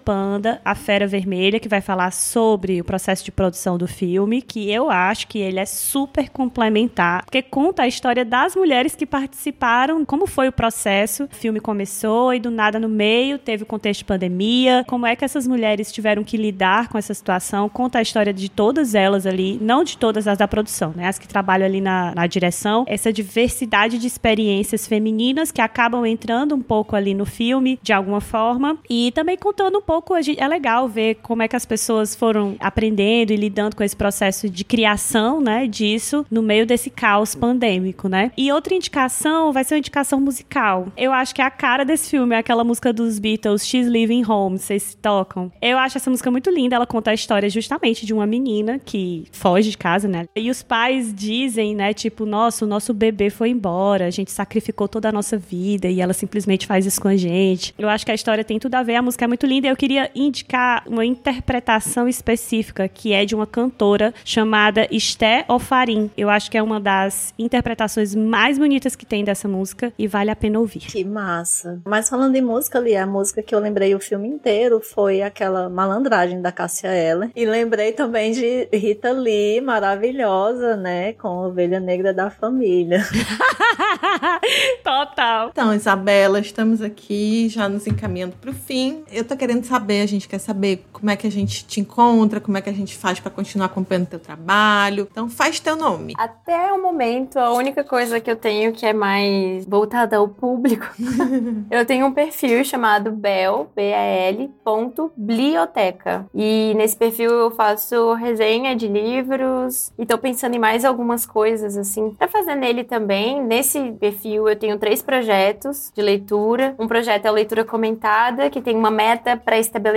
A 0.64 0.76
Fera 0.76 1.08
Vermelha, 1.08 1.60
que 1.60 1.70
vai 1.70 1.82
falar 1.82 2.12
sobre 2.12 2.82
o 2.82 2.84
processo 2.84 3.24
de 3.24 3.32
produção 3.32 3.78
do 3.78 3.88
filme, 3.88 4.42
que 4.42 4.72
eu 4.72 4.90
acho 4.90 5.28
que 5.28 5.40
ele 5.40 5.60
é 5.60 5.66
super 5.66 6.30
complementar, 6.30 7.24
porque 7.26 7.42
conta 7.42 7.84
a 7.84 7.88
história 7.88 8.26
das 8.26 8.56
mulheres 8.56 8.96
que 8.96 9.06
participaram, 9.06 10.04
como 10.06 10.28
foi 10.28 10.48
o 10.48 10.52
processo. 10.52 11.26
O 11.26 11.36
filme 11.36 11.60
começou 11.60 12.34
e 12.34 12.40
do 12.40 12.52
nada 12.52 12.80
no 12.80 12.90
meio 12.90 13.38
teve 13.38 13.64
o 13.64 13.66
contexto 13.66 14.00
de 14.00 14.06
pandemia, 14.06 14.84
como 14.88 15.06
é 15.06 15.16
que 15.16 15.26
essas 15.26 15.48
mulheres 15.48 15.92
tiveram 15.92 16.24
que 16.24 16.38
lidar 16.38 16.90
com 16.90 16.98
essa 16.98 17.14
situação, 17.14 17.70
conta 17.70 18.00
a 18.00 18.02
história 18.02 18.34
de 18.34 18.50
todas 18.50 18.96
elas 18.96 19.26
ali, 19.26 19.58
não 19.62 19.84
de 19.84 19.98
todas 19.98 20.28
as 20.28 20.38
da 20.38 20.48
produção, 20.48 20.94
né, 20.96 21.08
as 21.08 21.20
que 21.20 21.28
trabalham 21.28 21.66
ali 21.66 21.82
na, 21.82 22.14
na 22.16 22.28
direção, 22.28 22.86
essa 22.88 23.12
diversidade 23.12 23.98
de 23.98 24.08
experiências 24.08 24.88
femininas 24.88 25.52
que 25.52 25.62
acabam 25.62 26.06
entrando 26.06 26.56
um 26.56 26.62
pouco 26.62 26.96
ali 26.96 27.14
no 27.14 27.26
filme, 27.26 27.80
de 27.82 27.94
alguma 27.94 28.22
forma, 28.22 28.78
e 28.90 29.12
também 29.12 29.38
contando 29.38 29.78
um 29.78 29.82
pouco, 29.82 30.14
a 30.14 30.22
é 30.38 30.48
legal 30.48 30.88
ver 30.88 31.16
como 31.22 31.44
é 31.44 31.48
que 31.48 31.56
as 31.56 31.66
pessoas 31.66 32.16
foram 32.16 32.56
aprendendo 32.60 33.32
e 33.32 33.36
lidando 33.36 33.76
com 33.76 33.84
esse 33.84 33.96
processo 33.96 34.50
de 34.50 34.64
criação, 34.64 35.42
né, 35.42 35.68
disso 35.68 36.26
no 36.32 36.42
meio 36.42 36.66
desse 36.66 36.90
caos 36.90 37.36
pandêmico, 37.36 38.08
né? 38.08 38.32
E 38.38 38.52
outra 38.52 38.74
indicação 38.74 39.52
vai 39.52 39.64
ser 39.64 39.76
uma 39.76 39.80
indicação 39.80 40.20
musical. 40.20 40.88
Eu 40.98 41.12
acho 41.12 41.34
que 41.34 41.42
a 41.42 41.52
cara 41.52 41.84
desse 41.84 42.10
filme 42.10 42.36
é 42.36 42.40
aquela 42.40 42.64
música 42.64 42.92
dos 42.92 43.20
Beatles, 43.20 43.66
She's 43.66 43.88
Living 43.88 44.26
Home, 44.26 44.58
vocês 44.58 44.98
tocam. 45.02 45.52
Eu 45.62 45.78
acho 45.78 45.98
essa 45.98 46.10
música 46.10 46.32
muito 46.32 46.50
linda, 46.50 46.76
ela 46.76 46.88
conta 46.88 47.12
a 47.12 47.14
história 47.14 47.50
justamente 47.50 48.06
de 48.06 48.14
uma 48.14 48.26
menina 48.26 48.80
que 48.80 49.26
foge 49.32 49.72
de 49.72 49.78
casa, 49.78 50.08
né? 50.08 50.26
E 50.36 50.50
os 50.50 50.64
pais 50.64 51.14
dizem, 51.14 51.76
né, 51.76 51.94
tipo, 51.94 52.26
nossa, 52.26 52.66
o 52.66 52.68
nosso 52.68 52.94
bebê 52.94 53.30
foi 53.30 53.50
embora, 53.50 54.06
a 54.06 54.10
gente 54.10 54.32
sacrificou 54.32 54.88
toda 54.88 55.10
a 55.10 55.12
nossa 55.12 55.38
vida 55.38 55.88
e 55.88 56.02
ela 56.02 56.14
simplesmente 56.14 56.66
faz 56.66 56.86
isso 56.86 57.02
com 57.02 57.08
a 57.08 57.16
gente. 57.16 57.74
Eu 57.78 57.90
acho 57.90 58.06
que 58.06 58.12
a 58.12 58.16
história 58.16 58.44
tem 58.44 58.60
tudo 58.60 58.76
a 58.76 58.84
ver, 58.84 58.96
a 58.96 59.02
música 59.02 59.26
é 59.26 59.28
muito 59.28 59.46
linda 59.46 59.68
e 59.68 59.70
eu 59.70 59.76
queria 59.76 60.10
indicar 60.16 60.84
uma 60.88 61.06
interpretação 61.06 62.08
específica 62.08 62.88
que 62.88 63.14
é 63.14 63.26
de 63.26 63.36
uma 63.36 63.46
cantora 63.46 64.14
chamada 64.24 64.88
Esté 64.92 65.46
Ofarim. 65.48 66.10
Eu 66.18 66.30
acho 66.30 66.50
que 66.50 66.58
é 66.58 66.64
uma 66.64 66.80
das 66.80 67.34
interpretações 67.38 68.16
mais 68.16 68.58
bonitas 68.58 68.96
que 68.96 69.06
tem 69.06 69.24
dessa 69.24 69.48
música 69.48 69.92
e 69.98 70.08
vale 70.08 70.32
a 70.32 70.36
pena 70.36 70.60
ouvir. 70.60 70.80
Que 70.80 71.04
massa. 71.04 71.82
Mas 71.86 72.10
falando 72.10 72.36
em 72.36 72.42
música 72.42 72.80
ali, 72.80 72.96
a 72.96 73.06
música 73.06 73.44
que 73.44 73.54
eu 73.54 73.60
lembrei 73.60 73.94
o 73.94 74.00
filme 74.00 74.28
inteiro 74.28 74.80
foi 74.80 75.22
aquela 75.22 75.70
malandragem 75.70 76.42
da 76.42 76.52
Cássia 76.52 76.88
Eller. 76.88 77.30
E 77.36 77.46
lembrei 77.46 77.92
também 77.92 78.32
de 78.32 78.68
Rita 78.72 79.12
Lee, 79.12 79.62
maravilhosa, 79.62 80.76
né? 80.76 81.14
Com 81.14 81.46
Ovelha 81.46 81.80
Negra 81.80 82.14
da 82.14 82.30
Família. 82.30 83.04
Total. 84.84 85.50
Então, 85.52 85.74
Isabela, 85.74 86.40
estamos 86.40 86.82
aqui 86.82 87.50
já 87.50 87.68
nos 87.68 87.88
encaminhando 87.88 88.36
para 88.40 88.52
o 88.52 88.54
fim. 88.54 89.04
Eu 89.12 89.24
tô 89.24 89.36
querendo 89.36 89.64
saber, 89.66 90.05
a 90.06 90.08
gente 90.08 90.28
quer 90.28 90.40
saber 90.40 90.86
como 90.94 91.10
é 91.10 91.16
que 91.16 91.28
a 91.28 91.32
gente 91.32 91.66
te 91.66 91.80
encontra, 91.80 92.40
como 92.40 92.58
é 92.58 92.62
que 92.62 92.70
a 92.70 92.74
gente 92.74 92.96
faz 92.96 93.20
para 93.20 93.32
continuar 93.32 93.66
acompanhando 93.66 94.08
teu 94.08 94.20
trabalho. 94.20 95.08
Então, 95.12 95.30
faz 95.30 95.60
teu 95.60 95.76
nome. 95.76 96.14
Até 96.18 96.72
o 96.72 96.82
momento, 96.82 97.38
a 97.38 97.52
única 97.54 97.84
coisa 97.84 98.20
que 98.20 98.30
eu 98.30 98.36
tenho 98.36 98.72
que 98.72 98.86
é 98.86 98.94
mais 98.94 99.66
voltada 99.66 100.18
ao 100.18 100.28
público, 100.28 100.86
eu 101.72 101.86
tenho 101.86 102.06
um 102.06 102.12
perfil 102.12 102.64
chamado 102.64 103.12
Bel, 103.12 103.72
B-A-L, 103.76 104.52
ponto, 104.64 105.12
biblioteca. 105.16 106.28
E 106.34 106.74
nesse 106.76 106.96
perfil 106.96 107.32
eu 107.32 107.52
faço 107.52 108.14
resenha 108.14 108.76
de 108.76 108.88
livros 108.88 109.92
e 109.98 110.06
tô 110.06 110.18
pensando 110.18 110.56
em 110.56 110.60
mais 110.60 110.86
algumas 110.86 111.26
coisas, 111.26 111.78
assim, 111.78 112.12
pra 112.12 112.28
fazer 112.28 112.56
nele 112.56 112.84
também. 112.84 113.44
Nesse 113.44 113.92
perfil 113.94 114.48
eu 114.48 114.56
tenho 114.56 114.78
três 114.78 115.02
projetos 115.02 115.92
de 115.96 116.02
leitura. 116.02 116.76
Um 116.78 116.88
projeto 116.88 117.26
é 117.26 117.30
a 117.30 117.32
leitura 117.32 117.64
comentada, 117.64 118.50
que 118.50 118.62
tem 118.62 118.76
uma 118.76 118.92
meta 118.92 119.36
pré-estabelecida 119.38 119.95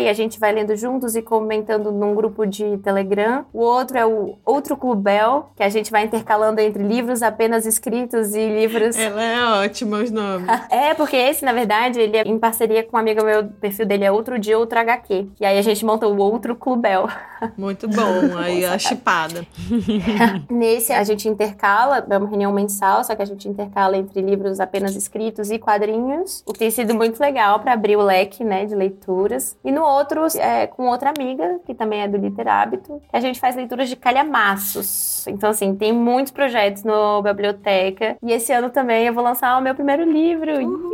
e 0.00 0.08
a 0.08 0.12
gente 0.12 0.38
vai 0.40 0.52
lendo 0.52 0.74
juntos 0.76 1.14
e 1.14 1.22
comentando 1.22 1.92
num 1.92 2.14
grupo 2.14 2.46
de 2.46 2.78
Telegram. 2.78 3.44
O 3.52 3.60
outro 3.60 3.98
é 3.98 4.06
o 4.06 4.36
Outro 4.44 4.76
Clubel, 4.76 5.50
que 5.56 5.62
a 5.62 5.68
gente 5.68 5.90
vai 5.90 6.04
intercalando 6.04 6.60
entre 6.60 6.82
livros 6.82 7.22
apenas 7.22 7.66
escritos 7.66 8.34
e 8.34 8.46
livros. 8.46 8.96
Ela 8.96 9.22
é 9.22 9.66
ótima, 9.66 9.98
os 9.98 10.10
nomes. 10.10 10.48
é, 10.70 10.94
porque 10.94 11.16
esse, 11.16 11.44
na 11.44 11.52
verdade, 11.52 12.00
ele 12.00 12.16
é 12.16 12.22
em 12.22 12.38
parceria 12.38 12.82
com 12.82 12.96
um 12.96 13.00
amigo 13.00 13.24
meu, 13.24 13.40
o 13.40 13.48
perfil 13.48 13.86
dele 13.86 14.04
é 14.04 14.12
Outro 14.12 14.38
Dia, 14.38 14.58
Outro 14.58 14.78
HQ. 14.78 15.28
E 15.40 15.44
aí 15.44 15.58
a 15.58 15.62
gente 15.62 15.84
monta 15.84 16.06
o 16.06 16.16
Outro 16.18 16.54
Clubel. 16.54 17.08
Muito 17.56 17.88
bom, 17.88 18.36
aí 18.38 18.64
a 18.64 18.78
chipada. 18.78 19.46
Nesse 20.50 20.92
a 20.92 21.04
gente 21.04 21.28
intercala, 21.28 22.04
é 22.08 22.18
uma 22.18 22.28
reunião 22.28 22.52
mensal, 22.52 23.02
só 23.04 23.14
que 23.14 23.22
a 23.22 23.26
gente 23.26 23.48
intercala 23.48 23.96
entre 23.96 24.20
livros 24.20 24.60
apenas 24.60 24.94
escritos 24.94 25.50
e 25.50 25.58
quadrinhos, 25.58 26.42
o 26.46 26.52
que 26.52 26.58
tem 26.58 26.70
sido 26.70 26.94
muito 26.94 27.18
legal 27.20 27.60
para 27.60 27.72
abrir 27.72 27.96
o 27.96 28.02
leque, 28.02 28.44
né, 28.44 28.66
de 28.66 28.74
leituras. 29.20 29.56
E 29.64 29.70
no 29.70 29.82
outro, 29.82 30.26
é 30.38 30.66
com 30.66 30.88
outra 30.88 31.12
amiga, 31.16 31.60
que 31.66 31.74
também 31.74 32.02
é 32.02 32.08
do 32.08 32.16
Literábito, 32.16 33.00
a 33.12 33.20
gente 33.20 33.38
faz 33.38 33.56
leituras 33.56 33.88
de 33.88 33.96
calhamaços. 33.96 35.26
Então, 35.26 35.50
assim, 35.50 35.74
tem 35.74 35.92
muitos 35.92 36.32
projetos 36.32 36.84
no 36.84 37.22
Biblioteca. 37.22 38.16
E 38.22 38.32
esse 38.32 38.52
ano 38.52 38.70
também 38.70 39.06
eu 39.06 39.14
vou 39.14 39.22
lançar 39.22 39.58
o 39.58 39.62
meu 39.62 39.74
primeiro 39.74 40.10
livro. 40.10 40.52
Uhul. 40.52 40.90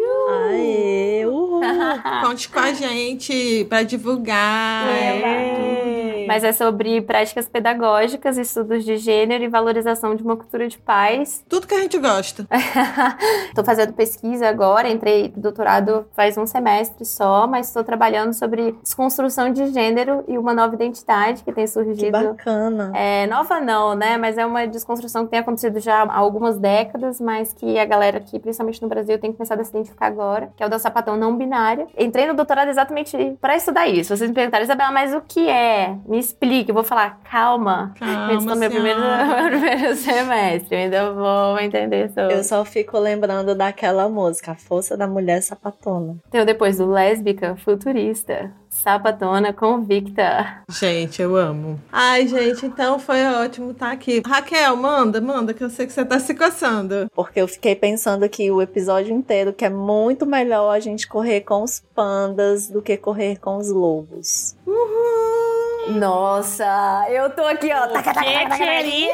Aê, 0.50 1.24
uhul. 1.26 1.60
Conte 2.24 2.48
com 2.48 2.58
a 2.58 2.72
gente 2.72 3.64
para 3.68 3.82
divulgar. 3.82 4.88
É. 4.88 5.95
Mas 6.26 6.44
é 6.44 6.52
sobre 6.52 7.00
práticas 7.00 7.48
pedagógicas, 7.48 8.38
estudos 8.38 8.84
de 8.84 8.96
gênero 8.96 9.44
e 9.44 9.48
valorização 9.48 10.14
de 10.14 10.22
uma 10.22 10.36
cultura 10.36 10.68
de 10.68 10.78
paz. 10.78 11.44
Tudo 11.48 11.66
que 11.66 11.74
a 11.74 11.80
gente 11.80 11.98
gosta. 11.98 12.46
Estou 13.48 13.64
fazendo 13.64 13.92
pesquisa 13.92 14.48
agora, 14.48 14.88
entrei 14.88 15.32
no 15.34 15.42
doutorado 15.42 16.06
faz 16.14 16.36
um 16.36 16.46
semestre 16.46 17.04
só, 17.04 17.46
mas 17.46 17.68
estou 17.68 17.84
trabalhando 17.84 18.32
sobre 18.32 18.72
desconstrução 18.82 19.52
de 19.52 19.68
gênero 19.68 20.24
e 20.28 20.38
uma 20.38 20.52
nova 20.54 20.74
identidade 20.74 21.42
que 21.42 21.52
tem 21.52 21.66
surgido. 21.66 21.96
Que 21.96 22.10
bacana. 22.10 22.92
É, 22.94 23.26
nova 23.26 23.60
não, 23.60 23.94
né? 23.94 24.16
Mas 24.16 24.38
é 24.38 24.46
uma 24.46 24.66
desconstrução 24.66 25.24
que 25.24 25.30
tem 25.30 25.40
acontecido 25.40 25.80
já 25.80 26.02
há 26.02 26.16
algumas 26.16 26.58
décadas, 26.58 27.20
mas 27.20 27.52
que 27.52 27.78
a 27.78 27.84
galera 27.84 28.18
aqui, 28.18 28.38
principalmente 28.38 28.82
no 28.82 28.88
Brasil, 28.88 29.18
tem 29.18 29.32
começado 29.32 29.60
a 29.60 29.64
se 29.64 29.70
identificar 29.70 30.06
agora, 30.06 30.50
que 30.56 30.62
é 30.62 30.66
o 30.66 30.68
da 30.68 30.78
sapatão 30.78 31.16
não 31.16 31.36
binária. 31.36 31.86
Entrei 31.98 32.26
no 32.26 32.34
doutorado 32.34 32.68
exatamente 32.68 33.36
para 33.40 33.56
estudar 33.56 33.86
isso. 33.86 34.16
Vocês 34.16 34.28
me 34.28 34.34
perguntaram, 34.34 34.64
Isabela, 34.64 34.92
mas 34.92 35.14
o 35.14 35.20
que 35.20 35.48
é? 35.48 35.96
Me 36.06 36.15
explique. 36.18 36.70
Eu 36.70 36.74
vou 36.74 36.84
falar, 36.84 37.20
calma. 37.30 37.94
Calma, 37.98 38.32
eu 38.32 38.38
estou 38.38 38.54
no 38.54 38.60
meu 38.60 38.70
primeiro, 38.70 39.00
meu 39.00 39.50
primeiro 39.50 39.96
semestre, 39.96 40.76
eu 40.76 40.78
ainda 40.78 41.12
vou 41.12 41.58
entender 41.58 42.08
sobre. 42.12 42.34
Eu 42.34 42.44
só 42.44 42.64
fico 42.64 42.98
lembrando 42.98 43.54
daquela 43.54 44.08
música, 44.08 44.52
A 44.52 44.54
Força 44.54 44.96
da 44.96 45.06
Mulher 45.06 45.42
Sapatona. 45.42 46.16
Tem 46.30 46.40
o 46.40 46.46
depois 46.46 46.78
do 46.78 46.86
lésbica 46.86 47.56
futurista. 47.56 48.52
Sapatona 48.82 49.54
convicta. 49.54 50.62
Gente, 50.68 51.22
eu 51.22 51.34
amo. 51.34 51.80
Ai, 51.90 52.26
gente, 52.28 52.66
então 52.66 52.98
foi 52.98 53.24
ótimo 53.24 53.70
estar 53.70 53.90
aqui. 53.90 54.22
Raquel, 54.24 54.76
manda, 54.76 55.20
manda, 55.20 55.54
que 55.54 55.64
eu 55.64 55.70
sei 55.70 55.86
que 55.86 55.92
você 55.92 56.04
tá 56.04 56.20
se 56.20 56.34
coçando. 56.34 57.10
Porque 57.14 57.40
eu 57.40 57.48
fiquei 57.48 57.74
pensando 57.74 58.28
que 58.28 58.50
o 58.50 58.60
episódio 58.60 59.14
inteiro 59.14 59.52
que 59.52 59.64
é 59.64 59.70
muito 59.70 60.26
melhor 60.26 60.70
a 60.70 60.78
gente 60.78 61.08
correr 61.08 61.40
com 61.40 61.62
os 61.62 61.82
pandas 61.94 62.68
do 62.68 62.82
que 62.82 62.96
correr 62.98 63.38
com 63.38 63.56
os 63.56 63.70
lobos. 63.70 64.54
Uhul! 64.66 65.75
Nossa, 65.88 67.06
eu 67.10 67.30
tô 67.30 67.44
aqui, 67.44 67.70
ó. 67.72 67.86
Taca, 67.88 68.12
taca, 68.14 68.24
taca, 68.24 68.48
taca, 68.48 68.56
querida! 68.56 69.12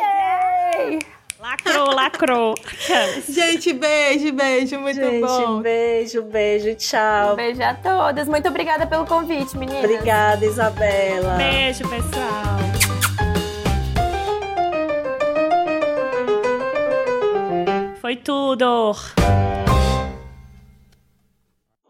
Lacrou, 1.40 1.92
lacrou. 1.92 2.54
Gente, 3.28 3.72
beijo, 3.72 4.32
beijo, 4.32 4.78
muito 4.78 5.00
Gente, 5.00 5.20
bom. 5.26 5.60
beijo, 5.60 6.22
beijo, 6.22 6.74
tchau. 6.76 7.32
Um 7.32 7.36
beijo 7.36 7.62
a 7.62 7.74
todas. 7.74 8.28
Muito 8.28 8.48
obrigada 8.48 8.86
pelo 8.86 9.04
convite, 9.04 9.56
meninas. 9.56 9.84
Obrigada, 9.84 10.44
Isabela. 10.46 11.34
Beijo, 11.36 11.82
pessoal. 11.88 12.58
Foi 18.00 18.16
tudo. 18.16 18.94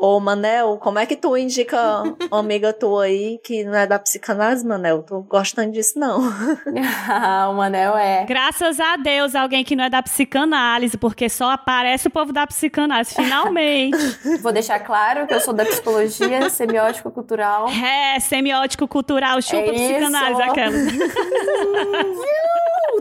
Ô, 0.04 0.18
Manel, 0.18 0.78
como 0.78 0.98
é 0.98 1.06
que 1.06 1.14
tu 1.14 1.36
indica 1.36 2.02
uma 2.28 2.40
amiga 2.40 2.72
tua 2.72 3.04
aí 3.04 3.38
que 3.38 3.62
não 3.62 3.76
é 3.76 3.86
da 3.86 4.00
psicanálise, 4.00 4.66
Manel? 4.66 5.04
Tô 5.04 5.20
gostando 5.20 5.70
disso, 5.70 5.96
não. 5.96 6.18
o 7.48 7.54
Manel 7.54 7.96
é. 7.96 8.24
Graças 8.24 8.80
a 8.80 8.96
Deus, 8.96 9.36
alguém 9.36 9.62
que 9.62 9.76
não 9.76 9.84
é 9.84 9.88
da 9.88 10.02
psicanálise, 10.02 10.98
porque 10.98 11.28
só 11.28 11.52
aparece 11.52 12.08
o 12.08 12.10
povo 12.10 12.32
da 12.32 12.44
psicanálise, 12.48 13.14
finalmente. 13.14 13.96
Vou 14.42 14.50
deixar 14.50 14.80
claro 14.80 15.24
que 15.28 15.34
eu 15.34 15.40
sou 15.40 15.54
da 15.54 15.64
psicologia 15.64 16.50
semiótico-cultural. 16.50 17.68
É, 17.68 18.18
semiótico-cultural, 18.18 19.40
chupa 19.40 19.70
É 19.70 19.72
psicanálise 19.72 20.42
isso. 20.42 20.50
aquela. 20.50 20.72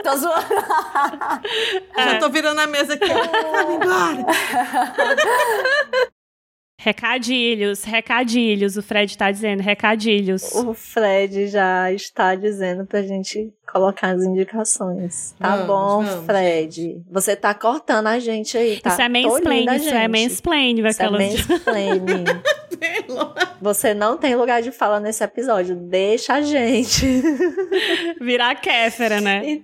Tô 0.03 0.17
zoando. 0.17 0.45
Já 1.97 2.19
tô 2.19 2.29
virando 2.29 2.61
a 2.61 2.67
mesa 2.67 2.93
aqui. 2.93 3.09
Vamos 3.09 3.75
embora. 3.75 4.25
Recadilhos, 6.83 7.83
recadilhos, 7.83 8.75
o 8.75 8.81
Fred 8.81 9.15
tá 9.15 9.29
dizendo, 9.29 9.61
recadilhos. 9.61 10.51
O 10.55 10.73
Fred 10.73 11.45
já 11.45 11.91
está 11.91 12.33
dizendo 12.33 12.87
pra 12.87 13.03
gente 13.03 13.53
colocar 13.71 14.15
as 14.15 14.23
indicações. 14.23 15.35
Tá 15.37 15.57
Vamos, 15.57 15.67
bom, 15.67 16.03
vamos. 16.03 16.25
Fred? 16.25 16.99
Você 17.11 17.35
tá 17.35 17.53
cortando 17.53 18.07
a 18.07 18.17
gente 18.17 18.57
aí, 18.57 18.79
tá? 18.79 18.89
Isso 18.89 19.01
é 19.03 19.09
mansplaining, 19.09 19.75
isso 19.75 19.89
é 19.89 20.07
mansplaining, 20.07 20.87
Isso 20.87 21.03
é 21.03 21.09
mansplaining. 21.11 22.23
Você 23.61 23.93
não 23.93 24.17
tem 24.17 24.35
lugar 24.35 24.63
de 24.63 24.71
fala 24.71 24.99
nesse 24.99 25.23
episódio. 25.23 25.75
Deixa 25.75 26.33
a 26.33 26.41
gente. 26.41 27.05
Virar 28.19 28.55
Kéfera, 28.55 29.21
né? 29.21 29.61